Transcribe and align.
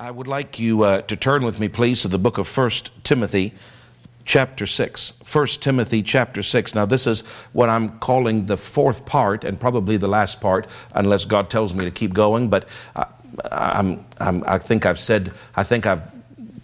I 0.00 0.10
would 0.10 0.26
like 0.26 0.58
you 0.58 0.82
uh, 0.82 1.02
to 1.02 1.14
turn 1.14 1.44
with 1.44 1.60
me, 1.60 1.68
please, 1.68 2.00
to 2.02 2.08
the 2.08 2.16
book 2.16 2.38
of 2.38 2.56
1 2.56 2.70
Timothy, 3.02 3.52
chapter 4.24 4.64
6. 4.64 5.12
1 5.30 5.46
Timothy, 5.60 6.02
chapter 6.02 6.42
6. 6.42 6.74
Now, 6.74 6.86
this 6.86 7.06
is 7.06 7.20
what 7.52 7.68
I'm 7.68 7.98
calling 7.98 8.46
the 8.46 8.56
fourth 8.56 9.04
part, 9.04 9.44
and 9.44 9.60
probably 9.60 9.98
the 9.98 10.08
last 10.08 10.40
part, 10.40 10.66
unless 10.94 11.26
God 11.26 11.50
tells 11.50 11.74
me 11.74 11.84
to 11.84 11.90
keep 11.90 12.14
going. 12.14 12.48
But 12.48 12.66
I, 12.96 13.04
I'm, 13.52 14.06
I'm, 14.18 14.42
I 14.46 14.56
think 14.56 14.86
I've 14.86 14.98
said, 14.98 15.34
I 15.54 15.64
think 15.64 15.84
I've 15.84 16.10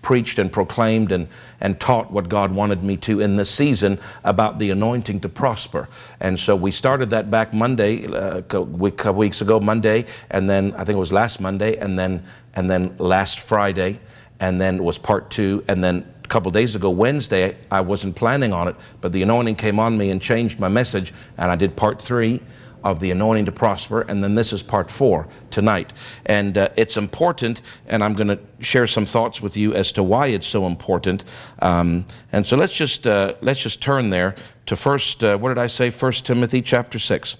preached 0.00 0.38
and 0.38 0.50
proclaimed 0.50 1.10
and, 1.12 1.28
and 1.60 1.80
taught 1.80 2.12
what 2.12 2.28
God 2.30 2.54
wanted 2.54 2.82
me 2.82 2.96
to 2.98 3.20
in 3.20 3.34
this 3.34 3.50
season 3.50 3.98
about 4.22 4.60
the 4.60 4.70
anointing 4.70 5.18
to 5.18 5.28
prosper. 5.28 5.88
And 6.20 6.38
so 6.38 6.54
we 6.56 6.70
started 6.70 7.10
that 7.10 7.28
back 7.28 7.52
Monday, 7.52 8.06
uh, 8.06 8.38
a 8.38 8.42
couple 8.42 9.14
weeks 9.14 9.40
ago, 9.42 9.60
Monday, 9.60 10.06
and 10.30 10.48
then 10.48 10.72
I 10.74 10.84
think 10.84 10.96
it 10.96 11.00
was 11.00 11.12
last 11.12 11.40
Monday, 11.40 11.76
and 11.76 11.98
then 11.98 12.22
and 12.56 12.68
then 12.68 12.96
last 12.98 13.38
Friday, 13.38 14.00
and 14.40 14.60
then 14.60 14.82
was 14.82 14.98
part 14.98 15.30
two, 15.30 15.62
and 15.68 15.84
then 15.84 16.12
a 16.24 16.28
couple 16.28 16.50
days 16.50 16.74
ago, 16.74 16.90
Wednesday, 16.90 17.56
I 17.70 17.82
wasn't 17.82 18.16
planning 18.16 18.52
on 18.52 18.66
it, 18.66 18.74
but 19.00 19.12
the 19.12 19.22
anointing 19.22 19.54
came 19.54 19.78
on 19.78 19.96
me 19.96 20.10
and 20.10 20.20
changed 20.20 20.58
my 20.58 20.68
message, 20.68 21.12
and 21.38 21.52
I 21.52 21.56
did 21.56 21.76
part 21.76 22.02
three 22.02 22.42
of 22.82 23.00
the 23.00 23.10
anointing 23.10 23.46
to 23.46 23.52
prosper, 23.52 24.02
and 24.02 24.22
then 24.22 24.34
this 24.34 24.52
is 24.52 24.62
part 24.62 24.90
four 24.90 25.28
tonight. 25.50 25.92
And 26.24 26.56
uh, 26.56 26.68
it's 26.76 26.96
important, 26.96 27.60
and 27.86 28.02
I'm 28.02 28.14
going 28.14 28.28
to 28.28 28.38
share 28.60 28.86
some 28.86 29.06
thoughts 29.06 29.42
with 29.42 29.56
you 29.56 29.74
as 29.74 29.92
to 29.92 30.02
why 30.02 30.28
it's 30.28 30.46
so 30.46 30.66
important. 30.66 31.24
Um, 31.60 32.06
and 32.32 32.46
so 32.46 32.56
let's 32.56 32.76
just 32.76 33.06
uh, 33.06 33.34
let's 33.40 33.62
just 33.62 33.82
turn 33.82 34.10
there 34.10 34.34
to 34.66 34.76
first. 34.76 35.24
Uh, 35.24 35.36
what 35.38 35.48
did 35.48 35.58
I 35.58 35.66
say? 35.68 35.90
First 35.90 36.26
Timothy 36.26 36.62
chapter 36.62 36.98
six. 36.98 37.36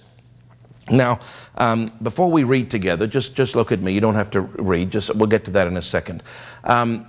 Now, 0.89 1.19
um, 1.57 1.91
before 2.01 2.31
we 2.31 2.43
read 2.43 2.69
together, 2.69 3.07
just 3.07 3.35
just 3.35 3.55
look 3.55 3.71
at 3.71 3.81
me. 3.81 3.93
You 3.93 4.01
don't 4.01 4.15
have 4.15 4.29
to 4.31 4.41
read. 4.41 4.91
Just 4.91 5.13
we'll 5.15 5.27
get 5.27 5.45
to 5.45 5.51
that 5.51 5.67
in 5.67 5.75
a 5.77 5.81
second. 5.81 6.23
Um, 6.63 7.07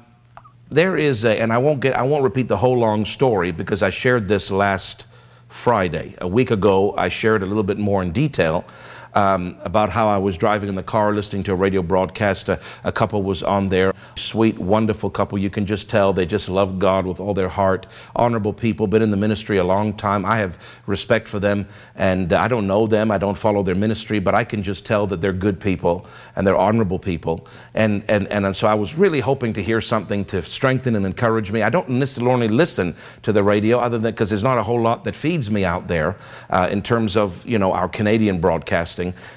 there 0.70 0.96
is 0.96 1.24
a, 1.24 1.40
and 1.40 1.52
I 1.52 1.58
won't 1.58 1.80
get 1.80 1.96
I 1.96 2.02
won't 2.02 2.24
repeat 2.24 2.48
the 2.48 2.56
whole 2.56 2.78
long 2.78 3.04
story 3.04 3.52
because 3.52 3.82
I 3.82 3.90
shared 3.90 4.28
this 4.28 4.50
last 4.50 5.06
Friday. 5.48 6.14
A 6.20 6.28
week 6.28 6.50
ago, 6.50 6.94
I 6.96 7.08
shared 7.08 7.42
a 7.42 7.46
little 7.46 7.62
bit 7.62 7.78
more 7.78 8.02
in 8.02 8.12
detail 8.12 8.64
um, 9.14 9.56
about 9.62 9.90
how 9.90 10.08
I 10.08 10.18
was 10.18 10.36
driving 10.36 10.68
in 10.68 10.74
the 10.74 10.82
car 10.82 11.12
listening 11.12 11.42
to 11.44 11.52
a 11.52 11.56
radio 11.56 11.82
broadcast. 11.82 12.48
A, 12.48 12.60
a, 12.84 12.92
couple 12.92 13.22
was 13.22 13.42
on 13.42 13.68
there. 13.68 13.92
Sweet, 14.16 14.58
wonderful 14.58 15.10
couple. 15.10 15.38
You 15.38 15.50
can 15.50 15.66
just 15.66 15.88
tell 15.88 16.12
they 16.12 16.26
just 16.26 16.48
love 16.48 16.78
God 16.78 17.06
with 17.06 17.20
all 17.20 17.34
their 17.34 17.48
heart. 17.48 17.86
Honorable 18.14 18.52
people, 18.52 18.86
been 18.86 19.02
in 19.02 19.10
the 19.10 19.16
ministry 19.16 19.56
a 19.58 19.64
long 19.64 19.92
time. 19.92 20.24
I 20.24 20.36
have 20.38 20.80
respect 20.86 21.28
for 21.28 21.38
them, 21.38 21.66
and 21.94 22.32
I 22.32 22.48
don't 22.48 22.66
know 22.66 22.86
them. 22.86 23.10
I 23.10 23.18
don't 23.18 23.38
follow 23.38 23.62
their 23.62 23.74
ministry, 23.74 24.18
but 24.18 24.34
I 24.34 24.44
can 24.44 24.62
just 24.62 24.84
tell 24.84 25.06
that 25.06 25.20
they're 25.20 25.32
good 25.32 25.60
people 25.60 26.06
and 26.36 26.46
they're 26.46 26.56
honorable 26.56 26.98
people. 26.98 27.46
And, 27.74 28.04
and, 28.08 28.26
and 28.28 28.56
so 28.56 28.66
I 28.66 28.74
was 28.74 28.96
really 28.96 29.20
hoping 29.20 29.52
to 29.54 29.62
hear 29.62 29.80
something 29.80 30.24
to 30.26 30.42
strengthen 30.42 30.96
and 30.96 31.06
encourage 31.06 31.52
me. 31.52 31.62
I 31.62 31.70
don't 31.70 31.88
necessarily 31.88 32.48
listen 32.48 32.94
to 33.22 33.32
the 33.32 33.42
radio 33.42 33.78
other 33.78 33.98
than 33.98 34.12
because 34.12 34.30
there's 34.30 34.44
not 34.44 34.58
a 34.58 34.62
whole 34.62 34.80
lot 34.80 35.04
that 35.04 35.14
feeds 35.14 35.50
me 35.50 35.64
out 35.64 35.88
there 35.88 36.16
uh, 36.50 36.68
in 36.70 36.82
terms 36.82 37.16
of, 37.16 37.46
you 37.46 37.58
know, 37.58 37.72
our 37.72 37.88
Canadian 37.88 38.40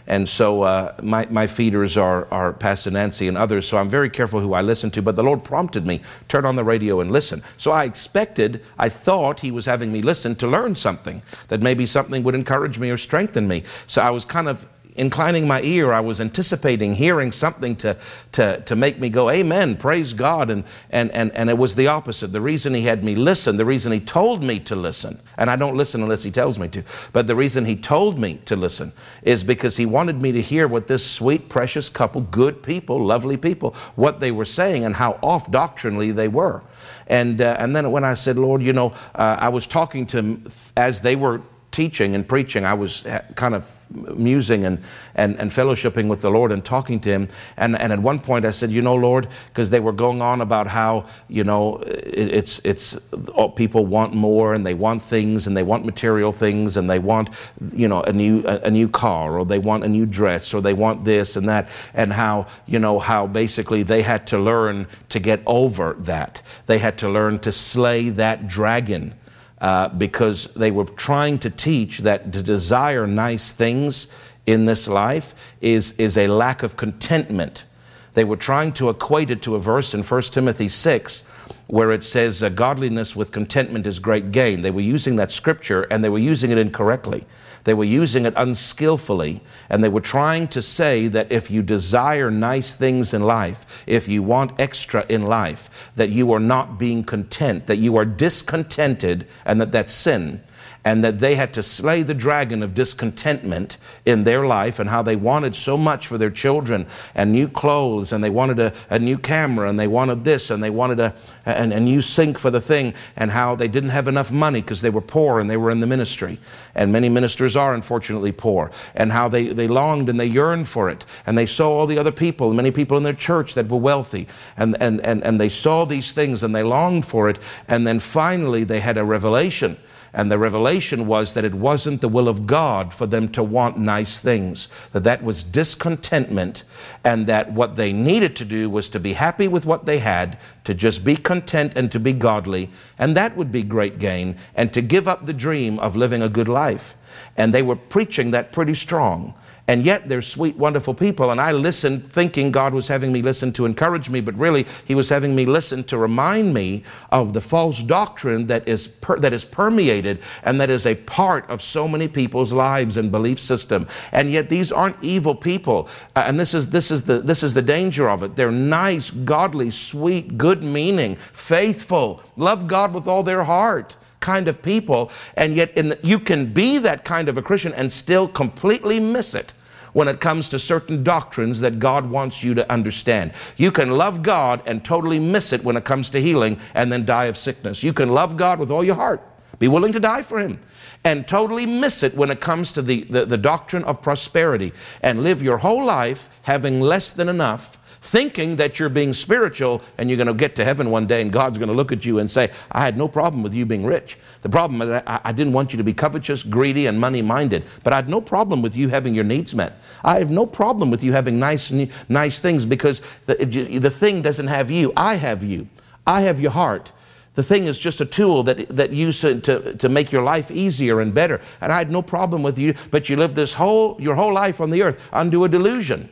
And 0.08 0.28
so 0.28 0.64
uh, 0.64 0.96
my, 1.02 1.28
my 1.30 1.48
feeders 1.48 1.98
are, 1.98 2.28
are 2.32 2.54
Pastor 2.54 2.92
Nancy 2.92 3.28
and 3.28 3.38
others, 3.38 3.68
so 3.68 3.78
I'm 3.78 3.90
very 3.90 4.10
careful 4.10 4.40
who 4.40 4.54
I 4.54 4.62
listen 4.62 4.92
to. 4.92 5.02
But 5.02 5.16
the 5.16 5.24
Lord 5.24 5.44
prompted 5.44 5.86
me, 5.86 6.02
turn 6.28 6.46
on 6.46 6.56
the 6.56 6.64
radio 6.64 7.00
and 7.00 7.12
listen. 7.12 7.44
So 7.58 7.72
I 7.72 7.86
expected, 7.86 8.64
I 8.78 8.90
thought 8.90 9.42
He 9.42 9.52
was 9.52 9.66
having 9.66 9.92
me 9.92 10.02
listen 10.02 10.36
to 10.36 10.48
learn 10.48 10.76
something, 10.76 11.22
that 11.48 11.62
maybe 11.62 11.86
something 11.86 12.24
would 12.24 12.36
encourage 12.36 12.80
me 12.80 12.90
or 12.90 12.98
strengthen 12.98 13.48
me. 13.48 13.64
So 13.88 14.02
I 14.02 14.10
was 14.10 14.26
kind 14.26 14.48
of 14.48 14.68
inclining 14.96 15.48
my 15.48 15.62
ear, 15.62 15.92
I 15.92 16.00
was 16.00 16.20
anticipating 16.20 16.96
hearing 16.96 17.32
something 17.32 17.76
to, 17.78 17.98
to, 18.34 18.62
to 18.62 18.76
make 18.76 19.00
me 19.00 19.10
go, 19.10 19.30
Amen, 19.30 19.78
praise 19.78 20.14
God. 20.14 20.50
And, 20.50 20.64
and, 20.90 21.12
and, 21.12 21.32
and 21.32 21.50
it 21.50 21.58
was 21.58 21.76
the 21.76 21.88
opposite. 21.88 22.28
The 22.28 22.42
reason 22.42 22.74
he 22.74 22.84
had 22.84 23.04
me 23.04 23.16
listen, 23.16 23.58
the 23.58 23.66
reason 23.66 23.92
he 23.92 24.00
told 24.00 24.44
me 24.44 24.60
to 24.62 24.76
listen, 24.76 25.20
and 25.38 25.50
I 25.50 25.56
don't 25.56 25.76
listen 25.76 26.02
unless 26.02 26.24
he 26.24 26.32
tells 26.32 26.60
me 26.60 26.68
to, 26.70 26.84
but 27.14 27.28
the 27.28 27.36
reason 27.36 27.66
he 27.66 27.76
told 27.76 28.20
me 28.20 28.40
to 28.46 28.56
listen 28.56 28.92
is 29.24 29.44
because 29.44 29.78
he 29.78 29.86
wanted 29.86 30.22
me 30.22 30.32
to 30.32 30.42
hear 30.42 30.68
what 30.68 30.88
this 30.88 31.10
sweet, 31.10 31.50
precious 31.50 31.90
couple, 31.90 32.22
good 32.22 32.62
people, 32.62 33.00
lovely 33.00 33.38
people, 33.38 33.76
what 33.96 34.20
they 34.20 34.32
were 34.32 34.46
saying 34.46 34.86
and 34.86 34.96
how 34.96 35.20
off 35.22 35.50
doctrinally 35.50 36.12
they 36.12 36.28
were. 36.28 36.64
And, 37.08 37.42
uh, 37.42 37.56
and 37.60 37.76
then 37.76 37.92
when 37.92 38.04
I 38.04 38.14
said, 38.14 38.38
Lord, 38.38 38.62
you 38.62 38.74
know, 38.74 38.94
uh, 39.16 39.38
I 39.40 39.50
was 39.50 39.68
talking 39.68 40.06
to 40.08 40.18
them 40.18 40.44
as 40.78 41.02
they 41.02 41.16
were 41.16 41.42
teaching 41.72 42.16
and 42.16 42.28
preaching, 42.28 42.66
I 42.66 42.74
was 42.74 43.06
eh, 43.06 43.22
kind 43.36 43.56
of 43.56 43.78
musing 43.92 44.66
and, 44.66 44.80
and, 45.16 45.40
and 45.40 45.52
fellowshipping 45.52 46.08
with 46.08 46.22
the 46.22 46.30
Lord 46.30 46.52
and 46.52 46.64
talking 46.64 47.00
to 47.02 47.10
Him. 47.10 47.28
And, 47.58 47.78
and 47.78 47.94
at 47.94 48.00
one 48.00 48.20
point 48.20 48.46
I 48.46 48.52
said, 48.52 48.72
You 48.72 48.82
know, 48.82 48.96
Lord, 48.96 49.28
because 49.48 49.70
they 49.70 49.80
were 49.80 49.94
going 49.94 50.22
on 50.22 50.42
about 50.42 50.68
how, 50.68 51.06
you 51.28 51.44
know, 51.44 51.78
it, 51.78 52.30
it's, 52.34 52.60
it's 52.60 53.00
oh, 53.36 53.50
people 53.50 53.86
want 53.86 54.14
more 54.14 54.54
and 54.54 54.66
they 54.66 54.74
want 54.74 55.02
things 55.02 55.48
and 55.48 55.56
they 55.56 55.64
want 55.64 55.86
material 55.86 56.32
things 56.32 56.78
and 56.78 56.90
they 56.90 57.00
want, 57.00 57.30
you 57.72 57.88
know, 57.88 58.02
a 58.04 58.14
new, 58.14 58.44
a, 58.46 58.60
a 58.60 58.72
new 58.72 58.90
car 58.90 59.38
or 59.40 59.46
they 59.46 59.60
want 59.60 59.84
a 59.84 59.90
new 59.90 60.06
dress 60.06 60.54
or 60.54 60.62
they 60.62 60.74
want 60.74 61.06
this 61.06 61.36
and 61.36 61.48
that. 61.48 61.70
And 61.94 62.14
how, 62.14 62.48
you 62.66 62.80
know, 62.80 63.00
how 63.00 63.28
basically 63.28 63.84
they 63.84 64.02
had 64.02 64.28
to 64.28 64.38
learn 64.38 64.88
to 65.10 65.20
get 65.20 65.42
over 65.46 65.96
that. 66.00 66.42
They 66.66 66.80
had 66.80 66.98
to 67.00 67.10
learn 67.10 67.40
to 67.40 67.52
slay 67.52 68.10
that 68.10 68.48
dragon 68.48 69.16
uh, 69.62 69.90
because 69.90 70.46
they 70.56 70.72
were 70.72 70.86
trying 70.86 71.38
to 71.38 71.50
teach 71.50 72.00
that 72.00 72.34
to 72.34 72.42
desire 72.42 73.06
nice 73.06 73.54
things 73.54 74.08
in 74.48 74.66
this 74.66 74.88
life 74.88 75.54
is, 75.62 75.92
is 76.00 76.18
a 76.18 76.28
lack 76.28 76.64
of 76.64 76.76
contentment. 76.76 77.66
They 78.14 78.24
were 78.24 78.38
trying 78.38 78.74
to 78.74 78.90
equate 78.90 79.30
it 79.30 79.42
to 79.44 79.56
a 79.56 79.60
verse 79.60 79.94
in 79.94 80.04
1 80.04 80.22
Timothy 80.24 80.68
6 80.68 81.24
where 81.68 81.92
it 81.92 82.04
says, 82.04 82.44
uh, 82.44 82.50
Godliness 82.50 83.16
with 83.16 83.32
contentment 83.32 83.88
is 83.88 84.00
great 84.00 84.32
gain. 84.32 84.62
They 84.62 84.72
were 84.72 84.82
using 84.82 85.16
that 85.18 85.32
scripture 85.32 85.84
and 85.84 86.04
they 86.04 86.10
were 86.10 86.20
using 86.20 86.52
it 86.52 86.58
incorrectly. 86.58 87.24
They 87.64 87.74
were 87.74 87.84
using 87.84 88.26
it 88.26 88.34
unskillfully, 88.36 89.42
and 89.70 89.84
they 89.84 89.90
were 89.90 90.02
trying 90.02 90.48
to 90.50 90.62
say 90.62 91.08
that 91.08 91.32
if 91.32 91.52
you 91.52 91.62
desire 91.62 92.32
nice 92.32 92.76
things 92.76 93.14
in 93.14 93.24
life, 93.24 93.84
if 93.88 94.08
you 94.08 94.24
want 94.24 94.60
extra 94.60 95.06
in 95.08 95.24
life, 95.24 95.92
that 95.96 96.10
you 96.10 96.32
are 96.32 96.40
not 96.40 96.80
being 96.80 97.04
content, 97.04 97.68
that 97.68 97.78
you 97.78 97.98
are 97.98 98.06
discontented, 98.06 99.28
and 99.46 99.62
that 99.62 99.72
that's 99.72 99.94
sin 99.94 100.42
and 100.84 101.04
that 101.04 101.20
they 101.20 101.36
had 101.36 101.54
to 101.54 101.62
slay 101.62 102.02
the 102.02 102.14
dragon 102.14 102.64
of 102.64 102.74
discontentment 102.74 103.78
in 104.06 104.24
their 104.24 104.46
life 104.46 104.80
and 104.80 104.90
how 104.90 105.02
they 105.02 105.16
wanted 105.16 105.56
so 105.56 105.78
much 105.78 106.08
for 106.08 106.18
their 106.18 106.32
children 106.32 106.88
and 107.14 107.32
new 107.32 107.48
clothes 107.48 108.12
and 108.12 108.24
they 108.24 108.30
wanted 108.30 108.60
a, 108.60 108.74
a 108.90 108.98
new 108.98 109.18
camera 109.18 109.70
and 109.70 109.80
they 109.80 109.88
wanted 109.88 110.24
this 110.24 110.50
and 110.50 110.64
they 110.64 110.70
wanted 110.70 111.00
a, 111.00 111.14
a, 111.46 111.52
a 111.52 111.80
new 111.80 112.02
sink 112.02 112.38
for 112.40 112.50
the 112.50 112.62
thing 112.62 112.94
and 113.16 113.32
how 113.32 113.56
they 113.56 113.68
didn't 113.68 113.90
have 113.90 114.08
enough 114.08 114.32
money 114.32 114.62
because 114.62 114.82
they 114.82 114.90
were 114.90 115.02
poor 115.02 115.40
and 115.40 115.50
they 115.50 115.58
were 115.58 115.70
in 115.70 115.82
the 115.82 115.88
ministry. 115.88 116.40
And 116.74 116.92
many 116.92 117.10
ministers 117.10 117.56
are 117.56 117.74
unfortunately 117.74 118.32
poor. 118.32 118.72
And 118.96 119.12
how 119.12 119.28
they, 119.28 119.50
they 119.50 119.68
longed 119.68 120.10
and 120.10 120.20
they 120.20 120.26
yearned 120.26 120.68
for 120.68 120.90
it. 120.90 121.06
And 121.26 121.38
they 121.38 121.46
saw 121.46 121.70
all 121.72 121.86
the 121.86 122.00
other 122.00 122.12
people, 122.12 122.54
many 122.54 122.72
people 122.72 122.98
in 122.98 123.04
their 123.04 123.14
church 123.14 123.54
that 123.54 123.70
were 123.70 123.78
wealthy. 123.78 124.28
And, 124.58 124.76
and, 124.80 125.00
and, 125.02 125.24
and 125.24 125.40
they 125.40 125.50
saw 125.50 125.86
these 125.86 126.12
things 126.12 126.42
and 126.42 126.56
they 126.56 126.64
longed 126.64 127.06
for 127.06 127.30
it. 127.30 127.38
And 127.68 127.86
then 127.86 128.00
finally 128.00 128.64
they 128.64 128.80
had 128.80 128.98
a 128.98 129.04
revelation 129.04 129.78
and 130.14 130.32
the 130.32 130.38
revelation 130.38 131.08
was 131.08 131.34
that 131.34 131.46
it 131.46 131.54
wasn't 131.54 132.02
the 132.02 132.10
will 132.10 132.28
of 132.28 132.46
God 132.46 132.94
for 132.94 133.06
them 133.06 133.30
to 133.30 133.44
want 133.44 133.78
nice 133.78 134.20
things, 134.20 134.68
that 134.92 135.04
that 135.04 135.24
was 135.24 135.44
discontentment, 135.44 136.64
and 137.04 137.28
that 137.28 137.52
what 137.54 137.76
they 137.76 137.94
needed 137.94 138.36
to 138.38 138.46
do 138.46 138.70
was 138.70 138.90
to 138.90 139.00
be 139.00 139.14
happy 139.14 139.48
with 139.48 139.66
what 139.66 139.86
they 139.86 140.00
had, 140.00 140.38
to 140.64 140.74
just 140.74 141.04
be 141.04 141.16
content 141.16 141.74
and 141.76 141.92
to 141.92 142.00
be 142.00 142.14
godly, 142.14 142.70
and 143.00 143.16
that 143.16 143.38
would 143.38 143.52
be 143.52 143.64
great 143.64 144.00
gain, 144.00 144.36
and 144.56 144.74
to 144.74 144.82
give 144.82 145.08
up 145.08 145.26
the 145.26 145.34
dream 145.34 145.80
of 145.80 145.96
living 145.96 146.22
a 146.22 146.30
good 146.30 146.50
life. 146.50 146.96
And 147.38 147.54
they 147.54 147.62
were 147.62 147.76
preaching 147.76 148.32
that 148.32 148.52
pretty 148.52 148.74
strong. 148.74 149.34
And 149.68 149.84
yet 149.84 150.10
they're 150.10 150.22
sweet, 150.22 150.58
wonderful 150.58 150.94
people. 150.94 151.32
And 151.32 151.40
I 151.40 151.52
listened 151.52 152.06
thinking 152.06 152.52
God 152.52 152.74
was 152.74 152.88
having 152.88 153.12
me 153.12 153.22
listen 153.22 153.54
to 153.54 153.66
encourage 153.66 154.10
me, 154.10 154.20
but 154.22 154.36
really 154.36 154.66
He 154.86 154.96
was 154.96 155.10
having 155.10 155.36
me 155.36 155.46
listen 155.46 155.84
to 155.86 155.98
remind 155.98 156.54
me 156.54 156.84
of 157.12 157.34
the 157.34 157.42
false 157.42 157.82
doctrine 157.84 158.48
that 158.48 158.68
is, 158.68 158.88
per, 158.88 159.18
that 159.18 159.34
is 159.34 159.46
permeated 159.46 160.20
and 160.44 160.60
that 160.60 160.70
is 160.70 160.86
a 160.86 160.96
part 160.96 161.50
of 161.50 161.62
so 161.62 161.88
many 161.88 162.08
people's 162.08 162.52
lives 162.52 162.98
and 162.98 163.12
belief 163.12 163.40
system. 163.40 163.88
And 164.12 164.32
yet 164.32 164.50
these 164.50 164.72
aren't 164.72 165.02
evil 165.02 165.36
people. 165.36 165.88
Uh, 166.16 166.24
and 166.28 166.40
this 166.40 166.54
is, 166.54 166.72
this, 166.72 166.92
is 166.92 167.04
the, 167.04 167.20
this 167.20 167.44
is 167.44 167.54
the 167.54 167.62
danger 167.62 168.10
of 168.10 168.24
it. 168.24 168.36
They're 168.36 168.52
nice, 168.52 169.12
godly, 169.12 169.72
sweet, 169.72 170.38
good 170.38 170.64
meaning, 170.64 171.16
faithful, 171.16 172.22
love 172.36 172.68
God 172.68 172.94
with 172.94 173.08
all 173.08 173.24
their 173.24 173.44
heart 173.44 173.96
kind 174.22 174.48
of 174.48 174.62
people, 174.62 175.12
and 175.36 175.56
yet 175.56 175.76
the, 175.76 176.00
you 176.02 176.20
can 176.20 176.54
be 176.54 176.78
that 176.78 177.04
kind 177.04 177.28
of 177.28 177.38
a 177.38 177.42
Christian 177.42 177.74
and 177.74 177.92
still 177.92 178.28
completely 178.28 179.00
miss 179.00 179.36
it 179.36 179.54
when 179.94 180.08
it 180.08 180.20
comes 180.20 180.50
to 180.50 180.60
certain 180.60 181.04
doctrines 181.04 181.60
that 181.62 181.80
God 181.80 182.10
wants 182.10 182.44
you 182.44 182.54
to 182.54 182.72
understand. 182.72 183.34
You 183.58 183.72
can 183.72 183.92
love 183.92 184.24
God 184.24 184.62
and 184.66 184.84
totally 184.84 185.20
miss 185.20 185.52
it 185.52 185.64
when 185.64 185.76
it 185.76 185.84
comes 185.84 186.10
to 186.12 186.22
healing 186.22 186.60
and 186.74 186.92
then 186.92 187.06
die 187.06 187.26
of 187.26 187.38
sickness. 187.38 187.84
You 187.84 187.94
can 187.94 188.10
love 188.10 188.38
God 188.38 188.60
with 188.60 188.72
all 188.72 188.84
your 188.84 188.96
heart, 188.96 189.22
be 189.60 189.68
willing 189.68 189.94
to 189.94 190.00
die 190.00 190.22
for 190.22 190.40
Him, 190.40 190.60
and 191.04 191.28
totally 191.28 191.66
miss 191.66 192.04
it 192.04 192.16
when 192.16 192.30
it 192.30 192.40
comes 192.40 192.72
to 192.74 192.82
the, 192.82 193.04
the, 193.04 193.26
the 193.26 193.38
doctrine 193.38 193.84
of 193.84 194.02
prosperity 194.02 194.72
and 195.02 195.24
live 195.24 195.42
your 195.44 195.58
whole 195.58 195.84
life 195.84 196.30
having 196.44 196.80
less 196.80 197.12
than 197.12 197.28
enough 197.28 197.78
thinking 198.02 198.56
that 198.56 198.80
you're 198.80 198.90
being 198.90 199.14
spiritual 199.14 199.82
and 199.98 200.10
you're 200.10 200.18
going 200.18 200.28
to 200.28 200.34
get 200.34 200.56
to 200.56 200.66
heaven 200.66 200.90
one 200.90 201.06
day 201.06 201.22
and 201.22 201.32
God's 201.32 201.60
going 201.60 201.70
to 201.70 201.76
look 201.76 201.92
at 201.92 202.04
you 202.04 202.18
and 202.18 202.30
say, 202.30 202.52
I 202.72 202.84
had 202.84 202.98
no 202.98 203.08
problem 203.08 203.44
with 203.44 203.54
you 203.54 203.66
being 203.66 203.86
rich. 203.86 204.18
The 204.42 204.50
problem 204.50 204.82
is 204.82 204.90
I, 205.06 205.22
I 205.24 205.32
didn't 205.32 205.54
want 205.54 205.72
you 205.72 205.78
to 205.78 205.84
be 205.84 205.94
covetous, 205.94 206.42
greedy, 206.42 206.88
and 206.88 207.00
money 207.00 207.22
minded, 207.22 207.64
but 207.84 207.94
I 207.94 207.98
had 207.98 208.10
no 208.10 208.20
problem 208.20 208.64
with 208.64 208.76
you 208.76 208.90
having 208.90 209.14
your 209.14 209.24
needs 209.24 209.54
met. 209.54 209.80
I 210.04 210.18
have 210.18 210.32
no 210.32 210.48
problem 210.48 210.90
with 210.90 211.04
you 211.04 211.14
having 211.14 211.40
nice, 211.40 211.72
nice 212.10 212.40
things 212.40 212.66
because 212.66 213.02
the, 213.28 213.36
the 213.80 213.92
thing 213.92 214.24
doesn't 214.24 214.48
have 214.48 214.72
you. 214.72 214.92
I 214.98 215.16
have 215.16 215.44
you. 215.44 215.68
I 216.06 216.22
have 216.22 216.42
your 216.42 216.52
heart. 216.52 216.92
The 217.36 217.44
thing 217.44 217.66
is 217.66 217.78
just 217.78 218.02
a 218.02 218.06
tool 218.06 218.44
that, 218.44 218.68
that 218.76 218.92
you 218.92 219.14
to, 219.14 219.76
to 219.78 219.90
make 219.90 220.12
your 220.12 220.24
life 220.24 220.50
easier 220.50 221.00
and 221.00 221.14
better. 221.14 221.40
And 221.62 221.72
I 221.72 221.78
had 221.78 221.92
no 221.92 222.02
problem 222.02 222.42
with 222.42 222.58
you, 222.58 222.74
but 222.90 223.10
you 223.10 223.16
lived 223.16 223.36
this 223.36 223.54
whole, 223.54 223.96
your 224.02 224.16
whole 224.16 224.34
life 224.34 224.60
on 224.60 224.72
the 224.72 224.82
earth 224.82 225.08
under 225.14 225.46
a 225.46 225.48
delusion 225.48 226.10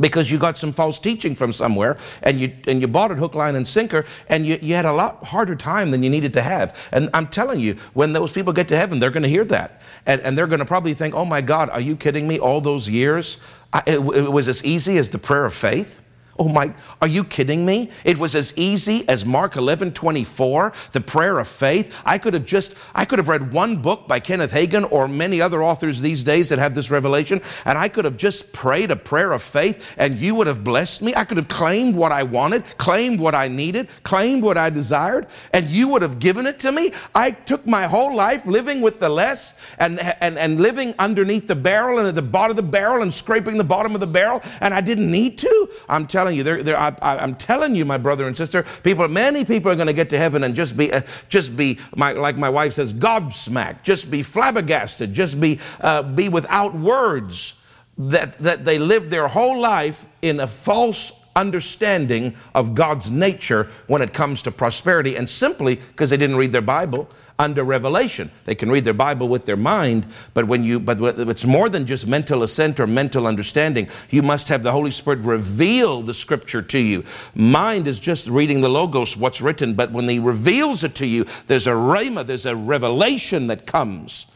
because 0.00 0.30
you 0.30 0.38
got 0.38 0.58
some 0.58 0.72
false 0.72 0.98
teaching 0.98 1.34
from 1.34 1.52
somewhere 1.52 1.96
and 2.22 2.40
you, 2.40 2.52
and 2.66 2.80
you 2.80 2.88
bought 2.88 3.10
it 3.10 3.18
hook, 3.18 3.34
line, 3.34 3.54
and 3.54 3.66
sinker, 3.66 4.04
and 4.28 4.46
you, 4.46 4.58
you 4.60 4.74
had 4.74 4.84
a 4.84 4.92
lot 4.92 5.24
harder 5.24 5.54
time 5.54 5.90
than 5.90 6.02
you 6.02 6.10
needed 6.10 6.32
to 6.34 6.42
have. 6.42 6.88
And 6.92 7.10
I'm 7.14 7.26
telling 7.26 7.60
you, 7.60 7.74
when 7.94 8.12
those 8.12 8.32
people 8.32 8.52
get 8.52 8.68
to 8.68 8.76
heaven, 8.76 8.98
they're 8.98 9.10
going 9.10 9.22
to 9.22 9.28
hear 9.28 9.44
that. 9.46 9.82
And, 10.06 10.20
and 10.22 10.36
they're 10.36 10.46
going 10.46 10.60
to 10.60 10.64
probably 10.64 10.94
think, 10.94 11.14
oh 11.14 11.24
my 11.24 11.40
God, 11.40 11.70
are 11.70 11.80
you 11.80 11.96
kidding 11.96 12.26
me? 12.26 12.38
All 12.38 12.60
those 12.60 12.88
years? 12.88 13.38
I, 13.72 13.82
it, 13.86 13.98
it 13.98 14.32
was 14.32 14.48
as 14.48 14.64
easy 14.64 14.98
as 14.98 15.10
the 15.10 15.18
prayer 15.18 15.44
of 15.44 15.54
faith. 15.54 16.02
Oh 16.40 16.48
my, 16.48 16.72
are 17.02 17.06
you 17.06 17.22
kidding 17.22 17.66
me? 17.66 17.90
It 18.02 18.16
was 18.16 18.34
as 18.34 18.56
easy 18.56 19.06
as 19.06 19.26
Mark 19.26 19.56
11, 19.56 19.92
24, 19.92 20.72
the 20.92 21.00
prayer 21.02 21.38
of 21.38 21.46
faith. 21.46 22.00
I 22.06 22.16
could 22.16 22.32
have 22.32 22.46
just, 22.46 22.78
I 22.94 23.04
could 23.04 23.18
have 23.18 23.28
read 23.28 23.52
one 23.52 23.76
book 23.82 24.08
by 24.08 24.20
Kenneth 24.20 24.52
Hagin 24.52 24.90
or 24.90 25.06
many 25.06 25.42
other 25.42 25.62
authors 25.62 26.00
these 26.00 26.24
days 26.24 26.48
that 26.48 26.58
have 26.58 26.74
this 26.74 26.90
revelation, 26.90 27.42
and 27.66 27.76
I 27.76 27.88
could 27.90 28.06
have 28.06 28.16
just 28.16 28.54
prayed 28.54 28.90
a 28.90 28.96
prayer 28.96 29.32
of 29.32 29.42
faith 29.42 29.94
and 29.98 30.16
you 30.16 30.34
would 30.34 30.46
have 30.46 30.64
blessed 30.64 31.02
me. 31.02 31.12
I 31.14 31.24
could 31.24 31.36
have 31.36 31.48
claimed 31.48 31.94
what 31.94 32.10
I 32.10 32.22
wanted, 32.22 32.64
claimed 32.78 33.20
what 33.20 33.34
I 33.34 33.48
needed, 33.48 33.90
claimed 34.02 34.42
what 34.42 34.56
I 34.56 34.70
desired, 34.70 35.26
and 35.52 35.66
you 35.66 35.88
would 35.88 36.00
have 36.00 36.20
given 36.20 36.46
it 36.46 36.58
to 36.60 36.72
me. 36.72 36.94
I 37.14 37.32
took 37.32 37.66
my 37.66 37.82
whole 37.82 38.16
life 38.16 38.46
living 38.46 38.80
with 38.80 38.98
the 38.98 39.10
less 39.10 39.52
and, 39.78 40.00
and, 40.22 40.38
and 40.38 40.58
living 40.58 40.94
underneath 40.98 41.48
the 41.48 41.54
barrel 41.54 41.98
and 41.98 42.08
at 42.08 42.14
the 42.14 42.22
bottom 42.22 42.52
of 42.52 42.56
the 42.56 42.62
barrel 42.62 43.02
and 43.02 43.12
scraping 43.12 43.58
the 43.58 43.64
bottom 43.64 43.92
of 43.92 44.00
the 44.00 44.06
barrel, 44.06 44.40
and 44.62 44.72
I 44.72 44.80
didn't 44.80 45.10
need 45.10 45.36
to. 45.36 45.68
I'm 45.86 46.06
telling 46.06 46.29
telling 46.30 46.36
you, 46.38 46.42
they're, 46.44 46.62
they're, 46.62 46.78
I, 46.78 47.22
am 47.22 47.34
telling 47.34 47.74
you, 47.74 47.84
my 47.84 47.98
brother 47.98 48.26
and 48.26 48.36
sister, 48.36 48.64
people, 48.82 49.06
many 49.08 49.44
people 49.44 49.70
are 49.70 49.74
going 49.74 49.86
to 49.86 49.92
get 49.92 50.10
to 50.10 50.18
heaven 50.18 50.44
and 50.44 50.54
just 50.54 50.76
be, 50.76 50.92
uh, 50.92 51.02
just 51.28 51.56
be, 51.56 51.78
my, 51.96 52.12
like 52.12 52.36
my 52.36 52.48
wife 52.48 52.74
says, 52.74 52.94
gobsmacked, 52.94 53.82
just 53.82 54.10
be 54.10 54.22
flabbergasted, 54.22 55.12
just 55.12 55.40
be, 55.40 55.58
uh, 55.80 56.02
be 56.02 56.28
without 56.28 56.74
words 56.74 57.60
that, 57.98 58.38
that 58.38 58.64
they 58.64 58.78
lived 58.78 59.10
their 59.10 59.28
whole 59.28 59.58
life 59.58 60.06
in 60.22 60.40
a 60.40 60.46
false 60.46 61.12
understanding 61.36 62.34
of 62.54 62.74
God's 62.74 63.10
nature 63.10 63.68
when 63.86 64.02
it 64.02 64.12
comes 64.12 64.42
to 64.42 64.50
prosperity, 64.50 65.16
and 65.16 65.28
simply 65.28 65.76
because 65.76 66.10
they 66.10 66.16
didn't 66.16 66.36
read 66.36 66.52
their 66.52 66.60
Bible 66.60 67.08
under 67.38 67.64
revelation. 67.64 68.30
They 68.44 68.54
can 68.54 68.70
read 68.70 68.84
their 68.84 68.92
Bible 68.94 69.28
with 69.28 69.46
their 69.46 69.56
mind, 69.56 70.06
but 70.34 70.46
when 70.46 70.64
you 70.64 70.80
but 70.80 71.00
it's 71.00 71.44
more 71.44 71.68
than 71.68 71.86
just 71.86 72.06
mental 72.06 72.42
assent 72.42 72.78
or 72.80 72.86
mental 72.86 73.26
understanding. 73.26 73.88
You 74.10 74.22
must 74.22 74.48
have 74.48 74.62
the 74.62 74.72
Holy 74.72 74.90
Spirit 74.90 75.20
reveal 75.20 76.02
the 76.02 76.14
scripture 76.14 76.62
to 76.62 76.78
you. 76.78 77.04
Mind 77.34 77.86
is 77.86 77.98
just 77.98 78.28
reading 78.28 78.60
the 78.60 78.68
logos, 78.68 79.16
what's 79.16 79.40
written, 79.40 79.74
but 79.74 79.92
when 79.92 80.08
he 80.08 80.18
reveals 80.18 80.84
it 80.84 80.94
to 80.96 81.06
you, 81.06 81.24
there's 81.46 81.66
a 81.66 81.72
rhema, 81.72 82.26
there's 82.26 82.46
a 82.46 82.56
revelation 82.56 83.46
that 83.46 83.66
comes. 83.66 84.26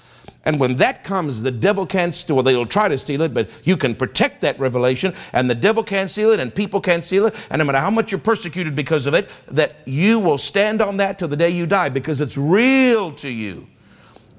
And 0.45 0.61
when 0.61 0.77
that 0.77 1.05
comes, 1.05 1.43
the 1.43 1.51
devil 1.51 1.87
can't 1.87 2.15
steal, 2.15 2.37
well, 2.37 2.43
they'll 2.43 2.67
try 2.67 2.89
to 2.89 2.99
steal 2.99 3.23
it, 3.23 3.33
but 3.33 3.49
you 3.65 3.77
can 3.77 3.95
protect 3.95 4.43
that 4.43 4.59
revelation, 4.59 5.15
and 5.33 5.49
the 5.49 5.55
devil 5.55 5.83
can't 5.83 6.11
steal 6.11 6.31
it, 6.33 6.41
and 6.41 6.55
people 6.55 6.81
can't 6.81 7.03
steal 7.03 7.27
it. 7.27 7.47
And 7.51 7.61
no 7.61 7.65
matter 7.65 7.79
how 7.79 7.91
much 7.91 8.13
you're 8.13 8.21
persecuted 8.21 8.77
because 8.77 9.07
of 9.07 9.15
it, 9.15 9.29
that 9.49 9.77
you 9.87 10.21
will 10.21 10.39
stand 10.39 10.83
on 10.83 10.99
that 10.99 11.19
till 11.19 11.29
the 11.29 11.37
day 11.37 11.51
you 11.51 11.67
die 11.67 11.89
because 11.89 12.21
it's 12.21 12.37
real 12.37 13.11
to 13.13 13.31
you. 13.31 13.69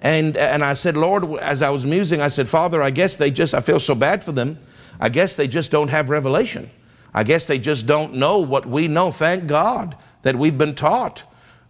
And, 0.02 0.38
and 0.38 0.64
I 0.64 0.74
said, 0.74 0.96
Lord, 0.96 1.40
as 1.40 1.64
I 1.64 1.72
was 1.72 1.86
musing, 1.86 2.22
I 2.22 2.28
said, 2.28 2.48
Father, 2.48 2.84
I 2.84 2.92
guess 2.92 3.18
they 3.18 3.32
just, 3.32 3.56
I 3.56 3.62
feel 3.62 3.80
so 3.80 3.96
bad 3.96 4.24
for 4.24 4.32
them. 4.32 4.60
I 5.00 5.10
guess 5.10 5.36
they 5.36 5.48
just 5.48 5.72
don't 5.72 5.90
have 5.90 6.10
revelation. 6.12 6.70
I 7.14 7.24
guess 7.24 7.48
they 7.48 7.58
just 7.58 7.88
don't 7.88 8.14
know 8.14 8.40
what 8.40 8.66
we 8.66 8.88
know. 8.88 9.10
Thank 9.10 9.48
God 9.48 9.98
that 10.22 10.36
we've 10.36 10.58
been 10.58 10.76
taught 10.76 11.24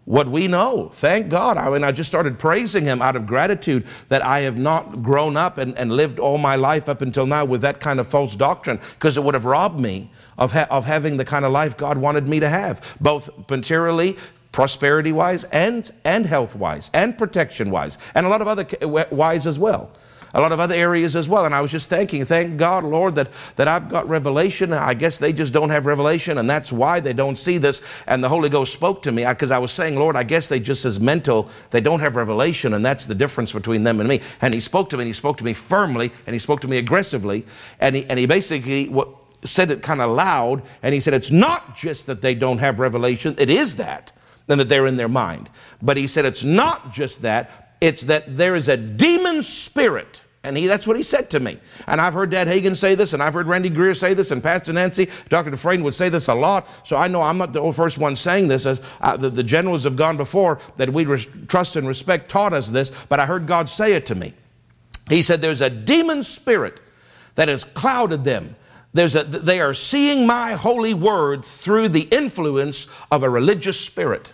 what 0.05 0.27
we 0.27 0.47
know. 0.47 0.89
Thank 0.93 1.29
God. 1.29 1.57
I 1.57 1.69
mean, 1.69 1.83
I 1.83 1.91
just 1.91 2.09
started 2.09 2.39
praising 2.39 2.85
Him 2.85 3.01
out 3.01 3.15
of 3.15 3.25
gratitude 3.25 3.85
that 4.09 4.23
I 4.23 4.41
have 4.41 4.57
not 4.57 5.01
grown 5.03 5.35
up 5.35 5.57
and, 5.57 5.77
and 5.77 5.91
lived 5.91 6.19
all 6.19 6.37
my 6.37 6.55
life 6.55 6.87
up 6.87 7.01
until 7.01 7.25
now 7.25 7.43
with 7.43 7.61
that 7.61 7.79
kind 7.79 7.99
of 7.99 8.07
false 8.07 8.35
doctrine 8.35 8.79
because 8.93 9.17
it 9.17 9.23
would 9.23 9.33
have 9.33 9.45
robbed 9.45 9.79
me 9.79 10.11
of, 10.37 10.51
ha- 10.53 10.67
of 10.69 10.85
having 10.85 11.17
the 11.17 11.25
kind 11.25 11.43
of 11.43 11.51
life 11.51 11.75
God 11.75 11.97
wanted 11.97 12.27
me 12.27 12.39
to 12.39 12.49
have, 12.49 12.95
both 13.01 13.49
materially, 13.49 14.17
prosperity 14.51 15.11
wise, 15.11 15.43
and, 15.45 15.91
and 16.05 16.25
health 16.25 16.55
wise, 16.55 16.89
and 16.93 17.17
protection 17.17 17.71
wise, 17.71 17.97
and 18.13 18.25
a 18.25 18.29
lot 18.29 18.41
of 18.41 18.47
other 18.47 18.65
wise 19.11 19.47
as 19.47 19.59
well 19.59 19.91
a 20.35 20.41
lot 20.41 20.51
of 20.51 20.59
other 20.59 20.75
areas 20.75 21.15
as 21.15 21.29
well. 21.29 21.45
And 21.45 21.55
I 21.55 21.61
was 21.61 21.71
just 21.71 21.89
thinking, 21.89 22.25
thank 22.25 22.57
God, 22.57 22.83
Lord, 22.83 23.15
that, 23.15 23.29
that 23.55 23.69
I've 23.69 23.87
got 23.87 24.07
revelation. 24.09 24.73
I 24.73 24.93
guess 24.93 25.17
they 25.17 25.31
just 25.31 25.53
don't 25.53 25.69
have 25.69 25.85
revelation, 25.85 26.37
and 26.37 26.49
that's 26.49 26.73
why 26.73 26.99
they 26.99 27.13
don't 27.13 27.37
see 27.37 27.57
this. 27.57 27.81
And 28.05 28.21
the 28.21 28.27
Holy 28.27 28.49
Ghost 28.49 28.73
spoke 28.73 29.01
to 29.03 29.13
me 29.13 29.25
because 29.25 29.49
I, 29.49 29.55
I 29.55 29.59
was 29.59 29.71
saying, 29.71 29.95
Lord, 29.95 30.17
I 30.17 30.23
guess 30.23 30.49
they 30.49 30.59
just 30.59 30.83
as 30.83 30.99
mental, 30.99 31.49
they 31.71 31.79
don't 31.79 32.01
have 32.01 32.17
revelation, 32.17 32.73
and 32.73 32.85
that's 32.85 33.05
the 33.05 33.15
difference 33.15 33.53
between 33.53 33.83
them 33.83 34.01
and 34.01 34.09
me. 34.09 34.19
And 34.41 34.53
He 34.53 34.59
spoke 34.59 34.89
to 34.89 34.97
me, 34.97 35.03
and 35.03 35.07
He 35.07 35.13
spoke 35.13 35.37
to 35.37 35.45
me 35.45 35.53
firmly, 35.53 36.11
and 36.27 36.33
He 36.33 36.39
spoke 36.39 36.59
to 36.61 36.67
me 36.67 36.77
aggressively, 36.77 37.45
and 37.79 37.95
He, 37.95 38.05
and 38.05 38.19
he 38.19 38.25
basically 38.25 38.89
what, 38.89 39.07
said 39.45 39.71
it 39.71 39.81
kind 39.81 40.01
of 40.01 40.11
loud, 40.11 40.63
and 40.83 40.93
He 40.93 40.99
said, 40.99 41.13
It's 41.13 41.31
not 41.31 41.77
just 41.77 42.07
that 42.07 42.21
they 42.21 42.35
don't 42.35 42.57
have 42.57 42.79
revelation, 42.79 43.35
it 43.37 43.49
is 43.49 43.77
that, 43.77 44.11
and 44.49 44.59
that 44.59 44.67
they're 44.67 44.85
in 44.85 44.97
their 44.97 45.07
mind. 45.07 45.49
But 45.81 45.95
He 45.95 46.07
said, 46.07 46.25
It's 46.25 46.43
not 46.43 46.91
just 46.91 47.21
that, 47.21 47.77
it's 47.79 48.01
that 48.01 48.35
there 48.35 48.55
is 48.55 48.67
a 48.67 48.75
demon 48.75 49.41
spirit 49.41 50.23
and 50.45 50.57
he, 50.57 50.67
that's 50.67 50.85
what 50.85 50.95
he 50.95 51.03
said 51.03 51.29
to 51.31 51.39
me. 51.39 51.57
And 51.87 51.99
I've 51.99 52.13
heard 52.13 52.29
Dad 52.29 52.47
Hagin 52.47 52.77
say 52.77 52.95
this, 52.95 53.13
and 53.13 53.21
I've 53.21 53.33
heard 53.33 53.47
Randy 53.47 53.69
Greer 53.69 53.95
say 53.95 54.13
this, 54.13 54.31
and 54.31 54.41
Pastor 54.41 54.71
Nancy, 54.71 55.09
Dr. 55.29 55.51
Dufresne 55.51 55.83
would 55.83 55.93
say 55.93 56.09
this 56.09 56.27
a 56.27 56.35
lot. 56.35 56.67
So 56.87 56.95
I 56.95 57.07
know 57.07 57.21
I'm 57.21 57.37
not 57.37 57.51
the 57.51 57.73
first 57.73 57.97
one 57.97 58.15
saying 58.15 58.47
this, 58.47 58.65
as 58.65 58.81
uh, 59.01 59.17
the, 59.17 59.29
the, 59.29 59.43
generals 59.43 59.83
have 59.83 59.95
gone 59.95 60.17
before 60.17 60.59
that 60.77 60.91
we 60.91 61.05
res- 61.05 61.27
trust 61.47 61.75
and 61.75 61.87
respect 61.87 62.29
taught 62.29 62.53
us 62.53 62.69
this, 62.69 62.91
but 63.09 63.19
I 63.19 63.25
heard 63.25 63.47
God 63.47 63.67
say 63.69 63.93
it 63.93 64.05
to 64.07 64.15
me. 64.15 64.33
He 65.09 65.21
said, 65.21 65.41
There's 65.41 65.61
a 65.61 65.69
demon 65.69 66.23
spirit 66.23 66.79
that 67.35 67.47
has 67.47 67.63
clouded 67.63 68.23
them. 68.23 68.55
There's 68.93 69.15
a, 69.15 69.23
they 69.23 69.59
are 69.59 69.73
seeing 69.73 70.25
my 70.25 70.53
holy 70.53 70.93
word 70.93 71.43
through 71.43 71.89
the 71.89 72.07
influence 72.11 72.87
of 73.11 73.23
a 73.23 73.29
religious 73.29 73.79
spirit 73.79 74.31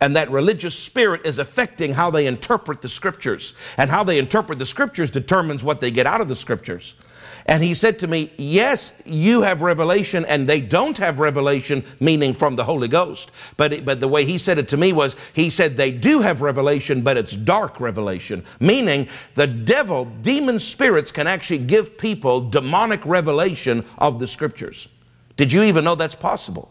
and 0.00 0.14
that 0.14 0.30
religious 0.30 0.78
spirit 0.78 1.22
is 1.24 1.38
affecting 1.38 1.94
how 1.94 2.10
they 2.10 2.26
interpret 2.26 2.82
the 2.82 2.88
scriptures. 2.88 3.54
And 3.76 3.90
how 3.90 4.04
they 4.04 4.18
interpret 4.18 4.58
the 4.58 4.66
scriptures 4.66 5.10
determines 5.10 5.64
what 5.64 5.80
they 5.80 5.90
get 5.90 6.06
out 6.06 6.20
of 6.20 6.28
the 6.28 6.36
scriptures. 6.36 6.94
And 7.46 7.62
he 7.62 7.72
said 7.72 7.98
to 8.00 8.06
me, 8.06 8.30
Yes, 8.36 8.92
you 9.06 9.42
have 9.42 9.62
revelation, 9.62 10.24
and 10.26 10.46
they 10.46 10.60
don't 10.60 10.98
have 10.98 11.18
revelation, 11.18 11.82
meaning 11.98 12.34
from 12.34 12.56
the 12.56 12.64
Holy 12.64 12.88
Ghost. 12.88 13.30
But, 13.56 13.72
it, 13.72 13.84
but 13.84 14.00
the 14.00 14.08
way 14.08 14.24
he 14.26 14.36
said 14.38 14.58
it 14.58 14.68
to 14.68 14.76
me 14.76 14.92
was, 14.92 15.16
He 15.32 15.48
said 15.48 15.76
they 15.76 15.90
do 15.90 16.20
have 16.20 16.42
revelation, 16.42 17.02
but 17.02 17.16
it's 17.16 17.34
dark 17.34 17.80
revelation, 17.80 18.44
meaning 18.60 19.08
the 19.34 19.46
devil, 19.46 20.04
demon 20.04 20.58
spirits 20.58 21.10
can 21.10 21.26
actually 21.26 21.60
give 21.60 21.96
people 21.96 22.42
demonic 22.42 23.04
revelation 23.06 23.84
of 23.96 24.20
the 24.20 24.28
scriptures. 24.28 24.88
Did 25.36 25.52
you 25.52 25.62
even 25.62 25.84
know 25.84 25.94
that's 25.94 26.16
possible? 26.16 26.70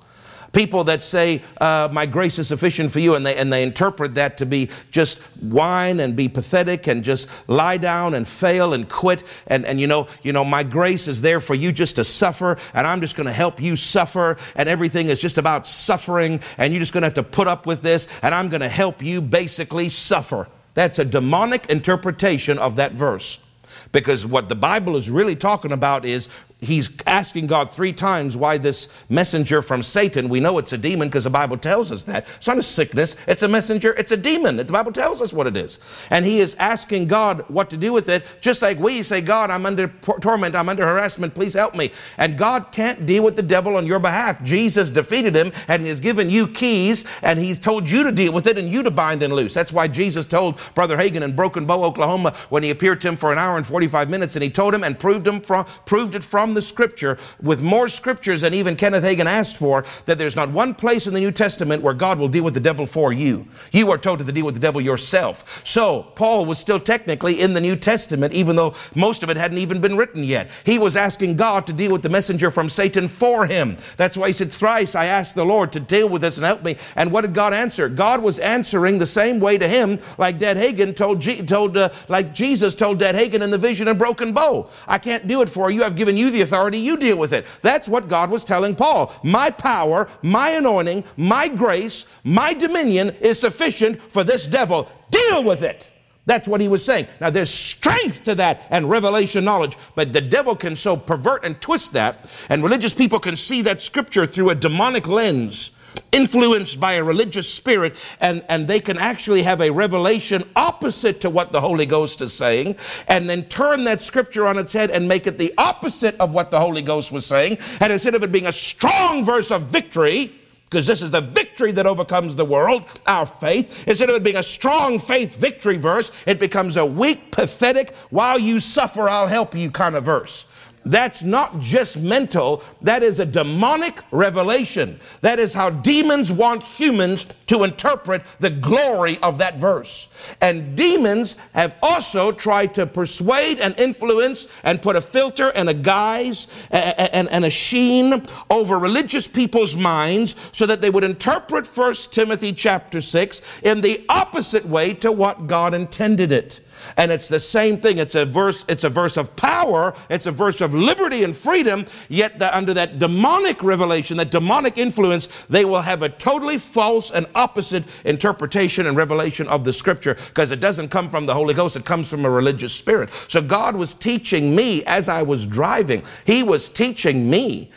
People 0.54 0.84
that 0.86 1.04
say, 1.04 1.42
uh, 1.60 1.89
My 1.92 2.06
grace 2.06 2.39
is 2.39 2.48
sufficient 2.48 2.92
for 2.92 3.00
you, 3.00 3.16
and 3.16 3.25
they, 3.25 3.36
and 3.36 3.51
they 3.51 3.63
interpret 3.63 4.16
that 4.16 4.38
to 4.38 4.46
be 4.46 4.70
just 4.92 5.20
whine 5.42 6.00
and 6.00 6.16
be 6.16 6.27
pathetic 6.27 6.88
and 6.88 7.04
just 7.04 7.27
lie 7.50 7.77
down 7.77 8.13
and 8.13 8.27
fail 8.27 8.74
and 8.74 8.89
quit. 8.89 9.24
And, 9.48 9.66
and 9.66 9.80
you, 9.80 9.88
know, 9.88 10.08
you 10.24 10.34
know, 10.34 10.46
my 10.46 10.63
grace 10.63 11.08
is 11.08 11.22
there 11.22 11.39
for 11.39 11.56
you 11.56 11.72
just 11.72 11.96
to 11.98 12.04
suffer, 12.04 12.58
and 12.74 12.88
I'm 12.88 13.01
just 13.01 13.16
going 13.16 13.27
to 13.27 13.34
help 13.34 13.62
you 13.62 13.75
suffer, 13.75 14.38
and 14.56 14.68
everything 14.70 15.08
is 15.08 15.22
just 15.22 15.38
about 15.38 15.68
suffering, 15.68 16.39
and 16.58 16.74
you're 16.74 16.80
just 16.80 16.94
going 16.94 17.01
to 17.01 17.08
have 17.08 17.13
to 17.16 17.24
put 17.24 17.48
up 17.48 17.66
with 17.66 17.82
this, 17.82 18.08
and 18.22 18.34
I'm 18.34 18.50
going 18.50 18.62
to 18.62 18.70
help 18.70 19.01
you 19.04 19.22
basically 19.22 19.89
suffer. 19.89 20.48
That's 20.74 21.00
a 21.00 21.06
demonic 21.06 21.70
interpretation 21.70 22.60
of 22.60 22.75
that 22.75 22.92
verse. 22.92 23.44
Because 23.92 24.25
what 24.25 24.50
the 24.50 24.56
Bible 24.56 24.96
is 24.96 25.10
really 25.10 25.36
talking 25.36 25.72
about 25.72 26.06
is 26.06 26.30
he's 26.60 26.90
asking 27.06 27.48
God 27.48 27.72
three 27.72 27.94
times 27.94 28.36
why 28.36 28.58
this 28.58 28.92
messenger 29.10 29.62
from 29.62 29.84
Satan, 29.84 30.28
we 30.28 30.40
know 30.40 30.58
it's 30.58 30.74
a 30.74 30.78
demon 30.78 31.08
because 31.08 31.26
the 31.26 31.30
Bible 31.30 31.58
tells 31.58 31.92
us 31.92 32.04
that. 32.06 32.28
It's 32.38 32.48
not 32.48 32.58
a 32.58 32.64
sickness, 32.64 33.16
it's 33.28 33.44
a 33.44 33.48
messenger, 33.48 33.94
it's 33.94 34.12
a 34.12 34.18
demon. 34.18 34.58
The 34.58 34.66
Bible 34.66 34.92
tells 34.92 35.22
us 35.22 35.32
what 35.32 35.46
it 35.46 35.56
is. 35.56 35.80
And 36.10 36.26
he 36.26 36.40
is 36.40 36.56
asking 36.56 37.08
God 37.08 37.46
what 37.48 37.70
to 37.70 37.78
do 37.78 37.94
with 37.94 38.10
it, 38.10 38.26
just 38.42 38.62
like 38.62 38.80
we 38.80 39.04
say, 39.04 39.22
God, 39.22 39.52
I'm 39.52 39.66
under 39.66 39.88
torment, 40.22 40.56
I'm 40.56 40.70
under 40.70 40.86
harassment, 40.86 41.36
please 41.36 41.54
help 41.54 41.76
me. 41.76 41.92
And 42.18 42.38
God 42.38 42.72
can't 42.72 43.06
deal 43.06 43.24
with 43.24 43.36
the 43.36 43.44
devil 43.44 43.78
on 43.78 43.86
your 43.86 44.00
behalf. 44.00 44.44
Jesus 44.44 44.90
defeated 44.90 45.36
him 45.36 45.52
and 45.68 45.86
has 45.86 46.00
given 46.00 46.30
you 46.30 46.48
keys 46.48 47.06
and 47.22 47.40
he's 47.40 47.60
told 47.60 47.90
you 47.90 48.04
to 48.04 48.12
deal 48.12 48.34
with 48.34 48.48
it 48.48 48.58
and 48.58 48.68
you 48.68 48.82
to 48.82 48.92
bind 48.92 49.22
and 49.22 49.34
loose. 49.34 49.54
That's 49.54 49.74
why 49.74 49.88
Jesus 49.88 50.26
told 50.26 50.60
Brother 50.74 50.98
Hagin 50.98 51.22
in 51.22 51.36
Broken 51.36 51.66
Bow, 51.66 51.84
Oklahoma, 51.84 52.34
when 52.50 52.64
he 52.64 52.72
appeared 52.72 53.02
to 53.02 53.10
him 53.10 53.16
for 53.16 53.32
an 53.32 53.38
hour 53.38 53.58
and 53.58 53.68
45 53.68 54.10
minutes 54.10 54.36
and 54.36 54.42
he 54.42 54.50
told 54.50 54.74
him 54.74 54.84
and 54.84 54.98
proved 54.98 55.28
him 55.28 55.40
from 55.40 55.66
proved 55.86 56.16
it 56.16 56.24
from 56.24 56.47
from 56.48 56.54
the 56.54 56.62
scripture 56.62 57.18
with 57.42 57.62
more 57.62 57.89
scriptures 57.89 58.39
than 58.39 58.54
even 58.54 58.77
Kenneth 58.77 59.04
Hagin 59.04 59.25
asked 59.25 59.58
for 59.58 59.84
that 60.06 60.18
there's 60.18 60.38
not 60.38 60.50
one 60.50 60.74
place 60.74 61.06
in 61.06 61.13
the 61.13 61.20
New 61.20 61.34
Testament 61.34 61.84
where 61.84 61.94
God 61.94 62.18
will 62.20 62.30
deal 62.30 62.46
with 62.46 62.54
the 62.54 62.62
devil 62.62 62.86
for 62.86 63.12
you. 63.12 63.48
You 63.74 63.92
are 63.92 63.98
told 63.98 64.20
to 64.20 64.32
deal 64.32 64.46
with 64.46 64.56
the 64.56 64.62
devil 64.62 64.80
yourself. 64.80 65.62
So, 65.66 66.04
Paul 66.16 66.46
was 66.46 66.58
still 66.58 66.80
technically 66.80 67.42
in 67.42 67.54
the 67.54 67.60
New 67.60 67.75
Testament, 67.75 68.34
even 68.34 68.56
though 68.56 68.75
most 68.96 69.24
of 69.24 69.30
it 69.30 69.36
hadn't 69.36 69.58
even 69.58 69.82
been 69.82 69.98
written 69.98 70.24
yet. 70.24 70.50
He 70.63 70.80
was 70.80 70.96
asking 70.96 71.36
God 71.36 71.68
to 71.68 71.74
deal 71.74 71.92
with 71.92 72.01
the 72.01 72.10
messenger 72.10 72.50
from 72.50 72.70
Satan 72.70 73.10
for 73.10 73.46
him. 73.46 73.75
That's 73.98 74.16
why 74.16 74.27
he 74.27 74.34
said, 74.34 74.50
Thrice 74.50 74.96
I 74.96 75.06
asked 75.06 75.36
the 75.36 75.44
Lord 75.44 75.74
to 75.74 75.82
deal 75.82 76.08
with 76.08 76.22
this 76.22 76.38
and 76.38 76.46
help 76.46 76.63
me. 76.63 76.77
And 76.96 77.12
what 77.12 77.24
did 77.24 77.34
God 77.34 77.54
answer? 77.54 77.89
God 77.89 78.24
was 78.24 78.39
answering 78.39 79.00
the 79.00 79.06
same 79.06 79.42
way 79.42 79.58
to 79.58 79.68
him, 79.68 80.00
like 80.18 80.39
Dad 80.39 80.56
Hagin 80.56 80.96
told, 80.96 81.22
told 81.46 81.75
uh, 81.75 81.89
like 82.08 82.34
Jesus 82.34 82.74
told 82.74 83.00
Dad 83.00 83.16
Hagin 83.16 83.42
in 83.42 83.51
the 83.51 83.58
vision 83.58 83.89
and 83.89 84.00
Broken 84.00 84.32
Bow. 84.32 84.70
I 84.88 84.98
can't 84.98 85.27
do 85.27 85.42
it 85.42 85.50
for 85.50 85.70
you. 85.70 85.84
I've 85.84 85.98
given 85.98 86.16
you 86.16 86.30
the 86.30 86.37
authority. 86.41 86.79
You 86.79 86.98
deal 86.98 87.17
with 87.17 87.34
it. 87.34 87.46
That's 87.62 87.88
what 87.88 88.08
God 88.08 88.29
was 88.29 88.44
telling 88.44 88.75
Paul. 88.75 89.13
My 89.24 89.50
power, 89.50 90.10
my 90.22 90.50
anointing, 90.50 91.03
my 91.15 91.48
grace, 91.48 92.06
my 92.24 92.53
dominion 92.53 93.15
is 93.22 93.39
sufficient 93.39 94.01
for 94.12 94.24
this 94.24 94.48
devil. 94.48 94.89
Deal 95.10 95.44
with 95.44 95.63
it. 95.63 95.89
That's 96.27 96.48
what 96.48 96.60
he 96.60 96.67
was 96.67 96.84
saying. 96.84 97.08
Now, 97.22 97.29
there's 97.29 97.50
strength 97.50 98.24
to 98.24 98.36
that 98.36 98.67
and 98.70 98.89
revelation 98.89 99.46
knowledge, 99.46 99.77
but 99.96 100.12
the 100.12 100.20
devil 100.20 100.58
can 100.58 100.75
so 100.75 100.98
pervert 100.98 101.46
and 101.46 101.60
twist 101.62 101.94
that, 101.94 102.29
and 102.50 102.62
religious 102.62 102.94
people 102.94 103.17
can 103.20 103.38
see 103.38 103.62
that 103.62 103.82
scripture 103.82 104.25
through 104.25 104.50
a 104.50 104.56
demonic 104.56 105.08
lens, 105.08 105.72
influenced 106.12 106.80
by 106.80 106.94
a 106.94 107.04
religious 107.04 107.51
spirit, 107.51 107.96
and, 108.20 108.44
and 108.50 108.68
they 108.68 108.80
can 108.80 108.98
actually 108.98 109.44
have 109.44 109.62
a 109.62 109.70
revelation 109.70 110.44
opposite 110.56 111.22
to 111.22 111.30
what 111.30 111.51
the 111.51 111.62
Holy 111.62 111.86
Ghost 111.86 112.22
is 112.22 112.34
saying, 112.34 112.75
and 113.08 113.30
then 113.30 113.44
turn 113.46 113.84
that 113.86 114.01
scripture 114.01 114.48
on 114.48 114.58
its 114.58 114.74
head 114.74 114.92
and 114.92 115.08
make 115.08 115.27
it 115.27 115.38
the 115.38 115.54
opposite 115.58 116.16
of 116.20 116.34
what 116.34 116.51
the 116.51 116.60
Holy 116.60 116.82
Ghost 116.82 117.12
was 117.12 117.25
saying. 117.25 117.58
And 117.82 117.94
instead 117.94 118.16
of 118.16 118.24
it 118.24 118.32
being 118.32 118.48
a 118.48 118.51
strong 118.51 119.25
verse 119.25 119.51
of 119.51 119.63
victory, 119.63 120.34
because 120.70 120.86
this 120.86 121.01
is 121.01 121.12
the 121.12 121.22
victory 121.22 121.72
that 121.72 121.86
overcomes 121.86 122.36
the 122.36 122.44
world, 122.44 122.84
our 123.06 123.25
faith. 123.25 123.88
Instead 123.88 124.10
of 124.10 124.18
it 124.18 124.24
being 124.24 124.36
a 124.36 124.44
strong 124.44 125.00
faith 125.00 125.38
victory 125.38 125.77
verse, 125.77 126.12
it 126.25 126.39
becomes 126.42 126.75
a 126.75 126.86
weak, 126.86 127.32
pathetic, 127.32 127.96
while 128.10 128.38
you 128.38 128.60
suffer, 128.60 129.08
I'll 129.08 129.27
help 129.27 129.56
you 129.56 129.72
kind 129.72 129.96
of 129.96 130.04
verse. 130.04 130.46
That's 130.88 131.22
not 131.22 131.60
just 131.60 131.98
mental, 131.98 132.63
that 132.82 133.03
is 133.03 133.20
a 133.20 133.25
demonic 133.25 134.01
revelation. 134.12 135.00
That 135.22 135.38
is 135.38 135.53
how 135.53 135.70
demons 135.70 136.32
want 136.32 136.63
humans 136.63 137.25
to 137.48 137.63
interpret 137.63 138.24
the 138.39 138.50
glory 138.50 139.17
of 139.22 139.38
that 139.39 139.58
verse. 139.58 140.08
And 140.39 140.77
demons 140.77 141.36
have 141.53 141.75
also 141.82 142.32
tried 142.32 142.74
to 142.75 142.86
persuade 142.86 143.60
and 143.60 143.77
influence 143.77 144.48
and 144.63 144.82
put 144.82 144.96
a 144.96 145.01
filter 145.01 145.50
and 145.50 145.70
a 145.70 145.74
guise 145.74 146.48
and, 146.72 147.46
a 147.46 147.50
sheen 147.50 148.25
over 148.50 148.79
religious 148.79 149.27
people's 149.27 149.75
minds 149.75 150.36
so 150.51 150.65
that 150.65 150.82
they 150.82 150.89
would 150.89 151.03
interpret 151.03 151.67
1 151.67 151.94
Timothy 152.12 152.53
chapter 152.53 153.01
6 153.01 153.41
in 153.63 153.82
the 153.82 154.06
opposite 154.10 154.65
way 154.65 154.94
to 154.94 155.12
what 155.12 155.48
God 155.48 155.74
intended 155.74 156.32
it. 156.32 156.62
And 156.96 157.12
it's 157.12 157.27
the 157.27 157.39
same 157.39 157.79
thing. 157.79 157.98
It's 157.98 158.15
a 158.15 158.25
verse, 158.25 158.65
it's 158.67 158.84
a 158.84 158.89
verse 158.89 159.17
of 159.17 159.36
power, 159.36 159.93
it's 160.10 160.25
a 160.25 160.31
verse 160.31 160.62
of 160.62 160.74
liberty 160.74 161.24
and 161.24 161.36
freedom, 161.36 161.86
yet 162.10 162.39
the, 162.39 162.55
under 162.55 162.74
that 162.74 163.00
demonic 163.00 163.63
revelation, 163.63 164.17
that 164.17 164.31
demonic 164.31 164.77
influence, 164.77 165.27
they 165.46 165.65
will 165.65 165.81
have 165.81 166.03
a 166.03 166.10
totally 166.10 166.57
false 166.57 167.12
and 167.12 167.25
opposite 167.36 167.84
interpretation 168.05 168.88
and 168.88 168.98
revelation 168.98 169.48
of 169.48 169.63
the 169.63 169.74
scripture. 169.74 170.15
Because 170.27 170.51
it 170.51 170.60
doesn't 170.60 170.89
come 170.89 171.10
from 171.10 171.25
the 171.25 171.34
Holy 171.34 171.53
Ghost, 171.53 171.75
it 171.75 171.86
comes 171.86 172.10
from 172.10 172.25
a 172.25 172.29
religious 172.29 172.74
spirit. 172.74 173.12
So 173.27 173.41
God 173.41 173.75
was 173.75 173.93
teaching 173.93 174.55
me 174.55 174.84
as 174.86 175.10
I 175.10 175.24
was 175.24 175.48
driving, 175.48 176.03
He 176.25 176.43
was 176.43 176.69
teaching 176.69 177.29
me 177.29 177.69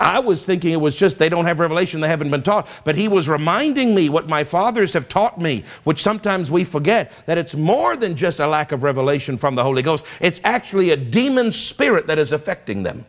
I 0.00 0.18
was 0.18 0.44
thinking 0.44 0.72
it 0.72 0.80
was 0.80 0.96
just 0.96 1.18
they 1.18 1.28
don't 1.28 1.44
have 1.44 1.60
revelation, 1.60 2.00
they 2.00 2.08
haven't 2.08 2.30
been 2.30 2.42
taught. 2.42 2.68
But 2.84 2.96
he 2.96 3.06
was 3.06 3.28
reminding 3.28 3.94
me 3.94 4.08
what 4.08 4.28
my 4.28 4.42
fathers 4.42 4.92
have 4.94 5.08
taught 5.08 5.40
me, 5.40 5.64
which 5.84 6.02
sometimes 6.02 6.50
we 6.50 6.64
forget 6.64 7.12
that 7.26 7.38
it's 7.38 7.54
more 7.54 7.96
than 7.96 8.16
just 8.16 8.40
a 8.40 8.46
lack 8.46 8.72
of 8.72 8.82
revelation 8.82 9.38
from 9.38 9.54
the 9.54 9.62
Holy 9.62 9.82
Ghost. 9.82 10.06
It's 10.20 10.40
actually 10.42 10.90
a 10.90 10.96
demon 10.96 11.52
spirit 11.52 12.06
that 12.08 12.18
is 12.18 12.32
affecting 12.32 12.82
them. 12.82 13.06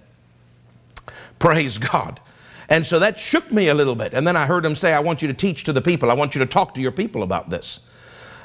Praise 1.39 1.77
God. 1.77 2.19
And 2.69 2.85
so 2.85 2.99
that 2.99 3.19
shook 3.19 3.51
me 3.51 3.67
a 3.67 3.75
little 3.75 3.95
bit. 3.95 4.13
And 4.13 4.27
then 4.27 4.35
I 4.35 4.45
heard 4.45 4.65
him 4.65 4.75
say, 4.75 4.93
I 4.93 4.99
want 4.99 5.21
you 5.21 5.27
to 5.27 5.33
teach 5.33 5.63
to 5.65 5.73
the 5.73 5.81
people, 5.81 6.09
I 6.11 6.15
want 6.15 6.35
you 6.35 6.39
to 6.39 6.45
talk 6.45 6.73
to 6.75 6.81
your 6.81 6.91
people 6.91 7.23
about 7.23 7.49
this. 7.49 7.79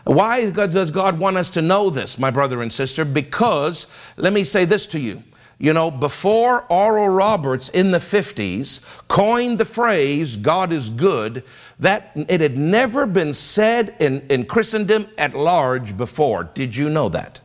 Why 0.04 0.49
does 0.50 0.90
God 0.90 1.18
want 1.18 1.37
us 1.37 1.50
to 1.50 1.62
know 1.62 1.90
this, 1.90 2.18
my 2.18 2.30
brother 2.30 2.62
and 2.62 2.73
sister? 2.73 3.04
Because, 3.04 3.87
let 4.16 4.32
me 4.32 4.44
say 4.44 4.64
this 4.64 4.87
to 4.88 4.99
you 4.99 5.23
you 5.61 5.75
know, 5.75 5.90
before 5.90 6.64
Oral 6.73 7.11
Roberts 7.11 7.69
in 7.69 7.90
the 7.90 7.99
50s 7.99 8.81
coined 9.09 9.59
the 9.59 9.67
phrase, 9.67 10.37
God 10.37 10.73
is 10.73 10.88
good, 10.88 11.45
that 11.79 12.12
it 12.14 12.40
had 12.40 12.57
never 12.57 13.07
been 13.07 13.35
said 13.35 13.95
in, 14.00 14.26
in 14.31 14.47
Christendom 14.47 15.07
at 15.19 15.35
large 15.35 15.99
before. 15.99 16.45
Did 16.45 16.75
you 16.75 16.88
know 16.88 17.11
that? 17.11 17.43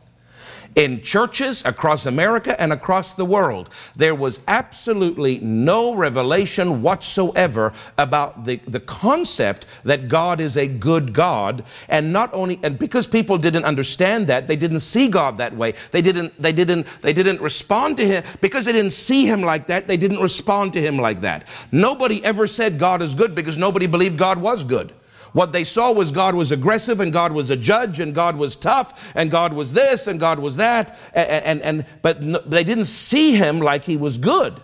In 0.76 1.00
churches 1.00 1.64
across 1.64 2.04
America 2.04 2.58
and 2.60 2.70
across 2.70 3.14
the 3.14 3.24
world, 3.24 3.70
there 3.96 4.14
was 4.14 4.40
absolutely 4.46 5.40
no 5.40 5.94
revelation 5.94 6.82
whatsoever 6.82 7.72
about 7.96 8.44
the, 8.44 8.56
the 8.66 8.78
concept 8.78 9.66
that 9.84 10.08
God 10.08 10.38
is 10.38 10.54
a 10.54 10.68
good 10.68 11.14
God. 11.14 11.64
And 11.88 12.12
not 12.12 12.32
only, 12.34 12.60
and 12.62 12.78
because 12.78 13.06
people 13.06 13.38
didn't 13.38 13.64
understand 13.64 14.26
that, 14.26 14.48
they 14.48 14.56
didn't 14.56 14.80
see 14.80 15.08
God 15.08 15.38
that 15.38 15.56
way. 15.56 15.72
They 15.92 16.02
didn't, 16.02 16.40
they 16.40 16.52
didn't, 16.52 16.86
they 17.00 17.14
didn't 17.14 17.40
respond 17.40 17.96
to 17.96 18.06
Him. 18.06 18.24
Because 18.42 18.66
they 18.66 18.72
didn't 18.72 18.92
see 18.92 19.24
Him 19.24 19.40
like 19.40 19.68
that, 19.68 19.86
they 19.86 19.96
didn't 19.96 20.20
respond 20.20 20.74
to 20.74 20.80
Him 20.80 20.98
like 20.98 21.22
that. 21.22 21.48
Nobody 21.72 22.22
ever 22.22 22.46
said 22.46 22.78
God 22.78 23.00
is 23.00 23.14
good 23.14 23.34
because 23.34 23.56
nobody 23.56 23.86
believed 23.86 24.18
God 24.18 24.42
was 24.42 24.62
good. 24.62 24.92
What 25.32 25.52
they 25.52 25.64
saw 25.64 25.92
was 25.92 26.10
God 26.10 26.34
was 26.34 26.50
aggressive 26.50 27.00
and 27.00 27.12
God 27.12 27.32
was 27.32 27.50
a 27.50 27.56
judge 27.56 28.00
and 28.00 28.14
God 28.14 28.36
was 28.36 28.56
tough 28.56 29.12
and 29.14 29.30
God 29.30 29.52
was 29.52 29.72
this 29.72 30.06
and 30.06 30.18
God 30.20 30.38
was 30.38 30.56
that. 30.56 30.98
And, 31.14 31.44
and, 31.44 31.62
and 31.62 31.86
but 32.02 32.50
they 32.50 32.64
didn't 32.64 32.84
see 32.84 33.34
him 33.34 33.60
like 33.60 33.84
he 33.84 33.96
was 33.96 34.18
good. 34.18 34.60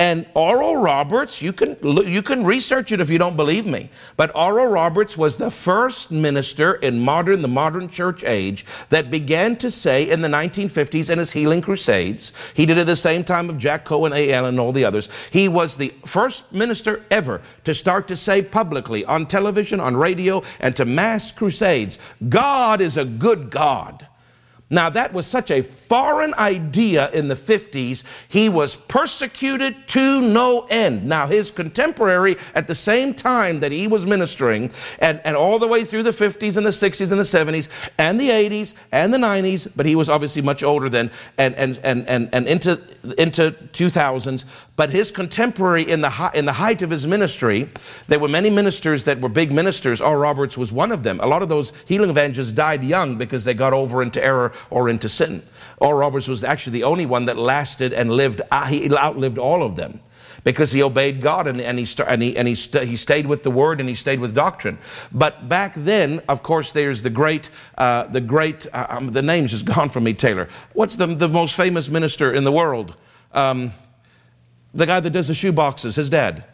And 0.00 0.24
Oral 0.32 0.76
Roberts, 0.76 1.42
you 1.42 1.52
can, 1.52 1.76
you 1.82 2.22
can 2.22 2.42
research 2.42 2.90
it 2.90 3.02
if 3.02 3.10
you 3.10 3.18
don't 3.18 3.36
believe 3.36 3.66
me, 3.66 3.90
but 4.16 4.34
Oral 4.34 4.68
Roberts 4.68 5.18
was 5.18 5.36
the 5.36 5.50
first 5.50 6.10
minister 6.10 6.72
in 6.72 7.00
modern, 7.00 7.42
the 7.42 7.48
modern 7.48 7.86
church 7.86 8.24
age 8.24 8.64
that 8.88 9.10
began 9.10 9.56
to 9.56 9.70
say 9.70 10.08
in 10.08 10.22
the 10.22 10.28
1950s 10.28 11.10
in 11.10 11.18
his 11.18 11.32
healing 11.32 11.60
crusades, 11.60 12.32
he 12.54 12.64
did 12.64 12.78
it 12.78 12.80
at 12.80 12.86
the 12.86 12.96
same 12.96 13.24
time 13.24 13.50
of 13.50 13.58
Jack 13.58 13.84
Coe, 13.84 14.06
A. 14.06 14.32
Allen, 14.32 14.54
and 14.54 14.60
all 14.60 14.72
the 14.72 14.86
others. 14.86 15.10
He 15.30 15.48
was 15.48 15.76
the 15.76 15.92
first 16.06 16.50
minister 16.50 17.04
ever 17.10 17.42
to 17.64 17.74
start 17.74 18.08
to 18.08 18.16
say 18.16 18.40
publicly 18.40 19.04
on 19.04 19.26
television, 19.26 19.80
on 19.80 19.98
radio, 19.98 20.40
and 20.60 20.74
to 20.76 20.86
mass 20.86 21.30
crusades, 21.30 21.98
God 22.26 22.80
is 22.80 22.96
a 22.96 23.04
good 23.04 23.50
God. 23.50 24.06
Now, 24.72 24.88
that 24.90 25.12
was 25.12 25.26
such 25.26 25.50
a 25.50 25.62
foreign 25.62 26.32
idea 26.34 27.10
in 27.10 27.26
the 27.26 27.34
50s. 27.34 28.04
He 28.28 28.48
was 28.48 28.76
persecuted 28.76 29.88
to 29.88 30.22
no 30.22 30.66
end. 30.70 31.04
Now, 31.04 31.26
his 31.26 31.50
contemporary, 31.50 32.36
at 32.54 32.68
the 32.68 32.74
same 32.76 33.12
time 33.12 33.58
that 33.60 33.72
he 33.72 33.88
was 33.88 34.06
ministering, 34.06 34.70
and, 35.00 35.20
and 35.24 35.36
all 35.36 35.58
the 35.58 35.66
way 35.66 35.82
through 35.82 36.04
the 36.04 36.12
50s 36.12 36.56
and 36.56 36.64
the 36.64 36.70
60s 36.70 37.10
and 37.10 37.18
the 37.18 37.24
70s 37.24 37.68
and 37.98 38.20
the 38.20 38.28
80s 38.28 38.74
and 38.92 39.12
the 39.12 39.18
90s, 39.18 39.72
but 39.74 39.86
he 39.86 39.96
was 39.96 40.08
obviously 40.08 40.40
much 40.40 40.62
older 40.62 40.88
then, 40.88 41.10
and, 41.36 41.56
and, 41.56 41.80
and, 41.82 42.06
and, 42.08 42.28
and 42.32 42.46
into, 42.46 42.80
into 43.18 43.50
2000s. 43.72 44.44
But 44.80 44.88
his 44.88 45.10
contemporary, 45.10 45.82
in 45.82 46.00
the, 46.00 46.30
in 46.32 46.46
the 46.46 46.54
height 46.54 46.80
of 46.80 46.88
his 46.88 47.06
ministry, 47.06 47.68
there 48.08 48.18
were 48.18 48.28
many 48.28 48.48
ministers 48.48 49.04
that 49.04 49.20
were 49.20 49.28
big 49.28 49.52
ministers. 49.52 50.00
Oral 50.00 50.22
Roberts 50.22 50.56
was 50.56 50.72
one 50.72 50.90
of 50.90 51.02
them. 51.02 51.20
A 51.20 51.26
lot 51.26 51.42
of 51.42 51.50
those 51.50 51.74
healing 51.84 52.08
evangelists 52.08 52.52
died 52.52 52.82
young 52.82 53.18
because 53.18 53.44
they 53.44 53.52
got 53.52 53.74
over 53.74 54.02
into 54.02 54.24
error 54.24 54.54
or 54.70 54.88
into 54.88 55.06
sin. 55.06 55.42
Oral 55.76 55.98
Roberts 55.98 56.28
was 56.28 56.42
actually 56.42 56.72
the 56.72 56.84
only 56.84 57.04
one 57.04 57.26
that 57.26 57.36
lasted 57.36 57.92
and 57.92 58.10
lived, 58.10 58.40
uh, 58.50 58.68
he 58.68 58.90
outlived 58.90 59.36
all 59.36 59.62
of 59.62 59.76
them 59.76 60.00
because 60.44 60.72
he 60.72 60.82
obeyed 60.82 61.20
God 61.20 61.46
and, 61.46 61.60
and, 61.60 61.78
he, 61.78 61.86
and, 62.06 62.22
he, 62.22 62.34
and 62.38 62.48
he, 62.48 62.54
st- 62.54 62.88
he 62.88 62.96
stayed 62.96 63.26
with 63.26 63.42
the 63.42 63.50
word 63.50 63.80
and 63.80 63.88
he 63.90 63.94
stayed 63.94 64.18
with 64.18 64.34
doctrine. 64.34 64.78
But 65.12 65.46
back 65.46 65.74
then, 65.76 66.22
of 66.26 66.42
course, 66.42 66.72
there's 66.72 67.02
the 67.02 67.10
great, 67.10 67.50
uh, 67.76 68.04
the 68.04 68.22
great, 68.22 68.66
uh, 68.72 68.86
um, 68.88 69.10
the 69.10 69.20
name's 69.20 69.50
just 69.50 69.66
gone 69.66 69.90
from 69.90 70.04
me, 70.04 70.14
Taylor. 70.14 70.48
What's 70.72 70.96
the, 70.96 71.04
the 71.04 71.28
most 71.28 71.54
famous 71.54 71.90
minister 71.90 72.32
in 72.32 72.44
the 72.44 72.52
world? 72.52 72.94
Um, 73.34 73.72
the 74.72 74.86
guy 74.86 75.00
that 75.00 75.10
does 75.10 75.28
the 75.28 75.34
shoe 75.34 75.52
boxes, 75.52 75.96
his 75.96 76.10
dad. 76.10 76.44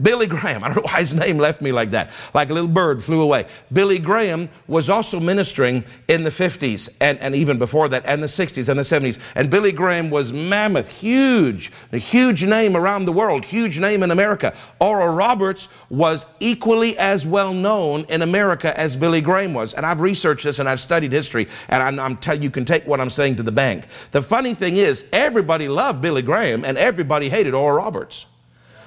Billy 0.00 0.26
Graham. 0.26 0.64
I 0.64 0.68
don't 0.68 0.76
know 0.76 0.90
why 0.90 1.00
his 1.00 1.14
name 1.14 1.38
left 1.38 1.60
me 1.60 1.72
like 1.72 1.90
that. 1.92 2.10
Like 2.32 2.50
a 2.50 2.54
little 2.54 2.68
bird 2.68 3.02
flew 3.02 3.22
away. 3.22 3.46
Billy 3.72 3.98
Graham 3.98 4.48
was 4.66 4.88
also 4.88 5.20
ministering 5.20 5.84
in 6.08 6.24
the 6.24 6.30
50s 6.30 6.94
and, 7.00 7.18
and 7.18 7.34
even 7.34 7.58
before 7.58 7.88
that, 7.88 8.04
and 8.06 8.22
the 8.22 8.26
60s 8.26 8.68
and 8.68 8.78
the 8.78 8.82
70s. 8.82 9.18
And 9.34 9.50
Billy 9.50 9.72
Graham 9.72 10.10
was 10.10 10.32
mammoth, 10.32 11.00
huge, 11.00 11.72
a 11.92 11.98
huge 11.98 12.44
name 12.44 12.76
around 12.76 13.04
the 13.04 13.12
world, 13.12 13.44
huge 13.44 13.78
name 13.78 14.02
in 14.02 14.10
America. 14.10 14.54
Oral 14.80 15.14
Roberts 15.14 15.68
was 15.90 16.26
equally 16.40 16.96
as 16.98 17.26
well 17.26 17.52
known 17.52 18.04
in 18.08 18.22
America 18.22 18.78
as 18.78 18.96
Billy 18.96 19.20
Graham 19.20 19.54
was. 19.54 19.74
And 19.74 19.86
I've 19.86 20.00
researched 20.00 20.44
this 20.44 20.58
and 20.58 20.68
I've 20.68 20.80
studied 20.80 21.12
history, 21.12 21.48
and 21.68 21.82
I'm, 21.82 21.98
I'm 21.98 22.16
tell 22.16 22.40
you 22.40 22.50
can 22.50 22.64
take 22.64 22.86
what 22.86 23.00
I'm 23.00 23.10
saying 23.10 23.36
to 23.36 23.42
the 23.42 23.52
bank. 23.52 23.86
The 24.10 24.22
funny 24.22 24.54
thing 24.54 24.76
is, 24.76 25.04
everybody 25.12 25.68
loved 25.68 26.00
Billy 26.00 26.22
Graham 26.22 26.64
and 26.64 26.78
everybody 26.78 27.28
hated 27.28 27.54
Oral 27.54 27.76
Roberts. 27.76 28.26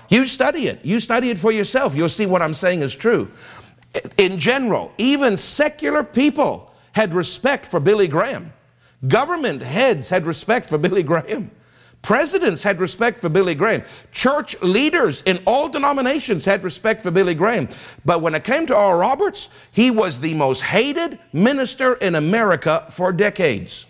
You 0.09 0.25
study 0.25 0.67
it. 0.67 0.83
You 0.85 0.99
study 0.99 1.29
it 1.29 1.39
for 1.39 1.51
yourself. 1.51 1.95
You'll 1.95 2.09
see 2.09 2.25
what 2.25 2.41
I'm 2.41 2.53
saying 2.53 2.81
is 2.81 2.95
true. 2.95 3.31
In 4.17 4.37
general, 4.37 4.91
even 4.97 5.37
secular 5.37 6.03
people 6.03 6.71
had 6.93 7.13
respect 7.13 7.65
for 7.65 7.79
Billy 7.79 8.07
Graham. 8.07 8.53
Government 9.07 9.61
heads 9.61 10.09
had 10.09 10.25
respect 10.25 10.67
for 10.67 10.77
Billy 10.77 11.03
Graham. 11.03 11.51
Presidents 12.01 12.63
had 12.63 12.79
respect 12.79 13.17
for 13.17 13.27
Billy 13.27 13.55
Graham. 13.55 13.83
Church 14.11 14.59
leaders 14.61 15.21
in 15.23 15.39
all 15.45 15.67
denominations 15.67 16.45
had 16.45 16.63
respect 16.63 17.01
for 17.01 17.11
Billy 17.11 17.35
Graham. 17.35 17.67
But 18.05 18.21
when 18.21 18.33
it 18.33 18.43
came 18.43 18.65
to 18.67 18.75
Oral 18.75 18.99
Roberts, 18.99 19.49
he 19.71 19.91
was 19.91 20.21
the 20.21 20.33
most 20.33 20.61
hated 20.61 21.19
minister 21.33 21.95
in 21.95 22.15
America 22.15 22.85
for 22.89 23.11
decades. 23.11 23.85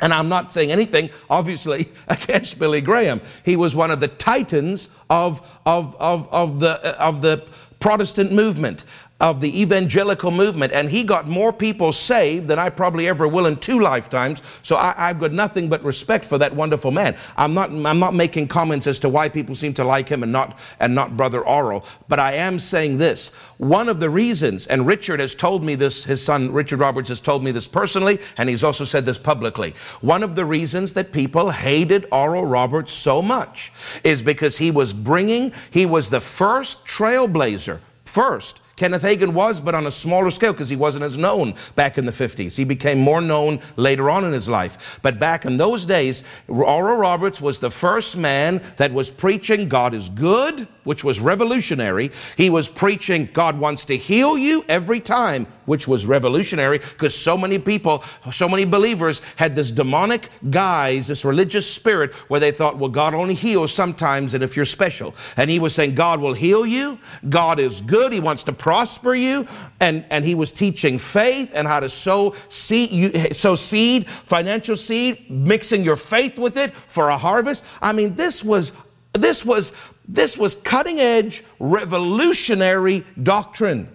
And 0.00 0.12
I'm 0.12 0.28
not 0.28 0.52
saying 0.52 0.70
anything, 0.70 1.10
obviously, 1.28 1.88
against 2.08 2.58
Billy 2.58 2.80
Graham. 2.80 3.20
He 3.44 3.56
was 3.56 3.74
one 3.74 3.90
of 3.90 4.00
the 4.00 4.08
titans 4.08 4.88
of, 5.10 5.40
of, 5.66 5.96
of, 6.00 6.32
of, 6.32 6.60
the, 6.60 6.80
uh, 6.84 7.08
of 7.08 7.22
the 7.22 7.48
Protestant 7.80 8.32
movement 8.32 8.84
of 9.20 9.40
the 9.40 9.60
evangelical 9.60 10.30
movement, 10.30 10.72
and 10.72 10.90
he 10.90 11.02
got 11.02 11.26
more 11.26 11.52
people 11.52 11.92
saved 11.92 12.46
than 12.46 12.58
I 12.58 12.70
probably 12.70 13.08
ever 13.08 13.26
will 13.26 13.46
in 13.46 13.56
two 13.56 13.80
lifetimes. 13.80 14.40
So 14.62 14.76
I, 14.76 14.94
have 14.96 15.18
got 15.18 15.32
nothing 15.32 15.68
but 15.68 15.82
respect 15.82 16.24
for 16.24 16.38
that 16.38 16.54
wonderful 16.54 16.92
man. 16.92 17.16
I'm 17.36 17.52
not, 17.52 17.70
I'm 17.70 17.98
not 17.98 18.14
making 18.14 18.46
comments 18.46 18.86
as 18.86 19.00
to 19.00 19.08
why 19.08 19.28
people 19.28 19.56
seem 19.56 19.74
to 19.74 19.84
like 19.84 20.08
him 20.08 20.22
and 20.22 20.30
not, 20.30 20.56
and 20.78 20.94
not 20.94 21.16
Brother 21.16 21.40
Oral, 21.40 21.84
but 22.06 22.20
I 22.20 22.34
am 22.34 22.60
saying 22.60 22.98
this. 22.98 23.30
One 23.56 23.88
of 23.88 23.98
the 23.98 24.08
reasons, 24.08 24.68
and 24.68 24.86
Richard 24.86 25.18
has 25.18 25.34
told 25.34 25.64
me 25.64 25.74
this, 25.74 26.04
his 26.04 26.24
son 26.24 26.52
Richard 26.52 26.78
Roberts 26.78 27.08
has 27.08 27.18
told 27.18 27.42
me 27.42 27.50
this 27.50 27.66
personally, 27.66 28.20
and 28.36 28.48
he's 28.48 28.62
also 28.62 28.84
said 28.84 29.04
this 29.04 29.18
publicly. 29.18 29.74
One 30.00 30.22
of 30.22 30.36
the 30.36 30.44
reasons 30.44 30.94
that 30.94 31.10
people 31.10 31.50
hated 31.50 32.06
Oral 32.12 32.46
Roberts 32.46 32.92
so 32.92 33.20
much 33.20 33.72
is 34.04 34.22
because 34.22 34.58
he 34.58 34.70
was 34.70 34.92
bringing, 34.92 35.52
he 35.72 35.86
was 35.86 36.10
the 36.10 36.20
first 36.20 36.86
trailblazer, 36.86 37.80
first 38.04 38.60
Kenneth 38.78 39.02
Hagin 39.02 39.32
was, 39.32 39.60
but 39.60 39.74
on 39.74 39.88
a 39.88 39.90
smaller 39.90 40.30
scale 40.30 40.52
because 40.52 40.68
he 40.68 40.76
wasn't 40.76 41.04
as 41.04 41.18
known 41.18 41.54
back 41.74 41.98
in 41.98 42.06
the 42.06 42.12
50s. 42.12 42.56
He 42.56 42.62
became 42.62 43.00
more 43.00 43.20
known 43.20 43.58
later 43.74 44.08
on 44.08 44.24
in 44.24 44.32
his 44.32 44.48
life. 44.48 45.00
But 45.02 45.18
back 45.18 45.44
in 45.44 45.56
those 45.56 45.84
days, 45.84 46.22
Oral 46.46 46.96
Roberts 46.96 47.40
was 47.40 47.58
the 47.58 47.72
first 47.72 48.16
man 48.16 48.62
that 48.76 48.92
was 48.92 49.10
preaching 49.10 49.68
God 49.68 49.94
is 49.94 50.08
good, 50.08 50.68
which 50.88 51.04
was 51.04 51.20
revolutionary. 51.20 52.10
He 52.38 52.48
was 52.48 52.66
preaching 52.66 53.28
God 53.34 53.58
wants 53.58 53.84
to 53.84 53.96
heal 53.98 54.38
you 54.38 54.64
every 54.70 55.00
time, 55.00 55.44
which 55.66 55.86
was 55.86 56.06
revolutionary 56.06 56.78
because 56.78 57.14
so 57.14 57.36
many 57.36 57.58
people, 57.58 58.02
so 58.32 58.48
many 58.48 58.64
believers 58.64 59.20
had 59.36 59.54
this 59.54 59.70
demonic 59.70 60.30
guise, 60.48 61.08
this 61.08 61.26
religious 61.26 61.70
spirit 61.70 62.14
where 62.30 62.40
they 62.40 62.52
thought, 62.52 62.78
well, 62.78 62.88
God 62.88 63.12
only 63.12 63.34
heals 63.34 63.70
sometimes 63.70 64.32
and 64.32 64.42
if 64.42 64.56
you're 64.56 64.64
special. 64.64 65.14
And 65.36 65.50
he 65.50 65.58
was 65.58 65.74
saying, 65.74 65.94
God 65.94 66.20
will 66.20 66.32
heal 66.32 66.64
you. 66.64 66.98
God 67.28 67.60
is 67.60 67.82
good. 67.82 68.10
He 68.10 68.20
wants 68.20 68.44
to 68.44 68.52
prosper 68.54 69.14
you. 69.14 69.46
And, 69.80 70.06
and 70.08 70.24
he 70.24 70.34
was 70.34 70.50
teaching 70.52 70.98
faith 70.98 71.52
and 71.54 71.68
how 71.68 71.80
to 71.80 71.90
sow 71.90 72.34
seed, 72.48 73.36
sow 73.36 73.56
seed, 73.56 74.08
financial 74.08 74.78
seed, 74.78 75.30
mixing 75.30 75.84
your 75.84 75.96
faith 75.96 76.38
with 76.38 76.56
it 76.56 76.74
for 76.74 77.10
a 77.10 77.18
harvest. 77.18 77.62
I 77.82 77.92
mean, 77.92 78.14
this 78.14 78.42
was, 78.42 78.72
this 79.12 79.44
was, 79.44 79.72
this 80.08 80.38
was 80.38 80.54
cutting 80.54 80.98
edge, 80.98 81.44
revolutionary 81.60 83.04
doctrine 83.22 83.88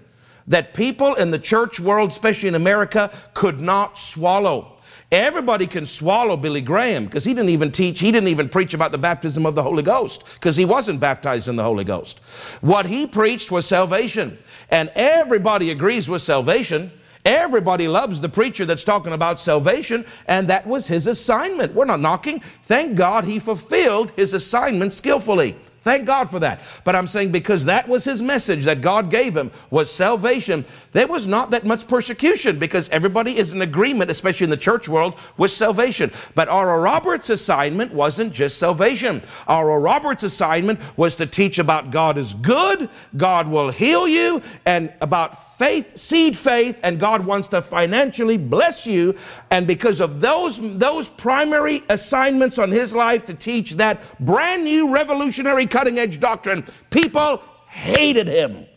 that 0.48 0.74
people 0.74 1.16
in 1.16 1.32
the 1.32 1.40
church 1.40 1.80
world, 1.80 2.12
especially 2.12 2.50
in 2.50 2.56
America, 2.56 3.12
could 3.34 3.60
not 3.60 3.98
swallow. 3.98 4.70
Everybody 5.12 5.68
can 5.68 5.86
swallow 5.86 6.36
Billy 6.36 6.62
Graham 6.62 7.06
because 7.06 7.24
he 7.24 7.34
didn't 7.34 7.50
even 7.50 7.72
teach, 7.72 8.00
he 8.00 8.12
didn't 8.12 8.30
even 8.30 8.50
preach 8.50 8.74
about 8.74 8.92
the 8.92 8.98
baptism 8.98 9.46
of 9.46 9.56
the 9.56 9.64
Holy 9.64 9.84
Ghost 9.84 10.24
because 10.36 10.56
he 10.56 10.66
wasn't 10.66 11.00
baptized 11.00 11.48
in 11.48 11.56
the 11.56 11.64
Holy 11.64 11.84
Ghost. 11.84 12.20
What 12.62 12.88
he 12.88 13.06
preached 13.08 13.52
was 13.52 13.66
salvation. 13.66 14.38
And 14.70 14.92
everybody 14.96 15.70
agrees 15.70 16.10
with 16.10 16.24
salvation. 16.24 16.92
Everybody 17.26 17.88
loves 17.88 18.22
the 18.22 18.30
preacher 18.30 18.66
that's 18.66 18.84
talking 18.84 19.14
about 19.14 19.40
salvation, 19.40 20.04
and 20.28 20.48
that 20.50 20.68
was 20.68 20.88
his 20.88 21.08
assignment. 21.08 21.74
We're 21.74 21.86
not 21.86 22.02
knocking. 22.02 22.40
Thank 22.40 22.98
God 22.98 23.24
he 23.24 23.40
fulfilled 23.40 24.12
his 24.12 24.34
assignment 24.34 24.92
skillfully. 24.92 25.56
Thank 25.84 26.08
God 26.08 26.32
for 26.32 26.40
that. 26.40 26.62
But 26.86 26.96
I'm 26.96 27.08
saying 27.08 27.34
because 27.34 27.66
that 27.66 27.90
was 27.90 28.06
his 28.06 28.22
message 28.22 28.64
that 28.64 28.80
God 28.80 29.12
gave 29.12 29.36
him 29.36 29.52
was 29.70 29.92
salvation, 29.92 30.64
there 30.94 31.08
was 31.08 31.28
not 31.28 31.52
that 31.52 31.66
much 31.66 31.90
persecution 31.90 32.58
because 32.58 32.88
everybody 32.88 33.36
is 33.36 33.52
in 33.52 33.62
agreement, 33.62 34.10
especially 34.10 34.46
in 34.46 34.50
the 34.50 34.56
church 34.56 34.88
world, 34.88 35.20
with 35.36 35.52
salvation. 35.52 36.10
But 36.36 36.48
Oral 36.50 36.80
Roberts' 36.80 37.30
assignment 37.30 37.94
wasn't 37.94 38.32
just 38.32 38.60
salvation. 38.60 39.24
Oral 39.46 39.78
Roberts' 39.78 40.24
assignment 40.24 40.80
was 40.98 41.18
to 41.18 41.26
teach 41.26 41.60
about 41.60 41.92
God 41.92 42.18
is 42.18 42.34
good, 42.34 42.90
God 43.18 43.50
will 43.50 43.70
heal 43.70 44.08
you, 44.08 44.42
and 44.66 44.94
about 45.02 45.58
faith, 45.58 45.98
seed 45.98 46.38
faith, 46.38 46.80
and 46.82 47.00
God 47.00 47.26
wants 47.26 47.50
to 47.50 47.62
financially 47.62 48.38
bless 48.38 48.88
you. 48.88 49.16
And 49.52 49.68
because 49.68 50.00
of 50.00 50.22
those, 50.22 50.60
those 50.78 51.10
primary 51.10 51.84
assignments 51.90 52.58
on 52.58 52.72
his 52.72 52.96
life 52.96 53.26
to 53.26 53.34
teach 53.34 53.74
that 53.74 54.02
brand 54.20 54.64
new 54.64 54.94
revolutionary 54.94 55.66
cutting 55.74 55.98
edge 55.98 56.20
doctrine, 56.20 56.64
people 56.92 57.42
hated 57.68 58.28
him. 58.28 58.68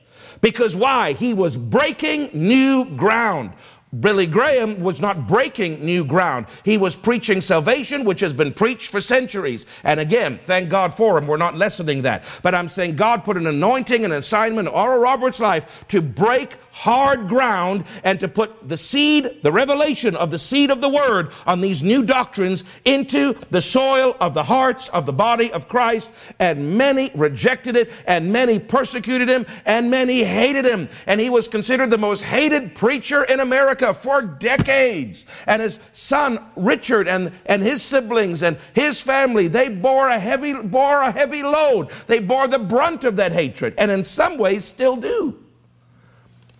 Because 0.40 0.74
why? 0.74 1.12
He 1.12 1.34
was 1.34 1.54
breaking 1.56 2.30
new 2.32 2.86
ground. 2.96 3.52
Billy 4.00 4.26
Graham 4.26 4.80
was 4.80 5.00
not 5.00 5.28
breaking 5.28 5.84
new 5.84 6.04
ground. 6.04 6.46
He 6.64 6.76
was 6.76 6.96
preaching 6.96 7.40
salvation, 7.40 8.04
which 8.04 8.20
has 8.20 8.32
been 8.32 8.52
preached 8.52 8.90
for 8.90 9.00
centuries. 9.00 9.64
And 9.84 10.00
again, 10.00 10.40
thank 10.42 10.68
God 10.68 10.92
for 10.92 11.16
him. 11.16 11.26
We're 11.26 11.36
not 11.36 11.56
lessening 11.56 12.02
that. 12.02 12.24
But 12.42 12.54
I'm 12.54 12.68
saying 12.68 12.96
God 12.96 13.24
put 13.24 13.36
an 13.36 13.46
anointing, 13.46 14.04
an 14.04 14.12
assignment 14.12 14.68
Oral 14.68 14.98
Roberts' 14.98 15.40
life 15.40 15.86
to 15.88 16.02
break 16.02 16.56
hard 16.72 17.26
ground 17.26 17.84
and 18.04 18.20
to 18.20 18.28
put 18.28 18.68
the 18.68 18.76
seed, 18.76 19.38
the 19.42 19.50
revelation 19.50 20.14
of 20.14 20.30
the 20.30 20.38
seed 20.38 20.70
of 20.70 20.82
the 20.82 20.88
word 20.88 21.30
on 21.46 21.62
these 21.62 21.82
new 21.82 22.02
doctrines 22.02 22.64
into 22.84 23.34
the 23.50 23.62
soil 23.62 24.14
of 24.20 24.34
the 24.34 24.42
hearts 24.42 24.90
of 24.90 25.06
the 25.06 25.12
body 25.12 25.50
of 25.52 25.68
Christ. 25.68 26.10
And 26.38 26.76
many 26.76 27.10
rejected 27.14 27.76
it, 27.76 27.92
and 28.06 28.32
many 28.32 28.58
persecuted 28.58 29.28
him, 29.28 29.46
and 29.64 29.90
many 29.90 30.24
hated 30.24 30.66
him. 30.66 30.88
And 31.06 31.20
he 31.20 31.30
was 31.30 31.48
considered 31.48 31.90
the 31.90 31.98
most 31.98 32.22
hated 32.22 32.74
preacher 32.74 33.24
in 33.24 33.40
America 33.40 33.75
for 33.94 34.22
decades. 34.22 35.26
And 35.46 35.62
his 35.62 35.78
son 35.92 36.44
Richard 36.56 37.08
and, 37.08 37.32
and 37.46 37.62
his 37.62 37.82
siblings 37.82 38.42
and 38.42 38.58
his 38.74 39.00
family, 39.00 39.48
they 39.48 39.68
bore 39.68 40.08
a 40.08 40.18
heavy 40.18 40.54
bore 40.54 41.02
a 41.02 41.10
heavy 41.10 41.42
load. 41.42 41.90
They 42.06 42.20
bore 42.20 42.48
the 42.48 42.58
brunt 42.58 43.04
of 43.04 43.16
that 43.16 43.32
hatred, 43.32 43.74
and 43.78 43.90
in 43.90 44.04
some 44.04 44.38
ways 44.38 44.64
still 44.64 44.96
do. 44.96 45.42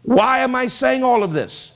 Why 0.02 0.38
am 0.38 0.54
I 0.54 0.68
saying 0.68 1.02
all 1.02 1.22
of 1.22 1.32
this? 1.32 1.72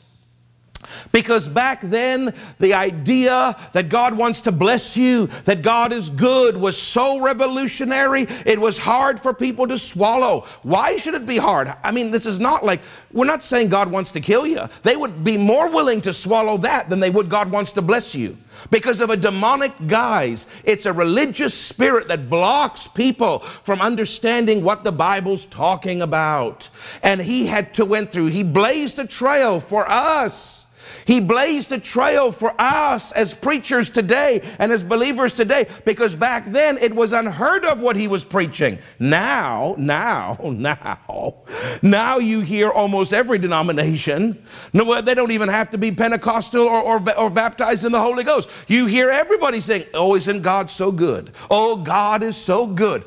Because 1.12 1.48
back 1.48 1.80
then, 1.82 2.34
the 2.58 2.74
idea 2.74 3.56
that 3.72 3.88
God 3.88 4.16
wants 4.16 4.42
to 4.42 4.52
bless 4.52 4.96
you, 4.96 5.26
that 5.44 5.62
God 5.62 5.92
is 5.92 6.08
good, 6.10 6.56
was 6.56 6.80
so 6.80 7.20
revolutionary, 7.20 8.26
it 8.46 8.58
was 8.58 8.78
hard 8.78 9.20
for 9.20 9.34
people 9.34 9.66
to 9.68 9.78
swallow. 9.78 10.46
Why 10.62 10.96
should 10.96 11.14
it 11.14 11.26
be 11.26 11.36
hard? 11.36 11.72
I 11.82 11.90
mean, 11.90 12.10
this 12.10 12.26
is 12.26 12.40
not 12.40 12.64
like, 12.64 12.80
we're 13.12 13.26
not 13.26 13.42
saying 13.42 13.68
God 13.68 13.90
wants 13.90 14.12
to 14.12 14.20
kill 14.20 14.46
you. 14.46 14.68
They 14.82 14.96
would 14.96 15.22
be 15.22 15.36
more 15.36 15.70
willing 15.70 16.00
to 16.02 16.12
swallow 16.12 16.56
that 16.58 16.88
than 16.88 17.00
they 17.00 17.10
would 17.10 17.28
God 17.28 17.52
wants 17.52 17.72
to 17.72 17.82
bless 17.82 18.14
you 18.14 18.38
because 18.70 19.00
of 19.00 19.10
a 19.10 19.16
demonic 19.16 19.72
guise. 19.86 20.46
It's 20.64 20.86
a 20.86 20.92
religious 20.92 21.54
spirit 21.54 22.08
that 22.08 22.30
blocks 22.30 22.88
people 22.88 23.40
from 23.40 23.80
understanding 23.80 24.62
what 24.62 24.84
the 24.84 24.92
Bible's 24.92 25.46
talking 25.46 26.02
about. 26.02 26.68
And 27.02 27.20
he 27.20 27.46
had 27.46 27.74
to 27.74 27.84
went 27.84 28.10
through, 28.10 28.26
he 28.26 28.42
blazed 28.42 28.98
a 28.98 29.06
trail 29.06 29.60
for 29.60 29.88
us 29.88 30.66
he 31.10 31.18
blazed 31.18 31.72
a 31.72 31.80
trail 31.80 32.30
for 32.30 32.54
us 32.56 33.10
as 33.10 33.34
preachers 33.34 33.90
today 33.90 34.48
and 34.60 34.70
as 34.70 34.84
believers 34.84 35.32
today 35.32 35.66
because 35.84 36.14
back 36.14 36.44
then 36.44 36.78
it 36.78 36.94
was 36.94 37.12
unheard 37.12 37.64
of 37.64 37.80
what 37.80 37.96
he 37.96 38.06
was 38.06 38.24
preaching. 38.24 38.78
Now, 39.00 39.74
now, 39.76 40.38
now, 40.44 41.34
now 41.82 42.18
you 42.18 42.42
hear 42.42 42.70
almost 42.70 43.12
every 43.12 43.38
denomination. 43.38 44.40
No, 44.72 45.00
they 45.00 45.16
don't 45.16 45.32
even 45.32 45.48
have 45.48 45.70
to 45.70 45.78
be 45.78 45.90
Pentecostal 45.90 46.62
or, 46.62 46.80
or, 46.80 47.18
or 47.18 47.28
baptized 47.28 47.84
in 47.84 47.90
the 47.90 48.00
Holy 48.00 48.22
Ghost. 48.22 48.48
You 48.68 48.86
hear 48.86 49.10
everybody 49.10 49.58
saying, 49.58 49.86
Oh, 49.92 50.14
isn't 50.14 50.42
God 50.42 50.70
so 50.70 50.92
good? 50.92 51.32
Oh, 51.50 51.74
God 51.74 52.22
is 52.22 52.36
so 52.36 52.68
good. 52.68 53.02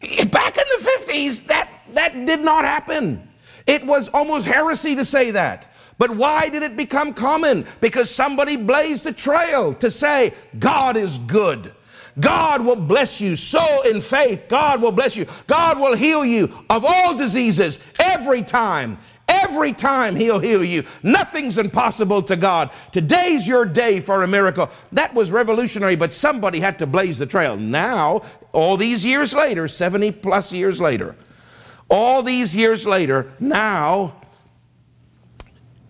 Back 0.00 0.58
in 0.58 0.64
the 0.76 0.90
50s, 0.98 1.46
that, 1.46 1.70
that 1.94 2.26
did 2.26 2.40
not 2.40 2.64
happen. 2.64 3.28
It 3.64 3.86
was 3.86 4.08
almost 4.08 4.46
heresy 4.46 4.96
to 4.96 5.04
say 5.04 5.30
that. 5.30 5.72
But 5.98 6.12
why 6.12 6.48
did 6.48 6.62
it 6.62 6.76
become 6.76 7.12
common? 7.12 7.66
Because 7.80 8.08
somebody 8.10 8.56
blazed 8.56 9.06
a 9.06 9.12
trail 9.12 9.74
to 9.74 9.90
say, 9.90 10.32
God 10.58 10.96
is 10.96 11.18
good. 11.18 11.72
God 12.20 12.64
will 12.64 12.76
bless 12.76 13.20
you. 13.20 13.36
So 13.36 13.82
in 13.82 14.00
faith, 14.00 14.46
God 14.48 14.80
will 14.80 14.92
bless 14.92 15.16
you. 15.16 15.26
God 15.46 15.78
will 15.78 15.96
heal 15.96 16.24
you 16.24 16.64
of 16.70 16.84
all 16.84 17.16
diseases 17.16 17.80
every 17.98 18.42
time. 18.42 18.98
Every 19.28 19.74
time 19.74 20.16
He'll 20.16 20.38
heal 20.38 20.64
you. 20.64 20.84
Nothing's 21.02 21.58
impossible 21.58 22.22
to 22.22 22.36
God. 22.36 22.70
Today's 22.92 23.46
your 23.46 23.66
day 23.66 24.00
for 24.00 24.22
a 24.22 24.28
miracle. 24.28 24.70
That 24.92 25.14
was 25.14 25.30
revolutionary, 25.30 25.96
but 25.96 26.14
somebody 26.14 26.60
had 26.60 26.78
to 26.78 26.86
blaze 26.86 27.18
the 27.18 27.26
trail. 27.26 27.56
Now, 27.56 28.22
all 28.52 28.78
these 28.78 29.04
years 29.04 29.34
later, 29.34 29.68
70 29.68 30.12
plus 30.12 30.52
years 30.52 30.80
later, 30.80 31.14
all 31.90 32.22
these 32.22 32.56
years 32.56 32.86
later, 32.86 33.30
now 33.38 34.14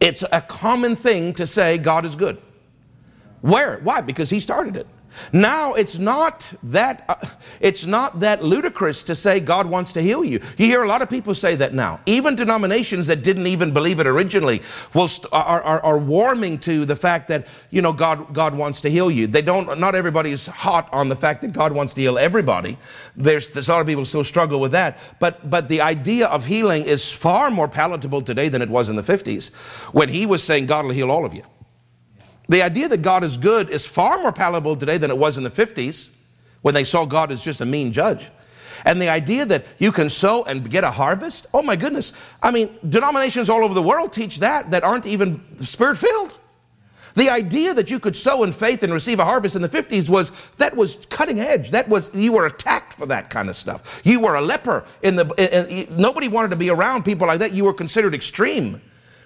it's 0.00 0.24
a 0.30 0.40
common 0.40 0.96
thing 0.96 1.34
to 1.34 1.46
say 1.46 1.78
God 1.78 2.04
is 2.04 2.16
good. 2.16 2.38
Where? 3.40 3.78
Why? 3.78 4.00
Because 4.00 4.30
He 4.30 4.40
started 4.40 4.76
it. 4.76 4.86
Now 5.32 5.74
it's 5.74 5.98
not 5.98 6.52
that 6.62 7.04
uh, 7.08 7.16
it's 7.60 7.86
not 7.86 8.20
that 8.20 8.42
ludicrous 8.44 9.02
to 9.04 9.14
say 9.14 9.40
God 9.40 9.66
wants 9.66 9.92
to 9.92 10.02
heal 10.02 10.24
you. 10.24 10.40
You 10.56 10.66
hear 10.66 10.82
a 10.82 10.88
lot 10.88 11.02
of 11.02 11.10
people 11.10 11.34
say 11.34 11.56
that 11.56 11.74
now. 11.74 12.00
Even 12.06 12.34
denominations 12.34 13.06
that 13.06 13.22
didn't 13.22 13.46
even 13.46 13.72
believe 13.72 14.00
it 14.00 14.06
originally 14.06 14.62
will 14.94 15.08
st- 15.08 15.32
are, 15.32 15.62
are, 15.62 15.80
are 15.80 15.98
warming 15.98 16.58
to 16.60 16.84
the 16.84 16.96
fact 16.96 17.28
that 17.28 17.46
you 17.70 17.82
know 17.82 17.92
God 17.92 18.32
God 18.34 18.56
wants 18.56 18.80
to 18.82 18.90
heal 18.90 19.10
you. 19.10 19.26
They 19.26 19.42
don't. 19.42 19.78
Not 19.78 19.94
everybody 19.94 20.30
is 20.30 20.46
hot 20.46 20.88
on 20.92 21.08
the 21.08 21.16
fact 21.16 21.42
that 21.42 21.52
God 21.52 21.72
wants 21.72 21.94
to 21.94 22.00
heal 22.00 22.18
everybody. 22.18 22.78
There's, 23.16 23.50
there's 23.50 23.68
a 23.68 23.72
lot 23.72 23.80
of 23.80 23.86
people 23.86 24.04
still 24.04 24.24
struggle 24.24 24.60
with 24.60 24.72
that. 24.72 24.98
But 25.18 25.48
but 25.48 25.68
the 25.68 25.80
idea 25.80 26.26
of 26.26 26.44
healing 26.46 26.84
is 26.84 27.12
far 27.12 27.50
more 27.50 27.68
palatable 27.68 28.22
today 28.22 28.48
than 28.48 28.62
it 28.62 28.68
was 28.68 28.88
in 28.88 28.96
the 28.96 29.02
50s 29.02 29.54
when 29.92 30.08
He 30.08 30.26
was 30.26 30.42
saying 30.42 30.66
God 30.66 30.84
will 30.84 30.92
heal 30.92 31.10
all 31.10 31.24
of 31.24 31.34
you. 31.34 31.42
The 32.48 32.62
idea 32.62 32.88
that 32.88 33.02
God 33.02 33.24
is 33.24 33.36
good 33.36 33.68
is 33.68 33.86
far 33.86 34.18
more 34.18 34.32
palatable 34.32 34.76
today 34.76 34.98
than 34.98 35.10
it 35.10 35.18
was 35.18 35.36
in 35.36 35.44
the 35.44 35.50
50s 35.50 36.10
when 36.62 36.74
they 36.74 36.84
saw 36.84 37.04
God 37.04 37.30
as 37.30 37.44
just 37.44 37.60
a 37.60 37.66
mean 37.66 37.92
judge. 37.92 38.30
And 38.84 39.02
the 39.02 39.08
idea 39.08 39.44
that 39.44 39.64
you 39.78 39.92
can 39.92 40.08
sow 40.08 40.44
and 40.44 40.68
get 40.70 40.84
a 40.84 40.90
harvest, 40.90 41.46
oh 41.52 41.62
my 41.62 41.76
goodness. 41.76 42.12
I 42.42 42.50
mean, 42.50 42.78
denominations 42.88 43.50
all 43.50 43.64
over 43.64 43.74
the 43.74 43.82
world 43.82 44.12
teach 44.12 44.38
that 44.38 44.70
that 44.70 44.84
aren't 44.84 45.06
even 45.06 45.42
spirit 45.58 45.98
filled. 45.98 46.38
The 47.14 47.30
idea 47.30 47.74
that 47.74 47.90
you 47.90 47.98
could 47.98 48.14
sow 48.14 48.44
in 48.44 48.52
faith 48.52 48.84
and 48.84 48.92
receive 48.92 49.18
a 49.18 49.24
harvest 49.24 49.56
in 49.56 49.62
the 49.62 49.68
50s 49.68 50.08
was 50.08 50.30
that 50.58 50.76
was 50.76 51.04
cutting 51.06 51.40
edge. 51.40 51.72
That 51.72 51.88
was 51.88 52.14
you 52.14 52.34
were 52.34 52.46
attacked 52.46 52.92
for 52.92 53.06
that 53.06 53.28
kind 53.28 53.48
of 53.48 53.56
stuff. 53.56 54.00
You 54.04 54.20
were 54.20 54.36
a 54.36 54.40
leper 54.40 54.84
in 55.02 55.16
the 55.16 55.26
in, 55.36 55.96
nobody 55.96 56.28
wanted 56.28 56.52
to 56.52 56.56
be 56.56 56.70
around 56.70 57.04
people 57.04 57.26
like 57.26 57.40
that. 57.40 57.52
You 57.52 57.64
were 57.64 57.74
considered 57.74 58.14
extreme. 58.14 58.80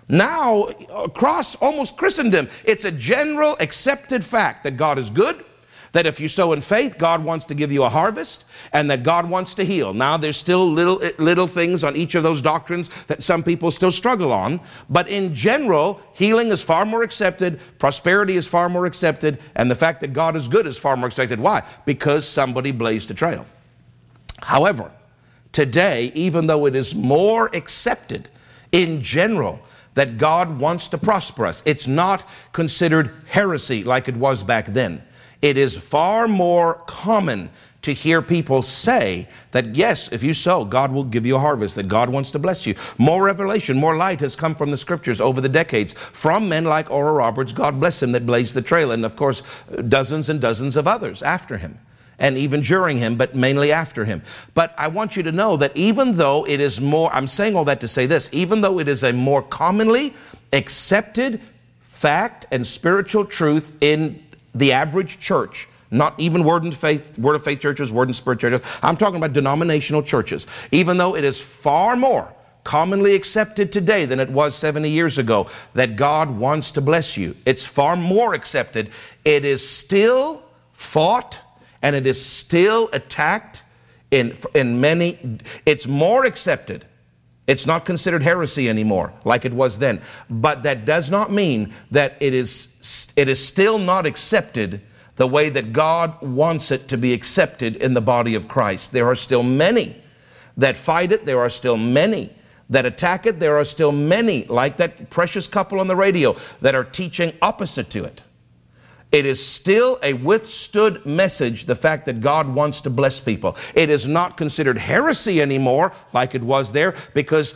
Now, 0.09 0.65
across 0.95 1.55
almost 1.57 1.97
Christendom, 1.97 2.49
it's 2.65 2.85
a 2.85 2.93
general 2.93 3.57
accepted 3.61 4.25
fact 4.25 4.65
that 4.65 4.77
God 4.77 4.99
is 4.99 5.11
good, 5.11 5.45
that 5.93 6.07
if 6.07 6.19
you 6.19 6.27
sow 6.27 6.53
in 6.53 6.61
faith, 6.63 6.97
God 6.99 7.23
wants 7.23 7.45
to 7.47 7.55
give 7.55 7.71
you 7.71 7.83
a 7.83 7.89
harvest, 7.89 8.45
and 8.73 8.91
that 8.91 9.03
God 9.03 9.29
wants 9.29 9.55
to 9.55 9.65
heal. 9.65 9.93
Now, 9.93 10.17
there's 10.17 10.39
still 10.39 10.67
little, 10.67 11.01
little 11.19 11.47
things 11.47 11.85
on 11.85 11.97
each 11.97 12.15
of 12.15 12.23
those 12.23 12.41
doctrines 12.41 12.89
that 13.05 13.23
some 13.23 13.43
people 13.43 13.71
still 13.71 13.93
struggle 13.93 14.33
on, 14.33 14.61
but 14.89 15.07
in 15.09 15.35
general, 15.35 16.01
healing 16.15 16.49
is 16.49 16.63
far 16.63 16.85
more 16.85 17.03
accepted, 17.03 17.61
prosperity 17.79 18.37
is 18.37 18.49
far 18.49 18.69
more 18.69 18.87
accepted, 18.87 19.39
and 19.55 19.71
the 19.71 19.75
fact 19.75 20.01
that 20.01 20.15
God 20.15 20.35
is 20.35 20.49
good 20.49 20.67
is 20.67 20.79
far 20.79 20.97
more 20.97 21.09
accepted. 21.09 21.41
Why? 21.41 21.63
Because 21.85 22.27
somebody 22.27 22.73
blazed 22.73 23.11
a 23.11 23.15
trail. 23.15 23.47
However, 24.43 24.93
today, 25.53 26.11
even 26.15 26.47
though 26.47 26.67
it 26.67 26.75
is 26.75 26.95
more 26.95 27.51
accepted 27.55 28.29
in 28.73 29.03
general, 29.03 29.61
that 29.95 30.19
God 30.19 30.59
wants 30.59 30.89
to 30.89 30.99
prosper 30.99 31.47
us. 31.47 31.63
It's 31.67 31.87
not 31.87 32.25
considered 32.53 33.13
heresy 33.27 33.85
like 33.85 34.09
it 34.09 34.17
was 34.17 34.43
back 34.43 34.67
then. 34.67 35.03
It 35.41 35.57
is 35.57 35.77
far 35.77 36.29
more 36.29 36.75
common 36.87 37.51
to 37.83 37.93
hear 37.93 38.23
people 38.23 38.63
say 38.63 39.27
that 39.51 39.75
yes, 39.75 40.11
if 40.13 40.23
you 40.23 40.35
sow, 40.35 40.65
God 40.65 40.93
will 40.93 41.03
give 41.03 41.27
you 41.27 41.35
a 41.35 41.41
harvest, 41.41 41.75
that 41.75 41.89
God 41.89 42.11
wants 42.11 42.31
to 42.31 42.39
bless 42.39 42.65
you. 42.65 42.77
More 42.97 43.25
revelation, 43.25 43.77
more 43.77 43.97
light 43.97 44.21
has 44.21 44.37
come 44.37 44.55
from 44.55 44.71
the 44.71 44.77
scriptures 44.77 45.21
over 45.21 45.41
the 45.41 45.49
decades 45.49 45.93
from 45.93 46.49
men 46.49 46.65
like 46.65 46.91
Oral 46.91 47.17
Roberts, 47.17 47.53
God 47.53 47.81
bless 47.81 48.01
him, 48.01 48.13
that 48.13 48.25
blazed 48.25 48.55
the 48.55 48.63
trail, 48.63 48.93
and 48.93 49.05
of 49.05 49.17
course, 49.17 49.43
dozens 49.89 50.29
and 50.29 50.41
dozens 50.41 50.77
of 50.77 50.87
others 50.87 51.23
after 51.23 51.59
him 51.59 51.79
and 52.19 52.39
even 52.39 52.61
during 52.61 52.99
him, 52.99 53.17
but 53.17 53.35
mainly 53.35 53.73
after 53.73 54.05
him. 54.05 54.23
But 54.55 54.75
I 54.79 54.89
want 54.89 55.17
you 55.17 55.23
to 55.25 55.33
know 55.33 55.57
that 55.57 55.77
even 55.77 56.17
though 56.17 56.47
it 56.47 56.61
is 56.61 56.81
more, 56.81 57.13
I'm 57.13 57.27
saying 57.27 57.57
all 57.57 57.65
that 57.65 57.81
to 57.81 57.89
say 57.89 58.07
this, 58.07 58.29
even 58.33 58.61
though 58.61 58.79
it 58.79 58.89
is 58.89 59.03
a 59.03 59.13
more 59.13 59.43
commonly 59.43 60.15
accepted 60.53 61.41
fact 61.81 62.47
and 62.51 62.67
spiritual 62.67 63.25
truth 63.25 63.73
in 63.81 64.23
the 64.55 64.73
average 64.73 65.19
church, 65.19 65.69
not 65.91 66.19
even 66.19 66.43
word 66.43 66.65
and 66.65 66.75
faith, 66.75 67.19
word 67.19 67.35
of 67.35 67.45
faith 67.45 67.61
churches, 67.61 67.93
word 67.93 68.09
and 68.09 68.17
spirit 68.17 68.41
churches. 68.41 68.61
I'm 68.83 68.97
talking 68.97 69.17
about 69.17 69.35
denominational 69.35 70.03
churches. 70.03 70.47
Even 70.73 70.97
though 70.97 71.15
it 71.15 71.23
is 71.23 71.41
far 71.41 71.97
more 71.97 72.35
commonly 72.65 73.15
accepted 73.15 73.73
today 73.73 74.05
than 74.05 74.21
it 74.21 74.31
was 74.31 74.55
70 74.55 74.89
years 74.89 75.19
ago 75.19 75.49
that 75.75 75.97
God 75.97 76.31
wants 76.31 76.73
to 76.73 76.81
bless 76.81 77.17
you, 77.17 77.37
it's 77.45 77.67
far 77.67 77.97
more 77.97 78.35
accepted. 78.35 78.91
It 79.25 79.45
is 79.45 79.69
still 79.69 80.43
fought 80.73 81.39
and 81.83 81.97
it 81.97 82.07
is 82.07 82.25
still 82.25 82.89
attacked 82.93 83.65
in, 84.11 84.35
in 84.55 84.81
many, 84.81 85.39
it's 85.67 85.87
more 85.87 86.25
accepted. 86.25 86.87
It's 87.47 87.67
not 87.67 87.85
considered 87.85 88.23
heresy 88.23 88.69
anymore 88.69 89.13
like 89.25 89.45
it 89.45 89.53
was 89.53 89.81
then. 89.81 90.01
But 90.31 90.63
that 90.63 90.85
does 90.85 91.11
not 91.11 91.33
mean 91.33 91.75
that 91.91 92.17
it 92.21 92.35
is, 92.35 93.13
it 93.17 93.29
is 93.29 93.45
still 93.45 93.79
not 93.79 94.07
accepted 94.07 94.81
the 95.17 95.27
way 95.27 95.49
that 95.49 95.73
God 95.73 96.21
wants 96.23 96.71
it 96.71 96.89
to 96.89 96.97
be 96.97 97.13
accepted 97.13 97.77
in 97.77 97.95
the 97.95 98.01
body 98.01 98.35
of 98.35 98.49
Christ. 98.49 98.93
There 98.93 99.09
are 99.09 99.17
still 99.17 99.43
many 99.43 99.97
that 100.57 100.77
fight 100.77 101.13
it, 101.13 101.25
there 101.25 101.41
are 101.41 101.51
still 101.51 101.77
many 101.77 102.33
that 102.71 102.87
attack 102.87 103.27
it, 103.27 103.39
there 103.39 103.59
are 103.59 103.65
still 103.65 103.93
many, 103.93 104.45
like 104.45 104.79
that 104.79 105.11
precious 105.11 105.47
couple 105.47 105.81
on 105.81 105.89
the 105.89 105.97
radio, 105.97 106.35
that 106.61 106.75
are 106.75 106.85
teaching 106.85 107.33
opposite 107.43 107.91
to 107.91 108.05
it 108.05 108.23
it 109.13 109.27
is 109.27 109.45
still 109.47 109.99
a 110.03 110.15
withstood 110.15 111.05
message, 111.05 111.67
the 111.67 111.77
fact 111.77 112.07
that 112.07 112.21
God 112.21 112.49
wants 112.49 112.81
to 112.81 112.91
bless 112.91 113.21
people. 113.21 113.57
It 113.75 113.91
is 113.91 114.09
not 114.09 114.39
considered 114.39 114.79
heresy 114.79 115.43
anymore, 115.43 115.93
like 116.15 116.35
it 116.35 116.43
was 116.43 116.73
there, 116.73 116.95
because 117.13 117.55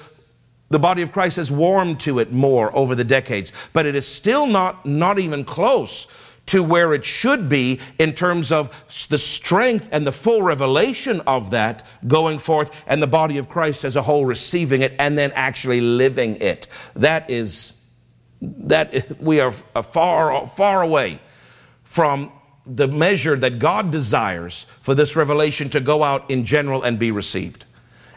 the 0.69 0.79
body 0.79 1.01
of 1.01 1.12
Christ 1.12 1.37
has 1.38 1.51
warmed 1.51 1.99
to 2.01 2.19
it 2.19 2.31
more 2.33 2.77
over 2.77 2.95
the 2.95 3.05
decades. 3.05 3.53
But 3.73 3.87
it 3.87 3.95
is 3.95 4.07
still 4.07 4.47
not, 4.47 4.85
not 4.85 5.19
even 5.19 5.45
close 5.45 6.07
to 6.47 6.62
where 6.62 6.92
it 6.92 7.05
should 7.05 7.49
be 7.49 7.81
in 7.99 8.12
terms 8.12 8.53
of 8.53 8.69
the 9.09 9.19
strength 9.19 9.88
and 9.90 10.07
the 10.07 10.12
full 10.12 10.42
revelation 10.42 11.21
of 11.27 11.51
that 11.51 11.85
going 12.07 12.38
forth 12.38 12.85
and 12.87 13.03
the 13.03 13.07
body 13.07 13.38
of 13.38 13.49
Christ 13.49 13.83
as 13.83 13.97
a 13.97 14.03
whole 14.03 14.27
receiving 14.27 14.83
it 14.83 14.95
and 14.99 15.16
then 15.16 15.33
actually 15.35 15.81
living 15.81 16.37
it. 16.37 16.66
That 16.95 17.31
is, 17.31 17.81
that 18.42 19.21
we 19.21 19.40
are 19.40 19.53
far, 19.53 20.47
far 20.47 20.83
away 20.83 21.21
from 21.97 22.31
the 22.67 22.87
measure 22.87 23.37
that 23.37 23.59
God 23.59 23.91
desires 23.91 24.65
for 24.83 24.95
this 24.95 25.17
revelation 25.17 25.71
to 25.71 25.81
go 25.81 26.03
out 26.03 26.31
in 26.31 26.45
general 26.45 26.83
and 26.83 26.99
be 26.99 27.11
received 27.11 27.65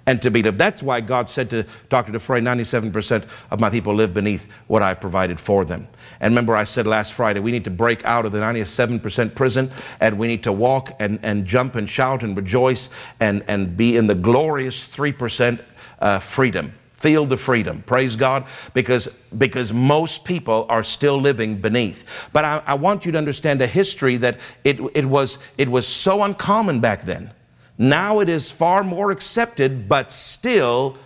and 0.05 0.21
to 0.21 0.29
be 0.29 0.43
lived. 0.43 0.57
That's 0.57 0.83
why 0.83 0.99
God 0.99 1.29
said 1.29 1.49
to 1.51 1.65
Dr. 1.87 2.11
Dufresne, 2.11 2.43
97% 2.43 3.25
of 3.49 3.61
my 3.61 3.69
people 3.69 3.93
live 3.95 4.13
beneath 4.13 4.51
what 4.67 4.81
I've 4.81 4.99
provided 4.99 5.39
for 5.39 5.63
them. 5.63 5.87
And 6.19 6.33
remember, 6.33 6.57
I 6.57 6.65
said 6.65 6.87
last 6.87 7.13
Friday, 7.13 7.39
we 7.39 7.53
need 7.53 7.63
to 7.63 7.71
break 7.71 8.03
out 8.03 8.25
of 8.25 8.33
the 8.33 8.39
97% 8.39 9.33
prison 9.33 9.71
and 10.01 10.19
we 10.19 10.27
need 10.27 10.43
to 10.43 10.51
walk 10.51 10.91
and, 10.99 11.17
and 11.23 11.45
jump 11.45 11.75
and 11.75 11.89
shout 11.89 12.21
and 12.21 12.35
rejoice 12.35 12.89
and, 13.21 13.45
and 13.47 13.77
be 13.77 13.95
in 13.95 14.07
the 14.07 14.15
glorious 14.15 14.93
3% 14.93 15.63
uh, 15.99 16.19
freedom 16.19 16.73
feel 16.99 17.25
the 17.25 17.37
freedom. 17.37 17.81
Praise 17.81 18.17
God, 18.17 18.45
because, 18.73 19.07
because 19.37 19.71
most 19.71 20.25
people 20.25 20.65
are 20.67 20.83
still 20.83 21.19
living 21.19 21.55
beneath. 21.55 22.29
But 22.33 22.43
I, 22.43 22.61
I, 22.67 22.73
want 22.73 23.05
you 23.05 23.13
to 23.13 23.17
understand 23.17 23.61
a 23.61 23.67
history 23.67 24.17
that 24.17 24.37
it, 24.65 24.79
it, 24.93 25.05
was, 25.05 25.39
it 25.57 25.69
was 25.69 25.87
so 25.87 26.23
uncommon 26.23 26.81
back 26.81 27.03
then. 27.03 27.31
Now 27.77 28.19
it 28.19 28.27
is 28.27 28.51
far 28.51 28.83
more 28.83 29.11
accepted, 29.11 29.87
but 29.87 30.11
still, 30.11 30.97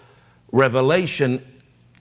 revelation 0.52 1.46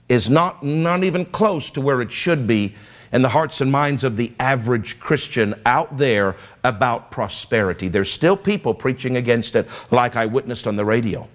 is 0.09 0.27
not, 0.27 0.63
not 0.63 1.03
even 1.03 1.25
close 1.25 1.69
to 1.71 1.81
where 1.81 2.01
it 2.01 2.11
should 2.11 2.47
be 2.47 2.73
in 3.11 3.21
the 3.21 3.29
hearts 3.29 3.61
and 3.61 3.71
minds 3.71 4.03
of 4.03 4.17
the 4.17 4.33
average 4.39 4.99
Christian 4.99 5.53
out 5.67 5.97
there 5.97 6.35
about 6.63 7.11
prosperity. 7.11 7.87
There's 7.89 8.11
still 8.11 8.35
people 8.35 8.73
preaching 8.73 9.15
against 9.17 9.55
it, 9.55 9.69
like 9.91 10.15
I 10.15 10.25
witnessed 10.25 10.65
on 10.65 10.77
the 10.77 10.85
radio. 10.85 11.29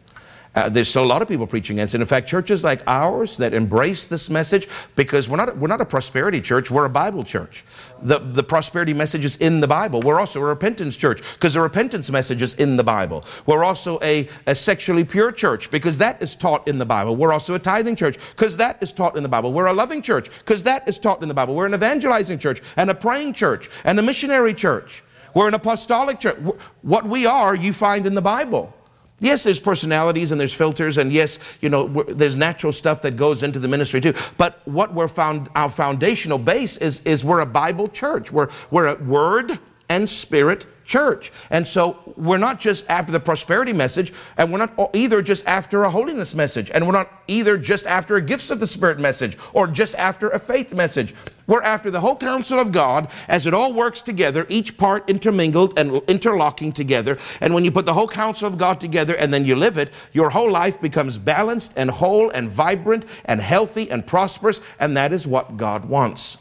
Uh, 0.58 0.68
there's 0.68 0.88
still 0.88 1.04
a 1.04 1.06
lot 1.06 1.22
of 1.22 1.28
people 1.28 1.46
preaching 1.46 1.78
against 1.78 1.94
it. 1.94 2.00
In 2.00 2.06
fact, 2.06 2.26
churches 2.26 2.64
like 2.64 2.82
ours 2.88 3.36
that 3.36 3.54
embrace 3.54 4.08
this 4.08 4.28
message, 4.28 4.66
because 4.96 5.28
we're 5.28 5.36
not, 5.36 5.56
we're 5.56 5.68
not 5.68 5.80
a 5.80 5.84
prosperity 5.84 6.40
church, 6.40 6.68
we're 6.68 6.84
a 6.84 6.90
Bible 6.90 7.22
church. 7.22 7.64
The, 8.02 8.18
the 8.18 8.42
prosperity 8.42 8.92
message 8.92 9.24
is 9.24 9.36
in 9.36 9.60
the 9.60 9.68
Bible. 9.68 10.00
We're 10.00 10.18
also 10.18 10.40
a 10.40 10.44
repentance 10.44 10.96
church 10.96 11.22
because 11.34 11.54
the 11.54 11.60
repentance 11.60 12.10
message 12.10 12.42
is 12.42 12.54
in 12.54 12.76
the 12.76 12.82
Bible. 12.82 13.24
We're 13.46 13.62
also 13.62 14.00
a, 14.02 14.28
a 14.48 14.54
sexually 14.56 15.04
pure 15.04 15.30
church 15.30 15.70
because 15.70 15.98
that 15.98 16.20
is 16.20 16.34
taught 16.34 16.66
in 16.66 16.78
the 16.78 16.86
Bible. 16.86 17.14
We're 17.14 17.32
also 17.32 17.54
a 17.54 17.60
tithing 17.60 17.94
church 17.94 18.18
because 18.30 18.56
that 18.56 18.82
is 18.82 18.92
taught 18.92 19.16
in 19.16 19.22
the 19.22 19.28
Bible. 19.28 19.52
We're 19.52 19.66
a 19.66 19.72
loving 19.72 20.02
church 20.02 20.28
because 20.40 20.64
that 20.64 20.88
is 20.88 20.98
taught 20.98 21.22
in 21.22 21.28
the 21.28 21.34
Bible. 21.34 21.54
We're 21.54 21.66
an 21.66 21.74
evangelizing 21.74 22.40
church 22.40 22.62
and 22.76 22.90
a 22.90 22.94
praying 22.96 23.34
church 23.34 23.70
and 23.84 23.96
a 23.98 24.02
missionary 24.02 24.54
church. 24.54 25.04
We're 25.34 25.48
an 25.48 25.54
apostolic 25.54 26.18
church. 26.18 26.38
What 26.82 27.04
we 27.06 27.26
are, 27.26 27.54
you 27.54 27.72
find 27.72 28.06
in 28.06 28.14
the 28.14 28.22
Bible. 28.22 28.74
Yes, 29.20 29.42
there's 29.42 29.58
personalities 29.58 30.30
and 30.30 30.40
there's 30.40 30.54
filters, 30.54 30.96
and 30.96 31.12
yes, 31.12 31.38
you 31.60 31.68
know, 31.68 31.88
there's 32.04 32.36
natural 32.36 32.72
stuff 32.72 33.02
that 33.02 33.16
goes 33.16 33.42
into 33.42 33.58
the 33.58 33.66
ministry 33.66 34.00
too. 34.00 34.14
But 34.36 34.60
what 34.64 34.94
we're 34.94 35.08
found, 35.08 35.48
our 35.56 35.70
foundational 35.70 36.38
base 36.38 36.76
is, 36.76 37.00
is 37.00 37.24
we're 37.24 37.40
a 37.40 37.46
Bible 37.46 37.88
church. 37.88 38.30
We're, 38.30 38.48
we're 38.70 38.86
a 38.86 38.94
word 38.94 39.58
and 39.88 40.08
spirit 40.08 40.66
church. 40.88 41.30
And 41.50 41.68
so 41.68 41.98
we're 42.16 42.38
not 42.38 42.58
just 42.58 42.88
after 42.90 43.12
the 43.12 43.20
prosperity 43.20 43.74
message, 43.74 44.12
and 44.36 44.50
we're 44.50 44.58
not 44.58 44.90
either 44.94 45.22
just 45.22 45.46
after 45.46 45.84
a 45.84 45.90
holiness 45.90 46.34
message, 46.34 46.70
and 46.72 46.86
we're 46.86 46.92
not 46.92 47.12
either 47.28 47.58
just 47.58 47.86
after 47.86 48.16
a 48.16 48.22
gifts 48.22 48.50
of 48.50 48.58
the 48.58 48.66
Spirit 48.66 48.98
message 48.98 49.36
or 49.52 49.66
just 49.66 49.94
after 49.94 50.30
a 50.30 50.38
faith 50.38 50.74
message. 50.74 51.14
We're 51.46 51.62
after 51.62 51.90
the 51.90 52.00
whole 52.00 52.16
counsel 52.16 52.58
of 52.58 52.72
God 52.72 53.10
as 53.28 53.46
it 53.46 53.54
all 53.54 53.72
works 53.72 54.02
together, 54.02 54.46
each 54.48 54.76
part 54.76 55.08
intermingled 55.08 55.78
and 55.78 56.02
interlocking 56.08 56.72
together. 56.72 57.18
And 57.40 57.54
when 57.54 57.64
you 57.64 57.70
put 57.70 57.86
the 57.86 57.94
whole 57.94 58.08
counsel 58.08 58.48
of 58.48 58.58
God 58.58 58.80
together 58.80 59.14
and 59.14 59.32
then 59.32 59.44
you 59.44 59.56
live 59.56 59.78
it, 59.78 59.92
your 60.12 60.30
whole 60.30 60.50
life 60.50 60.80
becomes 60.80 61.18
balanced 61.18 61.74
and 61.76 61.90
whole 61.90 62.30
and 62.30 62.48
vibrant 62.48 63.04
and 63.26 63.40
healthy 63.40 63.90
and 63.90 64.06
prosperous, 64.06 64.60
and 64.80 64.96
that 64.96 65.12
is 65.12 65.26
what 65.26 65.56
God 65.56 65.84
wants. 65.84 66.38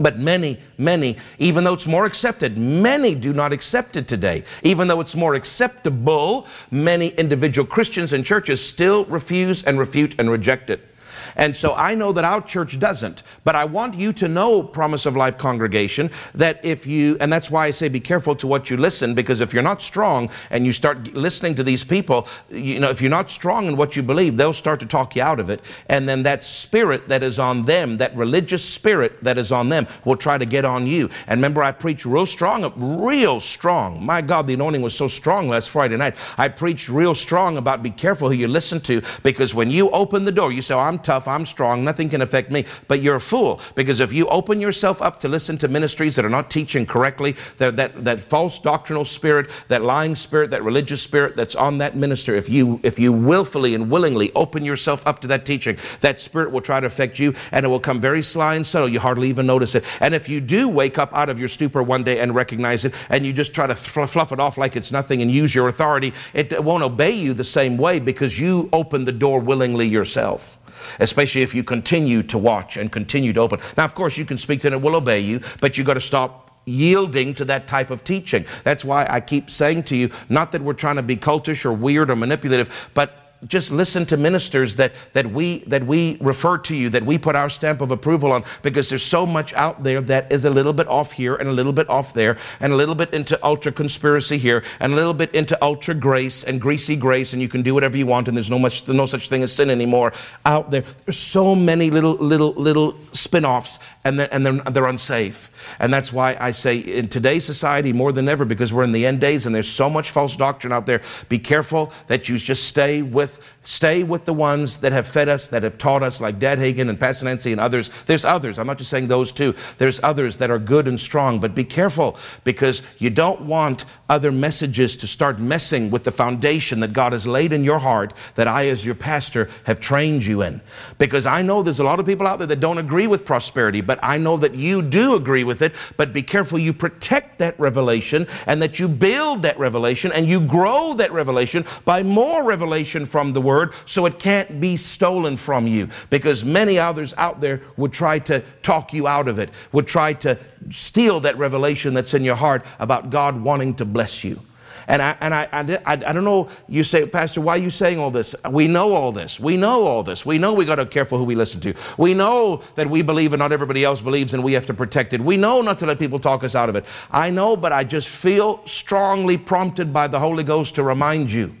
But 0.00 0.18
many, 0.18 0.58
many, 0.78 1.18
even 1.38 1.62
though 1.62 1.74
it's 1.74 1.86
more 1.86 2.06
accepted, 2.06 2.56
many 2.56 3.14
do 3.14 3.34
not 3.34 3.52
accept 3.52 3.96
it 3.96 4.08
today. 4.08 4.44
Even 4.62 4.88
though 4.88 5.00
it's 5.00 5.14
more 5.14 5.34
acceptable, 5.34 6.46
many 6.70 7.08
individual 7.08 7.66
Christians 7.66 8.14
and 8.14 8.24
churches 8.24 8.64
still 8.66 9.04
refuse 9.04 9.62
and 9.62 9.78
refute 9.78 10.14
and 10.18 10.30
reject 10.30 10.70
it. 10.70 10.89
And 11.36 11.56
so 11.56 11.74
I 11.74 11.94
know 11.94 12.12
that 12.12 12.24
our 12.24 12.40
church 12.40 12.78
doesn't. 12.78 13.22
But 13.44 13.54
I 13.54 13.64
want 13.64 13.94
you 13.94 14.12
to 14.14 14.28
know, 14.28 14.62
Promise 14.62 15.06
of 15.06 15.16
Life 15.16 15.38
congregation, 15.38 16.10
that 16.34 16.64
if 16.64 16.86
you, 16.86 17.16
and 17.20 17.32
that's 17.32 17.50
why 17.50 17.66
I 17.66 17.70
say 17.70 17.88
be 17.88 18.00
careful 18.00 18.34
to 18.36 18.46
what 18.46 18.70
you 18.70 18.76
listen, 18.76 19.14
because 19.14 19.40
if 19.40 19.52
you're 19.52 19.62
not 19.62 19.82
strong 19.82 20.30
and 20.50 20.66
you 20.66 20.72
start 20.72 21.14
listening 21.14 21.54
to 21.56 21.62
these 21.62 21.84
people, 21.84 22.26
you 22.50 22.78
know, 22.78 22.90
if 22.90 23.00
you're 23.00 23.10
not 23.10 23.30
strong 23.30 23.66
in 23.66 23.76
what 23.76 23.96
you 23.96 24.02
believe, 24.02 24.36
they'll 24.36 24.52
start 24.52 24.80
to 24.80 24.86
talk 24.86 25.16
you 25.16 25.22
out 25.22 25.40
of 25.40 25.50
it. 25.50 25.60
And 25.88 26.08
then 26.08 26.22
that 26.24 26.44
spirit 26.44 27.08
that 27.08 27.22
is 27.22 27.38
on 27.38 27.64
them, 27.64 27.98
that 27.98 28.14
religious 28.16 28.64
spirit 28.64 29.22
that 29.22 29.38
is 29.38 29.52
on 29.52 29.68
them, 29.68 29.86
will 30.04 30.16
try 30.16 30.38
to 30.38 30.46
get 30.46 30.64
on 30.64 30.86
you. 30.86 31.10
And 31.26 31.38
remember, 31.38 31.62
I 31.62 31.72
preached 31.72 32.04
real 32.04 32.26
strong, 32.26 32.72
real 33.00 33.40
strong. 33.40 34.04
My 34.04 34.20
God, 34.20 34.46
the 34.46 34.54
anointing 34.54 34.82
was 34.82 34.96
so 34.96 35.08
strong 35.08 35.48
last 35.48 35.70
Friday 35.70 35.96
night. 35.96 36.16
I 36.38 36.48
preached 36.48 36.88
real 36.88 37.14
strong 37.14 37.56
about 37.56 37.82
be 37.82 37.90
careful 37.90 38.28
who 38.28 38.34
you 38.34 38.48
listen 38.48 38.80
to, 38.82 39.02
because 39.22 39.54
when 39.54 39.70
you 39.70 39.90
open 39.90 40.24
the 40.24 40.32
door, 40.32 40.52
you 40.52 40.62
say, 40.62 40.74
oh, 40.74 40.80
I'm 40.80 40.98
tough, 40.98 41.19
I'm 41.28 41.46
strong, 41.46 41.84
nothing 41.84 42.08
can 42.08 42.22
affect 42.22 42.50
me. 42.50 42.64
But 42.88 43.00
you're 43.00 43.16
a 43.16 43.20
fool 43.20 43.60
because 43.74 44.00
if 44.00 44.12
you 44.12 44.26
open 44.28 44.60
yourself 44.60 45.00
up 45.02 45.20
to 45.20 45.28
listen 45.28 45.58
to 45.58 45.68
ministries 45.68 46.16
that 46.16 46.24
are 46.24 46.30
not 46.30 46.50
teaching 46.50 46.86
correctly, 46.86 47.36
that, 47.58 47.76
that, 47.76 48.04
that 48.04 48.20
false 48.20 48.58
doctrinal 48.58 49.04
spirit, 49.04 49.50
that 49.68 49.82
lying 49.82 50.14
spirit, 50.14 50.50
that 50.50 50.62
religious 50.62 51.02
spirit 51.02 51.36
that's 51.36 51.54
on 51.54 51.78
that 51.78 51.96
minister, 51.96 52.34
if 52.34 52.48
you, 52.48 52.80
if 52.82 52.98
you 52.98 53.12
willfully 53.12 53.74
and 53.74 53.90
willingly 53.90 54.30
open 54.34 54.64
yourself 54.64 55.06
up 55.06 55.20
to 55.20 55.26
that 55.28 55.44
teaching, 55.44 55.76
that 56.00 56.20
spirit 56.20 56.50
will 56.50 56.60
try 56.60 56.80
to 56.80 56.86
affect 56.86 57.18
you 57.18 57.34
and 57.52 57.64
it 57.64 57.68
will 57.68 57.80
come 57.80 58.00
very 58.00 58.22
sly 58.22 58.54
and 58.54 58.66
subtle. 58.66 58.88
You 58.88 59.00
hardly 59.00 59.28
even 59.28 59.46
notice 59.46 59.74
it. 59.74 59.84
And 60.00 60.14
if 60.14 60.28
you 60.28 60.40
do 60.40 60.68
wake 60.68 60.98
up 60.98 61.12
out 61.14 61.28
of 61.28 61.38
your 61.38 61.48
stupor 61.48 61.82
one 61.82 62.02
day 62.02 62.20
and 62.20 62.34
recognize 62.34 62.84
it 62.84 62.94
and 63.08 63.24
you 63.24 63.32
just 63.32 63.54
try 63.54 63.66
to 63.66 63.74
fluff 63.74 64.32
it 64.32 64.40
off 64.40 64.58
like 64.58 64.76
it's 64.76 64.92
nothing 64.92 65.22
and 65.22 65.30
use 65.30 65.54
your 65.54 65.68
authority, 65.68 66.12
it 66.34 66.62
won't 66.62 66.82
obey 66.82 67.10
you 67.10 67.34
the 67.34 67.44
same 67.44 67.76
way 67.76 68.00
because 68.00 68.38
you 68.38 68.68
opened 68.72 69.06
the 69.06 69.12
door 69.12 69.40
willingly 69.40 69.86
yourself 69.86 70.59
especially 70.98 71.42
if 71.42 71.54
you 71.54 71.62
continue 71.62 72.22
to 72.24 72.38
watch 72.38 72.76
and 72.76 72.90
continue 72.90 73.32
to 73.32 73.40
open. 73.40 73.60
Now, 73.76 73.84
of 73.84 73.94
course, 73.94 74.16
you 74.16 74.24
can 74.24 74.38
speak 74.38 74.60
to 74.60 74.66
it 74.66 74.72
and 74.72 74.82
it 74.82 74.86
will 74.86 74.96
obey 74.96 75.20
you, 75.20 75.40
but 75.60 75.78
you've 75.78 75.86
got 75.86 75.94
to 75.94 76.00
stop 76.00 76.50
yielding 76.66 77.34
to 77.34 77.44
that 77.46 77.66
type 77.66 77.90
of 77.90 78.04
teaching. 78.04 78.44
That's 78.64 78.84
why 78.84 79.06
I 79.08 79.20
keep 79.20 79.50
saying 79.50 79.84
to 79.84 79.96
you, 79.96 80.10
not 80.28 80.52
that 80.52 80.62
we're 80.62 80.74
trying 80.74 80.96
to 80.96 81.02
be 81.02 81.16
cultish 81.16 81.64
or 81.64 81.72
weird 81.72 82.10
or 82.10 82.16
manipulative, 82.16 82.90
but 82.94 83.29
just 83.46 83.70
listen 83.70 84.04
to 84.06 84.16
ministers 84.16 84.76
that, 84.76 84.92
that, 85.12 85.26
we, 85.26 85.58
that 85.60 85.84
we 85.84 86.18
refer 86.20 86.58
to 86.58 86.76
you, 86.76 86.90
that 86.90 87.04
we 87.04 87.16
put 87.18 87.34
our 87.34 87.48
stamp 87.48 87.80
of 87.80 87.90
approval 87.90 88.32
on, 88.32 88.44
because 88.62 88.90
there's 88.90 89.02
so 89.02 89.24
much 89.24 89.54
out 89.54 89.82
there 89.82 90.00
that 90.02 90.30
is 90.30 90.44
a 90.44 90.50
little 90.50 90.72
bit 90.72 90.86
off 90.88 91.12
here 91.12 91.34
and 91.34 91.48
a 91.48 91.52
little 91.52 91.72
bit 91.72 91.88
off 91.88 92.12
there, 92.12 92.36
and 92.60 92.72
a 92.72 92.76
little 92.76 92.94
bit 92.94 93.12
into 93.14 93.38
ultra 93.44 93.72
conspiracy 93.72 94.36
here, 94.36 94.62
and 94.78 94.92
a 94.92 94.96
little 94.96 95.14
bit 95.14 95.34
into 95.34 95.56
ultra 95.62 95.94
grace 95.94 96.44
and 96.44 96.60
greasy 96.60 96.96
grace, 96.96 97.32
and 97.32 97.40
you 97.40 97.48
can 97.48 97.62
do 97.62 97.72
whatever 97.72 97.96
you 97.96 98.06
want, 98.06 98.28
and 98.28 98.36
there's 98.36 98.50
no, 98.50 98.58
much, 98.58 98.86
no 98.88 99.06
such 99.06 99.28
thing 99.28 99.42
as 99.42 99.52
sin 99.52 99.70
anymore 99.70 100.12
out 100.44 100.70
there. 100.70 100.84
There's 101.06 101.18
so 101.18 101.54
many 101.54 101.90
little, 101.90 102.14
little, 102.14 102.52
little 102.52 102.94
spin 103.12 103.44
offs, 103.44 103.78
and, 104.04 104.18
they're, 104.18 104.28
and 104.32 104.44
they're, 104.44 104.52
they're 104.70 104.88
unsafe. 104.88 105.50
And 105.78 105.92
that's 105.92 106.12
why 106.12 106.36
I 106.40 106.50
say 106.50 106.78
in 106.78 107.08
today's 107.08 107.44
society, 107.44 107.92
more 107.92 108.12
than 108.12 108.28
ever, 108.28 108.44
because 108.44 108.72
we're 108.72 108.84
in 108.84 108.92
the 108.92 109.06
end 109.06 109.20
days 109.20 109.46
and 109.46 109.54
there's 109.54 109.68
so 109.68 109.90
much 109.90 110.10
false 110.10 110.36
doctrine 110.36 110.72
out 110.72 110.86
there, 110.86 111.00
be 111.28 111.38
careful 111.38 111.92
that 112.06 112.28
you 112.28 112.38
just 112.38 112.64
stay 112.64 113.02
with 113.02 113.40
Stay 113.62 114.02
with 114.02 114.24
the 114.24 114.32
ones 114.32 114.78
that 114.78 114.92
have 114.92 115.06
fed 115.06 115.28
us, 115.28 115.48
that 115.48 115.62
have 115.62 115.76
taught 115.76 116.02
us, 116.02 116.18
like 116.18 116.38
Dad 116.38 116.58
Hagin 116.58 116.88
and 116.88 116.98
Pastor 116.98 117.26
Nancy 117.26 117.52
and 117.52 117.60
others. 117.60 117.90
There's 118.06 118.24
others. 118.24 118.58
I'm 118.58 118.66
not 118.66 118.78
just 118.78 118.88
saying 118.88 119.08
those 119.08 119.32
two. 119.32 119.54
There's 119.76 120.02
others 120.02 120.38
that 120.38 120.50
are 120.50 120.58
good 120.58 120.88
and 120.88 120.98
strong, 120.98 121.40
but 121.40 121.54
be 121.54 121.64
careful 121.64 122.16
because 122.42 122.80
you 122.96 123.10
don't 123.10 123.42
want 123.42 123.84
other 124.08 124.32
messages 124.32 124.96
to 124.96 125.06
start 125.06 125.38
messing 125.38 125.90
with 125.90 126.04
the 126.04 126.10
foundation 126.10 126.80
that 126.80 126.94
God 126.94 127.12
has 127.12 127.26
laid 127.26 127.52
in 127.52 127.62
your 127.62 127.80
heart 127.80 128.14
that 128.34 128.48
I, 128.48 128.68
as 128.68 128.86
your 128.86 128.94
pastor, 128.94 129.50
have 129.64 129.78
trained 129.78 130.24
you 130.24 130.40
in. 130.40 130.62
Because 130.96 131.26
I 131.26 131.42
know 131.42 131.62
there's 131.62 131.80
a 131.80 131.84
lot 131.84 132.00
of 132.00 132.06
people 132.06 132.26
out 132.26 132.38
there 132.38 132.46
that 132.46 132.60
don't 132.60 132.78
agree 132.78 133.06
with 133.06 133.26
prosperity, 133.26 133.82
but 133.82 133.98
I 134.02 134.16
know 134.16 134.38
that 134.38 134.54
you 134.54 134.80
do 134.80 135.14
agree 135.14 135.44
with 135.44 135.49
it. 135.62 135.74
But 135.96 136.12
be 136.12 136.22
careful 136.22 136.58
you 136.58 136.72
protect 136.72 137.38
that 137.38 137.58
revelation 137.58 138.26
and 138.46 138.62
that 138.62 138.78
you 138.78 138.88
build 138.88 139.42
that 139.42 139.58
revelation 139.58 140.12
and 140.12 140.26
you 140.26 140.40
grow 140.40 140.94
that 140.94 141.12
revelation 141.12 141.64
by 141.84 142.02
more 142.02 142.44
revelation 142.44 143.06
from 143.06 143.32
the 143.32 143.40
word 143.40 143.72
so 143.86 144.06
it 144.06 144.18
can't 144.18 144.60
be 144.60 144.76
stolen 144.76 145.36
from 145.36 145.66
you 145.66 145.88
because 146.10 146.44
many 146.44 146.78
others 146.78 147.14
out 147.16 147.40
there 147.40 147.60
would 147.76 147.92
try 147.92 148.18
to 148.20 148.40
talk 148.62 148.92
you 148.92 149.06
out 149.06 149.28
of 149.28 149.38
it, 149.38 149.50
would 149.72 149.86
try 149.86 150.12
to 150.12 150.38
steal 150.70 151.20
that 151.20 151.36
revelation 151.38 151.94
that's 151.94 152.14
in 152.14 152.24
your 152.24 152.36
heart 152.36 152.64
about 152.78 153.10
God 153.10 153.40
wanting 153.40 153.74
to 153.74 153.84
bless 153.84 154.24
you. 154.24 154.40
And 154.90 155.00
I, 155.00 155.16
and 155.20 155.32
I, 155.32 155.48
I, 155.52 155.78
I, 155.86 156.12
don't 156.12 156.24
know, 156.24 156.48
you 156.66 156.82
say, 156.82 157.06
Pastor, 157.06 157.40
why 157.40 157.54
are 157.54 157.60
you 157.60 157.70
saying 157.70 158.00
all 158.00 158.10
this? 158.10 158.34
We 158.50 158.66
know 158.66 158.92
all 158.92 159.12
this. 159.12 159.38
We 159.38 159.56
know 159.56 159.84
all 159.84 160.02
this. 160.02 160.26
We 160.26 160.36
know 160.36 160.52
we 160.52 160.64
got 160.64 160.76
to 160.76 160.84
be 160.84 160.90
careful 160.90 161.16
who 161.16 161.22
we 161.22 161.36
listen 161.36 161.60
to. 161.60 161.74
We 161.96 162.12
know 162.12 162.60
that 162.74 162.88
we 162.88 163.02
believe 163.02 163.32
and 163.32 163.38
not 163.38 163.52
everybody 163.52 163.84
else 163.84 164.00
believes 164.02 164.34
and 164.34 164.42
we 164.42 164.54
have 164.54 164.66
to 164.66 164.74
protect 164.74 165.14
it. 165.14 165.20
We 165.20 165.36
know 165.36 165.62
not 165.62 165.78
to 165.78 165.86
let 165.86 166.00
people 166.00 166.18
talk 166.18 166.42
us 166.42 166.56
out 166.56 166.68
of 166.68 166.74
it. 166.74 166.84
I 167.08 167.30
know, 167.30 167.56
but 167.56 167.70
I 167.70 167.84
just 167.84 168.08
feel 168.08 168.66
strongly 168.66 169.38
prompted 169.38 169.92
by 169.92 170.08
the 170.08 170.18
Holy 170.18 170.42
Ghost 170.42 170.74
to 170.74 170.82
remind 170.82 171.30
you 171.30 171.54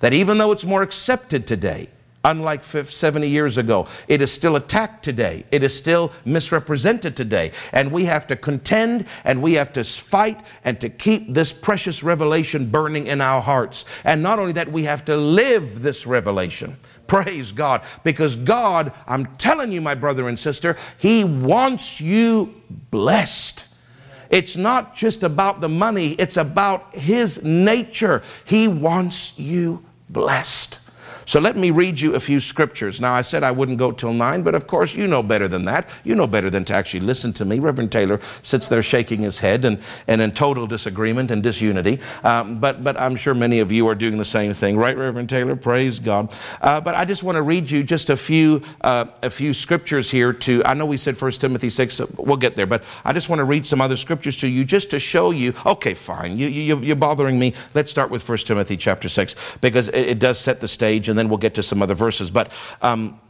that 0.00 0.12
even 0.12 0.36
though 0.36 0.52
it's 0.52 0.66
more 0.66 0.82
accepted 0.82 1.46
today, 1.46 1.88
unlike 2.24 2.64
70 2.64 3.28
years 3.28 3.58
ago, 3.58 3.86
it 4.08 4.20
is 4.20 4.32
still 4.32 4.56
attacked 4.56 5.04
today. 5.04 5.44
It 5.52 5.62
is 5.62 5.76
still 5.76 6.12
misrepresented 6.24 7.16
today. 7.16 7.52
And 7.72 7.92
we 7.92 8.06
have 8.06 8.26
to 8.28 8.36
contend 8.36 9.06
and 9.24 9.42
we 9.42 9.54
have 9.54 9.72
to 9.74 9.84
fight 9.84 10.40
and 10.64 10.80
to 10.80 10.88
keep 10.88 11.34
this 11.34 11.52
precious 11.52 12.02
revelation 12.02 12.70
burning 12.70 13.06
in 13.06 13.20
our 13.20 13.42
hearts. 13.42 13.84
And 14.04 14.22
not 14.22 14.38
only 14.38 14.52
that, 14.52 14.72
we 14.72 14.84
have 14.84 15.04
to 15.04 15.16
live 15.16 15.82
this 15.82 16.06
revelation. 16.06 16.78
Praise 17.06 17.52
God. 17.52 17.82
Because 18.02 18.36
God, 18.36 18.92
I'm 19.06 19.26
telling 19.36 19.72
you, 19.72 19.80
my 19.80 19.94
brother 19.94 20.28
and 20.28 20.38
sister, 20.38 20.76
He 20.98 21.24
wants 21.24 22.00
you 22.00 22.54
blessed. 22.90 23.66
It's 24.30 24.56
not 24.56 24.94
just 24.94 25.22
about 25.22 25.60
the 25.60 25.68
money, 25.68 26.12
it's 26.12 26.36
about 26.36 26.94
His 26.94 27.44
nature. 27.44 28.22
He 28.44 28.66
wants 28.66 29.38
you 29.38 29.84
blessed. 30.08 30.80
So 31.26 31.40
let 31.40 31.56
me 31.56 31.70
read 31.70 32.00
you 32.00 32.14
a 32.14 32.20
few 32.20 32.40
scriptures. 32.40 33.00
Now, 33.00 33.14
I 33.14 33.22
said 33.22 33.42
I 33.42 33.50
wouldn't 33.50 33.78
go 33.78 33.92
till 33.92 34.12
nine, 34.12 34.42
but 34.42 34.54
of 34.54 34.66
course, 34.66 34.94
you 34.94 35.06
know 35.06 35.22
better 35.22 35.48
than 35.48 35.64
that. 35.64 35.88
You 36.04 36.14
know 36.14 36.26
better 36.26 36.50
than 36.50 36.64
to 36.66 36.74
actually 36.74 37.00
listen 37.00 37.32
to 37.34 37.44
me. 37.44 37.58
Reverend 37.58 37.92
Taylor 37.92 38.20
sits 38.42 38.68
there 38.68 38.82
shaking 38.82 39.20
his 39.20 39.38
head 39.38 39.64
and, 39.64 39.80
and 40.06 40.20
in 40.20 40.32
total 40.32 40.66
disagreement 40.66 41.30
and 41.30 41.42
disunity. 41.42 42.00
Um, 42.22 42.58
but, 42.58 42.84
but 42.84 42.98
I'm 43.00 43.16
sure 43.16 43.34
many 43.34 43.60
of 43.60 43.72
you 43.72 43.88
are 43.88 43.94
doing 43.94 44.18
the 44.18 44.24
same 44.24 44.52
thing, 44.52 44.76
right, 44.76 44.96
Reverend 44.96 45.28
Taylor? 45.28 45.56
Praise 45.56 45.98
God. 45.98 46.34
Uh, 46.60 46.80
but 46.80 46.94
I 46.94 47.04
just 47.04 47.22
want 47.22 47.36
to 47.36 47.42
read 47.42 47.70
you 47.70 47.82
just 47.82 48.10
a 48.10 48.16
few, 48.16 48.62
uh, 48.82 49.06
a 49.22 49.30
few 49.30 49.54
scriptures 49.54 50.10
here 50.10 50.32
to, 50.32 50.62
I 50.64 50.74
know 50.74 50.86
we 50.86 50.96
said 50.96 51.20
1 51.20 51.30
Timothy 51.32 51.68
6, 51.68 52.00
we'll 52.18 52.36
get 52.36 52.56
there, 52.56 52.66
but 52.66 52.84
I 53.04 53.12
just 53.12 53.28
want 53.28 53.38
to 53.38 53.44
read 53.44 53.66
some 53.66 53.80
other 53.80 53.96
scriptures 53.96 54.36
to 54.38 54.48
you 54.48 54.64
just 54.64 54.90
to 54.90 54.98
show 54.98 55.30
you, 55.30 55.54
okay, 55.64 55.94
fine, 55.94 56.36
you, 56.36 56.48
you, 56.48 56.78
you're 56.80 56.96
bothering 56.96 57.38
me. 57.38 57.54
Let's 57.72 57.90
start 57.90 58.10
with 58.10 58.28
1 58.28 58.38
Timothy 58.38 58.76
chapter 58.76 59.08
6 59.08 59.58
because 59.60 59.88
it, 59.88 60.00
it 60.00 60.18
does 60.18 60.38
set 60.38 60.60
the 60.60 60.68
stage 60.68 61.08
and 61.14 61.18
then 61.18 61.28
we'll 61.28 61.38
get 61.38 61.54
to 61.54 61.62
some 61.62 61.80
other 61.80 61.94
verses. 61.94 62.32
But 62.32 62.50
um, 62.82 63.20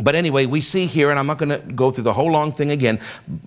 but 0.00 0.14
anyway, 0.14 0.46
we 0.46 0.60
see 0.60 0.86
here, 0.86 1.10
and 1.10 1.18
I'm 1.18 1.26
not 1.26 1.38
going 1.38 1.48
to 1.48 1.58
go 1.72 1.90
through 1.90 2.04
the 2.04 2.12
whole 2.12 2.30
long 2.30 2.52
thing 2.52 2.70
again 2.70 3.00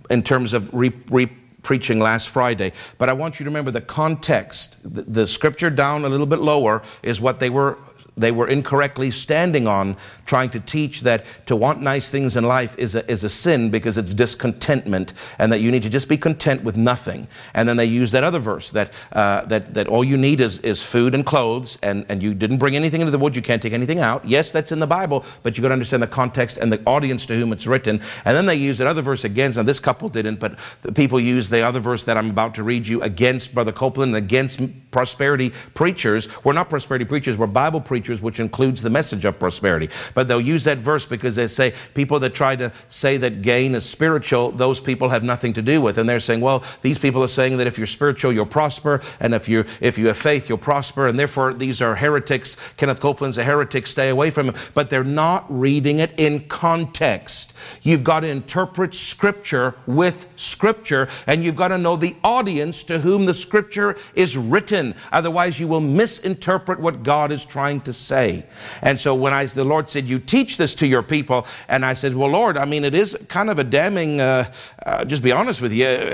in 0.10 0.22
terms 0.22 0.52
of 0.54 0.74
re, 0.74 0.92
re 1.10 1.28
preaching 1.62 2.00
last 2.00 2.30
Friday, 2.30 2.74
but 2.98 3.08
I 3.08 3.14
want 3.14 3.40
you 3.40 3.44
to 3.46 3.50
remember 3.50 3.72
the 3.72 3.82
context. 3.82 4.78
The, 4.84 5.04
the 5.04 5.28
scripture 5.28 5.70
down 5.70 6.04
a 6.04 6.10
little 6.10 6.26
bit 6.26 6.40
lower 6.40 6.82
is 7.04 7.22
what 7.22 7.40
they 7.40 7.50
were 7.50 7.78
they 8.18 8.32
were 8.32 8.48
incorrectly 8.48 9.10
standing 9.10 9.68
on, 9.68 9.96
trying 10.26 10.50
to 10.50 10.60
teach 10.60 11.02
that 11.02 11.26
to 11.46 11.56
want 11.56 11.82
nice 11.82 12.10
things 12.10 12.36
in 12.36 12.44
life 12.44 12.78
is 12.78 12.94
a, 12.94 13.10
is 13.10 13.24
a 13.24 13.30
sin 13.30 13.70
because 13.70 13.98
it's 13.98 14.14
discontentment, 14.14 15.14
and 15.40 15.52
that 15.52 15.60
you 15.60 15.72
need 15.72 15.84
to 15.84 15.90
just 15.90 16.10
be 16.10 16.18
content 16.18 16.64
with 16.64 16.76
nothing. 16.76 17.28
And 17.54 17.70
then 17.70 17.78
they 17.78 17.86
use 17.86 18.12
that 18.12 18.24
other 18.24 18.40
verse 18.40 18.70
that, 18.72 18.92
uh, 19.14 19.46
that, 19.46 19.74
that 19.76 19.88
all 19.88 20.04
you 20.04 20.18
need 20.18 20.42
is, 20.42 20.60
is 20.60 20.84
food 20.84 21.16
and 21.16 21.26
clothes, 21.26 21.78
and, 21.82 22.06
and 22.10 22.22
you 22.22 22.34
didn't 22.34 22.58
bring 22.58 22.76
anything 22.76 23.00
into 23.00 23.12
the 23.12 23.18
wood, 23.18 23.36
you 23.36 23.42
can't 23.42 23.62
take 23.62 23.74
anything 23.74 24.00
out. 24.00 24.26
Yes, 24.26 24.52
that's 24.52 24.74
in 24.74 24.80
the 24.80 24.88
Bible, 24.88 25.24
but 25.42 25.58
you've 25.58 25.64
got 25.64 25.70
to 25.70 25.74
understand 25.74 26.04
the 26.04 26.08
context 26.08 26.58
and 26.58 26.72
the 26.72 26.82
audience 26.86 27.26
to 27.28 27.36
whom 27.40 27.54
it's 27.54 27.66
written. 27.66 28.02
And 28.26 28.36
then 28.36 28.46
they 28.46 28.56
use 28.56 28.82
another 28.82 29.02
verse 29.02 29.24
against, 29.24 29.58
now 29.58 29.64
this 29.64 29.80
couple 29.80 30.10
didn't, 30.10 30.40
but 30.42 30.60
the 30.82 30.92
people 30.92 31.18
use 31.20 31.50
the 31.50 31.62
other 31.62 31.80
verse 31.80 32.04
that 32.04 32.18
I'm 32.18 32.30
about 32.30 32.56
to 32.56 32.64
read 32.64 32.88
you 32.88 33.02
against 33.02 33.54
Brother 33.54 33.72
Copeland, 33.72 34.16
against 34.18 34.60
prosperity 34.92 35.52
preachers. 35.74 36.28
We're 36.44 36.54
not 36.54 36.70
prosperity 36.70 37.06
preachers, 37.06 37.38
we're 37.38 37.48
Bible 37.48 37.80
preachers 37.80 38.01
preachers, 38.02 38.22
which 38.22 38.40
includes 38.40 38.82
the 38.82 38.90
message 38.90 39.26
of 39.26 39.38
prosperity. 39.38 39.88
But 40.16 40.28
they'll 40.28 40.42
use 40.42 40.64
that 40.64 40.80
verse 40.80 41.06
because 41.06 41.36
they 41.36 41.46
say 41.46 41.74
people 41.94 42.20
that 42.22 42.34
try 42.34 42.56
to 42.56 42.72
say 42.90 43.18
that 43.18 43.44
gain 43.44 43.76
is 43.76 43.88
spiritual, 43.88 44.52
those 44.52 44.82
people 44.82 45.10
have 45.10 45.24
nothing 45.24 45.54
to 45.54 45.62
do 45.62 45.82
with. 45.82 46.00
And 46.00 46.10
they're 46.10 46.20
saying, 46.20 46.42
well, 46.42 46.64
these 46.82 46.98
people 46.98 47.24
are 47.24 47.28
saying 47.28 47.58
that 47.58 47.68
if 47.68 47.78
you're 47.78 47.86
spiritual, 47.86 48.34
you'll 48.34 48.48
prosper, 48.48 49.02
and 49.20 49.36
if 49.36 49.48
you 49.48 49.66
if 49.80 50.00
you 50.00 50.08
have 50.08 50.18
faith, 50.18 50.50
you'll 50.50 50.58
prosper, 50.58 51.08
and 51.08 51.20
therefore 51.20 51.54
these 51.54 51.80
are 51.80 51.96
heretics. 51.96 52.58
Kenneth 52.76 53.00
Copeland's 53.00 53.38
a 53.38 53.44
heretic. 53.44 53.86
Stay 53.86 54.10
away 54.10 54.32
from 54.32 54.50
him. 54.50 54.56
But 54.74 54.90
they're 54.90 55.04
not 55.04 55.46
reading 55.48 56.00
it 56.00 56.12
in 56.18 56.48
context. 56.48 57.54
You've 57.84 58.04
got 58.04 58.22
to 58.22 58.28
interpret 58.28 58.96
Scripture 58.96 59.76
with 59.86 60.28
Scripture, 60.36 61.08
and 61.28 61.44
you've 61.44 61.56
got 61.56 61.68
to 61.68 61.78
know 61.78 61.96
the 61.96 62.16
audience 62.24 62.84
to 62.86 63.00
whom 63.00 63.28
the 63.28 63.34
Scripture 63.36 63.96
is 64.16 64.38
written. 64.38 64.96
Otherwise, 65.12 65.60
you 65.60 65.68
will 65.68 65.82
misinterpret 65.82 66.80
what 66.80 67.04
God 67.04 67.32
is 67.32 67.46
trying 67.46 67.82
to 67.82 67.91
to 67.92 68.00
say. 68.00 68.46
And 68.82 69.00
so 69.00 69.14
when 69.14 69.34
I, 69.34 69.46
the 69.46 69.66
Lord 69.66 69.90
said, 69.90 70.10
You 70.10 70.20
teach 70.20 70.58
this 70.58 70.74
to 70.76 70.88
your 70.88 71.04
people, 71.04 71.46
and 71.68 71.86
I 71.86 71.94
said, 71.94 72.16
Well, 72.16 72.30
Lord, 72.30 72.58
I 72.58 72.66
mean, 72.66 72.84
it 72.86 72.94
is 72.94 73.18
kind 73.28 73.50
of 73.50 73.60
a 73.60 73.64
damning, 73.64 74.22
uh, 74.22 74.52
uh, 74.86 75.06
just 75.06 75.24
be 75.24 75.32
honest 75.32 75.62
with 75.62 75.74
you, 75.74 76.14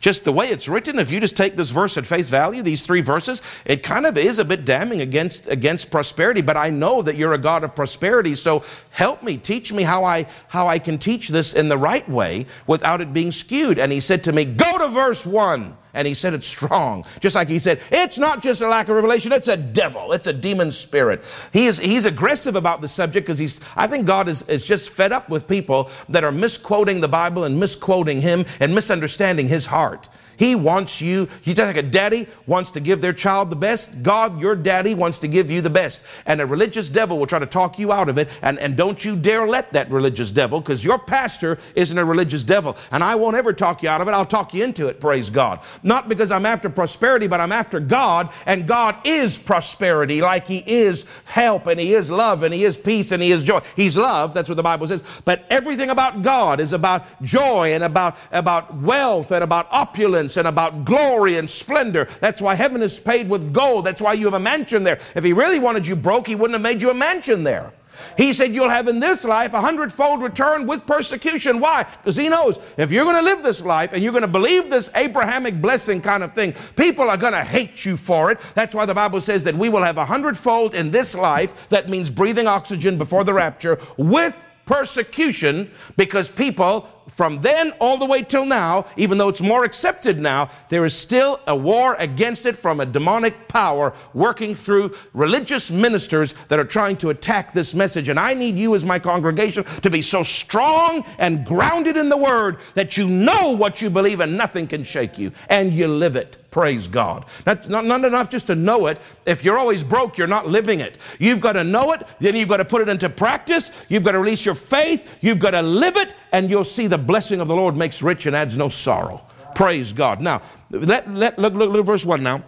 just 0.00 0.24
the 0.24 0.32
way 0.32 0.48
it's 0.48 0.68
written, 0.68 0.98
if 0.98 1.10
you 1.10 1.20
just 1.20 1.36
take 1.36 1.56
this 1.56 1.70
verse 1.70 1.96
at 1.96 2.06
face 2.06 2.28
value, 2.28 2.62
these 2.62 2.82
three 2.82 3.00
verses, 3.00 3.42
it 3.64 3.82
kind 3.82 4.06
of 4.06 4.18
is 4.18 4.38
a 4.38 4.44
bit 4.44 4.64
damning 4.64 5.00
against, 5.00 5.46
against 5.48 5.90
prosperity. 5.90 6.42
But 6.42 6.56
I 6.56 6.70
know 6.70 7.02
that 7.02 7.16
you're 7.16 7.32
a 7.32 7.38
God 7.38 7.64
of 7.64 7.74
prosperity, 7.74 8.34
so 8.34 8.62
help 8.90 9.22
me, 9.22 9.36
teach 9.36 9.72
me 9.72 9.82
how 9.82 10.04
I, 10.04 10.26
how 10.48 10.66
I 10.66 10.78
can 10.78 10.98
teach 10.98 11.28
this 11.28 11.54
in 11.54 11.68
the 11.68 11.78
right 11.78 12.08
way 12.08 12.46
without 12.66 13.00
it 13.00 13.12
being 13.12 13.32
skewed. 13.32 13.78
And 13.78 13.90
he 13.92 14.00
said 14.00 14.24
to 14.24 14.32
me, 14.32 14.44
Go 14.44 14.78
to 14.78 14.88
verse 14.88 15.26
1 15.26 15.76
and 15.94 16.06
he 16.06 16.14
said 16.14 16.34
it's 16.34 16.46
strong. 16.46 17.04
Just 17.20 17.34
like 17.34 17.48
he 17.48 17.58
said, 17.58 17.80
it's 17.90 18.18
not 18.18 18.42
just 18.42 18.60
a 18.60 18.68
lack 18.68 18.88
of 18.88 18.96
revelation, 18.96 19.32
it's 19.32 19.48
a 19.48 19.56
devil, 19.56 20.12
it's 20.12 20.26
a 20.26 20.32
demon 20.32 20.72
spirit. 20.72 21.22
He 21.52 21.66
is, 21.66 21.78
he's 21.78 22.04
aggressive 22.04 22.56
about 22.56 22.80
the 22.80 22.88
subject 22.88 23.26
because 23.26 23.38
he's, 23.38 23.60
I 23.76 23.86
think 23.86 24.06
God 24.06 24.28
is, 24.28 24.42
is 24.42 24.66
just 24.66 24.90
fed 24.90 25.12
up 25.12 25.28
with 25.28 25.48
people 25.48 25.90
that 26.08 26.24
are 26.24 26.32
misquoting 26.32 27.00
the 27.00 27.08
Bible 27.08 27.44
and 27.44 27.58
misquoting 27.58 28.20
him 28.20 28.44
and 28.60 28.74
misunderstanding 28.74 29.48
his 29.48 29.66
heart. 29.66 30.08
He 30.36 30.54
wants 30.54 31.00
you, 31.00 31.28
you 31.42 31.54
just 31.54 31.66
like 31.66 31.76
a 31.76 31.82
daddy 31.82 32.26
wants 32.46 32.70
to 32.72 32.80
give 32.80 33.00
their 33.00 33.12
child 33.12 33.50
the 33.50 33.56
best. 33.56 34.02
God, 34.02 34.40
your 34.40 34.56
daddy, 34.56 34.94
wants 34.94 35.18
to 35.20 35.28
give 35.28 35.50
you 35.50 35.60
the 35.60 35.70
best. 35.70 36.04
And 36.26 36.40
a 36.40 36.46
religious 36.46 36.88
devil 36.88 37.18
will 37.18 37.26
try 37.26 37.38
to 37.38 37.46
talk 37.46 37.78
you 37.78 37.92
out 37.92 38.08
of 38.08 38.18
it. 38.18 38.28
And, 38.42 38.58
and 38.58 38.76
don't 38.76 39.04
you 39.04 39.16
dare 39.16 39.46
let 39.46 39.72
that 39.72 39.90
religious 39.90 40.30
devil, 40.30 40.60
because 40.60 40.84
your 40.84 40.98
pastor 40.98 41.58
isn't 41.74 41.96
a 41.96 42.04
religious 42.04 42.42
devil. 42.42 42.76
And 42.90 43.04
I 43.04 43.14
won't 43.14 43.36
ever 43.36 43.52
talk 43.52 43.82
you 43.82 43.88
out 43.88 44.00
of 44.00 44.08
it. 44.08 44.12
I'll 44.12 44.24
talk 44.24 44.54
you 44.54 44.64
into 44.64 44.88
it, 44.88 45.00
praise 45.00 45.30
God. 45.30 45.60
Not 45.82 46.08
because 46.08 46.30
I'm 46.30 46.46
after 46.46 46.70
prosperity, 46.70 47.26
but 47.26 47.40
I'm 47.40 47.52
after 47.52 47.80
God. 47.80 48.30
And 48.46 48.66
God 48.66 48.96
is 49.04 49.36
prosperity, 49.36 50.20
like 50.20 50.46
He 50.46 50.64
is 50.66 51.06
help, 51.24 51.66
and 51.66 51.78
He 51.78 51.94
is 51.94 52.10
love, 52.10 52.42
and 52.42 52.54
He 52.54 52.64
is 52.64 52.76
peace, 52.76 53.12
and 53.12 53.22
He 53.22 53.30
is 53.30 53.42
joy. 53.42 53.60
He's 53.76 53.98
love, 53.98 54.34
that's 54.34 54.48
what 54.48 54.56
the 54.56 54.62
Bible 54.62 54.86
says. 54.86 55.02
But 55.24 55.44
everything 55.50 55.90
about 55.90 56.22
God 56.22 56.60
is 56.60 56.72
about 56.72 57.22
joy 57.22 57.74
and 57.74 57.84
about, 57.84 58.16
about 58.32 58.74
wealth 58.76 59.30
and 59.30 59.44
about 59.44 59.66
opulence 59.70 60.23
and 60.36 60.48
about 60.48 60.84
glory 60.84 61.38
and 61.38 61.48
splendor. 61.48 62.08
That's 62.20 62.40
why 62.40 62.54
heaven 62.54 62.82
is 62.82 62.98
paid 62.98 63.28
with 63.28 63.52
gold. 63.52 63.84
That's 63.84 64.02
why 64.02 64.14
you 64.14 64.24
have 64.24 64.34
a 64.34 64.40
mansion 64.40 64.84
there. 64.84 64.98
If 65.14 65.24
he 65.24 65.32
really 65.32 65.58
wanted 65.58 65.86
you 65.86 65.96
broke, 65.96 66.26
he 66.26 66.34
wouldn't 66.34 66.54
have 66.54 66.62
made 66.62 66.82
you 66.82 66.90
a 66.90 66.94
mansion 66.94 67.44
there. 67.44 67.72
He 68.16 68.32
said 68.32 68.54
you'll 68.54 68.70
have 68.70 68.88
in 68.88 69.00
this 69.00 69.24
life 69.24 69.52
a 69.54 69.60
hundredfold 69.60 70.22
return 70.22 70.66
with 70.66 70.86
persecution. 70.86 71.60
Why? 71.60 71.84
Because 71.84 72.16
he 72.16 72.28
knows 72.28 72.58
if 72.76 72.90
you're 72.90 73.04
going 73.04 73.16
to 73.16 73.22
live 73.22 73.42
this 73.42 73.60
life 73.60 73.92
and 73.92 74.02
you're 74.02 74.12
going 74.12 74.22
to 74.22 74.28
believe 74.28 74.70
this 74.70 74.90
Abrahamic 74.94 75.60
blessing 75.60 76.00
kind 76.00 76.22
of 76.22 76.32
thing, 76.32 76.54
people 76.76 77.08
are 77.08 77.16
going 77.16 77.32
to 77.32 77.44
hate 77.44 77.84
you 77.84 77.96
for 77.96 78.30
it. 78.30 78.40
That's 78.54 78.74
why 78.74 78.86
the 78.86 78.94
Bible 78.94 79.20
says 79.20 79.44
that 79.44 79.54
we 79.54 79.68
will 79.68 79.82
have 79.82 79.98
a 79.98 80.04
hundredfold 80.04 80.74
in 80.74 80.90
this 80.90 81.14
life. 81.14 81.68
That 81.68 81.88
means 81.88 82.10
breathing 82.10 82.46
oxygen 82.46 82.98
before 82.98 83.24
the 83.24 83.34
rapture 83.34 83.78
with 83.96 84.34
persecution 84.66 85.70
because 85.96 86.30
people 86.30 86.88
from 87.08 87.40
then 87.40 87.72
all 87.80 87.96
the 87.96 88.04
way 88.04 88.22
till 88.22 88.46
now, 88.46 88.86
even 88.96 89.18
though 89.18 89.28
it's 89.28 89.40
more 89.40 89.64
accepted 89.64 90.20
now, 90.20 90.50
there 90.68 90.84
is 90.84 90.96
still 90.96 91.40
a 91.46 91.56
war 91.56 91.96
against 91.98 92.46
it 92.46 92.56
from 92.56 92.80
a 92.80 92.86
demonic 92.86 93.48
power 93.48 93.92
working 94.12 94.54
through 94.54 94.94
religious 95.12 95.70
ministers 95.70 96.32
that 96.48 96.58
are 96.58 96.64
trying 96.64 96.96
to 96.98 97.10
attack 97.10 97.52
this 97.52 97.74
message. 97.74 98.08
And 98.08 98.18
I 98.18 98.34
need 98.34 98.56
you 98.56 98.74
as 98.74 98.84
my 98.84 98.98
congregation 98.98 99.64
to 99.64 99.90
be 99.90 100.02
so 100.02 100.22
strong 100.22 101.04
and 101.18 101.44
grounded 101.44 101.96
in 101.96 102.08
the 102.08 102.16
word 102.16 102.58
that 102.74 102.96
you 102.96 103.08
know 103.08 103.50
what 103.50 103.82
you 103.82 103.90
believe 103.90 104.20
and 104.20 104.36
nothing 104.36 104.66
can 104.66 104.84
shake 104.84 105.18
you 105.18 105.32
and 105.48 105.72
you 105.72 105.88
live 105.88 106.16
it. 106.16 106.43
Praise 106.54 106.86
God. 106.86 107.24
Not, 107.46 107.68
not, 107.68 107.84
not, 107.84 108.04
enough 108.04 108.30
just 108.30 108.46
to 108.46 108.54
know 108.54 108.86
it. 108.86 109.00
If 109.26 109.44
you're 109.44 109.58
always 109.58 109.82
broke, 109.82 110.16
you're 110.16 110.28
not 110.28 110.46
living 110.46 110.78
it. 110.78 110.98
You've 111.18 111.40
got 111.40 111.54
to 111.54 111.64
know 111.64 111.90
it, 111.90 112.06
then 112.20 112.36
you've 112.36 112.48
got 112.48 112.58
to 112.58 112.64
put 112.64 112.80
it 112.80 112.88
into 112.88 113.10
practice. 113.10 113.72
You've 113.88 114.04
got 114.04 114.12
to 114.12 114.20
release 114.20 114.46
your 114.46 114.54
faith. 114.54 115.18
You've 115.20 115.40
got 115.40 115.50
to 115.50 115.62
live 115.62 115.96
it, 115.96 116.14
and 116.30 116.48
you'll 116.48 116.62
see 116.62 116.86
the 116.86 116.96
blessing 116.96 117.40
of 117.40 117.48
the 117.48 117.56
Lord 117.56 117.76
makes 117.76 118.02
rich 118.02 118.26
and 118.26 118.36
adds 118.36 118.56
no 118.56 118.68
sorrow. 118.68 119.26
Praise 119.56 119.92
God. 119.92 120.20
Now, 120.20 120.42
let, 120.70 121.10
let, 121.10 121.40
look, 121.40 121.54
look, 121.54 121.72
look 121.72 121.80
at 121.80 121.86
verse 121.86 122.04
1 122.04 122.22
now. 122.22 122.44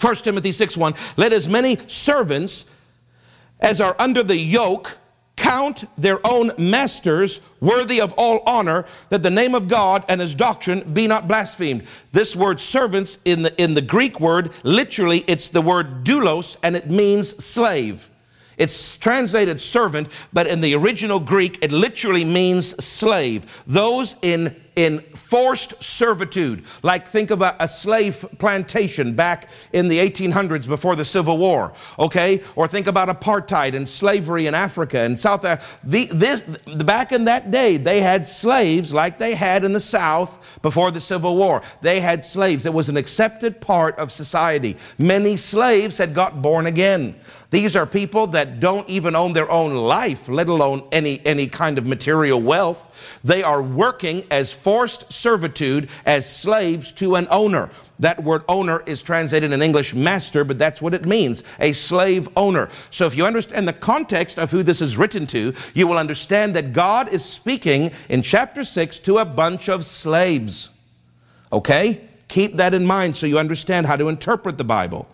1 0.00 0.14
Timothy 0.16 0.50
6 0.50 0.76
1. 0.76 0.94
Let 1.16 1.32
as 1.32 1.48
many 1.48 1.78
servants 1.86 2.64
as 3.60 3.80
are 3.80 3.94
under 4.00 4.24
the 4.24 4.38
yoke 4.38 4.98
count 5.40 5.84
their 5.96 6.24
own 6.24 6.52
masters 6.58 7.40
worthy 7.60 7.98
of 7.98 8.12
all 8.18 8.42
honor, 8.46 8.84
that 9.08 9.22
the 9.22 9.30
name 9.30 9.54
of 9.54 9.68
God 9.68 10.04
and 10.06 10.20
his 10.20 10.34
doctrine 10.34 10.92
be 10.92 11.06
not 11.06 11.26
blasphemed. 11.26 11.84
This 12.12 12.36
word 12.36 12.60
servants 12.60 13.18
in 13.24 13.42
the, 13.42 13.62
in 13.62 13.72
the 13.72 13.80
Greek 13.80 14.20
word, 14.20 14.50
literally, 14.62 15.24
it's 15.26 15.48
the 15.48 15.62
word 15.62 16.04
doulos 16.04 16.58
and 16.62 16.76
it 16.76 16.90
means 16.90 17.42
slave. 17.42 18.10
It's 18.58 18.98
translated 18.98 19.62
servant, 19.62 20.08
but 20.30 20.46
in 20.46 20.60
the 20.60 20.74
original 20.74 21.18
Greek, 21.18 21.58
it 21.62 21.72
literally 21.72 22.26
means 22.26 22.66
slave. 22.84 23.64
Those 23.66 24.16
in 24.20 24.54
in 24.80 25.00
forced 25.00 25.82
servitude. 25.82 26.64
Like 26.82 27.06
think 27.06 27.30
of 27.30 27.42
a, 27.42 27.54
a, 27.60 27.68
slave 27.68 28.24
plantation 28.38 29.14
back 29.14 29.50
in 29.74 29.88
the 29.88 29.98
1800s 29.98 30.66
before 30.66 30.96
the 30.96 31.04
Civil 31.04 31.36
War, 31.36 31.74
okay? 31.98 32.42
Or 32.56 32.66
think 32.66 32.86
about 32.86 33.08
apartheid 33.08 33.74
and 33.74 33.86
slavery 33.86 34.46
in 34.46 34.54
Africa 34.54 35.00
and 35.00 35.18
South 35.18 35.44
Africa. 35.44 35.66
The, 35.84 36.06
this, 36.06 36.42
back 36.84 37.12
in 37.12 37.24
that 37.24 37.50
day, 37.50 37.76
they 37.76 38.00
had 38.00 38.26
slaves 38.26 38.94
like 38.94 39.18
they 39.18 39.34
had 39.34 39.64
in 39.64 39.74
the 39.74 39.80
South 39.80 40.58
before 40.62 40.90
the 40.90 41.00
Civil 41.00 41.36
War. 41.36 41.60
They 41.82 42.00
had 42.00 42.24
slaves. 42.24 42.64
It 42.64 42.72
was 42.72 42.88
an 42.88 42.96
accepted 42.96 43.60
part 43.60 43.98
of 43.98 44.10
society. 44.10 44.78
Many 44.98 45.36
slaves 45.36 45.98
had 45.98 46.14
got 46.14 46.40
born 46.40 46.64
again. 46.64 47.16
These 47.50 47.74
are 47.74 47.86
people 47.86 48.28
that 48.28 48.60
don't 48.60 48.88
even 48.88 49.16
own 49.16 49.32
their 49.32 49.50
own 49.50 49.74
life, 49.74 50.28
let 50.28 50.48
alone 50.48 50.86
any, 50.92 51.20
any 51.26 51.48
kind 51.48 51.78
of 51.78 51.86
material 51.86 52.40
wealth. 52.40 53.18
They 53.24 53.42
are 53.42 53.60
working 53.60 54.24
as 54.30 54.52
forced 54.52 55.12
servitude 55.12 55.90
as 56.06 56.34
slaves 56.34 56.92
to 56.92 57.16
an 57.16 57.26
owner. 57.28 57.70
That 57.98 58.22
word 58.22 58.44
owner 58.48 58.82
is 58.86 59.02
translated 59.02 59.52
in 59.52 59.60
English 59.60 59.94
master, 59.94 60.44
but 60.44 60.58
that's 60.58 60.80
what 60.80 60.94
it 60.94 61.04
means 61.04 61.42
a 61.58 61.72
slave 61.72 62.28
owner. 62.36 62.70
So 62.88 63.06
if 63.06 63.16
you 63.16 63.26
understand 63.26 63.66
the 63.66 63.72
context 63.72 64.38
of 64.38 64.52
who 64.52 64.62
this 64.62 64.80
is 64.80 64.96
written 64.96 65.26
to, 65.28 65.52
you 65.74 65.88
will 65.88 65.98
understand 65.98 66.54
that 66.54 66.72
God 66.72 67.08
is 67.08 67.24
speaking 67.24 67.90
in 68.08 68.22
chapter 68.22 68.62
6 68.62 69.00
to 69.00 69.18
a 69.18 69.24
bunch 69.24 69.68
of 69.68 69.84
slaves. 69.84 70.70
Okay? 71.52 72.00
Keep 72.28 72.54
that 72.54 72.74
in 72.74 72.86
mind 72.86 73.16
so 73.16 73.26
you 73.26 73.38
understand 73.38 73.88
how 73.88 73.96
to 73.96 74.08
interpret 74.08 74.56
the 74.56 74.64
Bible. 74.64 75.08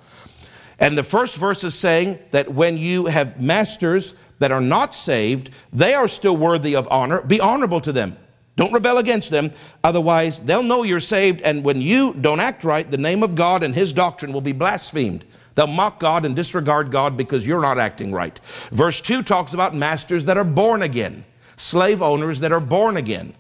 And 0.79 0.97
the 0.97 1.03
first 1.03 1.37
verse 1.37 1.65
is 1.65 1.75
saying 1.75 2.19
that 2.33 2.53
when 2.53 2.77
you 2.77 3.07
have 3.07 3.41
masters 3.41 4.15
that 4.39 4.53
are 4.53 4.61
not 4.61 4.95
saved, 4.95 5.51
they 5.73 5.95
are 5.95 6.09
still 6.09 6.37
worthy 6.37 6.77
of 6.77 6.87
honor. 6.91 7.23
Be 7.23 7.41
honorable 7.41 7.81
to 7.81 7.93
them. 7.93 8.17
Don't 8.57 8.73
rebel 8.73 8.97
against 8.97 9.31
them, 9.31 9.51
otherwise, 9.85 10.41
they'll 10.41 10.63
know 10.63 10.83
you're 10.83 10.99
saved, 10.99 11.43
and 11.43 11.63
when 11.63 11.83
you 11.83 12.15
don't 12.15 12.41
act 12.41 12.65
right, 12.65 12.91
the 12.91 12.97
name 12.97 13.23
of 13.23 13.35
God 13.35 13.63
and 13.63 13.75
His 13.75 13.93
doctrine 13.93 14.33
will 14.33 14.41
be 14.41 14.53
blasphemed. 14.53 15.27
They'll 15.55 15.67
mock 15.67 16.01
God 16.01 16.25
and 16.25 16.35
disregard 16.35 16.91
God 16.91 17.19
because 17.19 17.47
you're 17.47 17.61
not 17.61 17.79
acting 17.79 18.13
right. 18.13 18.39
Verse 18.71 19.03
2 19.03 19.23
talks 19.23 19.53
about 19.53 19.75
masters 19.75 20.25
that 20.25 20.39
are 20.39 20.45
born 20.45 20.81
again, 20.81 21.27
slave 21.57 22.01
owners 22.01 22.41
that 22.41 22.53
are 22.53 22.61
born 22.61 22.97
again. 22.97 23.35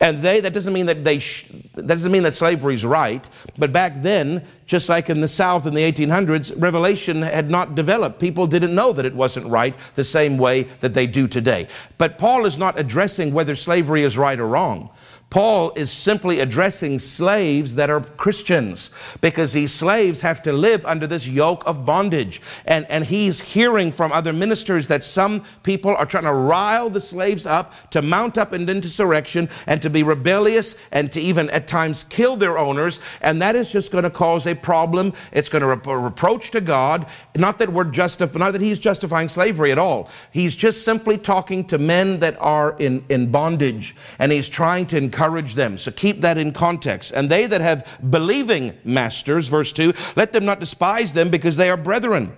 And 0.00 0.22
they, 0.22 0.40
that 0.40 0.52
doesn't 0.52 0.72
mean 0.72 0.86
that 0.86 1.04
they, 1.04 1.18
sh- 1.18 1.50
that 1.74 1.88
doesn't 1.88 2.12
mean 2.12 2.22
that 2.22 2.34
slavery 2.34 2.74
is 2.74 2.84
right. 2.84 3.28
But 3.56 3.72
back 3.72 3.94
then, 3.96 4.44
just 4.64 4.88
like 4.88 5.10
in 5.10 5.20
the 5.20 5.28
South 5.28 5.66
in 5.66 5.74
the 5.74 5.90
1800s, 5.90 6.52
revelation 6.60 7.22
had 7.22 7.50
not 7.50 7.74
developed. 7.74 8.20
People 8.20 8.46
didn't 8.46 8.74
know 8.74 8.92
that 8.92 9.04
it 9.04 9.14
wasn't 9.14 9.46
right 9.48 9.76
the 9.94 10.04
same 10.04 10.38
way 10.38 10.62
that 10.80 10.94
they 10.94 11.06
do 11.06 11.26
today. 11.26 11.66
But 11.96 12.16
Paul 12.16 12.46
is 12.46 12.58
not 12.58 12.78
addressing 12.78 13.32
whether 13.32 13.56
slavery 13.56 14.04
is 14.04 14.16
right 14.16 14.38
or 14.38 14.46
wrong. 14.46 14.90
Paul 15.30 15.72
is 15.76 15.92
simply 15.92 16.40
addressing 16.40 16.98
slaves 16.98 17.74
that 17.74 17.90
are 17.90 18.00
Christians 18.00 18.90
because 19.20 19.52
these 19.52 19.74
slaves 19.74 20.22
have 20.22 20.42
to 20.44 20.54
live 20.54 20.86
under 20.86 21.06
this 21.06 21.28
yoke 21.28 21.66
of 21.66 21.84
bondage. 21.84 22.40
And, 22.64 22.86
and 22.90 23.04
he's 23.04 23.52
hearing 23.52 23.92
from 23.92 24.10
other 24.10 24.32
ministers 24.32 24.88
that 24.88 25.04
some 25.04 25.44
people 25.64 25.90
are 25.90 26.06
trying 26.06 26.24
to 26.24 26.32
rile 26.32 26.88
the 26.88 27.00
slaves 27.00 27.44
up 27.44 27.90
to 27.90 28.00
mount 28.00 28.38
up 28.38 28.54
in 28.54 28.66
insurrection 28.70 29.50
and 29.66 29.82
to 29.82 29.90
be 29.90 30.02
rebellious 30.02 30.74
and 30.92 31.12
to 31.12 31.20
even 31.20 31.50
at 31.50 31.66
times 31.66 32.04
kill 32.04 32.36
their 32.36 32.56
owners. 32.56 32.98
And 33.20 33.42
that 33.42 33.54
is 33.54 33.70
just 33.70 33.92
going 33.92 34.04
to 34.04 34.10
cause 34.10 34.46
a 34.46 34.54
problem. 34.54 35.12
It's 35.32 35.50
going 35.50 35.60
to 35.60 35.68
rep- 35.68 35.86
reproach 35.86 36.52
to 36.52 36.62
God. 36.62 37.06
Not 37.36 37.58
that 37.58 37.68
we're 37.68 37.84
justif- 37.84 38.38
not 38.38 38.54
that 38.54 38.62
he's 38.62 38.78
justifying 38.78 39.28
slavery 39.28 39.72
at 39.72 39.78
all. 39.78 40.08
He's 40.32 40.56
just 40.56 40.86
simply 40.86 41.18
talking 41.18 41.64
to 41.66 41.76
men 41.76 42.20
that 42.20 42.40
are 42.40 42.74
in, 42.78 43.04
in 43.10 43.30
bondage 43.30 43.94
and 44.18 44.32
he's 44.32 44.48
trying 44.48 44.86
to 44.86 44.96
encourage 44.96 45.17
encourage 45.18 45.54
them. 45.54 45.76
So 45.78 45.90
keep 45.90 46.20
that 46.20 46.38
in 46.38 46.52
context. 46.52 47.12
And 47.12 47.28
they 47.28 47.46
that 47.48 47.60
have 47.60 47.98
believing 48.08 48.78
masters, 48.84 49.48
verse 49.48 49.72
2, 49.72 49.92
let 50.14 50.32
them 50.32 50.44
not 50.44 50.60
despise 50.60 51.12
them 51.12 51.28
because 51.28 51.56
they 51.56 51.70
are 51.70 51.76
brethren. 51.76 52.32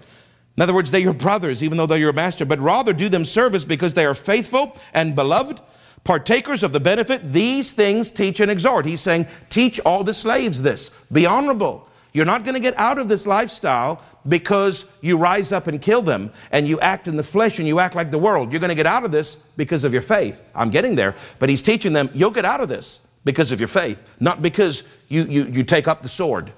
In 0.57 0.63
other 0.63 0.73
words, 0.73 0.91
they're 0.91 1.01
your 1.01 1.13
brothers, 1.13 1.63
even 1.63 1.77
though 1.77 1.87
they're 1.87 1.99
your 1.99 2.15
master, 2.15 2.47
but 2.47 2.59
rather 2.59 2.95
do 2.95 3.11
them 3.11 3.27
service 3.27 3.67
because 3.67 3.93
they 3.93 4.07
are 4.07 4.15
faithful 4.15 4.77
and 4.95 5.15
beloved, 5.15 5.61
partakers 6.05 6.63
of 6.63 6.73
the 6.73 6.81
benefit. 6.81 7.33
These 7.33 7.75
things 7.75 8.11
teach 8.11 8.41
and 8.41 8.51
exhort. 8.51 8.87
He's 8.87 9.03
saying, 9.03 9.27
teach 9.51 9.79
all 9.81 10.03
the 10.03 10.15
slaves 10.15 10.63
this. 10.63 10.89
Be 11.13 11.27
honorable. 11.27 11.87
You're 12.13 12.25
not 12.25 12.45
going 12.45 12.55
to 12.55 12.61
get 12.61 12.77
out 12.77 12.99
of 12.99 13.09
this 13.09 13.27
lifestyle 13.27 14.03
because 14.27 14.91
you 15.01 15.17
rise 15.17 15.53
up 15.53 15.67
and 15.67 15.81
kill 15.81 16.03
them 16.03 16.33
and 16.51 16.67
you 16.67 16.81
act 16.81 17.09
in 17.09 17.17
the 17.17 17.23
flesh 17.23 17.59
and 17.59 17.69
you 17.69 17.79
act 17.79 17.95
like 17.95 18.11
the 18.11 18.19
world. 18.19 18.53
You're 18.53 18.61
going 18.61 18.71
to 18.71 18.75
get 18.75 18.87
out 18.87 19.05
of 19.05 19.13
this 19.13 19.37
because 19.57 19.85
of 19.85 19.93
your 19.93 20.03
faith. 20.03 20.47
I'm 20.55 20.71
getting 20.71 20.97
there, 20.97 21.15
but 21.39 21.49
he's 21.49 21.63
teaching 21.63 21.93
them 21.93 22.11
you'll 22.13 22.31
get 22.31 22.45
out 22.45 22.61
of 22.61 22.69
this 22.69 23.01
because 23.25 23.53
of 23.53 23.61
your 23.61 23.69
faith, 23.69 24.17
not 24.19 24.43
because 24.43 24.89
you, 25.09 25.25
you, 25.25 25.45
you 25.45 25.63
take 25.63 25.87
up 25.87 26.03
the 26.03 26.09
sword. 26.09 26.53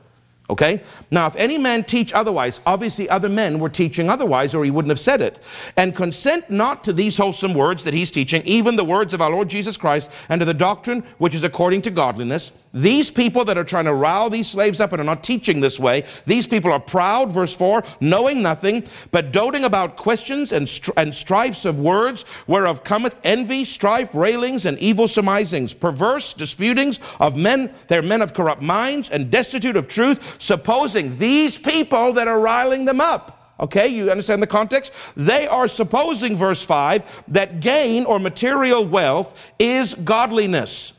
Okay? 0.51 0.83
Now, 1.11 1.27
if 1.27 1.37
any 1.37 1.57
man 1.57 1.85
teach 1.85 2.13
otherwise, 2.13 2.61
obviously 2.67 3.09
other 3.09 3.29
men 3.29 3.59
were 3.59 3.69
teaching 3.69 4.11
otherwise, 4.11 4.55
or 4.55 4.65
he 4.65 4.71
wouldn't 4.71 4.91
have 4.91 5.01
said 5.01 5.21
it. 5.21 5.41
And 5.77 5.95
consent 5.95 6.51
not 6.51 6.85
to 6.85 6.93
these 6.93 7.17
wholesome 7.17 7.55
words 7.55 7.85
that 7.85 7.95
he's 7.95 8.11
teaching, 8.11 8.43
even 8.45 8.77
the 8.77 8.85
words 8.85 9.15
of 9.15 9.23
our 9.23 9.31
Lord 9.31 9.49
Jesus 9.49 9.77
Christ, 9.77 10.11
and 10.29 10.41
to 10.41 10.45
the 10.45 10.55
doctrine 10.55 11.03
which 11.19 11.35
is 11.35 11.45
according 11.45 11.83
to 11.83 11.91
godliness. 11.91 12.53
These 12.75 13.11
people 13.11 13.45
that 13.45 13.59
are 13.59 13.65
trying 13.65 13.85
to 13.85 13.93
rile 13.93 14.31
these 14.31 14.49
slaves 14.49 14.81
up 14.81 14.93
and 14.93 15.01
are 15.01 15.05
not 15.05 15.23
teaching 15.23 15.61
this 15.61 15.79
way, 15.79 16.05
these 16.25 16.47
people 16.47 16.73
are 16.73 16.81
proud, 16.81 17.31
verse 17.31 17.55
4, 17.55 17.85
knowing 18.01 18.43
nothing, 18.43 18.87
but 19.11 19.31
doting 19.31 19.65
about 19.65 19.97
questions 19.97 20.53
and, 20.53 20.67
str- 20.67 20.93
and 20.97 21.15
strifes 21.15 21.67
of 21.67 21.79
words, 21.79 22.25
whereof 22.47 22.83
cometh 22.83 23.21
envy, 23.25 23.65
strife, 23.65 24.15
railings, 24.15 24.65
and 24.65 24.79
evil 24.79 25.07
surmisings, 25.07 25.75
perverse 25.75 26.33
disputings 26.33 26.99
of 27.21 27.37
men, 27.37 27.71
they're 27.89 28.01
men 28.01 28.23
of 28.23 28.33
corrupt 28.33 28.63
minds 28.63 29.11
and 29.11 29.31
destitute 29.31 29.77
of 29.77 29.87
truth, 29.87 30.41
supposing 30.41 31.19
these 31.19 31.59
people 31.59 32.15
that 32.15 32.27
are 32.27 32.41
riling 32.41 32.87
them 32.87 33.03
up. 33.03 33.55
Okay, 33.61 33.87
you 33.87 34.11
understand 34.11 34.43
the 34.43 34.47
context? 34.47 34.93
They 35.15 35.47
are 35.47 35.69
supposing, 35.69 36.37
verse 36.37 36.65
5, 36.65 37.25
that 37.29 37.61
gain 37.61 38.07
or 38.07 38.19
material 38.19 38.85
wealth 38.85 39.53
is 39.59 39.93
godliness 39.93 40.95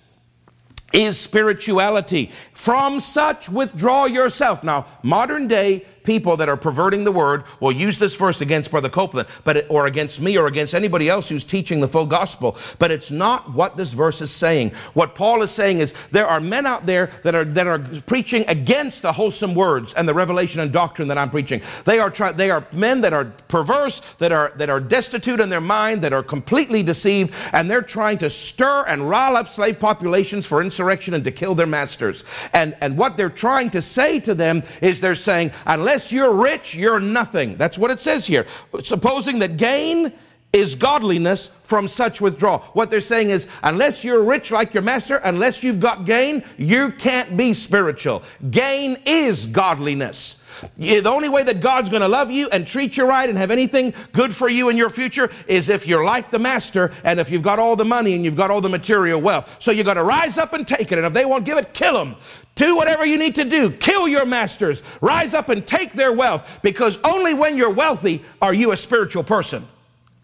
is 0.94 1.20
spirituality. 1.20 2.32
From 2.54 3.00
such 3.00 3.50
withdraw 3.50 4.06
yourself. 4.06 4.64
Now, 4.64 4.86
modern 5.02 5.48
day 5.48 5.86
people 6.04 6.38
that 6.38 6.50
are 6.50 6.58
perverting 6.58 7.04
the 7.04 7.12
word 7.12 7.44
will 7.60 7.72
use 7.72 8.00
this 8.00 8.16
verse 8.16 8.42
against 8.42 8.72
Brother 8.72 8.90
Copeland, 8.90 9.28
but 9.44 9.58
it, 9.58 9.68
or 9.70 9.88
against 9.88 10.22
me 10.22 10.38
or 10.38 10.48
against 10.48 10.74
anybody 10.74 11.10
else 11.10 11.30
who's 11.30 11.44
teaching 11.44 11.80
the 11.82 11.88
full 11.88 12.06
gospel. 12.06 12.58
But 12.80 12.92
it's 12.92 13.12
not 13.12 13.54
what 13.54 13.78
this 13.78 13.94
verse 13.94 14.22
is 14.22 14.32
saying. 14.32 14.72
What 14.94 15.16
Paul 15.16 15.42
is 15.42 15.52
saying 15.52 15.80
is 15.80 15.94
there 16.12 16.28
are 16.28 16.40
men 16.40 16.66
out 16.66 16.86
there 16.86 17.08
that 17.24 17.36
are 17.36 17.46
that 17.46 17.68
are 17.68 17.80
preaching 18.06 18.46
against 18.48 19.02
the 19.02 19.14
wholesome 19.14 19.56
words 19.56 19.94
and 19.94 20.08
the 20.08 20.14
revelation 20.14 20.62
and 20.62 20.72
doctrine 20.72 21.08
that 21.08 21.18
I'm 21.18 21.30
preaching. 21.30 21.62
They 21.86 22.00
are 22.00 22.10
try, 22.10 22.32
they 22.32 22.52
are 22.52 22.66
men 22.72 23.02
that 23.02 23.14
are 23.14 23.26
perverse, 23.48 24.00
that 24.16 24.32
are 24.32 24.52
that 24.58 24.70
are 24.70 24.80
destitute 24.80 25.40
in 25.40 25.50
their 25.50 25.62
mind, 25.62 26.02
that 26.02 26.14
are 26.14 26.24
completely 26.24 26.84
deceived, 26.84 27.34
and 27.54 27.70
they're 27.70 27.82
trying 27.82 28.18
to 28.20 28.30
stir 28.30 28.86
and 28.88 29.10
rile 29.10 29.38
up 29.38 29.48
slave 29.48 29.80
populations 29.80 30.46
for 30.46 30.62
insurrection 30.62 31.14
and 31.14 31.24
to 31.24 31.32
kill 31.32 31.56
their 31.56 31.68
masters. 31.68 32.24
And 32.54 32.76
and 32.82 32.98
what 32.98 33.18
they're 33.18 33.30
trying 33.30 33.70
to 33.72 33.82
say 33.82 34.20
to 34.22 34.34
them 34.34 34.64
is 34.82 35.02
they're 35.02 35.16
saying 35.16 35.52
unless 35.66 35.93
unless 35.94 36.12
you're 36.12 36.34
rich, 36.34 36.74
you're 36.74 37.00
nothing. 37.00 37.56
That's 37.56 37.78
what 37.78 37.92
it 37.92 38.00
says 38.00 38.26
here. 38.26 38.48
Supposing 38.82 39.38
that 39.40 39.58
gain 39.58 40.12
is 40.52 40.74
godliness 40.74 41.50
from 41.62 41.88
such 41.88 42.20
withdrawal. 42.20 42.62
What 42.74 42.90
they're 42.90 43.00
saying 43.00 43.30
is, 43.30 43.48
unless 43.62 44.04
you're 44.04 44.24
rich 44.24 44.50
like 44.50 44.74
your 44.74 44.82
master, 44.82 45.18
unless 45.18 45.62
you've 45.62 45.80
got 45.80 46.04
gain, 46.04 46.44
you 46.58 46.94
can't 46.94 47.38
be 47.38 47.54
spiritual. 47.54 48.24
Gain 48.50 48.98
is 49.06 49.46
godliness. 49.46 50.43
The 50.76 51.10
only 51.10 51.30
way 51.30 51.44
that 51.44 51.62
God's 51.62 51.90
going 51.90 52.02
to 52.02 52.08
love 52.08 52.32
you 52.32 52.50
and 52.52 52.66
treat 52.66 52.98
you 52.98 53.08
right 53.08 53.28
and 53.28 53.38
have 53.38 53.52
anything 53.52 53.94
good 54.12 54.36
for 54.36 54.50
you 54.50 54.70
in 54.70 54.78
your 54.78 54.90
future 54.90 55.30
is 55.48 55.70
if 55.70 55.88
you're 55.88 56.04
like 56.04 56.32
the 56.32 56.40
master 56.40 56.92
and 57.04 57.20
if 57.20 57.30
you've 57.30 57.42
got 57.42 57.60
all 57.60 57.76
the 57.76 57.86
money 57.86 58.16
and 58.16 58.26
you've 58.26 58.36
got 58.36 58.52
all 58.52 58.62
the 58.62 58.70
material 58.70 59.22
wealth. 59.22 59.58
So 59.60 59.72
you've 59.72 59.86
got 59.86 59.96
to 59.96 60.04
rise 60.04 60.38
up 60.38 60.54
and 60.54 60.68
take 60.68 60.92
it. 60.92 60.98
And 60.98 61.08
if 61.08 61.14
they 61.14 61.26
won't 61.26 61.46
give 61.46 61.58
it, 61.58 61.74
kill 61.74 61.94
them. 61.94 62.16
Do 62.56 62.76
whatever 62.76 63.06
you 63.06 63.18
need 63.18 63.36
to 63.36 63.46
do. 63.46 63.72
Kill 63.72 64.08
your 64.08 64.26
masters. 64.26 64.84
Rise 65.02 65.34
up 65.34 65.50
and 65.50 65.66
take 65.66 65.94
their 65.94 66.14
wealth 66.14 66.60
because 66.62 67.00
only 67.04 67.34
when 67.34 67.58
you're 67.58 67.74
wealthy 67.74 68.24
are 68.42 68.54
you 68.54 68.72
a 68.72 68.78
spiritual 68.78 69.24
person. 69.24 69.68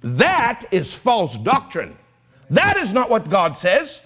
That 0.02 0.66
is 0.72 0.94
false 0.94 1.38
doctrine. 1.38 1.98
That 2.50 2.78
is 2.78 2.94
not 2.94 3.10
what 3.10 3.30
God 3.30 3.58
says. 3.58 4.06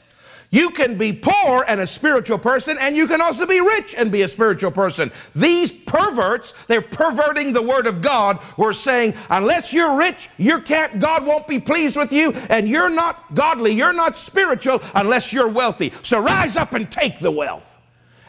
You 0.54 0.70
can 0.70 0.99
be 0.99 1.14
poor 1.14 1.66
and 1.68 1.80
a 1.80 1.88
spiritual 1.88 2.38
person, 2.38 2.78
and 2.80 2.95
you 2.95 3.08
can 3.08 3.22
also 3.22 3.47
be 3.47 3.60
rich 3.60 3.95
and 3.97 4.12
be 4.12 4.22
a 4.22 4.28
spiritual 4.28 4.70
person. 4.70 5.12
These 5.34 5.72
perverts, 5.72 6.51
they're 6.68 6.80
perverting 6.80 7.54
the 7.54 7.64
word 7.64 7.88
of 7.88 8.04
God. 8.04 8.38
We're 8.56 8.74
saying, 8.74 9.16
unless 9.32 9.74
you're 9.74 9.97
rich, 9.97 10.30
you 10.38 10.62
can't, 10.62 10.99
God 10.99 11.26
won't 11.26 11.47
be 11.47 11.58
pleased 11.58 11.97
with 11.97 12.14
you, 12.14 12.34
and 12.51 12.70
you're 12.70 12.91
not 12.91 13.34
godly, 13.34 13.72
you're 13.72 13.93
not 13.93 14.16
spiritual 14.16 14.84
unless 14.93 15.34
you're 15.34 15.47
wealthy. 15.47 15.91
So 16.04 16.22
rise 16.22 16.56
up 16.56 16.74
and 16.74 16.91
take 16.91 17.18
the 17.18 17.32
wealth. 17.32 17.82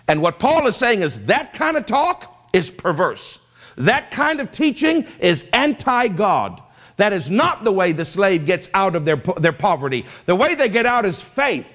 And 0.08 0.22
what 0.22 0.38
Paul 0.38 0.66
is 0.66 0.76
saying 0.76 1.02
is 1.02 1.26
that 1.26 1.52
kind 1.52 1.76
of 1.76 1.84
talk 1.84 2.48
is 2.54 2.70
perverse. 2.70 3.38
That 3.76 4.10
kind 4.10 4.40
of 4.40 4.50
teaching 4.50 5.06
is 5.20 5.46
anti 5.52 6.08
God. 6.08 6.62
That 6.96 7.12
is 7.12 7.30
not 7.30 7.64
the 7.64 7.72
way 7.72 7.92
the 7.92 8.06
slave 8.06 8.46
gets 8.46 8.70
out 8.72 8.96
of 8.96 9.04
their, 9.04 9.16
their 9.16 9.52
poverty. 9.52 10.06
The 10.24 10.36
way 10.36 10.54
they 10.54 10.70
get 10.70 10.86
out 10.86 11.04
is 11.04 11.20
faith. 11.20 11.73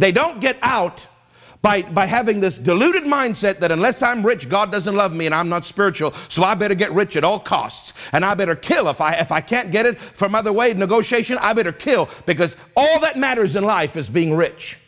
They 0.00 0.12
don't 0.12 0.40
get 0.40 0.56
out 0.62 1.06
by, 1.60 1.82
by 1.82 2.06
having 2.06 2.40
this 2.40 2.56
deluded 2.56 3.04
mindset 3.04 3.58
that 3.58 3.70
unless 3.70 4.02
I'm 4.02 4.24
rich, 4.24 4.48
God 4.48 4.72
doesn't 4.72 4.96
love 4.96 5.14
me 5.14 5.26
and 5.26 5.34
I'm 5.34 5.50
not 5.50 5.66
spiritual, 5.66 6.12
so 6.30 6.42
I 6.42 6.54
better 6.54 6.74
get 6.74 6.90
rich 6.92 7.16
at 7.16 7.24
all 7.24 7.38
costs. 7.38 7.92
And 8.12 8.24
I 8.24 8.32
better 8.32 8.56
kill. 8.56 8.88
If 8.88 9.02
I, 9.02 9.16
if 9.16 9.30
I 9.30 9.42
can't 9.42 9.70
get 9.70 9.84
it 9.84 10.00
from 10.00 10.34
other 10.34 10.54
way, 10.54 10.72
negotiation, 10.72 11.36
I 11.38 11.52
better 11.52 11.72
kill 11.72 12.08
because 12.24 12.56
all 12.74 13.00
that 13.00 13.18
matters 13.18 13.56
in 13.56 13.64
life 13.64 13.94
is 13.94 14.08
being 14.08 14.34
rich. 14.34 14.78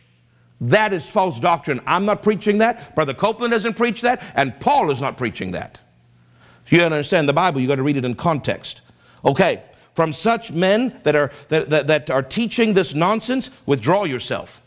That 0.62 0.94
is 0.94 1.10
false 1.10 1.38
doctrine. 1.38 1.82
I'm 1.86 2.06
not 2.06 2.22
preaching 2.22 2.58
that. 2.58 2.94
Brother 2.94 3.12
Copeland 3.12 3.50
doesn't 3.50 3.74
preach 3.74 4.00
that. 4.00 4.24
And 4.34 4.58
Paul 4.60 4.90
is 4.90 5.00
not 5.00 5.18
preaching 5.18 5.50
that. 5.50 5.80
If 6.64 6.72
you 6.72 6.80
understand 6.80 7.28
the 7.28 7.34
Bible, 7.34 7.60
you 7.60 7.68
got 7.68 7.76
to 7.76 7.82
read 7.82 7.98
it 7.98 8.04
in 8.06 8.14
context. 8.14 8.80
Okay, 9.26 9.62
from 9.94 10.14
such 10.14 10.52
men 10.52 11.00
that 11.02 11.14
are, 11.14 11.30
that, 11.48 11.68
that, 11.68 11.86
that 11.88 12.10
are 12.10 12.22
teaching 12.22 12.72
this 12.72 12.94
nonsense, 12.94 13.50
withdraw 13.66 14.04
yourself. 14.04 14.61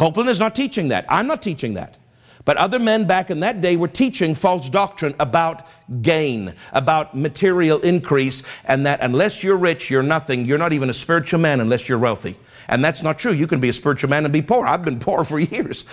Copeland 0.00 0.30
is 0.30 0.40
not 0.40 0.54
teaching 0.54 0.88
that. 0.88 1.04
I'm 1.10 1.26
not 1.26 1.42
teaching 1.42 1.74
that. 1.74 1.98
But 2.46 2.56
other 2.56 2.78
men 2.78 3.06
back 3.06 3.30
in 3.30 3.40
that 3.40 3.60
day 3.60 3.76
were 3.76 3.86
teaching 3.86 4.34
false 4.34 4.70
doctrine 4.70 5.14
about 5.20 5.66
gain, 6.00 6.54
about 6.72 7.14
material 7.14 7.78
increase, 7.80 8.42
and 8.64 8.86
that 8.86 9.00
unless 9.02 9.44
you're 9.44 9.58
rich, 9.58 9.90
you're 9.90 10.02
nothing. 10.02 10.46
You're 10.46 10.56
not 10.56 10.72
even 10.72 10.88
a 10.88 10.94
spiritual 10.94 11.38
man 11.40 11.60
unless 11.60 11.86
you're 11.86 11.98
wealthy. 11.98 12.38
And 12.70 12.84
that's 12.84 13.02
not 13.02 13.18
true. 13.18 13.32
You 13.32 13.46
can 13.46 13.60
be 13.60 13.68
a 13.68 13.72
spiritual 13.72 14.10
man 14.10 14.24
and 14.24 14.32
be 14.32 14.42
poor. 14.42 14.66
I've 14.66 14.82
been 14.82 14.98
poor 14.98 15.24
for 15.24 15.38
years. 15.54 15.84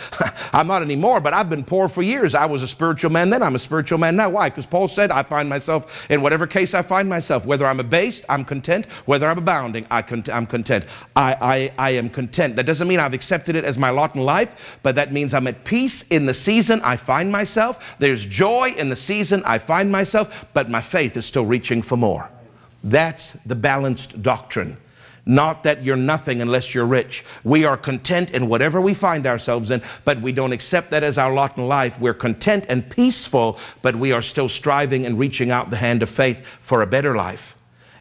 I'm 0.53 0.67
not 0.67 0.81
anymore, 0.81 1.19
but 1.19 1.33
I've 1.33 1.49
been 1.49 1.63
poor 1.63 1.87
for 1.87 2.01
years. 2.01 2.35
I 2.35 2.45
was 2.45 2.63
a 2.63 2.67
spiritual 2.67 3.11
man 3.11 3.29
then. 3.29 3.41
I'm 3.41 3.55
a 3.55 3.59
spiritual 3.59 3.97
man 3.97 4.15
now. 4.15 4.29
Why? 4.29 4.49
Because 4.49 4.65
Paul 4.65 4.87
said, 4.87 5.11
I 5.11 5.23
find 5.23 5.49
myself 5.49 6.09
in 6.09 6.21
whatever 6.21 6.45
case 6.45 6.73
I 6.73 6.81
find 6.81 7.09
myself. 7.09 7.45
Whether 7.45 7.65
I'm 7.65 7.79
abased, 7.79 8.25
I'm 8.29 8.45
content. 8.45 8.85
Whether 9.05 9.27
I'm 9.27 9.37
abounding, 9.37 9.87
I 9.89 10.03
am 10.29 10.45
content. 10.45 10.85
I, 11.15 11.35
I, 11.41 11.71
I 11.77 11.89
am 11.91 12.09
content. 12.09 12.55
That 12.55 12.65
doesn't 12.65 12.87
mean 12.87 12.99
I've 12.99 13.13
accepted 13.13 13.55
it 13.55 13.65
as 13.65 13.77
my 13.77 13.89
lot 13.89 14.15
in 14.15 14.23
life, 14.23 14.79
but 14.83 14.95
that 14.95 15.11
means 15.11 15.33
I'm 15.33 15.47
at 15.47 15.65
peace 15.65 16.07
in 16.09 16.25
the 16.25 16.33
season 16.33 16.81
I 16.83 16.97
find 16.97 17.31
myself. 17.31 17.97
There's 17.99 18.25
joy 18.25 18.73
in 18.77 18.89
the 18.89 18.95
season 18.95 19.41
I 19.45 19.57
find 19.57 19.77
find 19.77 19.91
myself, 19.91 20.47
but 20.53 20.69
my 20.69 20.81
faith 20.81 21.15
is 21.17 21.25
still 21.25 21.45
reaching 21.45 21.83
for 21.83 21.97
more. 21.97 22.31
That's 22.83 23.33
the 23.45 23.55
balanced 23.55 24.23
doctrine. 24.23 24.77
Not 25.27 25.63
that 25.63 25.83
you're 25.83 25.97
nothing 25.97 26.41
unless 26.41 26.73
you're 26.73 26.85
rich. 26.85 27.25
We 27.43 27.65
are 27.65 27.75
content 27.75 28.31
in 28.31 28.47
whatever 28.47 28.79
we 28.79 28.93
find 28.93 29.27
ourselves 29.27 29.71
in, 29.71 29.81
but 30.05 30.21
we 30.21 30.31
don't 30.31 30.53
accept 30.53 30.89
that 30.91 31.03
as 31.03 31.17
our 31.17 31.33
lot 31.33 31.57
in 31.57 31.67
life. 31.67 31.99
We're 31.99 32.13
content 32.13 32.65
and 32.69 32.89
peaceful, 32.89 33.59
but 33.81 33.97
we 33.97 34.13
are 34.13 34.21
still 34.21 34.47
striving 34.47 35.05
and 35.05 35.19
reaching 35.19 35.51
out 35.51 35.69
the 35.69 35.75
hand 35.75 36.01
of 36.01 36.09
faith 36.09 36.45
for 36.61 36.81
a 36.81 36.87
better 36.87 37.13
life. 37.13 37.56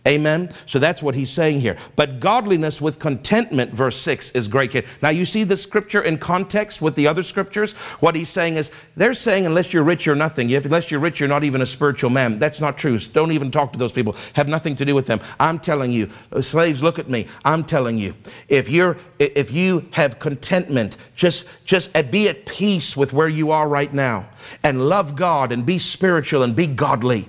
Amen. 0.07 0.51
So 0.67 0.79
that's 0.79 1.03
what 1.03 1.17
he's 1.17 1.33
saying 1.33 1.61
here. 1.61 1.77
But 1.97 2.21
godliness 2.21 2.81
with 2.81 3.01
contentment, 3.01 3.73
verse 3.73 3.97
6, 3.97 4.31
is 4.33 4.47
great. 4.47 4.67
Now 5.03 5.09
you 5.09 5.25
see 5.25 5.43
the 5.43 5.57
scripture 5.57 6.01
in 6.01 6.19
context 6.19 6.81
with 6.81 6.95
the 6.95 7.09
other 7.09 7.25
scriptures. 7.25 7.73
What 7.99 8.15
he's 8.15 8.29
saying 8.29 8.55
is, 8.55 8.71
they're 8.97 9.15
saying, 9.15 9.47
unless 9.47 9.73
you're 9.73 9.83
rich, 9.83 10.07
you're 10.07 10.15
nothing. 10.15 10.55
Unless 10.55 10.91
you're 10.91 11.01
rich, 11.01 11.19
you're 11.19 11.29
not 11.29 11.43
even 11.43 11.61
a 11.61 11.67
spiritual 11.67 12.11
man. 12.11 12.39
That's 12.39 12.61
not 12.61 12.79
true. 12.79 12.99
Don't 12.99 13.33
even 13.33 13.51
talk 13.51 13.73
to 13.73 13.79
those 13.79 13.93
people. 13.93 14.15
Have 14.35 14.49
nothing 14.49 14.77
to 14.77 14.85
do 14.85 14.95
with 14.95 15.07
them. 15.07 15.19
I'm 15.41 15.59
telling 15.59 15.91
you, 15.91 16.09
uh, 16.31 16.41
slaves, 16.41 16.83
look 16.83 17.01
at 17.01 17.11
me. 17.11 17.27
I'm 17.45 17.65
telling 17.65 17.99
you, 17.99 18.15
if 18.49 18.69
you're, 18.69 18.97
if 19.19 19.53
you 19.53 19.89
have 19.93 20.21
contentment, 20.21 20.97
just, 21.17 21.49
just 21.65 21.93
be 22.13 22.29
at 22.29 22.47
peace 22.47 22.97
with 22.97 23.13
where 23.13 23.29
you 23.29 23.51
are 23.51 23.69
right 23.69 23.93
now 23.93 24.29
and 24.63 24.89
love 24.89 25.17
God 25.17 25.51
and 25.51 25.67
be 25.67 25.79
spiritual 25.79 26.45
and 26.45 26.55
be 26.55 26.69
godly 26.69 27.29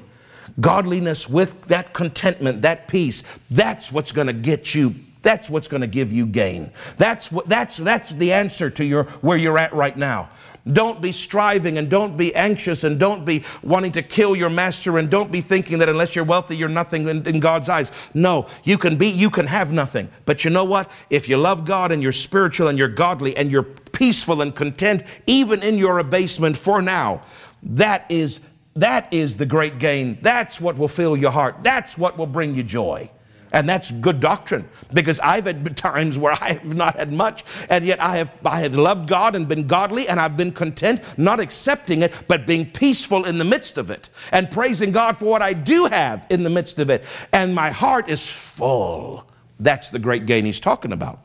godliness 0.60 1.30
with 1.30 1.62
that 1.64 1.94
contentment, 1.94 2.62
that 2.64 2.88
peace, 2.88 3.24
that's 3.50 3.92
what's 3.92 4.12
going 4.12 4.28
to 4.28 4.34
get 4.34 4.74
you 4.74 4.96
that's 5.24 5.50
what's 5.50 5.68
going 5.68 5.82
to 5.82 5.88
give 5.88 6.14
you 6.14 6.26
gain. 6.26 6.72
That's 6.96 7.32
what 7.32 7.50
that's 7.50 7.76
that's 7.76 8.12
the 8.12 8.32
answer 8.32 8.70
to 8.70 8.86
your 8.86 9.04
where 9.20 9.38
you're 9.38 9.58
at 9.58 9.74
right 9.74 9.98
now. 9.98 10.30
Don't 10.72 11.02
be 11.02 11.12
striving 11.12 11.78
and 11.78 11.90
don't 11.90 12.18
be 12.18 12.36
anxious 12.36 12.84
and 12.84 13.00
don't 13.00 13.26
be 13.26 13.44
wanting 13.64 13.92
to 13.94 14.02
kill 14.02 14.36
your 14.36 14.50
master 14.50 14.98
and 14.98 15.10
don't 15.10 15.32
be 15.32 15.42
thinking 15.42 15.80
that 15.80 15.90
unless 15.90 16.16
you're 16.16 16.26
wealthy, 16.26 16.56
you're 16.58 16.70
nothing 16.70 17.08
in, 17.08 17.26
in, 17.26 17.40
God's 17.40 17.70
eyes. 17.70 17.92
No, 18.14 18.48
you 18.64 18.78
can 18.78 18.98
be, 18.98 19.08
you 19.08 19.30
can 19.30 19.48
have 19.48 19.72
nothing. 19.72 20.10
But 20.26 20.44
you 20.44 20.52
know 20.52 20.66
what? 20.66 20.92
If 21.10 21.30
you 21.30 21.38
love 21.38 21.64
God 21.66 21.92
and 21.92 22.04
you're 22.04 22.12
spiritual 22.12 22.68
and 22.68 22.78
you're 22.78 22.90
godly 22.90 23.36
and 23.38 23.50
you're 23.50 23.64
peaceful 23.64 24.42
and 24.42 24.54
content, 24.54 25.04
even 25.26 25.64
in 25.64 25.78
your 25.78 26.00
abasement 26.00 26.58
for 26.58 26.82
now, 26.82 27.22
that 27.64 28.06
is 28.10 28.42
that 28.78 29.12
is 29.12 29.38
the 29.38 29.46
great 29.46 29.80
gain. 29.80 30.18
That's 30.22 30.62
what 30.62 30.78
will 30.78 30.88
fill 30.88 31.18
your 31.18 31.32
heart. 31.32 31.64
That's 31.64 31.98
what 31.98 32.18
will 32.18 32.28
bring 32.28 32.56
you 32.56 32.64
joy. 32.64 33.12
And 33.52 33.68
that's 33.68 33.92
good 33.92 34.20
doctrine 34.20 34.68
because 34.94 35.20
I've 35.22 35.46
had 35.46 35.78
times 35.78 36.18
where 36.18 36.34
I 36.34 36.54
have 36.54 36.76
not 36.76 36.98
had 36.98 37.14
much, 37.14 37.46
and 37.70 37.86
yet 37.86 38.02
I 38.02 38.18
have, 38.18 38.34
I 38.46 38.60
have 38.60 38.76
loved 38.76 39.08
God 39.08 39.36
and 39.36 39.48
been 39.48 39.68
godly, 39.68 40.08
and 40.08 40.20
I've 40.20 40.36
been 40.36 40.52
content, 40.52 41.02
not 41.18 41.40
accepting 41.40 42.02
it, 42.02 42.14
but 42.28 42.46
being 42.46 42.70
peaceful 42.70 43.24
in 43.26 43.38
the 43.38 43.46
midst 43.46 43.78
of 43.78 43.90
it, 43.90 44.10
and 44.32 44.52
praising 44.52 44.92
God 44.92 45.18
for 45.18 45.26
what 45.26 45.42
I 45.42 45.54
do 45.54 45.86
have 45.86 46.28
in 46.30 46.44
the 46.44 46.50
midst 46.50 46.78
of 46.78 46.90
it. 46.90 47.06
And 47.32 47.56
my 47.56 47.72
heart 47.72 48.10
is 48.10 48.28
full. 48.28 49.26
That's 49.60 49.92
the 49.92 50.00
great 50.00 50.26
gain 50.26 50.44
he's 50.46 50.60
talking 50.60 50.92
about. 50.92 51.22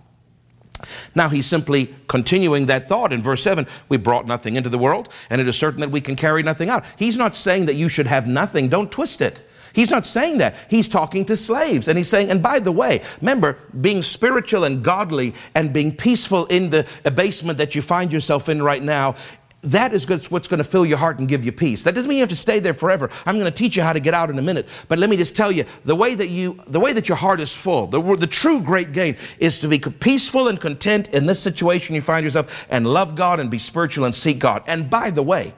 Now 1.14 1.28
he's 1.28 1.46
simply 1.46 1.94
continuing 2.08 2.66
that 2.66 2.88
thought 2.88 3.12
in 3.12 3.22
verse 3.22 3.42
7 3.42 3.66
we 3.88 3.96
brought 3.96 4.26
nothing 4.26 4.56
into 4.56 4.68
the 4.68 4.78
world, 4.78 5.08
and 5.30 5.40
it 5.40 5.48
is 5.48 5.56
certain 5.56 5.80
that 5.80 5.90
we 5.90 6.00
can 6.00 6.16
carry 6.16 6.42
nothing 6.42 6.68
out. 6.68 6.84
He's 6.96 7.16
not 7.16 7.34
saying 7.34 7.66
that 7.66 7.74
you 7.74 7.88
should 7.88 8.06
have 8.06 8.26
nothing, 8.26 8.68
don't 8.68 8.90
twist 8.90 9.20
it. 9.20 9.42
He's 9.74 9.90
not 9.90 10.04
saying 10.04 10.38
that. 10.38 10.54
He's 10.68 10.88
talking 10.88 11.24
to 11.26 11.36
slaves. 11.36 11.88
And 11.88 11.96
he's 11.96 12.08
saying, 12.08 12.30
and 12.30 12.42
by 12.42 12.58
the 12.58 12.72
way, 12.72 13.02
remember, 13.20 13.58
being 13.80 14.02
spiritual 14.02 14.64
and 14.64 14.82
godly 14.82 15.34
and 15.54 15.72
being 15.72 15.96
peaceful 15.96 16.46
in 16.46 16.70
the 16.70 16.86
abasement 17.04 17.58
that 17.58 17.74
you 17.74 17.82
find 17.82 18.12
yourself 18.12 18.48
in 18.48 18.62
right 18.62 18.82
now 18.82 19.14
that 19.62 19.92
is 19.94 20.08
what's 20.30 20.48
going 20.48 20.58
to 20.58 20.64
fill 20.64 20.84
your 20.84 20.98
heart 20.98 21.20
and 21.20 21.28
give 21.28 21.44
you 21.44 21.52
peace. 21.52 21.84
That 21.84 21.94
doesn't 21.94 22.08
mean 22.08 22.18
you 22.18 22.22
have 22.22 22.30
to 22.30 22.36
stay 22.36 22.58
there 22.58 22.74
forever. 22.74 23.08
I'm 23.24 23.36
going 23.38 23.46
to 23.46 23.50
teach 23.50 23.76
you 23.76 23.82
how 23.82 23.92
to 23.92 24.00
get 24.00 24.12
out 24.12 24.28
in 24.28 24.38
a 24.38 24.42
minute. 24.42 24.66
But 24.88 24.98
let 24.98 25.08
me 25.08 25.16
just 25.16 25.36
tell 25.36 25.52
you, 25.52 25.64
the 25.84 25.94
way 25.94 26.14
that 26.16 26.28
you, 26.28 26.60
the 26.66 26.80
way 26.80 26.92
that 26.92 27.08
your 27.08 27.16
heart 27.16 27.40
is 27.40 27.54
full, 27.54 27.86
the, 27.86 28.00
the 28.16 28.26
true 28.26 28.60
great 28.60 28.92
gain 28.92 29.16
is 29.38 29.60
to 29.60 29.68
be 29.68 29.78
peaceful 29.78 30.48
and 30.48 30.60
content 30.60 31.08
in 31.08 31.26
this 31.26 31.40
situation 31.40 31.94
you 31.94 32.00
find 32.00 32.24
yourself 32.24 32.66
and 32.70 32.86
love 32.86 33.14
God 33.14 33.38
and 33.38 33.50
be 33.50 33.58
spiritual 33.58 34.04
and 34.04 34.14
seek 34.14 34.40
God. 34.40 34.64
And 34.66 34.90
by 34.90 35.10
the 35.10 35.22
way, 35.22 35.54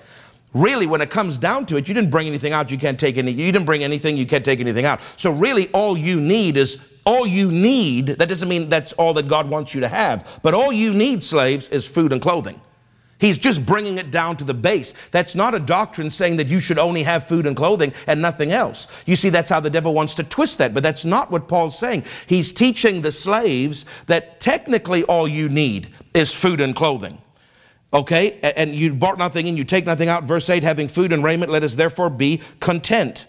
really 0.53 0.87
when 0.87 1.01
it 1.01 1.09
comes 1.09 1.39
down 1.39 1.65
to 1.67 1.77
it, 1.79 1.89
you 1.89 1.95
didn't 1.95 2.11
bring 2.11 2.27
anything 2.27 2.53
out, 2.53 2.71
you 2.71 2.79
can't 2.79 3.01
take 3.01 3.17
any, 3.17 3.33
you 3.33 3.51
didn't 3.51 3.65
bring 3.65 3.83
anything, 3.83 4.19
you 4.19 4.27
can't 4.27 4.45
take 4.45 4.61
anything 4.61 4.85
out. 4.85 5.01
So 5.17 5.31
really 5.31 5.69
all 5.69 5.97
you 5.97 6.21
need 6.21 6.59
is 6.59 6.79
all 7.07 7.27
you 7.27 7.51
need, 7.51 8.07
that 8.07 8.29
doesn't 8.29 8.49
mean 8.49 8.69
that's 8.69 8.93
all 8.95 9.15
that 9.15 9.29
God 9.29 9.49
wants 9.49 9.75
you 9.75 9.81
to 9.81 9.89
have, 9.89 10.41
but 10.43 10.53
all 10.53 10.73
you 10.73 10.93
need, 10.93 11.23
slaves, 11.23 11.69
is 11.69 11.87
food 11.87 12.13
and 12.13 12.21
clothing. 12.21 12.61
He's 13.19 13.39
just 13.39 13.65
bringing 13.65 13.99
it 13.99 14.11
down 14.11 14.37
to 14.39 14.45
the 14.45 14.55
base. 14.55 14.93
That's 15.11 15.35
not 15.35 15.55
a 15.55 15.61
doctrine 15.61 16.11
saying 16.11 16.37
that 16.39 16.49
you 16.49 16.61
should 16.61 16.79
only 16.79 17.05
have 17.05 17.27
food 17.27 17.47
and 17.47 17.57
clothing 17.57 17.93
and 18.07 18.21
nothing 18.21 18.51
else. 18.51 18.87
You 19.07 19.17
see, 19.17 19.31
that's 19.31 19.51
how 19.51 19.61
the 19.61 19.71
devil 19.71 19.95
wants 19.95 20.15
to 20.17 20.25
twist 20.25 20.59
that, 20.59 20.75
but 20.75 20.83
that's 20.83 21.05
not 21.05 21.31
what 21.31 21.49
Paul's 21.49 21.79
saying. 21.79 22.05
He's 22.27 22.53
teaching 22.53 23.03
the 23.03 23.13
slaves 23.13 23.85
that 24.07 24.41
technically 24.41 25.05
all 25.05 25.29
you 25.29 25.49
need 25.49 25.89
is 26.13 26.35
food 26.35 26.61
and 26.61 26.75
clothing. 26.75 27.19
Okay? 27.93 28.41
And 28.43 28.75
you 28.75 28.93
brought 28.95 29.19
nothing 29.19 29.47
in, 29.47 29.57
you 29.57 29.65
take 29.65 29.87
nothing 29.87 30.09
out. 30.09 30.25
Verse 30.25 30.51
8, 30.51 30.65
having 30.65 30.89
food 30.89 31.13
and 31.13 31.23
raiment, 31.23 31.53
let 31.53 31.63
us 31.63 31.77
therefore 31.77 32.11
be 32.11 32.41
content. 32.59 33.27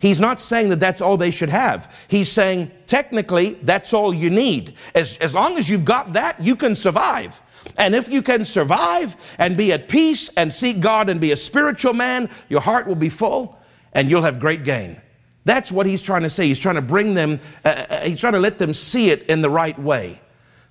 He's 0.00 0.20
not 0.20 0.40
saying 0.40 0.70
that 0.70 0.80
that's 0.80 1.00
all 1.00 1.16
they 1.16 1.30
should 1.30 1.50
have. 1.50 1.94
He's 2.08 2.32
saying, 2.32 2.72
technically, 2.86 3.50
that's 3.62 3.92
all 3.92 4.12
you 4.12 4.30
need. 4.30 4.74
As, 4.94 5.18
as 5.18 5.34
long 5.34 5.58
as 5.58 5.68
you've 5.68 5.84
got 5.84 6.14
that, 6.14 6.40
you 6.40 6.56
can 6.56 6.74
survive. 6.74 7.40
And 7.76 7.94
if 7.94 8.08
you 8.10 8.22
can 8.22 8.44
survive 8.44 9.16
and 9.38 9.56
be 9.56 9.72
at 9.72 9.88
peace 9.88 10.28
and 10.36 10.52
seek 10.52 10.80
God 10.80 11.08
and 11.08 11.20
be 11.20 11.32
a 11.32 11.36
spiritual 11.36 11.94
man, 11.94 12.30
your 12.48 12.60
heart 12.60 12.86
will 12.86 12.94
be 12.94 13.08
full 13.08 13.58
and 13.92 14.08
you'll 14.08 14.22
have 14.22 14.38
great 14.40 14.64
gain. 14.64 15.00
That's 15.44 15.72
what 15.72 15.86
he's 15.86 16.02
trying 16.02 16.22
to 16.22 16.30
say. 16.30 16.46
He's 16.46 16.58
trying 16.58 16.74
to 16.76 16.82
bring 16.82 17.14
them, 17.14 17.40
uh, 17.64 17.86
uh, 17.88 18.00
he's 18.02 18.20
trying 18.20 18.34
to 18.34 18.40
let 18.40 18.58
them 18.58 18.74
see 18.74 19.10
it 19.10 19.22
in 19.24 19.40
the 19.40 19.50
right 19.50 19.78
way. 19.78 20.20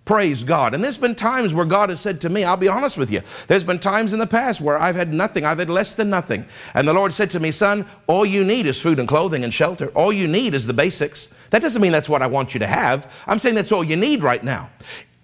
Praise 0.06 0.44
God. 0.44 0.74
And 0.74 0.84
there's 0.84 0.98
been 0.98 1.14
times 1.14 1.54
where 1.54 1.66
God 1.66 1.90
has 1.90 2.00
said 2.00 2.22
to 2.22 2.30
me, 2.30 2.44
I'll 2.44 2.58
be 2.58 2.68
honest 2.68 2.98
with 2.98 3.12
you, 3.12 3.22
there's 3.48 3.64
been 3.64 3.78
times 3.78 4.12
in 4.12 4.18
the 4.18 4.26
past 4.26 4.60
where 4.60 4.76
I've 4.76 4.96
had 4.96 5.14
nothing, 5.14 5.46
I've 5.46 5.60
had 5.60 5.70
less 5.70 5.94
than 5.94 6.10
nothing. 6.10 6.46
And 6.74 6.88
the 6.88 6.94
Lord 6.94 7.14
said 7.14 7.30
to 7.32 7.40
me, 7.40 7.52
Son, 7.52 7.86
all 8.08 8.26
you 8.26 8.44
need 8.44 8.66
is 8.66 8.82
food 8.82 8.98
and 8.98 9.08
clothing 9.08 9.44
and 9.44 9.54
shelter. 9.54 9.90
All 9.90 10.12
you 10.12 10.28
need 10.28 10.56
is 10.56 10.66
the 10.66 10.74
basics. 10.74 11.28
That 11.52 11.62
doesn't 11.62 11.82
mean 11.82 11.92
that's 11.92 12.10
what 12.10 12.24
I 12.24 12.28
want 12.28 12.56
you 12.56 12.60
to 12.60 12.68
have. 12.68 13.24
I'm 13.28 13.38
saying 13.38 13.54
that's 13.54 13.72
all 13.72 13.84
you 13.84 13.98
need 13.98 14.24
right 14.24 14.44
now. 14.44 14.72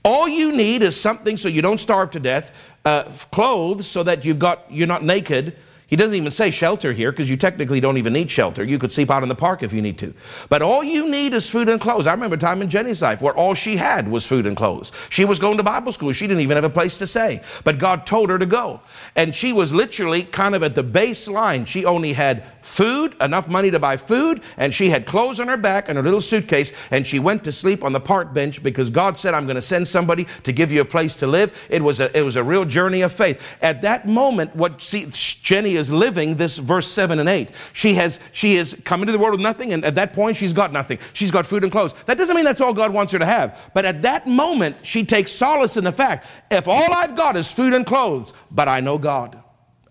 All 0.05 0.29
you 0.29 0.55
need 0.55 0.83
is 0.83 0.95
something 0.95 1.35
so 1.35 1.49
you 1.49 1.63
don't 1.63 1.79
starve 1.79 2.11
to 2.11 2.19
death, 2.19 2.75
uh, 2.85 3.05
clothes 3.31 3.87
so 3.87 4.03
that 4.03 4.23
you've 4.23 4.37
got 4.37 4.63
you're 4.69 4.85
not 4.85 5.03
naked, 5.03 5.57
he 5.87 5.95
doesn't 5.95 6.15
even 6.15 6.31
say 6.31 6.49
shelter 6.49 6.93
here 6.93 7.11
because 7.11 7.29
you 7.29 7.37
technically 7.37 7.79
don't 7.79 7.97
even 7.97 8.13
need 8.13 8.31
shelter. 8.31 8.63
You 8.63 8.79
could 8.79 8.91
sleep 8.91 9.11
out 9.11 9.21
in 9.21 9.29
the 9.29 9.35
park 9.35 9.61
if 9.61 9.71
you 9.71 9.81
need 9.81 9.97
to. 9.99 10.13
But 10.49 10.61
all 10.61 10.83
you 10.83 11.09
need 11.09 11.33
is 11.33 11.47
food 11.49 11.69
and 11.69 11.79
clothes. 11.79 12.07
I 12.07 12.13
remember 12.13 12.35
a 12.35 12.39
time 12.39 12.61
in 12.61 12.69
Jenny's 12.69 13.01
life 13.01 13.21
where 13.21 13.35
all 13.35 13.53
she 13.53 13.77
had 13.77 14.07
was 14.07 14.25
food 14.25 14.47
and 14.47 14.57
clothes. 14.57 14.91
She 15.09 15.25
was 15.25 15.37
going 15.37 15.57
to 15.57 15.63
Bible 15.63 15.91
school. 15.91 16.11
She 16.11 16.25
didn't 16.25 16.41
even 16.41 16.55
have 16.55 16.63
a 16.63 16.69
place 16.69 16.97
to 16.97 17.07
stay. 17.07 17.41
But 17.63 17.77
God 17.77 18.05
told 18.05 18.29
her 18.29 18.39
to 18.39 18.45
go. 18.45 18.81
And 19.15 19.35
she 19.35 19.53
was 19.53 19.73
literally 19.73 20.23
kind 20.23 20.55
of 20.55 20.63
at 20.63 20.73
the 20.73 20.83
baseline. 20.83 21.67
She 21.67 21.85
only 21.85 22.13
had 22.13 22.43
food, 22.65 23.15
enough 23.21 23.47
money 23.47 23.69
to 23.69 23.79
buy 23.79 23.95
food, 23.95 24.41
and 24.57 24.73
she 24.73 24.89
had 24.89 25.05
clothes 25.05 25.39
on 25.39 25.47
her 25.47 25.57
back 25.57 25.87
and 25.87 25.97
her 25.97 26.03
little 26.03 26.19
suitcase, 26.19 26.73
and 26.89 27.05
she 27.05 27.19
went 27.19 27.43
to 27.43 27.51
sleep 27.51 27.83
on 27.83 27.93
the 27.93 27.99
park 27.99 28.33
bench 28.33 28.63
because 28.63 28.89
God 28.89 29.19
said, 29.19 29.35
I'm 29.35 29.45
going 29.45 29.55
to 29.55 29.61
send 29.61 29.87
somebody 29.87 30.25
to 30.43 30.51
give 30.51 30.71
you 30.71 30.81
a 30.81 30.85
place 30.85 31.17
to 31.17 31.27
live. 31.27 31.67
It 31.69 31.83
was 31.83 31.99
a, 31.99 32.15
it 32.17 32.23
was 32.23 32.35
a 32.35 32.43
real 32.43 32.65
journey 32.65 33.01
of 33.01 33.13
faith. 33.13 33.57
At 33.61 33.83
that 33.83 34.07
moment, 34.07 34.55
what 34.55 34.81
see, 34.81 35.05
Jenny 35.11 35.74
is 35.75 35.91
living 35.91 36.35
this 36.35 36.57
verse 36.57 36.87
7 36.87 37.19
and 37.19 37.29
8. 37.29 37.49
She 37.73 37.95
has 37.95 38.19
she 38.31 38.55
is 38.55 38.79
come 38.85 39.01
into 39.01 39.11
the 39.11 39.19
world 39.19 39.33
with 39.33 39.41
nothing, 39.41 39.73
and 39.73 39.83
at 39.85 39.95
that 39.95 40.13
point 40.13 40.37
she's 40.37 40.53
got 40.53 40.71
nothing. 40.71 40.99
She's 41.13 41.31
got 41.31 41.45
food 41.45 41.63
and 41.63 41.71
clothes. 41.71 41.93
That 42.05 42.17
doesn't 42.17 42.35
mean 42.35 42.45
that's 42.45 42.61
all 42.61 42.73
God 42.73 42.93
wants 42.93 43.13
her 43.13 43.19
to 43.19 43.25
have. 43.25 43.71
But 43.73 43.85
at 43.85 44.01
that 44.03 44.27
moment, 44.27 44.85
she 44.85 45.05
takes 45.05 45.31
solace 45.31 45.77
in 45.77 45.83
the 45.83 45.91
fact, 45.91 46.27
if 46.51 46.67
all 46.67 46.93
I've 46.93 47.15
got 47.15 47.35
is 47.37 47.51
food 47.51 47.73
and 47.73 47.85
clothes, 47.85 48.33
but 48.51 48.67
I 48.67 48.79
know 48.79 48.97
God. 48.97 49.41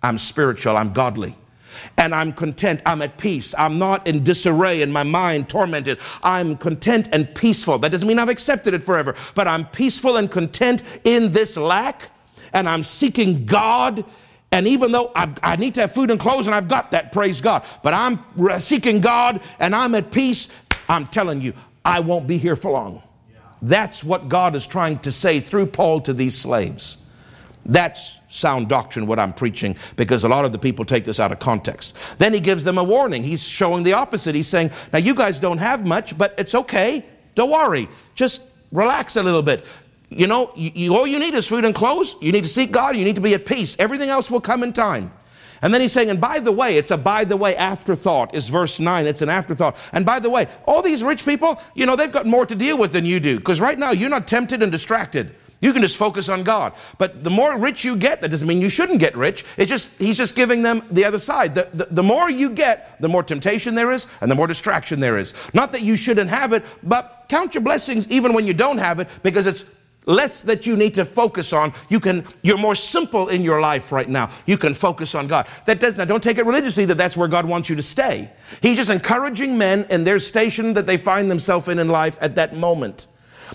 I'm 0.02 0.18
spiritual, 0.18 0.76
I'm 0.76 0.92
godly 0.92 1.36
and 1.98 2.14
I'm 2.14 2.32
content. 2.32 2.82
I'm 2.86 3.02
at 3.02 3.18
peace. 3.18 3.54
I'm 3.56 3.78
not 3.78 4.06
in 4.06 4.24
disarray 4.24 4.82
in 4.82 4.92
my 4.92 5.02
mind, 5.02 5.48
tormented. 5.48 5.98
I'm 6.22 6.56
content 6.56 7.08
and 7.12 7.32
peaceful. 7.34 7.78
That 7.78 7.92
doesn't 7.92 8.08
mean 8.08 8.18
I've 8.18 8.28
accepted 8.28 8.74
it 8.74 8.82
forever, 8.82 9.14
but 9.34 9.48
I'm 9.48 9.66
peaceful 9.66 10.16
and 10.16 10.30
content 10.30 10.82
in 11.04 11.32
this 11.32 11.56
lack, 11.56 12.10
and 12.52 12.68
I'm 12.68 12.82
seeking 12.82 13.46
God. 13.46 14.04
And 14.54 14.68
even 14.68 14.92
though 14.92 15.10
I've, 15.16 15.36
i 15.42 15.56
need 15.56 15.74
to 15.74 15.80
have 15.80 15.92
food 15.92 16.12
and 16.12 16.20
clothes, 16.20 16.46
and 16.46 16.54
I've 16.54 16.68
got 16.68 16.92
that, 16.92 17.10
praise 17.10 17.40
God, 17.40 17.64
but 17.82 17.92
I'm 17.92 18.20
seeking 18.60 19.00
God 19.00 19.40
and 19.58 19.74
I'm 19.74 19.96
at 19.96 20.12
peace, 20.12 20.48
I'm 20.88 21.08
telling 21.08 21.40
you, 21.40 21.54
I 21.84 21.98
won't 21.98 22.28
be 22.28 22.38
here 22.38 22.54
for 22.54 22.70
long. 22.70 23.02
That's 23.60 24.04
what 24.04 24.28
God 24.28 24.54
is 24.54 24.64
trying 24.68 25.00
to 25.00 25.10
say 25.10 25.40
through 25.40 25.66
Paul 25.66 26.00
to 26.02 26.14
these 26.14 26.38
slaves. 26.38 26.98
That's 27.66 28.20
sound 28.28 28.68
doctrine, 28.68 29.08
what 29.08 29.18
I'm 29.18 29.32
preaching, 29.32 29.74
because 29.96 30.22
a 30.22 30.28
lot 30.28 30.44
of 30.44 30.52
the 30.52 30.58
people 30.60 30.84
take 30.84 31.02
this 31.02 31.18
out 31.18 31.32
of 31.32 31.40
context. 31.40 32.16
Then 32.20 32.32
he 32.32 32.38
gives 32.38 32.62
them 32.62 32.78
a 32.78 32.84
warning. 32.84 33.24
He's 33.24 33.48
showing 33.48 33.82
the 33.82 33.94
opposite. 33.94 34.36
He's 34.36 34.46
saying, 34.46 34.70
Now, 34.92 35.00
you 35.00 35.16
guys 35.16 35.40
don't 35.40 35.58
have 35.58 35.84
much, 35.84 36.16
but 36.16 36.32
it's 36.38 36.54
okay. 36.54 37.04
Don't 37.34 37.50
worry. 37.50 37.88
Just 38.14 38.42
relax 38.70 39.16
a 39.16 39.22
little 39.24 39.42
bit. 39.42 39.64
You 40.14 40.26
know, 40.26 40.52
you, 40.54 40.70
you, 40.74 40.96
all 40.96 41.06
you 41.06 41.18
need 41.18 41.34
is 41.34 41.46
food 41.46 41.64
and 41.64 41.74
clothes. 41.74 42.14
You 42.20 42.32
need 42.32 42.44
to 42.44 42.48
seek 42.48 42.70
God. 42.70 42.96
You 42.96 43.04
need 43.04 43.16
to 43.16 43.20
be 43.20 43.34
at 43.34 43.46
peace. 43.46 43.76
Everything 43.78 44.08
else 44.08 44.30
will 44.30 44.40
come 44.40 44.62
in 44.62 44.72
time. 44.72 45.12
And 45.60 45.72
then 45.72 45.80
he's 45.80 45.92
saying, 45.92 46.10
and 46.10 46.20
by 46.20 46.40
the 46.40 46.52
way, 46.52 46.76
it's 46.76 46.90
a 46.90 46.98
by 46.98 47.24
the 47.24 47.36
way 47.36 47.56
afterthought, 47.56 48.34
is 48.34 48.48
verse 48.48 48.78
9. 48.78 49.06
It's 49.06 49.22
an 49.22 49.30
afterthought. 49.30 49.76
And 49.92 50.04
by 50.04 50.20
the 50.20 50.28
way, 50.30 50.46
all 50.66 50.82
these 50.82 51.02
rich 51.02 51.24
people, 51.24 51.58
you 51.74 51.86
know, 51.86 51.96
they've 51.96 52.12
got 52.12 52.26
more 52.26 52.44
to 52.46 52.54
deal 52.54 52.76
with 52.76 52.92
than 52.92 53.06
you 53.06 53.18
do. 53.18 53.38
Because 53.38 53.60
right 53.60 53.78
now, 53.78 53.90
you're 53.90 54.10
not 54.10 54.26
tempted 54.26 54.62
and 54.62 54.70
distracted. 54.70 55.34
You 55.60 55.72
can 55.72 55.80
just 55.80 55.96
focus 55.96 56.28
on 56.28 56.42
God. 56.42 56.74
But 56.98 57.24
the 57.24 57.30
more 57.30 57.58
rich 57.58 57.84
you 57.84 57.96
get, 57.96 58.20
that 58.20 58.30
doesn't 58.30 58.46
mean 58.46 58.60
you 58.60 58.68
shouldn't 58.68 59.00
get 59.00 59.16
rich. 59.16 59.44
It's 59.56 59.70
just, 59.70 59.98
he's 59.98 60.18
just 60.18 60.36
giving 60.36 60.62
them 60.62 60.82
the 60.90 61.06
other 61.06 61.18
side. 61.18 61.54
The, 61.54 61.70
the, 61.72 61.86
the, 61.90 62.02
more 62.02 62.28
you 62.28 62.50
get, 62.50 63.00
the 63.00 63.08
more 63.08 63.22
temptation 63.22 63.74
there 63.74 63.90
is 63.90 64.06
and 64.20 64.30
the 64.30 64.34
more 64.34 64.46
distraction 64.46 65.00
there 65.00 65.16
is. 65.16 65.32
Not 65.54 65.72
that 65.72 65.80
you 65.80 65.96
shouldn't 65.96 66.28
have 66.28 66.52
it, 66.52 66.62
but 66.82 67.24
count 67.30 67.54
your 67.54 67.62
blessings 67.62 68.06
even 68.10 68.34
when 68.34 68.46
you 68.46 68.52
don't 68.52 68.76
have 68.76 69.00
it 69.00 69.08
because 69.22 69.46
it's 69.46 69.64
less 70.06 70.42
that 70.42 70.66
you 70.66 70.76
need 70.76 70.94
to 70.94 71.04
focus 71.04 71.52
on. 71.52 71.72
You 71.88 72.00
can, 72.00 72.24
you're 72.42 72.58
more 72.58 72.74
simple 72.74 73.28
in 73.28 73.42
your 73.42 73.60
life 73.60 73.92
right 73.92 74.08
now. 74.08 74.30
You 74.46 74.58
can 74.58 74.74
focus 74.74 75.14
on 75.14 75.26
God. 75.26 75.46
That 75.66 75.80
does 75.80 75.98
not, 75.98 76.08
don't 76.08 76.22
take 76.22 76.38
it 76.38 76.46
religiously 76.46 76.84
that 76.86 76.96
that's 76.96 77.16
where 77.16 77.28
God 77.28 77.46
wants 77.46 77.68
you 77.68 77.76
to 77.76 77.82
stay. 77.82 78.30
He's 78.62 78.76
just 78.76 78.90
encouraging 78.90 79.56
men 79.56 79.86
in 79.90 80.04
their 80.04 80.18
station 80.18 80.74
that 80.74 80.86
they 80.86 80.96
find 80.96 81.30
themselves 81.30 81.68
in 81.68 81.78
in 81.78 81.88
life 81.88 82.18
at 82.20 82.34
that 82.36 82.54
moment. 82.54 83.06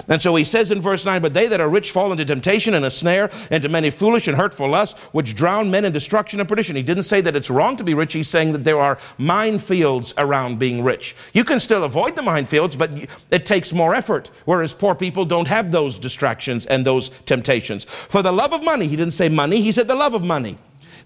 And 0.07 0.21
so 0.21 0.35
he 0.35 0.43
says 0.43 0.71
in 0.71 0.81
verse 0.81 1.05
9, 1.05 1.21
But 1.21 1.33
they 1.33 1.47
that 1.47 1.61
are 1.61 1.69
rich 1.69 1.91
fall 1.91 2.11
into 2.11 2.25
temptation 2.25 2.73
and 2.73 2.85
a 2.85 2.89
snare, 2.89 3.29
into 3.51 3.69
many 3.69 3.89
foolish 3.89 4.27
and 4.27 4.37
hurtful 4.37 4.69
lusts, 4.69 4.99
which 5.11 5.35
drown 5.35 5.69
men 5.69 5.85
in 5.85 5.91
destruction 5.91 6.39
and 6.39 6.47
perdition. 6.47 6.75
He 6.75 6.83
didn't 6.83 7.03
say 7.03 7.21
that 7.21 7.35
it's 7.35 7.49
wrong 7.49 7.77
to 7.77 7.83
be 7.83 7.93
rich. 7.93 8.13
He's 8.13 8.29
saying 8.29 8.53
that 8.53 8.63
there 8.63 8.79
are 8.79 8.97
minefields 9.17 10.13
around 10.17 10.59
being 10.59 10.83
rich. 10.83 11.15
You 11.33 11.43
can 11.43 11.59
still 11.59 11.83
avoid 11.83 12.15
the 12.15 12.21
minefields, 12.21 12.77
but 12.77 12.91
it 13.31 13.45
takes 13.45 13.73
more 13.73 13.93
effort, 13.93 14.31
whereas 14.45 14.73
poor 14.73 14.95
people 14.95 15.25
don't 15.25 15.47
have 15.47 15.71
those 15.71 15.99
distractions 15.99 16.65
and 16.65 16.85
those 16.85 17.09
temptations. 17.09 17.83
For 17.83 18.21
the 18.21 18.31
love 18.31 18.53
of 18.53 18.63
money, 18.63 18.87
he 18.87 18.95
didn't 18.95 19.13
say 19.13 19.29
money, 19.29 19.61
he 19.61 19.71
said 19.71 19.87
the 19.87 19.95
love 19.95 20.13
of 20.13 20.23
money. 20.23 20.57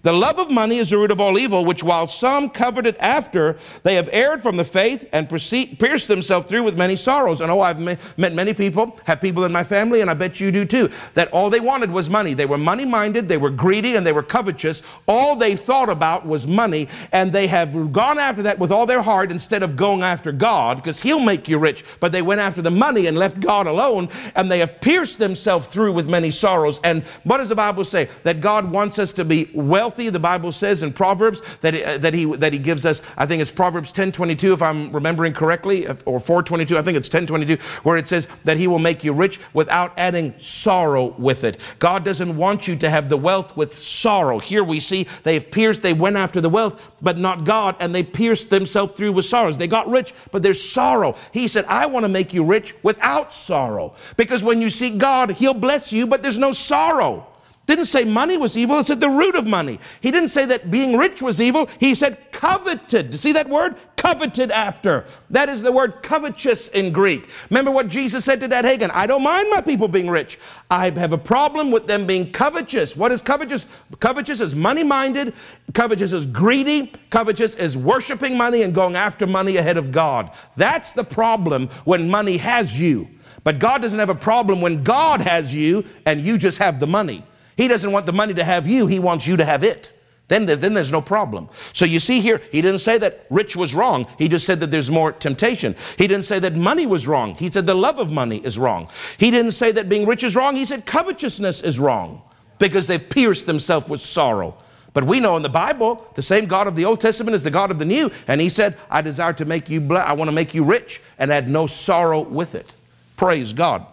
The 0.04 0.12
love 0.12 0.38
of 0.38 0.50
money 0.50 0.78
is 0.78 0.90
the 0.90 0.98
root 0.98 1.10
of 1.10 1.20
all 1.20 1.38
evil, 1.38 1.64
which 1.64 1.82
while 1.82 2.06
some 2.06 2.50
coveted 2.50 2.84
it 2.84 2.96
after, 3.00 3.56
they 3.82 3.94
have 3.94 4.10
erred 4.12 4.42
from 4.42 4.56
the 4.58 4.64
faith 4.64 5.08
and 5.12 5.28
pierced 5.28 6.08
themselves 6.08 6.46
through 6.46 6.62
with 6.62 6.76
many 6.76 6.96
sorrows. 6.96 7.40
And 7.40 7.50
oh, 7.50 7.60
I've 7.60 7.80
met 7.80 8.34
many 8.34 8.52
people, 8.52 8.98
have 9.06 9.20
people 9.20 9.44
in 9.44 9.52
my 9.52 9.64
family, 9.64 10.00
and 10.00 10.10
I 10.10 10.14
bet 10.14 10.40
you 10.40 10.50
do 10.50 10.64
too, 10.64 10.90
that 11.14 11.32
all 11.32 11.48
they 11.48 11.60
wanted 11.60 11.90
was 11.90 12.10
money. 12.10 12.34
They 12.34 12.44
were 12.44 12.58
money 12.58 12.84
minded, 12.84 13.28
they 13.28 13.38
were 13.38 13.48
greedy, 13.48 13.96
and 13.96 14.06
they 14.06 14.12
were 14.12 14.22
covetous. 14.22 14.82
All 15.08 15.36
they 15.36 15.56
thought 15.56 15.88
about 15.88 16.26
was 16.26 16.46
money, 16.46 16.88
and 17.12 17.32
they 17.32 17.46
have 17.46 17.92
gone 17.92 18.18
after 18.18 18.42
that 18.42 18.58
with 18.58 18.70
all 18.70 18.84
their 18.84 19.02
heart 19.02 19.30
instead 19.30 19.62
of 19.62 19.76
going 19.76 20.02
after 20.02 20.32
God, 20.32 20.76
because 20.76 21.00
He'll 21.00 21.20
make 21.20 21.48
you 21.48 21.58
rich. 21.58 21.84
But 22.00 22.12
they 22.12 22.22
went 22.22 22.40
after 22.40 22.60
the 22.60 22.70
money 22.70 23.06
and 23.06 23.16
left 23.16 23.40
God 23.40 23.66
alone, 23.66 24.08
and 24.34 24.50
they 24.50 24.58
have 24.58 24.80
pierced 24.80 25.18
themselves 25.18 25.66
through 25.66 25.92
with 25.94 26.08
many 26.08 26.30
sorrows. 26.30 26.80
And 26.84 27.04
what 27.24 27.38
does 27.38 27.48
the 27.48 27.54
Bible 27.54 27.84
say? 27.84 28.08
That 28.24 28.42
God 28.42 28.70
wants 28.70 28.98
us 28.98 29.12
to 29.14 29.24
be 29.24 29.50
wealthy 29.54 29.93
wealthy. 29.94 30.10
The 30.10 30.18
Bible 30.18 30.50
says 30.50 30.82
in 30.82 30.92
Proverbs 30.92 31.40
that, 31.58 31.74
uh, 31.74 31.98
that, 31.98 32.14
he, 32.14 32.24
that 32.36 32.52
he 32.52 32.58
gives 32.58 32.84
us, 32.84 33.02
I 33.16 33.26
think 33.26 33.40
it's 33.40 33.52
Proverbs 33.52 33.92
10.22 33.92 34.54
if 34.54 34.62
I'm 34.62 34.90
remembering 34.92 35.32
correctly, 35.32 35.86
or 35.86 36.18
4.22, 36.18 36.76
I 36.76 36.82
think 36.82 36.96
it's 36.96 37.08
10.22, 37.08 37.60
where 37.84 37.96
it 37.96 38.08
says 38.08 38.26
that 38.42 38.56
he 38.56 38.66
will 38.66 38.80
make 38.80 39.04
you 39.04 39.12
rich 39.12 39.38
without 39.52 39.92
adding 39.96 40.34
sorrow 40.38 41.14
with 41.16 41.44
it. 41.44 41.58
God 41.78 42.04
doesn't 42.04 42.36
want 42.36 42.66
you 42.66 42.76
to 42.76 42.90
have 42.90 43.08
the 43.08 43.16
wealth 43.16 43.56
with 43.56 43.78
sorrow. 43.78 44.40
Here 44.40 44.64
we 44.64 44.80
see 44.80 45.06
they've 45.22 45.48
pierced, 45.48 45.82
they 45.82 45.92
went 45.92 46.16
after 46.16 46.40
the 46.40 46.50
wealth, 46.50 46.80
but 47.00 47.16
not 47.16 47.44
God, 47.44 47.76
and 47.78 47.94
they 47.94 48.02
pierced 48.02 48.50
themselves 48.50 48.94
through 48.94 49.12
with 49.12 49.26
sorrows. 49.26 49.58
They 49.58 49.68
got 49.68 49.88
rich, 49.88 50.12
but 50.32 50.42
there's 50.42 50.60
sorrow. 50.60 51.14
He 51.32 51.46
said, 51.46 51.66
I 51.66 51.86
want 51.86 52.04
to 52.04 52.08
make 52.08 52.34
you 52.34 52.44
rich 52.44 52.74
without 52.82 53.32
sorrow. 53.32 53.94
Because 54.16 54.42
when 54.42 54.60
you 54.60 54.70
seek 54.70 54.98
God, 54.98 55.32
He'll 55.32 55.54
bless 55.54 55.92
you, 55.92 56.06
but 56.06 56.22
there's 56.22 56.38
no 56.38 56.52
sorrow. 56.52 57.28
Didn't 57.66 57.86
say 57.86 58.04
money 58.04 58.36
was 58.36 58.58
evil, 58.58 58.78
it 58.78 58.84
said 58.84 59.00
the 59.00 59.08
root 59.08 59.34
of 59.34 59.46
money. 59.46 59.78
He 60.02 60.10
didn't 60.10 60.28
say 60.28 60.44
that 60.46 60.70
being 60.70 60.98
rich 60.98 61.22
was 61.22 61.40
evil, 61.40 61.68
he 61.80 61.94
said 61.94 62.30
coveted. 62.30 63.14
See 63.14 63.32
that 63.32 63.48
word? 63.48 63.76
Coveted 63.96 64.50
after. 64.50 65.06
That 65.30 65.48
is 65.48 65.62
the 65.62 65.72
word 65.72 66.02
covetous 66.02 66.68
in 66.68 66.92
Greek. 66.92 67.30
Remember 67.48 67.70
what 67.70 67.88
Jesus 67.88 68.22
said 68.22 68.40
to 68.40 68.48
Dad 68.48 68.66
Hagin? 68.66 68.90
I 68.92 69.06
don't 69.06 69.22
mind 69.22 69.48
my 69.48 69.62
people 69.62 69.88
being 69.88 70.10
rich. 70.10 70.38
I 70.70 70.90
have 70.90 71.14
a 71.14 71.18
problem 71.18 71.70
with 71.70 71.86
them 71.86 72.06
being 72.06 72.32
covetous. 72.32 72.98
What 72.98 73.12
is 73.12 73.22
covetous? 73.22 73.66
Covetous 73.98 74.40
is 74.40 74.54
money 74.54 74.84
minded, 74.84 75.32
covetous 75.72 76.12
is 76.12 76.26
greedy, 76.26 76.92
covetous 77.08 77.54
is 77.54 77.78
worshiping 77.78 78.36
money 78.36 78.62
and 78.62 78.74
going 78.74 78.94
after 78.94 79.26
money 79.26 79.56
ahead 79.56 79.78
of 79.78 79.90
God. 79.90 80.32
That's 80.56 80.92
the 80.92 81.04
problem 81.04 81.68
when 81.84 82.10
money 82.10 82.36
has 82.36 82.78
you. 82.78 83.08
But 83.42 83.58
God 83.58 83.80
doesn't 83.80 83.98
have 83.98 84.10
a 84.10 84.14
problem 84.14 84.60
when 84.60 84.84
God 84.84 85.22
has 85.22 85.54
you 85.54 85.84
and 86.04 86.20
you 86.20 86.36
just 86.36 86.58
have 86.58 86.78
the 86.78 86.86
money. 86.86 87.24
He 87.56 87.68
doesn't 87.68 87.92
want 87.92 88.06
the 88.06 88.12
money 88.12 88.34
to 88.34 88.44
have 88.44 88.66
you, 88.66 88.86
he 88.86 88.98
wants 88.98 89.26
you 89.26 89.36
to 89.36 89.44
have 89.44 89.64
it. 89.64 89.90
Then, 90.28 90.46
then 90.46 90.72
there's 90.72 90.90
no 90.90 91.02
problem. 91.02 91.50
So 91.74 91.84
you 91.84 92.00
see 92.00 92.20
here, 92.20 92.40
he 92.50 92.62
didn't 92.62 92.80
say 92.80 92.96
that 92.98 93.26
rich 93.28 93.56
was 93.56 93.74
wrong. 93.74 94.06
He 94.16 94.26
just 94.26 94.46
said 94.46 94.60
that 94.60 94.70
there's 94.70 94.90
more 94.90 95.12
temptation. 95.12 95.76
He 95.98 96.06
didn't 96.06 96.24
say 96.24 96.38
that 96.38 96.54
money 96.54 96.86
was 96.86 97.06
wrong. 97.06 97.34
He 97.34 97.50
said 97.50 97.66
the 97.66 97.74
love 97.74 97.98
of 97.98 98.10
money 98.10 98.38
is 98.38 98.58
wrong. 98.58 98.88
He 99.18 99.30
didn't 99.30 99.52
say 99.52 99.70
that 99.72 99.88
being 99.88 100.06
rich 100.06 100.24
is 100.24 100.34
wrong. 100.34 100.56
He 100.56 100.64
said 100.64 100.86
covetousness 100.86 101.62
is 101.62 101.78
wrong 101.78 102.22
because 102.58 102.86
they've 102.86 103.06
pierced 103.06 103.46
themselves 103.46 103.88
with 103.90 104.00
sorrow. 104.00 104.56
But 104.94 105.04
we 105.04 105.20
know 105.20 105.36
in 105.36 105.42
the 105.42 105.48
Bible, 105.50 106.06
the 106.14 106.22
same 106.22 106.46
God 106.46 106.68
of 106.68 106.76
the 106.76 106.86
Old 106.86 107.00
Testament 107.00 107.34
is 107.34 107.44
the 107.44 107.50
God 107.50 107.70
of 107.70 107.78
the 107.78 107.84
New. 107.84 108.10
And 108.26 108.40
he 108.40 108.48
said, 108.48 108.78
I 108.88 109.02
desire 109.02 109.32
to 109.34 109.44
make 109.44 109.68
you, 109.68 109.80
ble- 109.80 109.98
I 109.98 110.12
want 110.12 110.28
to 110.28 110.32
make 110.32 110.54
you 110.54 110.64
rich 110.64 111.02
and 111.18 111.30
add 111.32 111.48
no 111.48 111.66
sorrow 111.66 112.20
with 112.20 112.54
it. 112.54 112.72
Praise 113.16 113.52
God. 113.52 113.84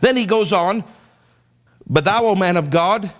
Then 0.00 0.16
he 0.16 0.26
goes 0.26 0.52
on 0.52 0.84
but 1.88 2.04
thou, 2.04 2.26
O 2.26 2.34
man 2.34 2.56
of 2.56 2.70
God, 2.70 3.10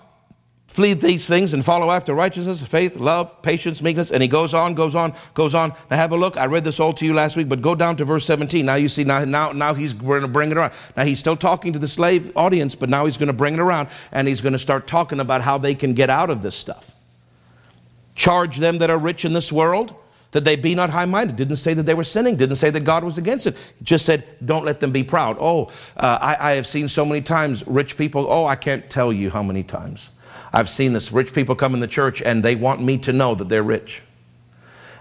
flee 0.69 0.93
these 0.93 1.27
things 1.27 1.55
and 1.55 1.65
follow 1.65 1.89
after 1.89 2.13
righteousness, 2.13 2.61
faith, 2.61 2.97
love, 2.97 3.41
patience, 3.41 3.81
meekness. 3.81 4.11
And 4.11 4.21
he 4.21 4.29
goes 4.29 4.53
on, 4.53 4.75
goes 4.75 4.93
on, 4.93 5.13
goes 5.33 5.55
on. 5.55 5.73
Now 5.89 5.97
have 5.97 6.11
a 6.11 6.15
look. 6.15 6.37
I 6.37 6.45
read 6.45 6.63
this 6.63 6.79
all 6.79 6.93
to 6.93 7.05
you 7.05 7.13
last 7.15 7.35
week, 7.35 7.49
but 7.49 7.61
go 7.61 7.73
down 7.73 7.95
to 7.97 8.05
verse 8.05 8.25
17. 8.25 8.63
Now 8.65 8.75
you 8.75 8.87
see, 8.87 9.03
now, 9.03 9.25
now, 9.25 9.51
now 9.51 9.73
he's 9.73 9.93
going 9.93 10.21
to 10.21 10.27
bring 10.27 10.51
it 10.51 10.57
around. 10.57 10.73
Now 10.95 11.05
he's 11.05 11.17
still 11.17 11.35
talking 11.35 11.73
to 11.73 11.79
the 11.79 11.87
slave 11.87 12.31
audience, 12.35 12.75
but 12.75 12.87
now 12.87 13.05
he's 13.05 13.17
going 13.17 13.27
to 13.27 13.33
bring 13.33 13.55
it 13.55 13.59
around 13.59 13.89
and 14.11 14.27
he's 14.27 14.41
going 14.41 14.53
to 14.53 14.59
start 14.59 14.85
talking 14.85 15.19
about 15.19 15.41
how 15.41 15.57
they 15.57 15.73
can 15.73 15.93
get 15.93 16.11
out 16.11 16.29
of 16.29 16.43
this 16.43 16.55
stuff. 16.55 16.93
Charge 18.13 18.57
them 18.57 18.77
that 18.77 18.91
are 18.91 18.99
rich 18.99 19.25
in 19.25 19.33
this 19.33 19.51
world 19.51 19.95
that 20.31 20.43
they 20.43 20.55
be 20.55 20.75
not 20.75 20.89
high 20.91 21.05
minded. 21.05 21.35
Didn't 21.35 21.55
say 21.57 21.73
that 21.73 21.83
they 21.83 21.93
were 21.93 22.03
sinning, 22.03 22.35
didn't 22.35 22.57
say 22.57 22.69
that 22.69 22.83
God 22.83 23.03
was 23.03 23.17
against 23.17 23.47
it. 23.47 23.55
Just 23.81 24.05
said, 24.05 24.23
don't 24.45 24.65
let 24.65 24.79
them 24.79 24.91
be 24.91 25.03
proud. 25.03 25.37
Oh, 25.39 25.71
uh, 25.97 26.19
I, 26.21 26.51
I 26.51 26.51
have 26.51 26.67
seen 26.67 26.87
so 26.87 27.05
many 27.05 27.21
times 27.21 27.65
rich 27.67 27.97
people, 27.97 28.27
oh, 28.29 28.45
I 28.45 28.55
can't 28.55 28.89
tell 28.89 29.11
you 29.11 29.29
how 29.29 29.43
many 29.43 29.63
times. 29.63 30.11
I've 30.53 30.69
seen 30.69 30.93
this. 30.93 31.11
Rich 31.11 31.33
people 31.33 31.55
come 31.55 31.73
in 31.73 31.79
the 31.79 31.87
church 31.87 32.21
and 32.21 32.43
they 32.43 32.55
want 32.55 32.81
me 32.81 32.97
to 32.99 33.13
know 33.13 33.35
that 33.35 33.49
they're 33.49 33.63
rich. 33.63 34.01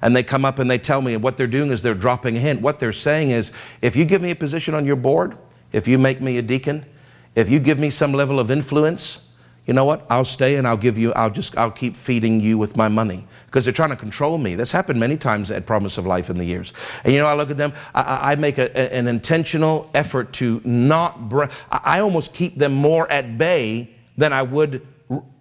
And 0.01 0.15
they 0.15 0.23
come 0.23 0.45
up 0.45 0.59
and 0.59 0.71
they 0.71 0.79
tell 0.79 1.03
me, 1.03 1.15
and 1.15 1.23
what 1.23 1.37
they're 1.37 1.47
doing 1.47 1.71
is 1.71 1.83
they're 1.83 1.95
dropping 1.95 2.37
a 2.37 2.41
hint. 2.41 2.61
What 2.61 2.79
they're 2.79 2.93
saying 2.93 3.31
is, 3.31 3.51
if 3.83 3.97
you 3.97 4.05
give 4.05 4.23
me 4.23 4.31
a 4.31 4.37
position 4.37 4.75
on 4.75 4.87
your 4.87 4.97
board, 4.97 5.37
if 5.73 5.89
you 5.89 5.99
make 5.99 6.21
me 6.21 6.39
a 6.39 6.43
deacon, 6.43 6.87
if 7.35 7.51
you 7.51 7.59
give 7.59 7.79
me 7.79 7.91
some 7.91 8.13
level 8.13 8.39
of 8.39 8.51
influence, 8.51 9.28
you 9.69 9.75
know 9.75 9.85
what? 9.85 10.07
I'll 10.09 10.25
stay 10.25 10.57
and 10.57 10.67
I'll 10.67 10.79
give 10.79 10.97
you, 10.97 11.13
I'll 11.13 11.29
just, 11.29 11.57
I'll 11.59 11.71
keep 11.71 11.95
feeding 11.95 12.41
you 12.41 12.57
with 12.57 12.75
my 12.75 12.89
money 12.89 13.27
because 13.45 13.67
they're 13.67 13.75
trying 13.75 13.91
to 13.91 13.97
control 13.97 14.39
me. 14.39 14.55
That's 14.55 14.73
happened 14.73 14.99
many 14.99 15.19
times 15.19 15.51
at 15.51 15.67
Promise 15.67 15.99
of 15.99 16.07
Life 16.07 16.31
in 16.31 16.39
the 16.39 16.45
years. 16.47 16.73
And 17.05 17.13
you 17.13 17.21
know, 17.21 17.27
I 17.27 17.35
look 17.35 17.51
at 17.51 17.59
them, 17.59 17.75
I, 17.95 18.33
I 18.33 18.37
make 18.37 18.57
a, 18.57 18.95
an 18.95 19.07
intentional 19.07 19.91
effort 19.93 20.33
to 20.35 20.63
not, 20.65 21.29
br- 21.29 21.45
I 21.71 22.01
almost 22.01 22.33
keep 22.33 22.57
them 22.57 22.73
more 22.73 23.13
at 23.13 23.37
bay 23.37 23.91
than 24.17 24.33
I 24.33 24.41
would 24.43 24.87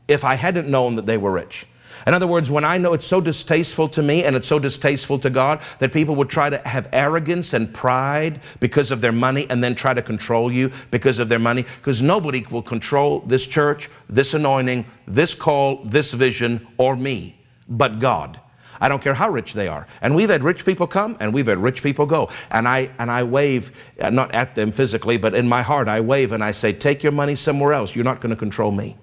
if 0.10 0.26
I 0.26 0.36
hadn't 0.36 0.68
known 0.68 0.96
that 0.96 1.06
they 1.06 1.18
were 1.18 1.32
rich. 1.32 1.66
In 2.08 2.14
other 2.14 2.26
words, 2.26 2.50
when 2.50 2.64
I 2.64 2.78
know 2.78 2.94
it's 2.94 3.06
so 3.06 3.20
distasteful 3.20 3.90
to 3.90 4.02
me 4.02 4.24
and 4.24 4.36
it's 4.36 4.48
so 4.48 4.60
distasteful 4.60 5.20
to 5.20 5.30
God 5.30 5.62
that 5.80 5.92
people 5.92 6.16
would 6.16 6.30
try 6.30 6.50
to 6.50 6.58
have 6.66 6.88
arrogance 6.94 7.54
and 7.54 7.72
pride 7.72 8.40
because 8.62 8.92
of 8.92 9.02
their 9.02 9.12
money 9.12 9.46
and 9.50 9.62
then 9.62 9.76
try 9.76 9.94
to 9.94 10.02
control 10.02 10.50
you 10.50 10.72
because 10.90 11.20
of 11.20 11.28
their 11.28 11.38
money, 11.38 11.64
because 11.64 12.02
nobody 12.02 12.46
will 12.50 12.62
control 12.62 13.20
this 13.20 13.46
church, 13.46 13.90
this 14.10 14.34
anointing, 14.34 14.86
this 15.06 15.36
call, 15.36 15.84
this 15.84 16.14
vision, 16.14 16.66
or 16.78 16.96
me 16.96 17.38
but 17.68 18.00
God. 18.00 18.40
I 18.80 18.90
don't 18.90 19.02
care 19.02 19.16
how 19.16 19.30
rich 19.30 19.54
they 19.54 19.68
are. 19.68 19.88
And 20.02 20.16
we've 20.16 20.30
had 20.30 20.44
rich 20.44 20.64
people 20.64 20.88
come 20.88 21.18
and 21.20 21.34
we've 21.34 21.48
had 21.48 21.58
rich 21.58 21.82
people 21.82 22.06
go. 22.06 22.30
And 22.52 22.68
I, 22.68 22.92
and 23.00 23.10
I 23.10 23.24
wave, 23.24 23.94
uh, 24.00 24.12
not 24.12 24.34
at 24.34 24.56
them 24.56 24.72
physically, 24.72 25.18
but 25.18 25.34
in 25.34 25.50
my 25.50 25.64
heart, 25.64 25.88
I 25.88 26.00
wave 26.02 26.32
and 26.32 26.44
I 26.44 26.52
say, 26.52 26.74
Take 26.74 27.02
your 27.02 27.12
money 27.12 27.36
somewhere 27.36 27.74
else. 27.74 27.96
You're 27.96 28.06
not 28.06 28.22
going 28.22 28.30
to 28.30 28.40
control 28.40 28.72
me. 28.72 28.96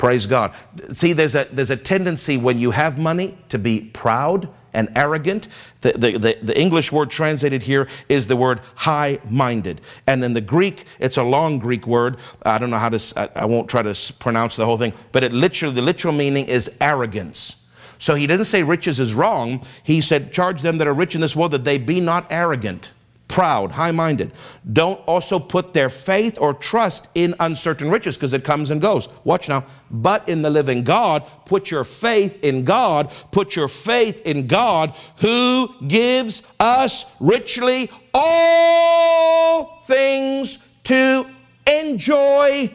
Praise 0.00 0.24
God. 0.24 0.54
See, 0.92 1.12
there's 1.12 1.34
a, 1.34 1.46
there's 1.52 1.70
a 1.70 1.76
tendency 1.76 2.38
when 2.38 2.58
you 2.58 2.70
have 2.70 2.98
money 2.98 3.36
to 3.50 3.58
be 3.58 3.82
proud 3.92 4.48
and 4.72 4.88
arrogant. 4.96 5.46
The, 5.82 5.92
the, 5.92 6.12
the, 6.16 6.38
the, 6.40 6.58
English 6.58 6.90
word 6.90 7.10
translated 7.10 7.64
here 7.64 7.86
is 8.08 8.26
the 8.26 8.34
word 8.34 8.62
high 8.76 9.18
minded. 9.28 9.82
And 10.06 10.24
in 10.24 10.32
the 10.32 10.40
Greek, 10.40 10.86
it's 11.00 11.18
a 11.18 11.22
long 11.22 11.58
Greek 11.58 11.86
word. 11.86 12.16
I 12.44 12.56
don't 12.56 12.70
know 12.70 12.78
how 12.78 12.88
to, 12.88 13.20
I, 13.20 13.42
I 13.42 13.44
won't 13.44 13.68
try 13.68 13.82
to 13.82 14.14
pronounce 14.14 14.56
the 14.56 14.64
whole 14.64 14.78
thing, 14.78 14.94
but 15.12 15.22
it 15.22 15.34
literally, 15.34 15.74
the 15.74 15.82
literal 15.82 16.14
meaning 16.14 16.46
is 16.46 16.74
arrogance. 16.80 17.62
So 17.98 18.14
he 18.14 18.26
didn't 18.26 18.46
say 18.46 18.62
riches 18.62 19.00
is 19.00 19.12
wrong. 19.12 19.62
He 19.82 20.00
said, 20.00 20.32
charge 20.32 20.62
them 20.62 20.78
that 20.78 20.88
are 20.88 20.94
rich 20.94 21.14
in 21.14 21.20
this 21.20 21.36
world 21.36 21.50
that 21.50 21.64
they 21.64 21.76
be 21.76 22.00
not 22.00 22.26
arrogant. 22.30 22.92
Proud, 23.30 23.70
high 23.70 23.92
minded. 23.92 24.32
Don't 24.72 24.98
also 25.06 25.38
put 25.38 25.72
their 25.72 25.88
faith 25.88 26.36
or 26.40 26.52
trust 26.52 27.06
in 27.14 27.36
uncertain 27.38 27.88
riches 27.88 28.16
because 28.16 28.34
it 28.34 28.42
comes 28.42 28.72
and 28.72 28.80
goes. 28.80 29.08
Watch 29.22 29.48
now. 29.48 29.64
But 29.88 30.28
in 30.28 30.42
the 30.42 30.50
living 30.50 30.82
God, 30.82 31.22
put 31.46 31.70
your 31.70 31.84
faith 31.84 32.42
in 32.42 32.64
God. 32.64 33.08
Put 33.30 33.54
your 33.54 33.68
faith 33.68 34.26
in 34.26 34.48
God 34.48 34.96
who 35.18 35.72
gives 35.86 36.42
us 36.58 37.14
richly 37.20 37.88
all 38.12 39.80
things 39.84 40.58
to 40.84 41.24
enjoy. 41.68 42.68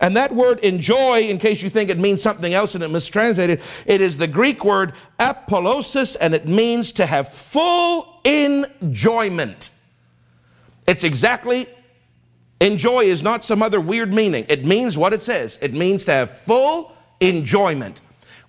And 0.00 0.16
that 0.16 0.32
word 0.32 0.60
enjoy, 0.60 1.20
in 1.24 1.36
case 1.36 1.62
you 1.62 1.68
think 1.68 1.90
it 1.90 1.98
means 1.98 2.22
something 2.22 2.54
else 2.54 2.74
and 2.74 2.82
it 2.82 2.88
mistranslated, 2.88 3.60
it 3.84 4.00
is 4.00 4.16
the 4.16 4.26
Greek 4.26 4.64
word 4.64 4.94
apolausis 5.18 6.16
and 6.18 6.32
it 6.32 6.48
means 6.48 6.92
to 6.92 7.04
have 7.04 7.28
full 7.28 8.22
enjoyment. 8.24 9.68
It's 10.88 11.04
exactly, 11.04 11.68
enjoy 12.62 13.04
is 13.04 13.22
not 13.22 13.44
some 13.44 13.62
other 13.62 13.78
weird 13.78 14.14
meaning. 14.14 14.46
It 14.48 14.64
means 14.64 14.96
what 14.96 15.12
it 15.12 15.20
says. 15.20 15.58
It 15.60 15.74
means 15.74 16.06
to 16.06 16.12
have 16.12 16.30
full 16.30 16.96
enjoyment. 17.20 18.00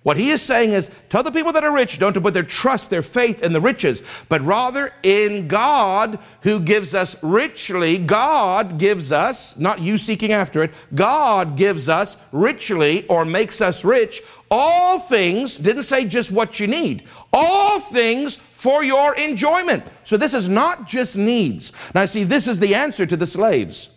What 0.02 0.16
he 0.16 0.30
is 0.30 0.40
saying 0.40 0.72
is 0.72 0.90
tell 1.10 1.22
the 1.22 1.30
people 1.30 1.52
that 1.52 1.64
are 1.64 1.74
rich 1.74 1.98
don't 1.98 2.14
to 2.14 2.20
put 2.22 2.32
their 2.32 2.42
trust, 2.42 2.88
their 2.88 3.02
faith 3.02 3.42
in 3.42 3.52
the 3.52 3.60
riches, 3.60 4.02
but 4.30 4.40
rather 4.40 4.94
in 5.02 5.46
God 5.46 6.18
who 6.40 6.58
gives 6.60 6.94
us 6.94 7.22
richly. 7.22 7.98
God 7.98 8.78
gives 8.78 9.12
us, 9.12 9.58
not 9.58 9.80
you 9.80 9.98
seeking 9.98 10.32
after 10.32 10.62
it, 10.62 10.72
God 10.94 11.58
gives 11.58 11.90
us 11.90 12.16
richly 12.32 13.06
or 13.08 13.26
makes 13.26 13.60
us 13.60 13.84
rich 13.84 14.22
all 14.50 14.98
things, 14.98 15.56
didn't 15.56 15.84
say 15.84 16.04
just 16.04 16.32
what 16.32 16.58
you 16.58 16.66
need, 16.66 17.04
all 17.32 17.78
things 17.78 18.40
for 18.60 18.84
your 18.84 19.14
enjoyment. 19.16 19.82
So 20.04 20.18
this 20.18 20.34
is 20.34 20.46
not 20.46 20.86
just 20.86 21.16
needs. 21.16 21.72
Now, 21.94 22.04
see, 22.04 22.24
this 22.24 22.46
is 22.46 22.60
the 22.60 22.74
answer 22.74 23.06
to 23.06 23.16
the 23.16 23.26
slaves. 23.26 23.88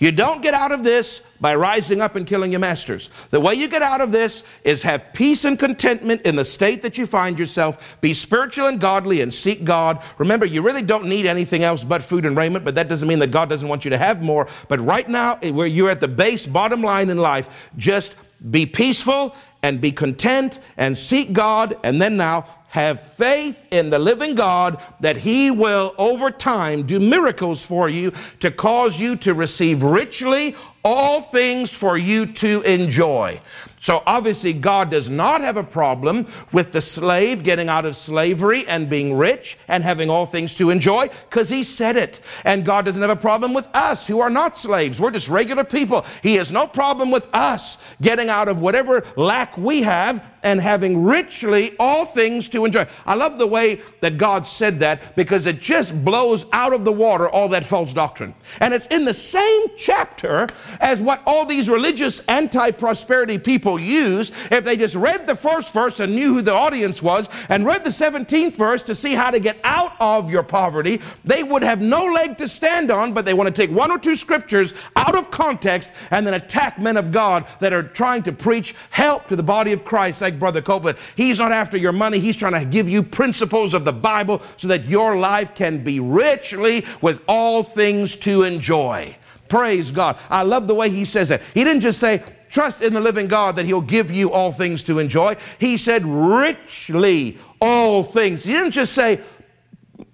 You 0.00 0.10
don't 0.10 0.42
get 0.42 0.54
out 0.54 0.72
of 0.72 0.82
this 0.82 1.20
by 1.40 1.54
rising 1.54 2.00
up 2.00 2.16
and 2.16 2.26
killing 2.26 2.50
your 2.50 2.58
masters. 2.58 3.10
The 3.30 3.38
way 3.38 3.54
you 3.54 3.68
get 3.68 3.80
out 3.80 4.00
of 4.00 4.10
this 4.10 4.42
is 4.64 4.82
have 4.82 5.12
peace 5.12 5.44
and 5.44 5.56
contentment 5.56 6.22
in 6.22 6.34
the 6.34 6.44
state 6.44 6.82
that 6.82 6.98
you 6.98 7.06
find 7.06 7.38
yourself. 7.38 7.96
Be 8.00 8.12
spiritual 8.12 8.66
and 8.66 8.80
godly 8.80 9.20
and 9.20 9.32
seek 9.32 9.62
God. 9.62 10.02
Remember, 10.18 10.46
you 10.46 10.62
really 10.62 10.82
don't 10.82 11.06
need 11.06 11.26
anything 11.26 11.62
else 11.62 11.84
but 11.84 12.02
food 12.02 12.26
and 12.26 12.36
raiment, 12.36 12.64
but 12.64 12.74
that 12.74 12.88
doesn't 12.88 13.06
mean 13.06 13.20
that 13.20 13.30
God 13.30 13.48
doesn't 13.48 13.68
want 13.68 13.84
you 13.84 13.90
to 13.90 13.98
have 13.98 14.20
more. 14.20 14.48
But 14.66 14.80
right 14.80 15.08
now, 15.08 15.38
eh, 15.42 15.52
where 15.52 15.68
you're 15.68 15.90
at 15.90 16.00
the 16.00 16.08
base, 16.08 16.44
bottom 16.44 16.82
line 16.82 17.08
in 17.08 17.18
life, 17.18 17.70
just 17.76 18.16
be 18.50 18.66
peaceful 18.66 19.36
and 19.62 19.80
be 19.80 19.92
content 19.92 20.58
and 20.76 20.98
seek 20.98 21.32
God. 21.32 21.76
And 21.84 22.02
then 22.02 22.16
now 22.16 22.46
have 22.68 23.00
faith 23.00 23.66
in 23.70 23.90
the 23.90 23.98
living 23.98 24.34
God 24.34 24.80
that 25.00 25.16
He 25.16 25.50
will 25.50 25.94
over 25.98 26.30
time 26.30 26.84
do 26.84 27.00
miracles 27.00 27.64
for 27.64 27.88
you 27.88 28.12
to 28.40 28.50
cause 28.50 29.00
you 29.00 29.16
to 29.16 29.34
receive 29.34 29.82
richly 29.82 30.54
all 30.84 31.20
things 31.20 31.72
for 31.72 31.98
you 31.98 32.26
to 32.26 32.62
enjoy. 32.62 33.40
So 33.80 34.02
obviously, 34.06 34.52
God 34.52 34.90
does 34.90 35.08
not 35.08 35.40
have 35.40 35.56
a 35.56 35.64
problem 35.64 36.26
with 36.52 36.72
the 36.72 36.80
slave 36.80 37.44
getting 37.44 37.68
out 37.68 37.84
of 37.84 37.96
slavery 37.96 38.66
and 38.66 38.90
being 38.90 39.16
rich 39.16 39.56
and 39.68 39.84
having 39.84 40.10
all 40.10 40.26
things 40.26 40.54
to 40.56 40.70
enjoy 40.70 41.08
because 41.28 41.48
He 41.48 41.62
said 41.62 41.96
it. 41.96 42.20
And 42.44 42.64
God 42.64 42.84
doesn't 42.84 43.00
have 43.00 43.10
a 43.10 43.16
problem 43.16 43.54
with 43.54 43.68
us 43.74 44.06
who 44.06 44.20
are 44.20 44.30
not 44.30 44.58
slaves. 44.58 45.00
We're 45.00 45.10
just 45.10 45.28
regular 45.28 45.64
people. 45.64 46.04
He 46.22 46.36
has 46.36 46.50
no 46.50 46.66
problem 46.66 47.10
with 47.10 47.28
us 47.34 47.78
getting 48.00 48.28
out 48.28 48.48
of 48.48 48.60
whatever 48.60 49.04
lack 49.16 49.56
we 49.56 49.82
have 49.82 50.24
and 50.42 50.60
having 50.60 51.04
richly 51.04 51.74
all 51.78 52.04
things 52.04 52.48
to 52.50 52.64
enjoy. 52.64 52.86
I 53.06 53.14
love 53.14 53.38
the 53.38 53.46
way 53.46 53.80
that 54.00 54.18
God 54.18 54.46
said 54.46 54.80
that 54.80 55.16
because 55.16 55.46
it 55.46 55.60
just 55.60 56.04
blows 56.04 56.46
out 56.52 56.72
of 56.72 56.84
the 56.84 56.92
water 56.92 57.28
all 57.28 57.48
that 57.50 57.64
false 57.64 57.92
doctrine. 57.92 58.34
And 58.60 58.72
it's 58.72 58.86
in 58.86 59.04
the 59.04 59.14
same 59.14 59.66
chapter 59.76 60.48
as 60.80 61.02
what 61.02 61.22
all 61.26 61.44
these 61.44 61.68
religious 61.68 62.20
anti 62.26 62.70
prosperity 62.70 63.38
people 63.38 63.67
use 63.76 64.30
if 64.50 64.64
they 64.64 64.76
just 64.76 64.94
read 64.94 65.26
the 65.26 65.34
first 65.34 65.74
verse 65.74 66.00
and 66.00 66.14
knew 66.14 66.34
who 66.34 66.42
the 66.42 66.54
audience 66.54 67.02
was 67.02 67.28
and 67.48 67.66
read 67.66 67.84
the 67.84 67.90
17th 67.90 68.56
verse 68.56 68.84
to 68.84 68.94
see 68.94 69.14
how 69.14 69.30
to 69.30 69.40
get 69.40 69.58
out 69.64 69.92
of 70.00 70.30
your 70.30 70.42
poverty. 70.42 71.00
They 71.24 71.42
would 71.42 71.62
have 71.62 71.82
no 71.82 72.04
leg 72.04 72.38
to 72.38 72.48
stand 72.48 72.90
on, 72.90 73.12
but 73.12 73.24
they 73.24 73.34
want 73.34 73.54
to 73.54 73.60
take 73.60 73.74
one 73.74 73.90
or 73.90 73.98
two 73.98 74.14
scriptures 74.14 74.74
out 74.96 75.16
of 75.16 75.30
context 75.30 75.90
and 76.10 76.26
then 76.26 76.34
attack 76.34 76.78
men 76.78 76.96
of 76.96 77.10
God 77.10 77.46
that 77.60 77.72
are 77.72 77.82
trying 77.82 78.22
to 78.22 78.32
preach 78.32 78.74
help 78.90 79.26
to 79.28 79.36
the 79.36 79.42
body 79.42 79.72
of 79.72 79.84
Christ 79.84 80.22
like 80.22 80.38
Brother 80.38 80.62
Copeland. 80.62 80.98
He's 81.16 81.38
not 81.38 81.52
after 81.52 81.76
your 81.76 81.92
money, 81.92 82.18
he's 82.18 82.36
trying 82.36 82.52
to 82.52 82.64
give 82.64 82.88
you 82.88 83.02
principles 83.02 83.74
of 83.74 83.84
the 83.84 83.92
Bible 83.92 84.42
so 84.56 84.68
that 84.68 84.84
your 84.84 85.16
life 85.16 85.54
can 85.54 85.82
be 85.82 86.00
richly 86.00 86.84
with 87.02 87.22
all 87.26 87.62
things 87.62 88.16
to 88.16 88.44
enjoy. 88.44 89.16
Praise 89.48 89.90
God. 89.90 90.18
I 90.28 90.42
love 90.42 90.68
the 90.68 90.74
way 90.74 90.90
he 90.90 91.04
says 91.04 91.30
it. 91.30 91.42
He 91.54 91.64
didn't 91.64 91.80
just 91.80 91.98
say, 91.98 92.22
trust 92.48 92.82
in 92.82 92.92
the 92.94 93.00
living 93.00 93.28
God 93.28 93.56
that 93.56 93.66
he'll 93.66 93.80
give 93.80 94.10
you 94.10 94.32
all 94.32 94.52
things 94.52 94.82
to 94.84 94.98
enjoy. 94.98 95.36
He 95.58 95.76
said, 95.76 96.04
richly 96.04 97.38
all 97.60 98.02
things. 98.02 98.44
He 98.44 98.52
didn't 98.52 98.72
just 98.72 98.92
say 98.92 99.20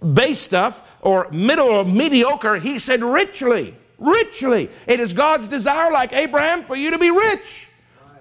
base 0.01 0.41
stuff 0.41 0.97
or 1.01 1.31
middle 1.31 1.69
or 1.69 1.85
mediocre. 1.85 2.57
He 2.57 2.79
said, 2.79 3.03
richly, 3.03 3.77
richly. 3.99 4.71
It 4.87 5.01
is 5.01 5.13
God's 5.13 5.49
desire, 5.49 5.91
like 5.93 6.13
Abraham, 6.13 6.65
for 6.65 6.77
you 6.77 6.91
to 6.91 6.99
be 6.99 7.11
rich. 7.11 7.69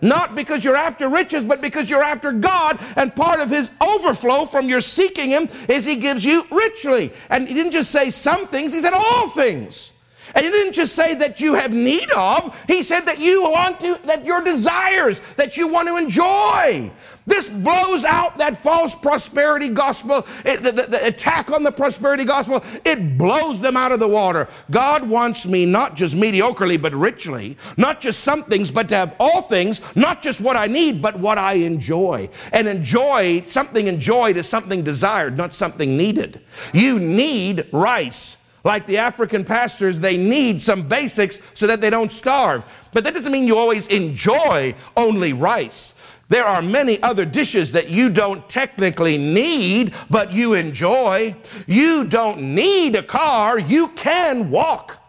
Not 0.02 0.36
because 0.36 0.66
you're 0.66 0.76
after 0.76 1.08
riches, 1.08 1.46
but 1.46 1.62
because 1.62 1.90
you're 1.90 2.04
after 2.04 2.34
God. 2.34 2.78
And 2.98 3.16
part 3.16 3.40
of 3.40 3.50
His 3.50 3.72
overflow 3.80 4.46
from 4.46 4.68
your 4.68 4.82
seeking 4.82 5.30
Him 5.30 5.48
is 5.70 5.86
He 5.86 5.96
gives 5.96 6.26
you 6.26 6.46
richly. 6.52 7.14
And 7.30 7.48
He 7.48 7.54
didn't 7.54 7.72
just 7.72 7.90
say 7.90 8.10
some 8.10 8.48
things, 8.48 8.74
He 8.74 8.82
said 8.82 8.92
all 8.92 9.30
things. 9.30 9.93
And 10.36 10.46
he 10.46 10.52
didn't 10.52 10.74
just 10.74 10.96
say 10.96 11.14
that 11.16 11.42
you 11.42 11.54
have 11.54 11.74
need 11.74 12.10
of, 12.12 12.60
he 12.68 12.82
said 12.82 13.02
that 13.02 13.20
you 13.20 13.44
want 13.44 13.80
to, 13.82 14.00
that 14.06 14.26
your 14.26 14.42
desires, 14.42 15.22
that 15.38 15.58
you 15.58 15.68
want 15.68 15.88
to 15.88 15.98
enjoy. 15.98 16.92
This 17.26 17.48
blows 17.48 18.04
out 18.04 18.38
that 18.40 18.58
false 18.58 18.96
prosperity 18.96 19.70
gospel, 19.70 20.28
it, 20.44 20.62
the, 20.62 20.72
the, 20.72 20.82
the, 20.84 21.08
attack 21.08 21.52
on 21.52 21.64
the 21.64 21.72
prosperity 21.72 22.26
gospel. 22.26 22.64
It 22.84 23.18
blows 23.18 23.62
them 23.62 23.78
out 23.78 23.94
of 23.94 24.00
the 24.00 24.08
water. 24.08 24.50
God 24.72 25.08
wants 25.08 25.46
me 25.46 25.66
not 25.66 25.96
just 25.96 26.16
mediocrely, 26.16 26.82
but 26.82 26.94
richly, 26.94 27.58
not 27.78 28.02
just 28.02 28.22
some 28.22 28.44
things, 28.44 28.72
but 28.72 28.90
to 28.90 28.96
have 28.96 29.16
all 29.20 29.42
things, 29.44 29.82
not 29.96 30.22
just 30.22 30.42
what 30.42 30.58
I 30.58 30.68
need, 30.68 31.02
but 31.02 31.18
what 31.18 31.38
I 31.38 31.54
enjoy. 31.54 32.30
And 32.52 32.68
enjoy, 32.68 33.44
something 33.44 33.88
enjoyed 33.88 34.36
is 34.36 34.50
something 34.50 34.84
desired, 34.84 35.38
not 35.38 35.54
something 35.54 35.96
needed. 35.96 36.42
You 36.74 37.00
need 37.00 37.68
rice. 37.72 38.38
Like 38.64 38.86
the 38.86 38.98
African 38.98 39.44
pastors, 39.44 40.00
they 40.00 40.16
need 40.16 40.62
some 40.62 40.88
basics 40.88 41.40
so 41.54 41.68
that 41.68 41.82
they 41.82 41.90
don't 41.90 42.12
starve. 42.12 42.64
But 42.94 43.04
that 43.04 43.14
doesn't 43.14 43.32
mean 43.32 43.46
you 43.46 43.58
always 43.58 43.88
enjoy 43.88 44.74
only 44.96 45.34
rice. 45.34 45.94
There 46.30 46.46
are 46.46 46.62
many 46.62 47.02
other 47.04 47.26
dishes 47.26 47.74
that 47.74 47.90
you 47.90 48.10
don't 48.10 48.48
technically 48.48 49.18
need, 49.18 49.94
but 50.10 50.32
you 50.32 50.54
enjoy. 50.54 51.36
You 51.68 52.06
don't 52.06 52.56
need 52.56 52.96
a 52.96 53.04
car, 53.04 53.60
you 53.60 53.90
can 53.90 54.50
walk. 54.50 55.00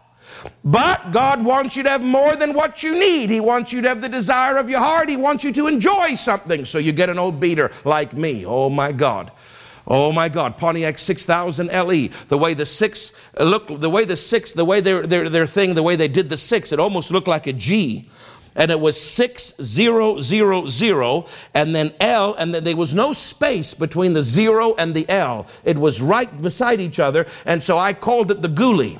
But 0.63 1.11
God 1.11 1.43
wants 1.43 1.75
you 1.75 1.83
to 1.83 1.89
have 1.89 2.01
more 2.01 2.35
than 2.35 2.53
what 2.53 2.83
you 2.83 2.93
need. 2.93 3.29
He 3.29 3.39
wants 3.39 3.71
you 3.71 3.81
to 3.81 3.87
have 3.87 4.01
the 4.01 4.09
desire 4.09 4.57
of 4.57 4.69
your 4.69 4.79
heart. 4.79 5.09
He 5.09 5.17
wants 5.17 5.43
you 5.43 5.51
to 5.53 5.67
enjoy 5.67 6.15
something. 6.15 6.65
So 6.65 6.77
you 6.77 6.91
get 6.91 7.09
an 7.09 7.17
old 7.17 7.39
beater 7.39 7.71
like 7.83 8.13
me. 8.13 8.45
Oh 8.45 8.69
my 8.69 8.91
God. 8.91 9.31
Oh 9.87 10.11
my 10.11 10.29
God, 10.29 10.57
Pontiac 10.57 10.97
6000 10.97 11.67
LE. 11.67 12.07
The 12.27 12.37
way 12.37 12.53
the 12.53 12.65
six 12.65 13.11
uh, 13.39 13.43
look, 13.43 13.67
the 13.67 13.89
way 13.89 14.05
the 14.05 14.15
six, 14.15 14.51
the 14.51 14.65
way 14.65 14.79
their, 14.79 15.05
their, 15.05 15.29
their 15.29 15.45
thing, 15.45 15.75
the 15.75 15.83
way 15.83 15.95
they 15.95 16.07
did 16.07 16.29
the 16.29 16.37
six, 16.37 16.71
it 16.71 16.79
almost 16.79 17.11
looked 17.11 17.27
like 17.27 17.47
a 17.47 17.53
G. 17.53 18.09
And 18.55 18.71
it 18.71 18.79
was 18.79 18.99
6000 18.99 21.35
and 21.53 21.75
then 21.75 21.93
L, 21.99 22.33
and 22.35 22.55
then 22.55 22.63
there 22.63 22.77
was 22.77 22.93
no 22.93 23.11
space 23.11 23.73
between 23.73 24.13
the 24.13 24.23
zero 24.23 24.75
and 24.75 24.95
the 24.95 25.07
L. 25.09 25.45
It 25.65 25.77
was 25.77 26.01
right 26.01 26.41
beside 26.41 26.79
each 26.79 26.99
other. 26.99 27.27
And 27.45 27.61
so 27.61 27.77
I 27.77 27.93
called 27.93 28.31
it 28.31 28.41
the 28.41 28.47
Ghoulie. 28.47 28.99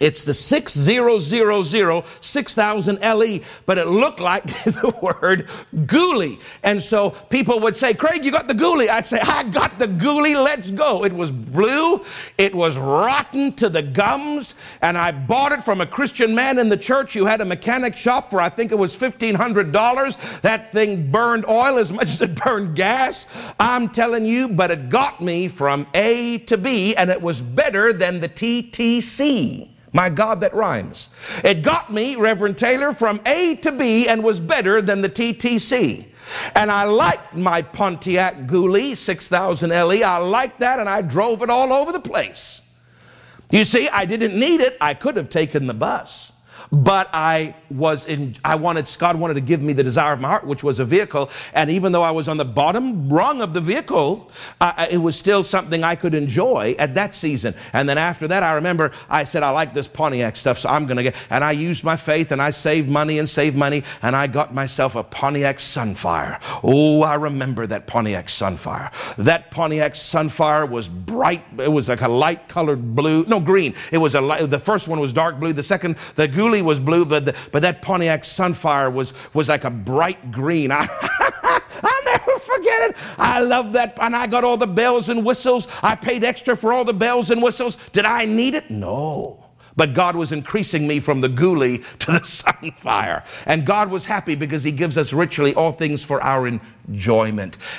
It's 0.00 0.24
the 0.24 0.32
6000 0.32 2.04
6000 2.20 2.98
LE, 3.00 3.38
but 3.66 3.78
it 3.78 3.86
looked 3.86 4.20
like 4.20 4.44
the 4.64 4.94
word 5.02 5.48
ghoulie. 5.86 6.40
And 6.62 6.82
so 6.82 7.10
people 7.10 7.60
would 7.60 7.76
say, 7.76 7.92
Craig, 7.92 8.24
you 8.24 8.32
got 8.32 8.48
the 8.48 8.54
ghoulie. 8.54 8.88
I'd 8.88 9.04
say, 9.04 9.20
I 9.20 9.44
got 9.44 9.78
the 9.78 9.86
ghoulie, 9.86 10.42
let's 10.42 10.70
go. 10.70 11.04
It 11.04 11.12
was 11.12 11.30
blue, 11.30 12.02
it 12.38 12.54
was 12.54 12.78
rotten 12.78 13.52
to 13.54 13.68
the 13.68 13.82
gums, 13.82 14.54
and 14.80 14.96
I 14.96 15.12
bought 15.12 15.52
it 15.52 15.62
from 15.62 15.82
a 15.82 15.86
Christian 15.86 16.34
man 16.34 16.58
in 16.58 16.70
the 16.70 16.76
church 16.78 17.12
who 17.12 17.26
had 17.26 17.42
a 17.42 17.44
mechanic 17.44 17.94
shop 17.96 18.30
for 18.30 18.40
I 18.40 18.48
think 18.48 18.72
it 18.72 18.78
was 18.78 18.96
$1,500. 18.98 20.40
That 20.40 20.72
thing 20.72 21.10
burned 21.10 21.44
oil 21.46 21.78
as 21.78 21.92
much 21.92 22.04
as 22.04 22.22
it 22.22 22.34
burned 22.34 22.74
gas. 22.74 23.26
I'm 23.60 23.90
telling 23.90 24.24
you, 24.24 24.48
but 24.48 24.70
it 24.70 24.88
got 24.88 25.20
me 25.20 25.48
from 25.48 25.86
A 25.92 26.38
to 26.38 26.56
B, 26.56 26.96
and 26.96 27.10
it 27.10 27.20
was 27.20 27.42
better 27.42 27.92
than 27.92 28.20
the 28.20 28.28
TTC. 28.28 29.68
My 29.92 30.08
God, 30.08 30.40
that 30.40 30.54
rhymes. 30.54 31.08
It 31.42 31.62
got 31.62 31.92
me, 31.92 32.16
Reverend 32.16 32.58
Taylor, 32.58 32.92
from 32.92 33.20
A 33.26 33.56
to 33.56 33.72
B 33.72 34.06
and 34.06 34.22
was 34.22 34.38
better 34.38 34.80
than 34.80 35.02
the 35.02 35.08
TTC. 35.08 36.06
And 36.54 36.70
I 36.70 36.84
liked 36.84 37.34
my 37.34 37.62
Pontiac 37.62 38.46
Ghoulie 38.46 38.96
6000 38.96 39.70
LE. 39.70 40.02
I 40.04 40.18
liked 40.18 40.60
that 40.60 40.78
and 40.78 40.88
I 40.88 41.02
drove 41.02 41.42
it 41.42 41.50
all 41.50 41.72
over 41.72 41.90
the 41.90 42.00
place. 42.00 42.62
You 43.50 43.64
see, 43.64 43.88
I 43.88 44.04
didn't 44.04 44.38
need 44.38 44.60
it. 44.60 44.76
I 44.80 44.94
could 44.94 45.16
have 45.16 45.28
taken 45.28 45.66
the 45.66 45.74
bus 45.74 46.29
but 46.72 47.08
I 47.12 47.54
was 47.70 48.06
in, 48.06 48.34
I 48.44 48.54
wanted, 48.54 48.88
God 48.98 49.16
wanted 49.18 49.34
to 49.34 49.40
give 49.40 49.62
me 49.62 49.72
the 49.72 49.82
desire 49.82 50.12
of 50.12 50.20
my 50.20 50.28
heart, 50.28 50.46
which 50.46 50.62
was 50.62 50.78
a 50.78 50.84
vehicle. 50.84 51.30
And 51.54 51.70
even 51.70 51.92
though 51.92 52.02
I 52.02 52.10
was 52.10 52.28
on 52.28 52.36
the 52.36 52.44
bottom 52.44 53.08
rung 53.08 53.42
of 53.42 53.54
the 53.54 53.60
vehicle, 53.60 54.30
uh, 54.60 54.86
it 54.90 54.98
was 54.98 55.18
still 55.18 55.42
something 55.44 55.82
I 55.82 55.94
could 55.96 56.14
enjoy 56.14 56.74
at 56.78 56.94
that 56.94 57.14
season. 57.14 57.54
And 57.72 57.88
then 57.88 57.98
after 57.98 58.28
that, 58.28 58.42
I 58.42 58.54
remember 58.54 58.92
I 59.08 59.24
said, 59.24 59.42
I 59.42 59.50
like 59.50 59.74
this 59.74 59.88
Pontiac 59.88 60.36
stuff, 60.36 60.58
so 60.58 60.68
I'm 60.68 60.86
going 60.86 60.96
to 60.96 61.02
get, 61.02 61.16
and 61.30 61.42
I 61.42 61.52
used 61.52 61.84
my 61.84 61.96
faith 61.96 62.32
and 62.32 62.40
I 62.40 62.50
saved 62.50 62.88
money 62.88 63.18
and 63.18 63.28
saved 63.28 63.56
money, 63.56 63.82
and 64.02 64.14
I 64.14 64.26
got 64.26 64.54
myself 64.54 64.94
a 64.94 65.02
Pontiac 65.02 65.58
Sunfire. 65.58 66.40
Oh, 66.62 67.02
I 67.02 67.16
remember 67.16 67.66
that 67.66 67.86
Pontiac 67.86 68.26
Sunfire. 68.26 68.92
That 69.16 69.50
Pontiac 69.50 69.94
Sunfire 69.94 70.68
was 70.68 70.88
bright, 70.88 71.44
it 71.58 71.72
was 71.72 71.88
like 71.88 72.00
a 72.00 72.08
light 72.08 72.48
colored 72.48 72.94
blue, 72.94 73.24
no, 73.26 73.40
green. 73.40 73.74
It 73.92 73.98
was 73.98 74.14
a 74.14 74.20
light, 74.20 74.48
the 74.48 74.58
first 74.58 74.88
one 74.88 75.00
was 75.00 75.12
dark 75.12 75.40
blue, 75.40 75.52
the 75.52 75.62
second, 75.62 75.96
the 76.14 76.28
Ghoulie 76.28 76.59
was 76.62 76.80
blue, 76.80 77.04
but, 77.04 77.24
the, 77.24 77.36
but 77.52 77.62
that 77.62 77.82
Pontiac 77.82 78.22
Sunfire 78.22 78.92
was, 78.92 79.14
was 79.34 79.48
like 79.48 79.64
a 79.64 79.70
bright 79.70 80.30
green. 80.30 80.70
I, 80.72 80.86
I'll 81.42 82.04
never 82.04 82.38
forget 82.38 82.90
it. 82.90 82.96
I 83.18 83.40
love 83.40 83.72
that. 83.74 83.98
And 84.00 84.14
I 84.14 84.26
got 84.26 84.44
all 84.44 84.56
the 84.56 84.66
bells 84.66 85.08
and 85.08 85.24
whistles. 85.24 85.68
I 85.82 85.94
paid 85.94 86.24
extra 86.24 86.56
for 86.56 86.72
all 86.72 86.84
the 86.84 86.94
bells 86.94 87.30
and 87.30 87.42
whistles. 87.42 87.76
Did 87.90 88.04
I 88.04 88.24
need 88.24 88.54
it? 88.54 88.70
No. 88.70 89.46
But 89.76 89.94
God 89.94 90.16
was 90.16 90.32
increasing 90.32 90.86
me 90.86 91.00
from 91.00 91.20
the 91.20 91.28
Ghoulie 91.28 91.82
to 92.00 92.12
the 92.12 92.18
Sunfire. 92.18 93.24
And 93.46 93.64
God 93.64 93.90
was 93.90 94.04
happy 94.04 94.34
because 94.34 94.64
He 94.64 94.72
gives 94.72 94.98
us 94.98 95.12
richly 95.12 95.54
all 95.54 95.72
things 95.72 96.04
for 96.04 96.22
our 96.22 96.46
enjoyment. 96.46 96.79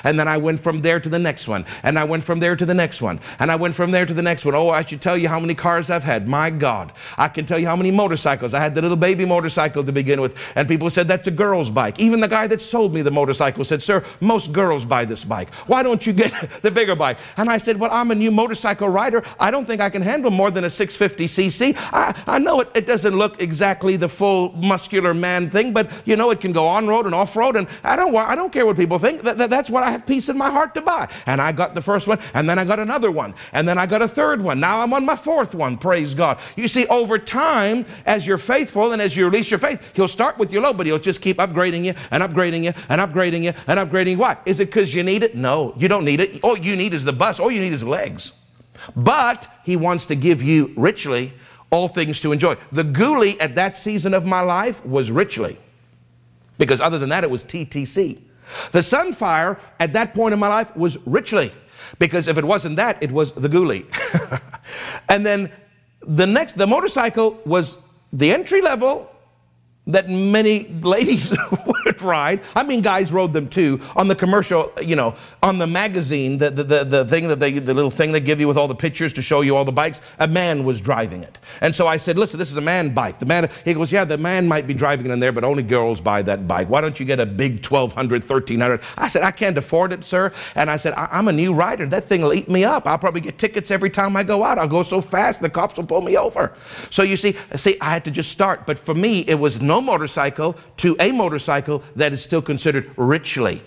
And 0.03 0.20
then 0.20 0.28
I 0.28 0.38
went 0.38 0.59
from 0.59 0.82
there 0.82 0.99
to 0.99 1.09
the 1.09 1.20
next 1.20 1.47
one. 1.47 1.66
And 1.84 1.99
I 1.99 2.03
went 2.03 2.24
from 2.24 2.39
there 2.39 2.55
to 2.55 2.66
the 2.66 2.74
next 2.74 3.01
one. 3.01 3.20
And 3.39 3.51
I 3.51 3.55
went 3.55 3.76
from 3.76 3.91
there 3.91 4.05
to 4.05 4.14
the 4.14 4.22
next 4.22 4.45
one. 4.45 4.55
Oh, 4.55 4.70
I 4.70 4.84
should 4.84 5.01
tell 5.01 5.18
you 5.18 5.28
how 5.28 5.39
many 5.39 5.55
cars 5.55 5.89
I've 5.89 6.03
had. 6.03 6.28
My 6.28 6.49
God. 6.49 6.91
I 7.18 7.28
can 7.28 7.45
tell 7.45 7.59
you 7.59 7.68
how 7.68 7.76
many 7.76 7.91
motorcycles. 7.91 8.53
I 8.53 8.59
had 8.59 8.76
the 8.76 8.82
little 8.82 8.97
baby 8.97 9.26
motorcycle 9.26 9.84
to 9.84 9.91
begin 9.91 10.22
with. 10.22 10.38
And 10.55 10.68
people 10.68 10.89
said, 10.89 11.07
that's 11.07 11.28
a 11.28 11.32
girl's 11.32 11.70
bike. 11.70 11.99
Even 11.99 12.20
the 12.20 12.28
guy 12.28 12.47
that 12.47 12.62
sold 12.62 12.93
me 12.93 13.01
the 13.01 13.12
motorcycle 13.12 13.64
said, 13.64 13.82
sir, 13.82 14.03
most 14.20 14.53
girls 14.53 14.86
buy 14.86 15.05
this 15.05 15.24
bike. 15.24 15.53
Why 15.68 15.84
don't 15.84 16.05
you 16.05 16.14
get 16.14 16.32
the 16.62 16.72
bigger 16.72 16.95
bike? 16.95 17.18
And 17.38 17.49
I 17.49 17.57
said, 17.57 17.78
well, 17.78 17.89
I'm 17.91 18.12
a 18.12 18.16
new 18.16 18.32
motorcycle 18.32 18.89
rider. 18.89 19.24
I 19.39 19.51
don't 19.51 19.66
think 19.66 19.82
I 19.82 19.89
can 19.89 20.01
handle 20.01 20.32
more 20.32 20.51
than 20.51 20.64
a 20.64 20.68
650cc. 20.68 21.76
I, 21.91 22.22
I 22.28 22.39
know 22.39 22.62
it, 22.62 22.70
it 22.74 22.86
doesn't 22.86 23.18
look 23.18 23.41
exactly 23.41 23.97
the 23.97 24.09
full 24.09 24.53
muscular 24.53 25.14
man 25.14 25.49
thing, 25.49 25.74
but 25.74 25.91
you 26.05 26.16
know, 26.16 26.32
it 26.32 26.39
can 26.39 26.53
go 26.53 26.68
on 26.68 26.88
road 26.88 27.05
and 27.05 27.16
off 27.16 27.36
road. 27.36 27.55
And 27.55 27.68
I 27.84 27.95
don't, 27.95 28.16
I 28.16 28.36
don't 28.36 28.51
care 28.51 28.66
what 28.66 28.78
people 28.78 28.99
think. 29.02 29.24
That, 29.24 29.38
that, 29.38 29.49
that's 29.49 29.70
what 29.70 29.84
I 29.84 29.91
have 29.91 30.06
peace 30.06 30.30
in 30.30 30.38
my 30.38 30.49
heart 30.49 30.74
to 30.76 30.82
buy. 30.82 31.10
And 31.26 31.41
I 31.41 31.52
got 31.52 31.76
the 31.76 31.82
first 31.82 32.08
one, 32.08 32.20
and 32.34 32.49
then 32.49 32.58
I 32.58 32.66
got 32.66 32.80
another 32.80 33.12
one, 33.12 33.34
and 33.52 33.68
then 33.68 33.78
I 33.78 33.86
got 33.86 34.02
a 34.02 34.08
third 34.08 34.41
one. 34.41 34.60
Now 34.60 34.82
I'm 34.82 34.93
on 34.93 35.06
my 35.06 35.16
fourth 35.16 35.54
one. 35.54 35.78
Praise 35.78 36.14
God. 36.14 36.39
You 36.56 36.68
see, 36.68 36.86
over 36.88 37.18
time, 37.18 37.86
as 38.06 38.26
you're 38.26 38.38
faithful 38.38 38.93
and 38.93 39.02
as 39.02 39.18
you 39.18 39.26
release 39.26 39.52
your 39.52 39.60
faith, 39.60 39.95
He'll 39.95 40.08
start 40.08 40.38
with 40.38 40.52
your 40.54 40.62
low, 40.62 40.74
but 40.74 40.86
He'll 40.86 40.99
just 40.99 41.22
keep 41.22 41.38
upgrading 41.38 41.84
you 41.84 41.93
and 42.12 42.24
upgrading 42.24 42.64
you 42.64 42.74
and 42.89 43.02
upgrading 43.02 43.43
you 43.43 43.54
and 43.68 43.80
upgrading 43.80 44.12
you. 44.12 44.18
Why? 44.20 44.38
Is 44.45 44.60
it 44.60 44.66
because 44.66 44.93
you 44.95 45.04
need 45.04 45.24
it? 45.24 45.36
No, 45.36 45.74
you 45.78 45.88
don't 45.88 46.06
need 46.06 46.20
it. 46.20 46.43
All 46.43 46.58
you 46.58 46.76
need 46.76 46.93
is 46.93 47.04
the 47.04 47.14
bus. 47.14 47.39
All 47.39 47.52
you 47.52 47.60
need 47.60 47.74
is 47.74 47.84
legs. 47.84 48.34
But 48.95 49.47
He 49.64 49.76
wants 49.76 50.06
to 50.08 50.16
give 50.16 50.41
you 50.41 50.74
richly 50.78 51.34
all 51.72 51.88
things 51.88 52.20
to 52.20 52.32
enjoy. 52.32 52.58
The 52.72 52.84
Ghoulie 52.84 53.38
at 53.39 53.56
that 53.56 53.78
season 53.78 54.14
of 54.14 54.26
my 54.26 54.41
life 54.41 54.86
was 54.86 55.10
richly, 55.10 55.58
because 56.58 56.82
other 56.82 56.99
than 56.99 57.10
that, 57.10 57.24
it 57.24 57.32
was 57.32 57.43
TTC. 57.43 58.20
The 58.72 58.80
Sunfire 58.80 59.60
at 59.80 59.93
that 59.93 60.14
point 60.14 60.34
in 60.34 60.39
my 60.39 60.47
life 60.47 60.76
was 60.76 60.97
richly, 61.06 61.52
because 61.99 62.28
if 62.28 62.38
it 62.38 62.45
wasn't 62.45 62.78
that, 62.78 63.02
it 63.02 63.12
was 63.12 63.32
the 63.34 63.49
Ghoulie. 63.49 63.86
and 65.10 65.26
then 65.26 65.52
the 66.02 66.26
next, 66.26 66.54
the 66.54 66.68
motorcycle 66.68 67.39
was 67.45 67.78
the 68.14 68.32
entry 68.32 68.62
level 68.62 69.11
that 69.88 70.10
many 70.10 70.68
ladies 70.68 71.32
would 71.86 72.02
ride. 72.04 72.42
I 72.56 72.64
mean, 72.64 72.82
guys 72.82 73.12
rode 73.12 73.34
them 73.34 73.48
too 73.48 73.82
on 73.96 74.08
the 74.08 74.16
commercial, 74.16 74.72
you 74.82 74.96
know, 74.96 75.16
on 75.42 75.58
the 75.58 75.66
magazine, 75.66 76.38
the, 76.38 76.52
the, 76.52 76.64
the, 76.64 76.84
the, 76.84 77.06
thing 77.06 77.28
that 77.30 77.40
they, 77.40 77.54
the 77.54 77.74
little 77.74 77.90
thing 77.90 78.12
they 78.12 78.20
give 78.20 78.40
you 78.40 78.48
with 78.48 78.58
all 78.58 78.68
the 78.68 78.76
pictures 78.76 79.12
to 79.14 79.24
show 79.24 79.42
you 79.42 79.56
all 79.56 79.66
the 79.66 79.72
bikes. 79.72 80.00
A 80.20 80.28
man 80.28 80.64
was 80.64 80.82
driving 80.82 81.24
it. 81.24 81.40
And 81.62 81.76
so 81.76 81.88
I 81.88 81.98
said, 81.98 82.16
listen, 82.16 82.38
this 82.38 82.52
is 82.52 82.58
a 82.58 82.62
man 82.62 82.94
bike. 82.94 83.18
The 83.18 83.26
man, 83.26 83.50
he 83.66 83.74
goes, 83.74 83.92
yeah, 83.92 84.06
the 84.06 84.20
man 84.20 84.48
might 84.48 84.68
be 84.68 84.76
driving 84.76 85.08
it 85.08 85.12
in 85.12 85.20
there, 85.20 85.32
but 85.32 85.44
only 85.44 85.64
girls 85.64 86.00
buy 86.00 86.22
that 86.22 86.48
bike. 86.48 86.70
Why 86.70 86.82
don't 86.82 87.00
you 87.00 87.06
get 87.06 87.20
a 87.20 87.26
big 87.26 87.66
1200, 87.66 88.22
1300? 88.22 88.82
I 88.98 89.08
said, 89.08 89.24
I 89.24 89.32
can't 89.32 89.58
afford 89.58 89.94
it, 89.94 90.04
sir. 90.04 90.32
And 90.56 90.70
I 90.70 90.76
said, 90.76 90.94
I'm 90.96 91.28
a 91.28 91.34
new 91.34 91.54
rider. 91.56 91.88
That 91.88 92.04
thing 92.04 92.22
will 92.22 92.34
eat 92.34 92.50
me 92.50 92.64
up. 92.64 92.86
I'll 92.86 93.00
probably 93.00 93.22
get 93.22 93.40
tickets 93.40 93.72
every 93.72 93.90
time 93.90 94.16
I 94.16 94.22
go 94.22 94.44
out. 94.44 94.60
I'll 94.60 94.68
go 94.68 94.84
so 94.84 95.02
fast, 95.02 95.42
the 95.42 95.50
cops 95.50 95.78
will 95.78 95.88
pull 95.88 96.02
me 96.02 96.18
over. 96.18 96.54
So 96.92 97.02
you 97.02 97.18
see, 97.18 97.36
see, 97.56 97.78
I 97.82 97.86
had 97.86 98.06
to 98.06 98.12
just 98.12 98.32
start. 98.32 98.68
But 98.68 98.78
for 98.78 98.94
me, 98.94 99.22
it 99.22 99.36
was 99.36 99.60
no 99.72 99.80
motorcycle 99.80 100.58
to 100.84 100.98
a 101.00 101.14
motorcycle 101.14 101.82
that 101.96 102.12
is 102.12 102.22
still 102.22 102.42
considered 102.42 102.92
richly. 102.98 103.64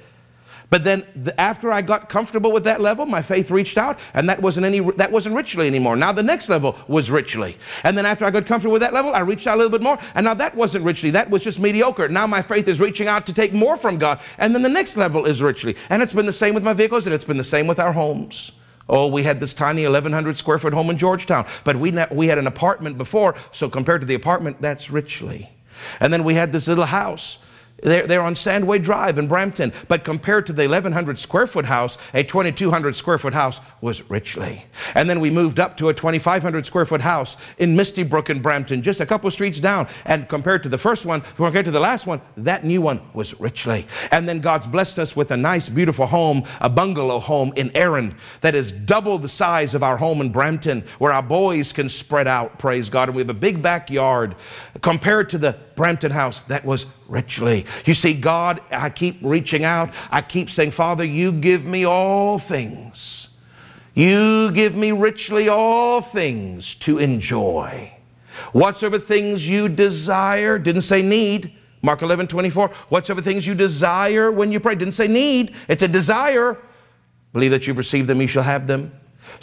But 0.69 0.85
then 0.85 1.05
the, 1.15 1.39
after 1.41 1.73
I 1.73 1.81
got 1.83 2.09
comfortable 2.11 2.53
with 2.53 2.65
that 2.65 2.81
level, 2.81 3.07
my 3.07 3.23
faith 3.23 3.51
reached 3.51 3.79
out 3.79 3.99
and 4.13 4.29
that 4.29 4.43
wasn't 4.43 4.67
any 4.67 4.81
that 5.03 5.11
wasn't 5.13 5.35
richly 5.35 5.67
anymore. 5.67 5.97
Now 5.97 6.13
the 6.13 6.23
next 6.23 6.51
level 6.51 6.77
was 6.89 7.11
richly. 7.11 7.57
And 7.85 7.97
then 7.97 8.05
after 8.05 8.25
I 8.27 8.31
got 8.31 8.45
comfortable 8.45 8.73
with 8.73 8.83
that 8.83 8.93
level, 8.93 9.15
I 9.15 9.21
reached 9.21 9.47
out 9.47 9.55
a 9.55 9.61
little 9.63 9.77
bit 9.79 9.83
more 9.83 9.99
and 10.15 10.25
now 10.25 10.35
that 10.35 10.55
wasn't 10.55 10.85
richly. 10.85 11.11
That 11.11 11.31
was 11.31 11.43
just 11.43 11.59
mediocre. 11.59 12.09
Now 12.09 12.27
my 12.27 12.43
faith 12.43 12.69
is 12.69 12.81
reaching 12.81 13.09
out 13.09 13.25
to 13.27 13.33
take 13.33 13.55
more 13.55 13.77
from 13.79 13.97
God. 13.99 14.21
And 14.37 14.55
then 14.55 14.63
the 14.63 14.77
next 14.79 14.97
level 14.99 15.25
is 15.25 15.41
richly. 15.41 15.75
And 15.89 16.03
it's 16.03 16.13
been 16.13 16.27
the 16.27 16.41
same 16.43 16.55
with 16.55 16.65
my 16.65 16.75
vehicles 16.75 17.07
and 17.07 17.15
it's 17.15 17.29
been 17.31 17.39
the 17.39 17.53
same 17.57 17.67
with 17.67 17.79
our 17.79 17.93
homes. 17.93 18.53
Oh, 18.89 19.07
we 19.07 19.23
had 19.23 19.41
this 19.41 19.55
tiny 19.55 19.85
1,100 19.85 20.37
square 20.37 20.59
foot 20.59 20.75
home 20.75 20.91
in 20.91 20.99
Georgetown, 20.99 21.47
but 21.65 21.77
we, 21.77 21.91
we 22.11 22.27
had 22.27 22.37
an 22.37 22.47
apartment 22.47 22.99
before, 22.99 23.35
so 23.51 23.71
compared 23.71 24.03
to 24.03 24.07
the 24.07 24.15
apartment, 24.15 24.61
that's 24.61 24.91
richly. 24.91 25.54
And 26.01 26.13
then 26.13 26.25
we 26.25 26.35
had 26.35 26.53
this 26.53 26.69
little 26.69 26.87
house. 26.87 27.39
They're, 27.83 28.07
they're 28.07 28.23
on 28.23 28.35
Sandway 28.35 28.83
Drive 28.83 29.19
in 29.19 29.29
Brampton. 29.29 29.73
But 29.89 30.05
compared 30.05 30.47
to 30.47 30.53
the 30.53 30.63
1,100 30.63 31.19
square 31.19 31.47
foot 31.47 31.67
house, 31.67 31.99
a 32.15 32.23
2,200 32.23 32.97
square 32.97 33.19
foot 33.19 33.35
house 33.35 33.61
was 33.81 34.09
richly. 34.11 34.65
And 34.95 35.11
then 35.11 35.21
we 35.21 35.31
moved 35.31 35.61
up 35.61 35.77
to 35.79 35.89
a 35.89 35.95
2,500 35.95 36.65
square 36.65 36.87
foot 36.87 37.03
house 37.03 37.37
in 37.59 37.77
Misty 37.77 38.03
Brook 38.03 38.31
in 38.31 38.41
Brampton, 38.41 38.81
just 38.81 39.01
a 39.01 39.07
couple 39.07 39.31
streets 39.31 39.61
down. 39.61 39.89
And 40.07 40.29
compared 40.29 40.63
to 40.63 40.69
the 40.69 40.79
first 40.79 41.05
one, 41.05 41.21
compared 41.21 41.67
to 41.67 41.71
the 41.71 41.81
last 41.81 42.07
one, 42.07 42.23
that 42.39 42.65
new 42.65 42.81
one 42.81 43.03
was 43.13 43.39
richly. 43.39 43.87
And 44.11 44.29
then 44.29 44.41
God's 44.41 44.67
blessed 44.67 44.99
us 44.99 45.15
with 45.15 45.31
a 45.31 45.37
nice, 45.37 45.69
beautiful 45.69 46.07
home, 46.07 46.45
a 46.61 46.71
bungalow 46.71 47.19
home 47.19 47.53
in 47.57 47.71
Erin 47.77 48.17
that 48.41 48.55
is 48.55 48.73
double 48.73 49.19
the 49.19 49.29
size 49.29 49.75
of 49.75 49.83
our 49.83 49.99
home 49.99 50.21
in 50.23 50.31
Brampton, 50.31 50.85
where 50.99 51.13
our 51.13 51.23
boys 51.23 51.73
can 51.73 51.91
spread 51.91 52.29
out, 52.29 52.59
praise 52.59 52.89
God. 52.89 53.09
And 53.09 53.17
we 53.17 53.21
have 53.21 53.31
a 53.31 53.35
big 53.35 53.63
backyard 53.63 54.37
compared 54.81 55.29
to 55.31 55.39
the 55.39 55.59
Brampton 55.77 56.11
house 56.11 56.41
that 56.41 56.65
was 56.65 56.87
richly. 57.09 57.67
You 57.85 57.95
see, 57.95 58.15
God, 58.15 58.61
I 58.71 58.91
keep 58.91 59.19
reaching 59.23 59.65
out. 59.65 59.93
I 60.11 60.23
keep 60.23 60.51
saying, 60.51 60.73
Father, 60.73 61.05
you 61.05 61.33
give 61.33 61.65
me 61.65 61.85
all 61.85 62.39
things. 62.39 63.29
You 63.95 64.51
give 64.53 64.75
me 64.75 64.93
richly 64.93 65.49
all 65.49 66.01
things 66.01 66.75
to 66.77 66.99
enjoy. 66.99 67.93
Whatsoever 68.53 68.99
things 68.99 69.49
you 69.49 69.69
desire, 69.69 70.59
didn't 70.59 70.83
say 70.83 71.03
need. 71.03 71.53
Mark 71.83 72.03
11, 72.03 72.27
24. 72.27 72.69
Whatsoever 72.89 73.21
things 73.21 73.47
you 73.47 73.55
desire 73.55 74.33
when 74.33 74.51
you 74.51 74.59
pray, 74.59 74.75
didn't 74.75 74.95
say 74.95 75.07
need. 75.07 75.55
It's 75.69 75.83
a 75.83 75.89
desire. 75.89 76.59
Believe 77.33 77.51
that 77.51 77.67
you've 77.67 77.79
received 77.79 78.09
them, 78.09 78.21
you 78.21 78.27
shall 78.27 78.43
have 78.43 78.67
them. 78.67 78.93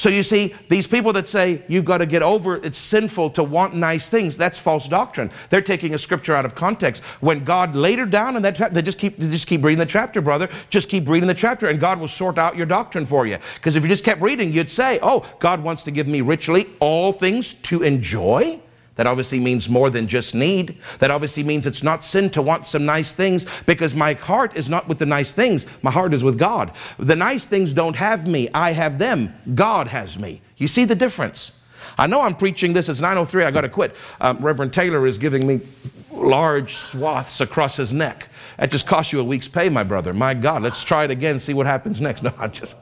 So 0.02 0.10
you 0.10 0.24
see, 0.24 0.56
these 0.68 0.88
people 0.88 1.14
that 1.14 1.28
say 1.28 1.62
you've 1.68 1.86
got 1.86 2.00
to 2.00 2.08
get 2.08 2.24
over 2.24 2.56
it's 2.56 2.80
sinful 2.80 3.30
to 3.32 3.44
want 3.44 3.76
nice 3.76 4.10
things, 4.10 4.36
that's 4.36 4.58
false 4.58 4.88
doctrine. 4.88 5.30
They're 5.52 5.62
taking 5.62 5.94
a 5.94 6.00
scripture 6.00 6.34
out 6.34 6.44
of 6.44 6.56
context. 6.56 7.04
When 7.20 7.44
God 7.44 7.76
later 7.76 8.08
down 8.08 8.36
in 8.36 8.42
that 8.42 8.56
chapter, 8.56 8.74
they 8.74 8.82
just 8.82 8.98
keep 8.98 9.18
they 9.18 9.30
just 9.30 9.46
keep 9.46 9.64
reading 9.64 9.78
the 9.78 9.86
chapter, 9.86 10.20
brother. 10.20 10.50
Just 10.72 10.90
keep 10.90 11.08
reading 11.08 11.28
the 11.28 11.36
chapter, 11.36 11.68
and 11.68 11.80
God 11.80 12.00
will 12.00 12.08
sort 12.08 12.40
out 12.40 12.58
your 12.58 12.66
doctrine 12.66 13.06
for 13.06 13.28
you. 13.28 13.38
Because 13.54 13.76
if 13.76 13.84
you 13.84 13.90
just 13.90 14.04
kept 14.04 14.24
reading, 14.24 14.52
you'd 14.52 14.72
say, 14.72 14.98
Oh, 15.04 15.24
God 15.38 15.62
wants 15.64 15.84
to 15.84 15.92
give 15.92 16.08
me 16.08 16.22
richly 16.22 16.66
all 16.80 17.14
things 17.14 17.54
to 17.70 17.84
enjoy. 17.84 18.60
That 19.02 19.08
obviously 19.08 19.40
means 19.40 19.68
more 19.68 19.90
than 19.90 20.06
just 20.06 20.36
need. 20.36 20.78
That 21.00 21.10
obviously 21.10 21.42
means 21.42 21.66
it's 21.66 21.82
not 21.82 22.04
sin 22.04 22.30
to 22.30 22.42
want 22.44 22.68
some 22.68 22.86
nice 22.86 23.14
things 23.14 23.48
because 23.64 23.96
my 23.96 24.14
heart 24.14 24.56
is 24.56 24.70
not 24.70 24.88
with 24.88 25.00
the 25.00 25.08
nice 25.08 25.34
things. 25.34 25.66
My 25.82 25.90
heart 25.90 26.14
is 26.14 26.24
with 26.24 26.38
God. 26.38 26.72
The 27.00 27.16
nice 27.16 27.48
things 27.48 27.74
don't 27.74 27.96
have 27.96 28.28
me. 28.28 28.48
I 28.54 28.74
have 28.74 29.00
them. 29.00 29.34
God 29.56 29.88
has 29.88 30.20
me. 30.20 30.44
You 30.58 30.68
see 30.68 30.86
the 30.86 30.94
difference? 30.94 31.60
I 31.98 32.06
know 32.06 32.22
I'm 32.22 32.36
preaching 32.36 32.74
this. 32.74 32.90
It's 32.90 33.02
903. 33.02 33.44
I 33.44 33.50
got 33.50 33.62
to 33.62 33.70
quit. 33.70 33.96
Um, 34.20 34.38
Reverend 34.38 34.72
Taylor 34.72 35.08
is 35.08 35.18
giving 35.18 35.48
me 35.48 35.62
large 36.12 36.76
swaths 36.76 37.42
across 37.42 37.78
his 37.78 37.92
neck. 37.92 38.30
That 38.58 38.72
just 38.72 38.88
cost 38.88 39.14
you 39.14 39.20
a 39.20 39.24
week's 39.24 39.48
pay, 39.48 39.70
my 39.70 39.84
brother. 39.84 40.14
My 40.14 40.34
God, 40.34 40.64
let's 40.64 40.84
try 40.84 41.04
it 41.04 41.12
again, 41.12 41.40
see 41.40 41.54
what 41.54 41.66
happens 41.66 42.00
next. 42.00 42.22
No, 42.32 42.32
I'm 42.38 42.52
just, 42.52 42.76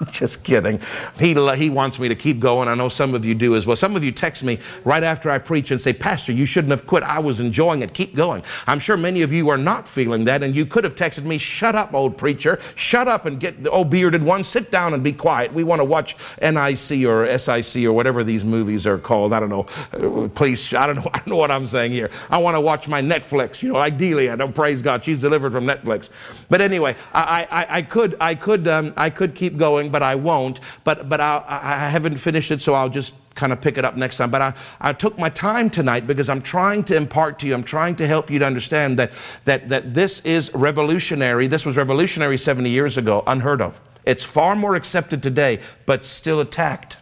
I'm 0.00 0.06
just 0.10 0.42
kidding. 0.42 0.80
He, 1.20 1.34
he 1.56 1.70
wants 1.70 2.00
me 2.00 2.08
to 2.08 2.16
keep 2.16 2.40
going. 2.40 2.68
I 2.68 2.74
know 2.74 2.88
some 2.88 3.14
of 3.14 3.24
you 3.24 3.34
do 3.34 3.54
as 3.54 3.66
well. 3.66 3.76
Some 3.76 3.94
of 3.94 4.02
you 4.02 4.10
text 4.10 4.42
me 4.42 4.58
right 4.84 5.04
after 5.04 5.30
I 5.30 5.38
preach 5.38 5.70
and 5.70 5.80
say, 5.80 5.92
Pastor, 5.92 6.32
you 6.32 6.44
shouldn't 6.44 6.72
have 6.72 6.86
quit. 6.88 7.04
I 7.04 7.20
was 7.20 7.38
enjoying 7.38 7.82
it. 7.82 7.94
Keep 7.94 8.16
going. 8.16 8.42
I'm 8.66 8.80
sure 8.80 8.96
many 8.96 9.22
of 9.22 9.32
you 9.32 9.48
are 9.50 9.58
not 9.58 9.86
feeling 9.86 10.24
that, 10.24 10.42
and 10.42 10.56
you 10.56 10.66
could 10.66 10.82
have 10.82 10.96
texted 10.96 11.24
me, 11.24 11.38
Shut 11.38 11.76
up, 11.76 11.94
old 11.94 12.18
preacher. 12.18 12.58
Shut 12.74 13.06
up 13.06 13.26
and 13.26 13.38
get 13.38 13.62
the 13.62 13.70
old 13.70 13.90
bearded 13.90 14.24
one. 14.24 14.42
Sit 14.42 14.72
down 14.72 14.92
and 14.92 15.04
be 15.04 15.12
quiet. 15.12 15.52
We 15.52 15.62
want 15.62 15.80
to 15.80 15.84
watch 15.84 16.16
NIC 16.40 17.06
or 17.06 17.38
SIC 17.38 17.84
or 17.84 17.92
whatever 17.92 18.24
these 18.24 18.44
movies 18.44 18.86
are 18.86 18.98
called. 18.98 19.32
I 19.32 19.40
don't 19.40 19.50
know. 19.50 19.66
Uh, 19.92 20.28
please, 20.28 20.74
I 20.74 20.86
don't 20.86 20.96
know. 20.96 21.10
I 21.14 21.18
don't 21.18 21.28
know 21.28 21.36
what 21.36 21.50
I'm 21.50 21.66
saying 21.66 21.92
here. 21.92 22.10
I 22.30 22.38
want 22.38 22.56
to 22.56 22.60
watch 22.60 22.88
my 22.88 23.02
Netflix. 23.02 23.62
You 23.62 23.72
know, 23.72 23.78
ideally, 23.78 24.30
I 24.30 24.36
don't 24.36 24.54
praise 24.54 24.82
God. 24.82 25.03
She's 25.04 25.20
delivered 25.20 25.52
from 25.52 25.66
Netflix. 25.66 26.10
But 26.48 26.60
anyway, 26.60 26.96
I, 27.12 27.46
I, 27.50 27.76
I 27.78 27.82
could, 27.82 28.16
I 28.20 28.34
could, 28.34 28.66
um, 28.66 28.94
I 28.96 29.10
could 29.10 29.34
keep 29.34 29.56
going, 29.56 29.90
but 29.90 30.02
I 30.02 30.14
won't. 30.14 30.60
But, 30.82 31.08
but 31.08 31.20
I, 31.20 31.44
I 31.46 31.88
haven't 31.88 32.16
finished 32.16 32.50
it, 32.50 32.60
so 32.62 32.74
I'll 32.74 32.88
just 32.88 33.14
kind 33.34 33.52
of 33.52 33.60
pick 33.60 33.78
it 33.78 33.84
up 33.84 33.96
next 33.96 34.16
time. 34.16 34.30
But 34.30 34.42
I, 34.42 34.54
I 34.80 34.92
took 34.92 35.18
my 35.18 35.28
time 35.28 35.70
tonight 35.70 36.06
because 36.06 36.28
I'm 36.28 36.42
trying 36.42 36.84
to 36.84 36.96
impart 36.96 37.38
to 37.40 37.46
you, 37.46 37.54
I'm 37.54 37.64
trying 37.64 37.96
to 37.96 38.06
help 38.06 38.30
you 38.30 38.38
to 38.38 38.46
understand 38.46 38.98
that, 38.98 39.12
that, 39.44 39.68
that 39.68 39.94
this 39.94 40.20
is 40.20 40.52
revolutionary. 40.54 41.46
This 41.46 41.66
was 41.66 41.76
revolutionary 41.76 42.38
70 42.38 42.70
years 42.70 42.96
ago, 42.96 43.22
unheard 43.26 43.60
of. 43.60 43.80
It's 44.04 44.24
far 44.24 44.54
more 44.56 44.74
accepted 44.74 45.22
today, 45.22 45.60
but 45.86 46.04
still 46.04 46.40
attacked. 46.40 46.98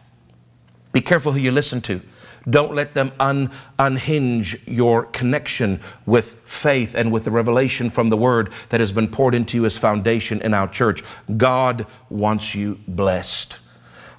Be 0.92 1.00
careful 1.00 1.32
who 1.32 1.38
you 1.38 1.50
listen 1.50 1.80
to. 1.82 2.00
Don't 2.48 2.74
let 2.74 2.94
them 2.94 3.12
un, 3.20 3.50
unhinge 3.78 4.66
your 4.66 5.04
connection 5.04 5.80
with 6.06 6.34
faith 6.44 6.94
and 6.94 7.12
with 7.12 7.24
the 7.24 7.30
revelation 7.30 7.90
from 7.90 8.08
the 8.08 8.16
Word 8.16 8.50
that 8.70 8.80
has 8.80 8.92
been 8.92 9.08
poured 9.08 9.34
into 9.34 9.56
you 9.58 9.64
as 9.64 9.78
foundation 9.78 10.40
in 10.40 10.54
our 10.54 10.68
church. 10.68 11.02
God 11.36 11.86
wants 12.08 12.54
you 12.54 12.80
blessed. 12.88 13.58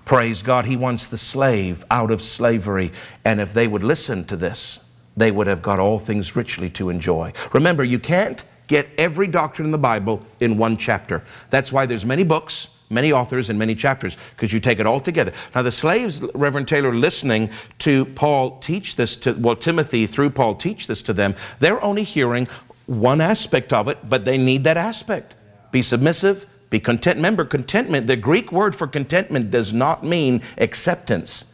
Praise 0.06 0.42
God. 0.42 0.66
He 0.66 0.76
wants 0.76 1.08
the 1.08 1.18
slave 1.18 1.86
out 1.90 2.12
of 2.12 2.22
slavery. 2.22 2.92
And 3.24 3.40
if 3.40 3.54
they 3.54 3.68
would 3.68 3.84
listen 3.84 4.26
to 4.26 4.36
this, 4.36 4.80
they 5.16 5.32
would 5.32 5.48
have 5.48 5.62
got 5.62 5.80
all 5.80 6.00
things 6.00 6.36
richly 6.36 6.70
to 6.72 6.90
enjoy. 6.90 7.34
Remember, 7.54 7.84
you 7.84 8.00
can't 8.00 8.44
get 8.68 8.90
every 8.98 9.28
doctrine 9.28 9.66
in 9.66 9.72
the 9.72 9.78
Bible 9.78 10.26
in 10.40 10.58
one 10.58 10.78
chapter. 10.78 11.24
That's 11.50 11.72
why 11.72 11.86
there's 11.86 12.06
many 12.06 12.24
books 12.24 12.70
many 12.94 13.12
authors 13.12 13.50
and 13.50 13.58
many 13.58 13.76
chapters 13.76 14.18
because 14.32 14.54
you 14.54 14.60
take 14.60 14.80
it 14.80 14.86
all 14.86 15.00
together. 15.00 15.34
Now, 15.56 15.62
the 15.62 15.72
slaves, 15.72 16.22
Reverend 16.34 16.68
Taylor, 16.68 16.94
listening 16.94 17.50
to 17.80 18.06
Paul 18.06 18.60
teach 18.60 18.96
this 18.96 19.16
to, 19.18 19.34
well, 19.34 19.56
Timothy 19.56 20.06
through 20.06 20.32
Paul 20.32 20.56
teach 20.56 20.88
this 20.88 21.02
to 21.04 21.14
them, 21.14 21.36
they're 21.60 21.84
only 21.84 22.04
hearing 22.04 22.48
one 22.86 23.22
aspect 23.22 23.72
of 23.74 23.88
it, 23.88 23.98
but 24.08 24.26
they 24.26 24.38
need 24.38 24.64
that 24.66 24.78
aspect. 24.78 25.36
Be 25.72 25.82
submissive, 25.82 26.46
be 26.70 26.80
content. 26.80 27.18
Remember, 27.18 27.46
contentment, 27.46 28.08
the 28.08 28.16
Greek 28.16 28.52
word 28.52 28.76
for 28.76 28.88
contentment 28.88 29.52
does 29.52 29.74
not 29.74 30.04
mean 30.04 30.42
acceptance. 30.58 31.46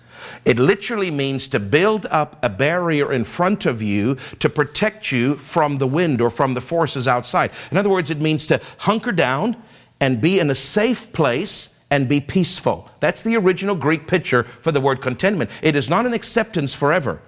It 0.46 0.58
literally 0.58 1.12
means 1.12 1.48
to 1.50 1.60
build 1.60 2.06
up 2.10 2.38
a 2.44 2.50
barrier 2.50 3.12
in 3.12 3.24
front 3.24 3.66
of 3.66 3.82
you 3.82 4.16
to 4.40 4.50
protect 4.50 5.12
you 5.12 5.36
from 5.36 5.78
the 5.78 5.88
wind 5.88 6.22
or 6.22 6.30
from 6.30 6.54
the 6.54 6.62
forces 6.62 7.08
outside. 7.08 7.52
In 7.72 7.78
other 7.78 7.90
words, 7.90 8.10
it 8.10 8.20
means 8.20 8.48
to 8.48 8.62
hunker 8.80 9.12
down 9.12 9.56
and 10.00 10.22
be 10.22 10.40
in 10.40 10.50
a 10.50 10.56
safe 10.56 11.12
place 11.14 11.80
and 11.92 12.08
be 12.08 12.20
peaceful. 12.20 12.90
That's 13.00 13.24
the 13.24 13.36
original 13.36 13.76
Greek 13.76 14.08
picture 14.08 14.44
for 14.44 14.72
the 14.72 14.82
word 14.82 15.02
contentment. 15.02 15.50
It 15.62 15.76
is 15.76 15.90
not 15.90 16.06
an 16.06 16.14
acceptance 16.14 16.76
forever. 16.76 17.22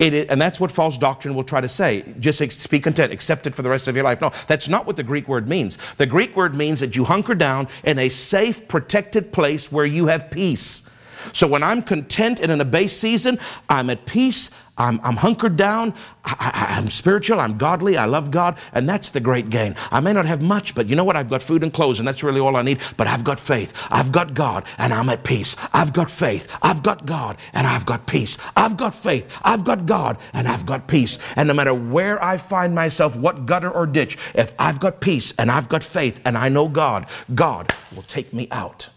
and 0.00 0.40
that's 0.40 0.58
what 0.58 0.72
false 0.72 0.96
doctrine 0.96 1.34
will 1.34 1.44
try 1.44 1.60
to 1.60 1.68
say. 1.68 2.14
Just 2.18 2.70
be 2.70 2.80
content, 2.80 3.12
accept 3.12 3.46
it 3.46 3.54
for 3.54 3.62
the 3.62 3.70
rest 3.70 3.86
of 3.86 3.94
your 3.94 4.04
life. 4.04 4.20
No, 4.20 4.30
that's 4.46 4.68
not 4.68 4.86
what 4.86 4.96
the 4.96 5.02
Greek 5.02 5.28
word 5.28 5.48
means. 5.48 5.78
The 5.96 6.06
Greek 6.06 6.34
word 6.34 6.54
means 6.54 6.80
that 6.80 6.96
you 6.96 7.04
hunker 7.04 7.34
down 7.34 7.68
in 7.84 7.98
a 7.98 8.08
safe, 8.08 8.66
protected 8.66 9.32
place 9.32 9.70
where 9.70 9.86
you 9.86 10.06
have 10.06 10.30
peace. 10.30 10.88
So 11.34 11.46
when 11.46 11.62
I'm 11.62 11.82
content 11.82 12.40
in 12.40 12.50
an 12.50 12.60
abase 12.60 12.96
season, 12.96 13.38
I'm 13.68 13.90
at 13.90 14.06
peace, 14.06 14.50
I'm, 14.80 14.98
I'm 15.04 15.16
hunkered 15.16 15.56
down, 15.56 15.92
I, 16.24 16.78
am 16.78 16.88
spiritual, 16.88 17.38
I'm 17.38 17.58
godly, 17.58 17.98
I 17.98 18.06
love 18.06 18.30
God, 18.30 18.56
and 18.72 18.88
that's 18.88 19.10
the 19.10 19.20
great 19.20 19.50
gain. 19.50 19.76
I 19.92 20.00
may 20.00 20.14
not 20.14 20.24
have 20.24 20.40
much, 20.40 20.74
but 20.74 20.88
you 20.88 20.96
know 20.96 21.04
what? 21.04 21.16
I've 21.16 21.28
got 21.28 21.42
food 21.42 21.62
and 21.62 21.72
clothes, 21.72 21.98
and 21.98 22.08
that's 22.08 22.22
really 22.22 22.40
all 22.40 22.56
I 22.56 22.62
need. 22.62 22.80
But 22.96 23.06
I've 23.06 23.22
got 23.22 23.38
faith, 23.38 23.76
I've 23.90 24.10
got 24.10 24.32
God, 24.32 24.64
and 24.78 24.94
I'm 24.94 25.10
at 25.10 25.22
peace. 25.22 25.54
I've 25.74 25.92
got 25.92 26.10
faith, 26.10 26.50
I've 26.62 26.82
got 26.82 27.04
God, 27.04 27.36
and 27.52 27.66
I've 27.66 27.84
got 27.84 28.06
peace. 28.06 28.38
I've 28.56 28.78
got 28.78 28.94
faith, 28.94 29.38
I've 29.44 29.64
got 29.64 29.84
God, 29.84 30.16
and 30.32 30.48
I've 30.48 30.64
got 30.64 30.86
peace. 30.86 31.18
And 31.36 31.48
no 31.48 31.54
matter 31.54 31.74
where 31.74 32.22
I 32.22 32.38
find 32.38 32.74
myself, 32.74 33.14
what 33.16 33.44
gutter 33.44 33.70
or 33.70 33.86
ditch, 33.86 34.16
if 34.34 34.54
I've 34.58 34.80
got 34.80 35.00
peace 35.02 35.34
and 35.38 35.50
I've 35.50 35.68
got 35.68 35.82
faith 35.82 36.22
and 36.24 36.38
I 36.38 36.48
know 36.48 36.68
God, 36.68 37.06
God 37.34 37.70
will 37.94 38.02
take 38.04 38.32
me 38.32 38.48
out. 38.50 38.88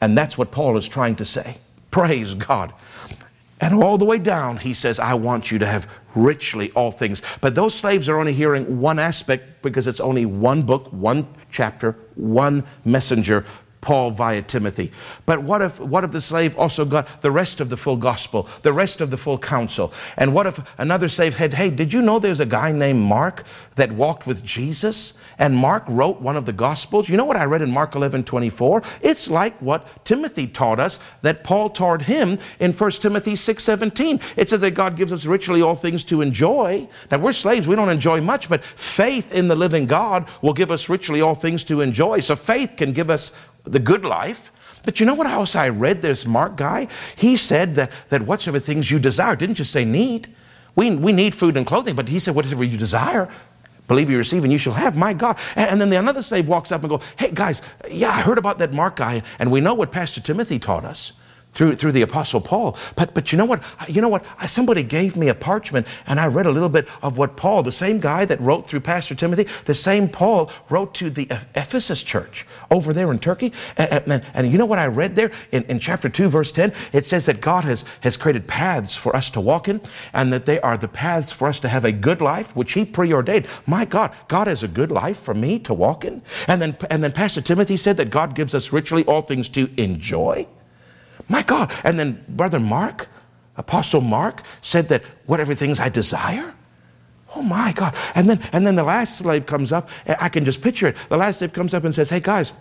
And 0.00 0.18
that's 0.18 0.36
what 0.36 0.50
Paul 0.50 0.76
is 0.76 0.88
trying 0.88 1.14
to 1.16 1.24
say. 1.24 1.58
Praise 1.90 2.34
God. 2.34 2.72
And 3.60 3.74
all 3.74 3.98
the 3.98 4.06
way 4.06 4.18
down, 4.18 4.56
he 4.56 4.72
says, 4.72 4.98
I 4.98 5.14
want 5.14 5.50
you 5.50 5.58
to 5.58 5.66
have 5.66 5.86
richly 6.14 6.70
all 6.72 6.90
things. 6.90 7.22
But 7.40 7.54
those 7.54 7.74
slaves 7.74 8.08
are 8.08 8.18
only 8.18 8.32
hearing 8.32 8.80
one 8.80 8.98
aspect 8.98 9.62
because 9.62 9.86
it's 9.86 10.00
only 10.00 10.24
one 10.24 10.62
book, 10.62 10.90
one 10.92 11.26
chapter, 11.50 11.96
one 12.14 12.64
messenger, 12.84 13.44
Paul 13.80 14.10
via 14.10 14.42
Timothy. 14.42 14.92
But 15.26 15.42
what 15.42 15.62
if, 15.62 15.80
what 15.80 16.04
if 16.04 16.12
the 16.12 16.20
slave 16.20 16.56
also 16.58 16.84
got 16.84 17.22
the 17.22 17.30
rest 17.30 17.60
of 17.60 17.70
the 17.70 17.76
full 17.76 17.96
gospel, 17.96 18.48
the 18.62 18.72
rest 18.72 19.00
of 19.00 19.10
the 19.10 19.16
full 19.16 19.38
counsel? 19.38 19.92
And 20.16 20.34
what 20.34 20.46
if 20.46 20.78
another 20.78 21.08
slave 21.08 21.36
had, 21.36 21.54
hey, 21.54 21.70
did 21.70 21.92
you 21.92 22.02
know 22.02 22.18
there's 22.18 22.40
a 22.40 22.46
guy 22.46 22.72
named 22.72 23.00
Mark 23.00 23.44
that 23.76 23.92
walked 23.92 24.26
with 24.26 24.44
Jesus? 24.44 25.14
And 25.38 25.56
Mark 25.56 25.84
wrote 25.88 26.20
one 26.20 26.36
of 26.36 26.44
the 26.44 26.52
gospels. 26.52 27.08
You 27.08 27.16
know 27.16 27.24
what 27.24 27.36
I 27.36 27.44
read 27.44 27.62
in 27.62 27.70
Mark 27.70 27.94
11 27.94 28.24
24? 28.24 28.82
It's 29.00 29.30
like 29.30 29.56
what 29.60 30.04
Timothy 30.04 30.46
taught 30.46 30.78
us 30.78 30.98
that 31.22 31.42
Paul 31.42 31.70
taught 31.70 32.02
him 32.02 32.38
in 32.58 32.72
1 32.72 32.90
Timothy 32.92 33.36
6 33.36 33.64
17. 33.64 34.20
It 34.36 34.50
says 34.50 34.60
that 34.60 34.72
God 34.72 34.96
gives 34.96 35.12
us 35.12 35.24
richly 35.24 35.62
all 35.62 35.74
things 35.74 36.04
to 36.04 36.20
enjoy. 36.20 36.88
Now 37.10 37.18
we're 37.18 37.32
slaves, 37.32 37.66
we 37.66 37.76
don't 37.76 37.88
enjoy 37.88 38.20
much, 38.20 38.48
but 38.50 38.62
faith 38.62 39.32
in 39.32 39.48
the 39.48 39.56
living 39.56 39.86
God 39.86 40.28
will 40.42 40.52
give 40.52 40.70
us 40.70 40.88
richly 40.90 41.20
all 41.22 41.34
things 41.34 41.64
to 41.64 41.80
enjoy. 41.80 42.20
So 42.20 42.36
faith 42.36 42.74
can 42.76 42.92
give 42.92 43.08
us 43.08 43.32
the 43.64 43.78
good 43.78 44.04
life. 44.04 44.52
But 44.84 45.00
you 45.00 45.06
know 45.06 45.14
what 45.14 45.26
else 45.26 45.54
I 45.54 45.68
read 45.68 46.02
this 46.02 46.26
Mark 46.26 46.56
guy? 46.56 46.88
He 47.16 47.36
said 47.36 47.74
that, 47.74 47.90
that 48.08 48.22
whatsoever 48.22 48.58
things 48.58 48.90
you 48.90 48.98
desire, 48.98 49.36
didn't 49.36 49.56
just 49.56 49.72
say 49.72 49.84
need. 49.84 50.28
We, 50.74 50.96
we 50.96 51.12
need 51.12 51.34
food 51.34 51.56
and 51.56 51.66
clothing, 51.66 51.94
but 51.94 52.08
he 52.08 52.18
said, 52.18 52.34
whatever 52.34 52.64
you 52.64 52.78
desire, 52.78 53.30
believe 53.88 54.08
you 54.08 54.16
receive 54.16 54.44
and 54.44 54.52
you 54.52 54.58
shall 54.58 54.72
have. 54.72 54.96
My 54.96 55.12
God. 55.12 55.38
And, 55.56 55.72
and 55.72 55.80
then 55.80 55.90
the 55.90 55.98
another 55.98 56.22
slave 56.22 56.48
walks 56.48 56.72
up 56.72 56.80
and 56.82 56.88
go, 56.88 57.00
hey 57.18 57.30
guys, 57.32 57.60
yeah, 57.90 58.08
I 58.10 58.22
heard 58.22 58.38
about 58.38 58.58
that 58.58 58.72
Mark 58.72 58.96
guy, 58.96 59.22
and 59.38 59.50
we 59.50 59.60
know 59.60 59.74
what 59.74 59.92
Pastor 59.92 60.20
Timothy 60.20 60.58
taught 60.58 60.84
us 60.84 61.12
through, 61.52 61.74
through 61.74 61.92
the 61.92 62.02
apostle 62.02 62.40
paul. 62.40 62.76
But, 62.96 63.14
but 63.14 63.32
you 63.32 63.38
know 63.38 63.44
what? 63.44 63.62
You 63.88 64.00
know 64.00 64.08
what? 64.08 64.24
Somebody 64.48 64.82
gave 64.82 65.16
me 65.16 65.28
a 65.28 65.34
parchment 65.34 65.86
and 66.06 66.20
i 66.20 66.26
read 66.26 66.46
a 66.46 66.50
little 66.50 66.68
bit 66.68 66.88
of 67.02 67.18
what 67.18 67.36
paul 67.36 67.62
the 67.62 67.72
same 67.72 67.98
guy 67.98 68.24
that 68.24 68.40
wrote 68.40 68.66
through 68.66 68.80
pastor 68.80 69.14
timothy 69.14 69.46
the 69.64 69.74
same 69.74 70.08
paul 70.08 70.50
wrote 70.68 70.94
to 70.94 71.10
the 71.10 71.28
ephesus 71.54 72.02
church 72.02 72.46
over 72.70 72.92
there 72.92 73.10
in 73.10 73.18
turkey. 73.18 73.52
And, 73.76 74.12
and, 74.12 74.24
and 74.34 74.52
you 74.52 74.58
know 74.58 74.66
what 74.66 74.78
i 74.78 74.86
read 74.86 75.16
there? 75.16 75.32
In, 75.52 75.64
in 75.64 75.78
chapter 75.78 76.08
2 76.08 76.28
verse 76.28 76.52
10 76.52 76.72
it 76.92 77.06
says 77.06 77.26
that 77.26 77.40
god 77.40 77.64
has, 77.64 77.84
has 78.02 78.16
created 78.16 78.46
paths 78.46 78.96
for 78.96 79.14
us 79.14 79.30
to 79.30 79.40
walk 79.40 79.68
in 79.68 79.80
and 80.12 80.32
that 80.32 80.46
they 80.46 80.60
are 80.60 80.76
the 80.76 80.88
paths 80.88 81.32
for 81.32 81.48
us 81.48 81.60
to 81.60 81.68
have 81.68 81.84
a 81.84 81.92
good 81.92 82.20
life 82.20 82.54
which 82.54 82.72
he 82.72 82.84
preordained. 82.84 83.46
My 83.66 83.84
god 83.84 84.14
god 84.28 84.46
has 84.46 84.62
a 84.62 84.68
good 84.68 84.90
life 84.90 85.18
for 85.18 85.34
me 85.34 85.58
to 85.60 85.74
walk 85.74 86.04
in? 86.04 86.22
And 86.46 86.60
then 86.60 86.76
and 86.90 87.02
then 87.02 87.12
pastor 87.12 87.40
timothy 87.40 87.76
said 87.76 87.96
that 87.96 88.10
god 88.10 88.34
gives 88.34 88.54
us 88.54 88.72
richly 88.72 89.04
all 89.04 89.22
things 89.22 89.48
to 89.50 89.70
enjoy 89.76 90.46
my 91.30 91.42
God. 91.42 91.72
And 91.84 91.98
then 91.98 92.24
Brother 92.28 92.60
Mark, 92.60 93.08
Apostle 93.56 94.00
Mark, 94.00 94.42
said 94.60 94.88
that 94.88 95.02
whatever 95.26 95.54
things 95.54 95.80
I 95.80 95.88
desire. 95.88 96.54
Oh 97.36 97.42
my 97.42 97.72
God. 97.72 97.94
And 98.14 98.28
then 98.28 98.40
and 98.52 98.66
then 98.66 98.74
the 98.74 98.82
last 98.82 99.18
slave 99.18 99.46
comes 99.46 99.72
up, 99.72 99.88
I 100.06 100.28
can 100.28 100.44
just 100.44 100.60
picture 100.60 100.88
it. 100.88 100.96
The 101.08 101.16
last 101.16 101.38
slave 101.38 101.52
comes 101.52 101.72
up 101.72 101.84
and 101.84 101.94
says, 101.94 102.10
Hey 102.10 102.20
guys, 102.20 102.52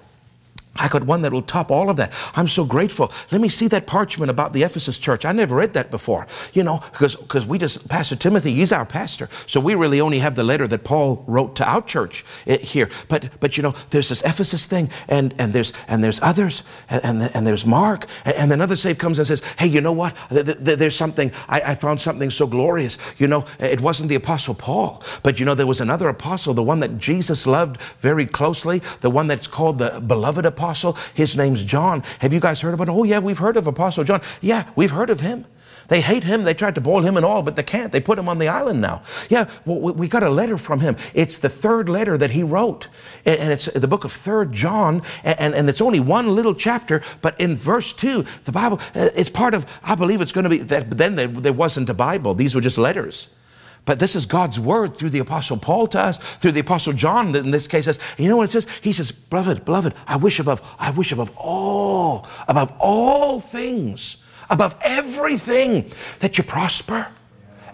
I 0.80 0.88
got 0.88 1.04
one 1.04 1.22
that 1.24 1.34
will 1.34 1.42
top 1.42 1.70
all 1.72 1.90
of 1.90 1.98
that. 1.98 2.14
I'm 2.36 2.48
so 2.48 2.66
grateful. 2.66 3.12
Let 3.32 3.42
me 3.42 3.50
see 3.50 3.68
that 3.68 3.86
parchment 3.86 4.32
about 4.32 4.54
the 4.54 4.64
Ephesus 4.64 4.98
church. 4.98 5.26
I 5.26 5.32
never 5.32 5.56
read 5.56 5.74
that 5.74 5.92
before. 5.92 6.26
You 6.54 6.64
know, 6.64 6.82
because 6.92 7.46
we 7.46 7.58
just 7.58 7.88
Pastor 7.90 8.16
Timothy, 8.16 8.54
he's 8.54 8.72
our 8.72 8.86
pastor, 8.86 9.30
so 9.46 9.60
we 9.60 9.76
really 9.76 10.02
only 10.02 10.20
have 10.20 10.36
the 10.36 10.44
letter 10.44 10.68
that 10.68 10.84
Paul 10.84 11.24
wrote 11.28 11.56
to 11.58 11.70
our 11.70 11.82
church 11.82 12.24
eh, 12.48 12.58
here. 12.58 12.90
But 13.08 13.40
but 13.40 13.58
you 13.58 13.64
know, 13.64 13.76
there's 13.90 14.10
this 14.10 14.22
Ephesus 14.22 14.66
thing, 14.66 14.90
and 15.08 15.34
and 15.38 15.54
there's 15.54 15.74
and 15.88 16.04
there's 16.04 16.22
others, 16.22 16.64
and 16.90 17.02
and, 17.04 17.32
and 17.36 17.46
there's 17.46 17.66
Mark, 17.66 18.08
and, 18.26 18.36
and 18.36 18.54
another 18.54 18.76
slave 18.76 18.98
comes 18.98 19.20
and 19.20 19.28
says, 19.28 19.42
Hey, 19.58 19.68
you 19.68 19.82
know 19.82 19.94
what? 19.94 20.16
There's 20.30 20.96
something. 20.96 21.32
I, 21.48 21.62
I 21.62 21.76
found 21.76 22.00
something 22.00 22.32
so 22.32 22.48
glorious. 22.48 22.98
You 23.18 23.28
know, 23.28 23.46
it 23.60 23.82
wasn't 23.82 24.10
the 24.10 24.16
apostle 24.16 24.56
Paul, 24.56 25.04
but 25.24 25.40
you 25.40 25.46
know, 25.46 25.56
there 25.56 25.68
was 25.68 25.82
another 25.82 26.08
apostle, 26.08 26.54
the 26.54 26.64
one 26.64 26.80
that 26.80 26.98
Jesus 26.98 27.46
loved 27.46 27.82
very 28.00 28.26
closely, 28.26 28.82
the 29.02 29.10
one 29.10 29.28
that's 29.28 29.48
called 29.48 29.80
the 29.80 30.00
beloved 30.00 30.46
apostle 30.46 30.69
apostle. 30.70 30.98
His 31.16 31.36
name's 31.36 31.64
John. 31.64 32.04
Have 32.20 32.32
you 32.32 32.40
guys 32.40 32.62
heard 32.62 32.76
about 32.76 32.90
him? 32.90 32.96
Oh, 32.96 33.04
yeah, 33.04 33.18
we've 33.18 33.40
heard 33.40 33.58
of 33.58 33.66
Apostle 33.66 34.04
John. 34.04 34.22
Yeah, 34.40 34.70
we've 34.76 34.92
heard 34.92 35.10
of 35.10 35.22
him. 35.22 35.46
They 35.88 36.02
hate 36.02 36.24
him. 36.24 36.44
They 36.44 36.54
tried 36.54 36.76
to 36.76 36.82
boil 36.82 37.02
him 37.02 37.18
in 37.18 37.24
oil, 37.24 37.42
but 37.42 37.56
they 37.56 37.64
can't. 37.64 37.92
They 37.92 38.00
put 38.00 38.20
him 38.20 38.30
on 38.30 38.38
the 38.38 38.48
island 38.48 38.80
now. 38.80 39.02
Yeah, 39.28 39.50
well, 39.66 39.80
we 39.80 40.08
got 40.08 40.22
a 40.22 40.30
letter 40.30 40.60
from 40.60 40.82
him. 40.82 40.96
It's 41.16 41.40
the 41.40 41.50
third 41.50 41.90
letter 41.90 42.16
that 42.20 42.32
he 42.32 42.44
wrote. 42.44 42.88
And 43.26 43.52
it's 43.52 43.66
the 43.66 43.88
book 43.88 44.04
of 44.04 44.12
Third 44.12 44.52
John. 44.54 45.02
And, 45.24 45.56
and 45.56 45.68
it's 45.68 45.82
only 45.82 46.00
one 46.00 46.36
little 46.36 46.54
chapter. 46.54 47.02
But 47.24 47.40
in 47.40 47.56
verse 47.56 47.92
2, 47.92 48.24
the 48.44 48.52
Bible, 48.52 48.80
uh, 48.94 49.10
it's 49.16 49.32
part 49.32 49.56
of, 49.56 49.66
I 49.84 49.96
believe 49.96 50.22
it's 50.22 50.32
going 50.32 50.44
to 50.44 50.50
be, 50.52 50.60
that, 50.60 50.92
then 50.92 51.16
there 51.16 51.54
wasn't 51.54 51.90
a 51.90 51.96
Bible. 51.96 52.36
These 52.36 52.54
were 52.54 52.62
just 52.62 52.78
letters. 52.78 53.30
But 53.86 54.00
this 54.00 54.16
is 54.16 54.26
God's 54.26 54.60
word 54.60 54.96
through 54.96 55.10
the 55.10 55.20
Apostle 55.20 55.58
Paul 55.58 55.88
to 55.88 56.00
us, 56.00 56.18
through 56.18 56.52
the 56.52 56.60
Apostle 56.60 56.94
John, 56.94 57.36
in 57.36 57.52
this 57.52 57.68
case 57.68 57.86
says, 57.86 58.00
you 58.18 58.30
know 58.30 58.38
what 58.38 58.44
it 58.44 58.52
says? 58.52 58.68
He 58.82 58.94
says, 58.94 59.12
Beloved, 59.12 59.66
beloved, 59.66 59.94
I 60.08 60.18
wish 60.18 60.40
above, 60.40 60.62
I 60.80 60.92
wish 60.92 61.12
above 61.12 61.32
all, 61.38 62.28
above 62.48 62.74
all 62.80 63.40
things 63.40 64.18
above 64.50 64.78
everything 64.84 65.92
that 66.20 66.38
you 66.38 66.44
prosper 66.44 67.08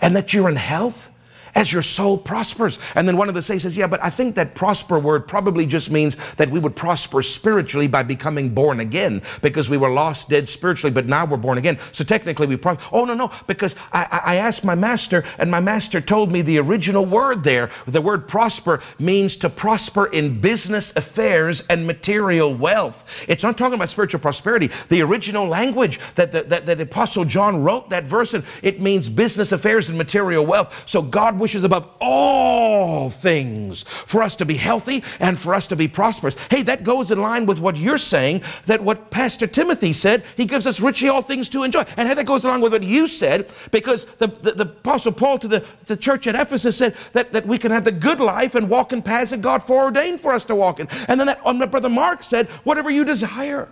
and 0.02 0.16
that 0.16 0.34
you're 0.34 0.50
in 0.50 0.56
health 0.56 1.12
as 1.56 1.72
your 1.72 1.82
soul 1.82 2.18
prospers. 2.18 2.78
And 2.94 3.08
then 3.08 3.18
one 3.18 3.30
of 3.30 3.34
the 3.34 3.42
saints 3.42 3.64
says, 3.64 3.78
Yeah, 3.78 3.88
but 3.88 4.04
I 4.04 4.10
think 4.10 4.36
that 4.36 4.54
prosper 4.54 5.00
word 5.00 5.28
probably 5.28 5.66
just 5.66 5.90
means 5.90 6.18
that 6.36 6.50
we 6.50 6.60
would 6.60 6.76
prosper 6.76 7.22
spiritually 7.22 7.88
by 7.88 8.04
becoming 8.04 8.50
born 8.50 8.80
again 8.80 9.22
because 9.42 9.70
we 9.70 9.78
were 9.78 9.90
lost, 9.90 10.30
dead 10.30 10.50
spiritually, 10.50 10.94
but 10.94 11.06
now 11.06 11.26
we're 11.26 11.38
born 11.38 11.58
again. 11.58 11.80
So 11.94 12.04
technically 12.04 12.48
we 12.48 12.58
prosper. 12.58 12.84
Oh, 12.92 13.06
no, 13.06 13.14
no, 13.14 13.32
because 13.48 13.76
I, 13.94 14.22
I 14.26 14.36
asked 14.36 14.66
my 14.66 14.76
master, 14.76 15.24
and 15.40 15.50
my 15.50 15.60
master 15.62 16.02
told 16.02 16.32
me 16.32 16.42
the 16.42 16.60
original 16.60 17.06
word 17.06 17.44
there, 17.44 17.70
the 17.86 18.02
word 18.02 18.28
prosper, 18.28 18.82
means 19.00 19.38
to 19.38 19.50
prosper 19.50 20.06
in 20.08 20.42
business 20.42 20.96
affairs 20.96 21.66
and 21.70 21.88
material 21.88 22.54
wealth. 22.54 23.26
It's 23.28 23.44
not 23.44 23.58
talking 23.58 23.76
about 23.76 23.90
spiritual 23.90 24.20
prosperity. 24.20 24.70
The 24.90 25.02
original 25.02 25.48
language 25.48 26.00
that 26.16 26.32
the, 26.32 26.44
that, 26.44 26.66
that 26.66 26.78
the 26.78 26.84
Apostle 26.84 27.26
John 27.26 27.64
wrote 27.64 27.90
that 27.90 28.04
verse 28.04 28.34
in, 28.34 28.44
it 28.62 28.82
means 28.82 29.08
business 29.08 29.52
affairs 29.52 29.90
and 29.90 29.98
material 29.98 30.46
wealth. 30.46 30.84
So 30.88 31.02
God 31.02 31.40
wishes 31.46 31.64
above 31.64 31.88
all 32.02 33.08
things 33.08 33.84
for 33.84 34.24
us 34.24 34.36
to 34.36 34.46
be 34.48 34.56
healthy 34.56 35.04
and 35.20 35.38
for 35.38 35.54
us 35.54 35.68
to 35.68 35.76
be 35.76 35.88
prosperous. 35.88 36.36
Hey, 36.50 36.64
that 36.64 36.84
goes 36.84 37.12
in 37.12 37.22
line 37.22 37.46
with 37.46 37.60
what 37.60 37.78
you're 37.78 38.00
saying, 38.00 38.42
that 38.66 38.82
what 38.82 39.12
Pastor 39.12 39.46
Timothy 39.46 39.94
said, 39.94 40.24
he 40.36 40.46
gives 40.46 40.66
us 40.66 40.82
richly 40.82 41.08
all 41.08 41.22
things 41.22 41.48
to 41.50 41.62
enjoy. 41.62 41.84
And 41.98 42.10
hey, 42.10 42.16
that 42.16 42.26
goes 42.26 42.46
along 42.46 42.62
with 42.62 42.72
what 42.72 42.82
you 42.82 43.08
said, 43.08 43.52
because 43.70 44.06
the, 44.16 44.26
the, 44.26 44.54
the 44.54 44.64
Apostle 44.64 45.12
Paul 45.12 45.38
to 45.38 45.48
the, 45.48 45.64
the 45.86 45.96
church 45.96 46.26
at 46.26 46.34
Ephesus 46.34 46.78
said 46.78 46.96
that, 47.14 47.32
that 47.34 47.46
we 47.46 47.60
can 47.60 47.70
have 47.70 47.84
the 47.84 47.92
good 47.92 48.20
life 48.20 48.56
and 48.56 48.68
walk 48.68 48.92
in 48.92 49.04
paths 49.04 49.30
that 49.30 49.44
God 49.44 49.62
foreordained 49.62 50.20
for 50.20 50.34
us 50.34 50.46
to 50.46 50.56
walk 50.56 50.80
in. 50.80 50.88
And 51.08 51.20
then 51.20 51.28
that, 51.28 51.46
um, 51.46 51.60
Brother 51.60 51.90
Mark 51.90 52.24
said, 52.24 52.48
whatever 52.64 52.90
you 52.90 53.06
desire. 53.06 53.70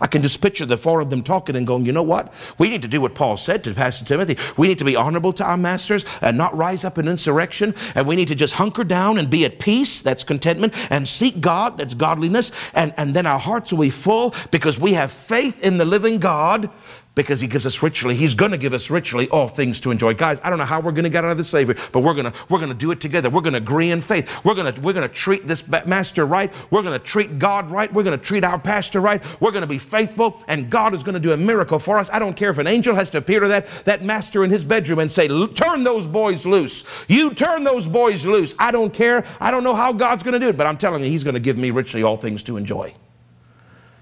I 0.00 0.06
can 0.06 0.22
just 0.22 0.42
picture 0.42 0.66
the 0.66 0.76
four 0.76 1.00
of 1.00 1.10
them 1.10 1.22
talking 1.22 1.54
and 1.54 1.66
going, 1.66 1.86
you 1.86 1.92
know 1.92 2.02
what? 2.02 2.32
We 2.58 2.68
need 2.68 2.82
to 2.82 2.88
do 2.88 3.00
what 3.00 3.14
Paul 3.14 3.36
said 3.36 3.62
to 3.64 3.74
Pastor 3.74 4.04
Timothy. 4.04 4.36
We 4.56 4.66
need 4.66 4.78
to 4.78 4.84
be 4.84 4.96
honorable 4.96 5.32
to 5.34 5.44
our 5.44 5.56
masters 5.56 6.04
and 6.20 6.36
not 6.36 6.56
rise 6.56 6.84
up 6.84 6.98
in 6.98 7.06
insurrection. 7.06 7.74
And 7.94 8.06
we 8.06 8.16
need 8.16 8.28
to 8.28 8.34
just 8.34 8.54
hunker 8.54 8.84
down 8.84 9.18
and 9.18 9.30
be 9.30 9.44
at 9.44 9.58
peace. 9.58 10.02
That's 10.02 10.24
contentment. 10.24 10.74
And 10.90 11.08
seek 11.08 11.40
God. 11.40 11.78
That's 11.78 11.94
godliness. 11.94 12.50
And, 12.74 12.92
and 12.96 13.14
then 13.14 13.26
our 13.26 13.38
hearts 13.38 13.72
will 13.72 13.82
be 13.82 13.90
full 13.90 14.34
because 14.50 14.78
we 14.80 14.94
have 14.94 15.12
faith 15.12 15.62
in 15.62 15.78
the 15.78 15.84
living 15.84 16.18
God 16.18 16.70
because 17.14 17.40
he 17.40 17.46
gives 17.46 17.66
us 17.66 17.82
richly. 17.82 18.16
He's 18.16 18.34
going 18.34 18.50
to 18.50 18.58
give 18.58 18.74
us 18.74 18.90
richly 18.90 19.28
all 19.28 19.48
things 19.48 19.80
to 19.80 19.90
enjoy. 19.90 20.14
Guys, 20.14 20.40
I 20.42 20.50
don't 20.50 20.58
know 20.58 20.64
how 20.64 20.80
we're 20.80 20.92
going 20.92 21.04
to 21.04 21.10
get 21.10 21.24
out 21.24 21.30
of 21.30 21.38
the 21.38 21.44
slavery, 21.44 21.76
but 21.92 22.00
we're 22.00 22.14
going 22.14 22.30
to 22.30 22.32
we're 22.48 22.58
going 22.58 22.72
to 22.72 22.76
do 22.76 22.90
it 22.90 23.00
together. 23.00 23.30
We're 23.30 23.40
going 23.40 23.52
to 23.52 23.58
agree 23.58 23.90
in 23.90 24.00
faith. 24.00 24.44
We're 24.44 24.54
going 24.54 24.72
to 24.72 24.80
we're 24.80 24.92
going 24.92 25.08
to 25.08 25.14
treat 25.14 25.46
this 25.46 25.66
master 25.68 26.26
right. 26.26 26.52
We're 26.70 26.82
going 26.82 26.98
to 26.98 27.04
treat 27.04 27.38
God 27.38 27.70
right. 27.70 27.92
We're 27.92 28.02
going 28.02 28.18
to 28.18 28.24
treat 28.24 28.44
our 28.44 28.58
pastor 28.58 29.00
right. 29.00 29.22
We're 29.40 29.52
going 29.52 29.62
to 29.62 29.68
be 29.68 29.78
faithful, 29.78 30.42
and 30.48 30.70
God 30.70 30.94
is 30.94 31.02
going 31.02 31.14
to 31.14 31.20
do 31.20 31.32
a 31.32 31.36
miracle 31.36 31.78
for 31.78 31.98
us. 31.98 32.10
I 32.10 32.18
don't 32.18 32.36
care 32.36 32.50
if 32.50 32.58
an 32.58 32.66
angel 32.66 32.94
has 32.94 33.10
to 33.10 33.18
appear 33.18 33.40
to 33.40 33.48
that 33.48 33.68
that 33.84 34.02
master 34.02 34.44
in 34.44 34.50
his 34.50 34.64
bedroom 34.64 34.98
and 34.98 35.10
say, 35.10 35.28
"Turn 35.48 35.84
those 35.84 36.06
boys 36.06 36.44
loose. 36.44 36.84
You 37.08 37.32
turn 37.34 37.64
those 37.64 37.86
boys 37.86 38.26
loose." 38.26 38.54
I 38.58 38.70
don't 38.70 38.92
care. 38.92 39.24
I 39.40 39.50
don't 39.50 39.64
know 39.64 39.74
how 39.74 39.92
God's 39.92 40.22
going 40.22 40.34
to 40.34 40.40
do 40.40 40.48
it, 40.48 40.56
but 40.56 40.66
I'm 40.66 40.76
telling 40.76 41.02
you, 41.02 41.10
He's 41.10 41.24
going 41.24 41.34
to 41.34 41.40
give 41.40 41.58
me 41.58 41.70
richly 41.70 42.02
all 42.02 42.16
things 42.16 42.42
to 42.44 42.56
enjoy. 42.56 42.94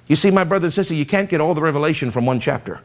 You 0.06 0.16
see, 0.16 0.30
my 0.30 0.44
brother 0.44 0.66
and 0.66 0.72
sister, 0.72 0.94
you 0.94 1.06
can't 1.06 1.28
get 1.28 1.40
all 1.40 1.54
the 1.54 1.62
revelation 1.62 2.10
from 2.10 2.26
one 2.26 2.40
chapter 2.40 2.80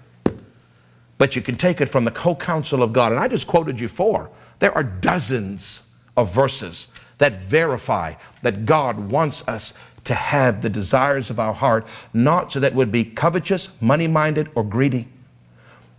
but 1.17 1.35
you 1.35 1.41
can 1.41 1.55
take 1.55 1.81
it 1.81 1.89
from 1.89 2.05
the 2.05 2.11
co 2.11 2.35
counsel 2.35 2.83
of 2.83 2.93
God. 2.93 3.11
And 3.11 3.19
I 3.19 3.27
just 3.27 3.47
quoted 3.47 3.79
you 3.79 3.87
four. 3.87 4.29
There 4.59 4.71
are 4.71 4.83
dozens 4.83 5.89
of 6.15 6.33
verses 6.33 6.87
that 7.17 7.41
verify 7.41 8.15
that 8.41 8.65
God 8.65 9.11
wants 9.11 9.47
us 9.47 9.73
to 10.03 10.13
have 10.13 10.61
the 10.61 10.69
desires 10.69 11.29
of 11.29 11.39
our 11.39 11.53
heart, 11.53 11.85
not 12.13 12.51
so 12.51 12.59
that 12.59 12.73
would 12.73 12.91
be 12.91 13.03
covetous, 13.03 13.69
money 13.81 14.07
minded, 14.07 14.49
or 14.55 14.63
greedy, 14.63 15.07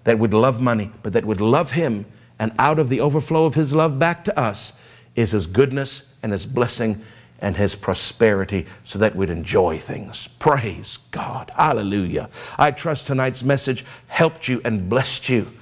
that 0.04 0.18
would 0.18 0.32
love 0.32 0.62
money, 0.62 0.90
but 1.02 1.12
that 1.12 1.26
would 1.26 1.40
love 1.40 1.72
Him, 1.72 2.06
and 2.38 2.52
out 2.58 2.78
of 2.78 2.88
the 2.88 3.00
overflow 3.00 3.44
of 3.44 3.54
His 3.54 3.74
love 3.74 3.98
back 3.98 4.24
to 4.24 4.38
us 4.38 4.80
is 5.14 5.32
His 5.32 5.46
goodness 5.46 6.14
and 6.22 6.32
His 6.32 6.46
blessing 6.46 7.02
and 7.38 7.56
his 7.56 7.74
prosperity 7.74 8.66
so 8.84 8.98
that 8.98 9.14
we'd 9.14 9.30
enjoy 9.30 9.78
things. 9.78 10.28
Praise 10.38 10.98
God. 11.10 11.50
Hallelujah. 11.56 12.28
I 12.58 12.70
trust 12.70 13.06
tonight's 13.06 13.44
message 13.44 13.84
helped 14.08 14.48
you 14.48 14.60
and 14.64 14.88
blessed 14.88 15.28
you. 15.28 15.52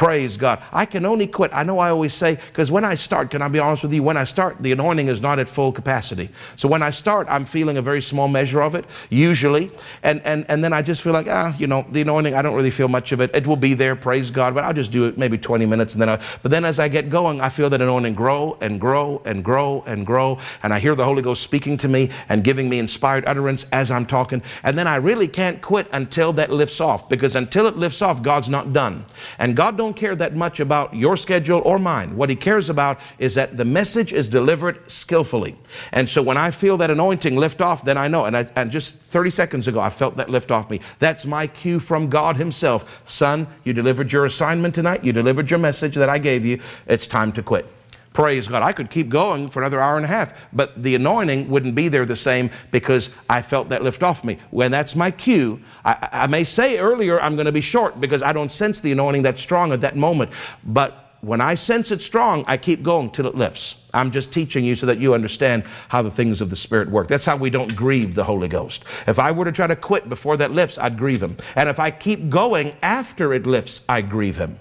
Praise 0.00 0.38
God. 0.38 0.62
I 0.72 0.86
can 0.86 1.04
only 1.04 1.26
quit. 1.26 1.50
I 1.52 1.62
know 1.62 1.78
I 1.78 1.90
always 1.90 2.14
say, 2.14 2.36
because 2.36 2.70
when 2.70 2.86
I 2.86 2.94
start, 2.94 3.30
can 3.30 3.42
I 3.42 3.48
be 3.48 3.58
honest 3.58 3.82
with 3.82 3.92
you? 3.92 4.02
When 4.02 4.16
I 4.16 4.24
start, 4.24 4.56
the 4.58 4.72
anointing 4.72 5.08
is 5.08 5.20
not 5.20 5.38
at 5.38 5.46
full 5.46 5.72
capacity. 5.72 6.30
So 6.56 6.70
when 6.70 6.82
I 6.82 6.88
start, 6.88 7.26
I'm 7.28 7.44
feeling 7.44 7.76
a 7.76 7.82
very 7.82 8.00
small 8.00 8.26
measure 8.26 8.62
of 8.62 8.74
it, 8.74 8.86
usually. 9.10 9.70
And, 10.02 10.22
and, 10.24 10.46
and 10.48 10.64
then 10.64 10.72
I 10.72 10.80
just 10.80 11.02
feel 11.02 11.12
like, 11.12 11.26
ah, 11.28 11.54
you 11.58 11.66
know, 11.66 11.84
the 11.90 12.00
anointing, 12.00 12.32
I 12.32 12.40
don't 12.40 12.54
really 12.54 12.70
feel 12.70 12.88
much 12.88 13.12
of 13.12 13.20
it. 13.20 13.30
It 13.36 13.46
will 13.46 13.56
be 13.56 13.74
there, 13.74 13.94
praise 13.94 14.30
God, 14.30 14.54
but 14.54 14.64
I'll 14.64 14.72
just 14.72 14.90
do 14.90 15.04
it 15.04 15.18
maybe 15.18 15.36
20 15.36 15.66
minutes. 15.66 15.92
And 15.92 16.00
then 16.00 16.08
I, 16.08 16.16
but 16.40 16.50
then 16.50 16.64
as 16.64 16.80
I 16.80 16.88
get 16.88 17.10
going, 17.10 17.42
I 17.42 17.50
feel 17.50 17.68
that 17.68 17.82
anointing 17.82 18.14
grow 18.14 18.56
and 18.62 18.80
grow 18.80 19.20
and 19.26 19.44
grow 19.44 19.84
and 19.86 20.06
grow. 20.06 20.38
And 20.62 20.72
I 20.72 20.78
hear 20.78 20.94
the 20.94 21.04
Holy 21.04 21.20
Ghost 21.20 21.42
speaking 21.42 21.76
to 21.76 21.88
me 21.88 22.08
and 22.26 22.42
giving 22.42 22.70
me 22.70 22.78
inspired 22.78 23.26
utterance 23.26 23.66
as 23.70 23.90
I'm 23.90 24.06
talking. 24.06 24.42
And 24.62 24.78
then 24.78 24.86
I 24.86 24.96
really 24.96 25.28
can't 25.28 25.60
quit 25.60 25.88
until 25.92 26.32
that 26.32 26.50
lifts 26.50 26.80
off, 26.80 27.06
because 27.10 27.36
until 27.36 27.66
it 27.66 27.76
lifts 27.76 28.00
off, 28.00 28.22
God's 28.22 28.48
not 28.48 28.72
done. 28.72 29.04
And 29.38 29.54
God 29.54 29.76
don't 29.76 29.89
don't 29.90 29.96
care 29.96 30.14
that 30.14 30.36
much 30.36 30.60
about 30.60 30.94
your 30.94 31.16
schedule 31.16 31.60
or 31.64 31.76
mine. 31.76 32.16
What 32.16 32.30
he 32.30 32.36
cares 32.36 32.70
about 32.70 33.00
is 33.18 33.34
that 33.34 33.56
the 33.56 33.64
message 33.64 34.12
is 34.12 34.28
delivered 34.28 34.88
skillfully. 34.88 35.56
And 35.90 36.08
so 36.08 36.22
when 36.22 36.36
I 36.36 36.52
feel 36.52 36.76
that 36.76 36.92
anointing 36.92 37.34
lift 37.34 37.60
off, 37.60 37.84
then 37.84 37.98
I 37.98 38.06
know. 38.06 38.24
And, 38.24 38.36
I, 38.36 38.46
and 38.54 38.70
just 38.70 38.94
30 38.94 39.30
seconds 39.30 39.66
ago, 39.66 39.80
I 39.80 39.90
felt 39.90 40.16
that 40.18 40.30
lift 40.30 40.52
off 40.52 40.70
me. 40.70 40.80
That's 41.00 41.26
my 41.26 41.48
cue 41.48 41.80
from 41.80 42.08
God 42.08 42.36
Himself. 42.36 43.02
Son, 43.04 43.48
you 43.64 43.72
delivered 43.72 44.12
your 44.12 44.26
assignment 44.26 44.76
tonight. 44.76 45.02
You 45.02 45.12
delivered 45.12 45.50
your 45.50 45.58
message 45.58 45.96
that 45.96 46.08
I 46.08 46.18
gave 46.18 46.44
you. 46.44 46.60
It's 46.86 47.08
time 47.08 47.32
to 47.32 47.42
quit. 47.42 47.66
Praise 48.12 48.48
God. 48.48 48.62
I 48.62 48.72
could 48.72 48.90
keep 48.90 49.08
going 49.08 49.48
for 49.48 49.60
another 49.60 49.80
hour 49.80 49.96
and 49.96 50.04
a 50.04 50.08
half, 50.08 50.48
but 50.52 50.82
the 50.82 50.96
anointing 50.96 51.48
wouldn't 51.48 51.76
be 51.76 51.88
there 51.88 52.04
the 52.04 52.16
same 52.16 52.50
because 52.72 53.10
I 53.28 53.40
felt 53.40 53.68
that 53.68 53.84
lift 53.84 54.02
off 54.02 54.24
me. 54.24 54.38
When 54.50 54.72
that's 54.72 54.96
my 54.96 55.12
cue, 55.12 55.60
I, 55.84 56.08
I 56.12 56.26
may 56.26 56.42
say 56.42 56.78
earlier 56.78 57.20
I'm 57.20 57.36
going 57.36 57.46
to 57.46 57.52
be 57.52 57.60
short 57.60 58.00
because 58.00 58.20
I 58.20 58.32
don't 58.32 58.50
sense 58.50 58.80
the 58.80 58.90
anointing 58.90 59.22
that 59.22 59.38
strong 59.38 59.72
at 59.72 59.80
that 59.82 59.96
moment. 59.96 60.32
But 60.64 61.10
when 61.20 61.40
I 61.40 61.54
sense 61.54 61.92
it 61.92 62.02
strong, 62.02 62.44
I 62.48 62.56
keep 62.56 62.82
going 62.82 63.10
till 63.10 63.26
it 63.26 63.34
lifts. 63.36 63.76
I'm 63.92 64.10
just 64.10 64.32
teaching 64.32 64.64
you 64.64 64.74
so 64.74 64.86
that 64.86 64.98
you 64.98 65.14
understand 65.14 65.64
how 65.88 66.02
the 66.02 66.10
things 66.10 66.40
of 66.40 66.50
the 66.50 66.56
Spirit 66.56 66.88
work. 66.88 67.08
That's 67.08 67.26
how 67.26 67.36
we 67.36 67.50
don't 67.50 67.76
grieve 67.76 68.14
the 68.14 68.24
Holy 68.24 68.48
Ghost. 68.48 68.84
If 69.06 69.18
I 69.18 69.30
were 69.30 69.44
to 69.44 69.52
try 69.52 69.66
to 69.66 69.76
quit 69.76 70.08
before 70.08 70.36
that 70.38 70.50
lifts, 70.50 70.78
I'd 70.78 70.98
grieve 70.98 71.22
Him. 71.22 71.36
And 71.54 71.68
if 71.68 71.78
I 71.78 71.90
keep 71.90 72.28
going 72.28 72.74
after 72.82 73.32
it 73.34 73.46
lifts, 73.46 73.82
I 73.88 74.00
grieve 74.02 74.38
Him. 74.38 74.58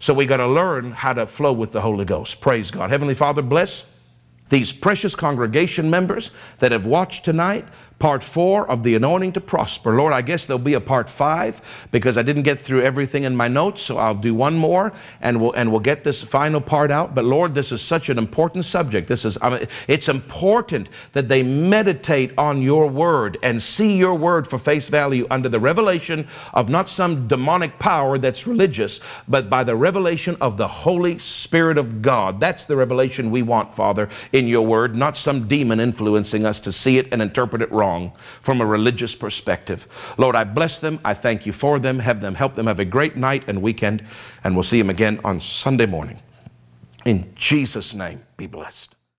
So 0.00 0.14
we 0.14 0.26
got 0.26 0.38
to 0.38 0.46
learn 0.46 0.92
how 0.92 1.12
to 1.12 1.26
flow 1.26 1.52
with 1.52 1.72
the 1.72 1.82
Holy 1.82 2.06
Ghost. 2.06 2.40
Praise 2.40 2.70
God. 2.70 2.90
Heavenly 2.90 3.14
Father, 3.14 3.42
bless 3.42 3.86
these 4.48 4.72
precious 4.72 5.14
congregation 5.14 5.90
members 5.90 6.30
that 6.58 6.72
have 6.72 6.86
watched 6.86 7.24
tonight 7.24 7.66
part 8.00 8.24
four 8.24 8.68
of 8.68 8.82
the 8.82 8.94
anointing 8.94 9.30
to 9.32 9.40
prosper. 9.40 9.94
Lord, 9.94 10.14
I 10.14 10.22
guess 10.22 10.46
there'll 10.46 10.58
be 10.58 10.74
a 10.74 10.80
part 10.80 11.08
five 11.08 11.88
because 11.92 12.16
I 12.16 12.22
didn't 12.22 12.42
get 12.42 12.58
through 12.58 12.80
everything 12.80 13.24
in 13.24 13.36
my 13.36 13.46
notes, 13.46 13.82
so 13.82 13.98
I'll 13.98 14.14
do 14.14 14.34
one 14.34 14.56
more 14.56 14.92
and 15.20 15.40
we'll 15.40 15.52
and 15.52 15.70
we'll 15.70 15.80
get 15.80 16.02
this 16.02 16.22
final 16.22 16.62
part 16.62 16.90
out. 16.90 17.14
But 17.14 17.26
Lord, 17.26 17.54
this 17.54 17.70
is 17.70 17.82
such 17.82 18.08
an 18.08 18.16
important 18.16 18.64
subject. 18.64 19.06
This 19.06 19.24
is 19.26 19.36
I 19.42 19.50
mean, 19.50 19.66
it's 19.86 20.08
important 20.08 20.88
that 21.12 21.28
they 21.28 21.42
meditate 21.42 22.32
on 22.38 22.62
your 22.62 22.88
word 22.88 23.36
and 23.42 23.60
see 23.62 23.98
your 23.98 24.14
word 24.14 24.48
for 24.48 24.58
face 24.58 24.88
value 24.88 25.26
under 25.30 25.50
the 25.50 25.60
revelation 25.60 26.26
of 26.54 26.70
not 26.70 26.88
some 26.88 27.28
demonic 27.28 27.78
power 27.78 28.16
that's 28.16 28.46
religious, 28.46 28.98
but 29.28 29.50
by 29.50 29.62
the 29.62 29.76
revelation 29.76 30.38
of 30.40 30.56
the 30.56 30.68
Holy 30.68 31.18
Spirit 31.18 31.76
of 31.76 32.00
God. 32.00 32.40
That's 32.40 32.64
the 32.64 32.76
revelation 32.76 33.30
we 33.30 33.42
want, 33.42 33.74
Father, 33.74 34.08
in 34.32 34.48
your 34.48 34.66
word, 34.66 34.96
not 34.96 35.18
some 35.18 35.46
demon 35.46 35.80
influencing 35.80 36.46
us 36.46 36.60
to 36.60 36.72
see 36.72 36.96
it 36.96 37.06
and 37.12 37.20
interpret 37.20 37.60
it 37.60 37.70
wrong 37.70 37.89
wrong 37.90 38.12
from 38.40 38.60
a 38.60 38.66
religious 38.66 39.14
perspective. 39.14 39.86
Lord, 40.16 40.36
I 40.36 40.44
bless 40.44 40.80
them. 40.80 41.00
I 41.04 41.14
thank 41.14 41.46
you 41.46 41.52
for 41.52 41.78
them. 41.78 41.98
Have 41.98 42.20
them 42.20 42.34
help 42.34 42.54
them 42.54 42.66
have 42.66 42.80
a 42.80 42.84
great 42.84 43.16
night 43.16 43.44
and 43.48 43.62
weekend. 43.62 44.04
And 44.44 44.54
we'll 44.54 44.62
see 44.64 44.78
them 44.78 44.90
again 44.90 45.20
on 45.24 45.40
Sunday 45.40 45.86
morning. 45.86 46.20
In 47.04 47.32
Jesus' 47.34 47.94
name, 47.94 48.22
be 48.36 48.46
blessed. 48.46 48.89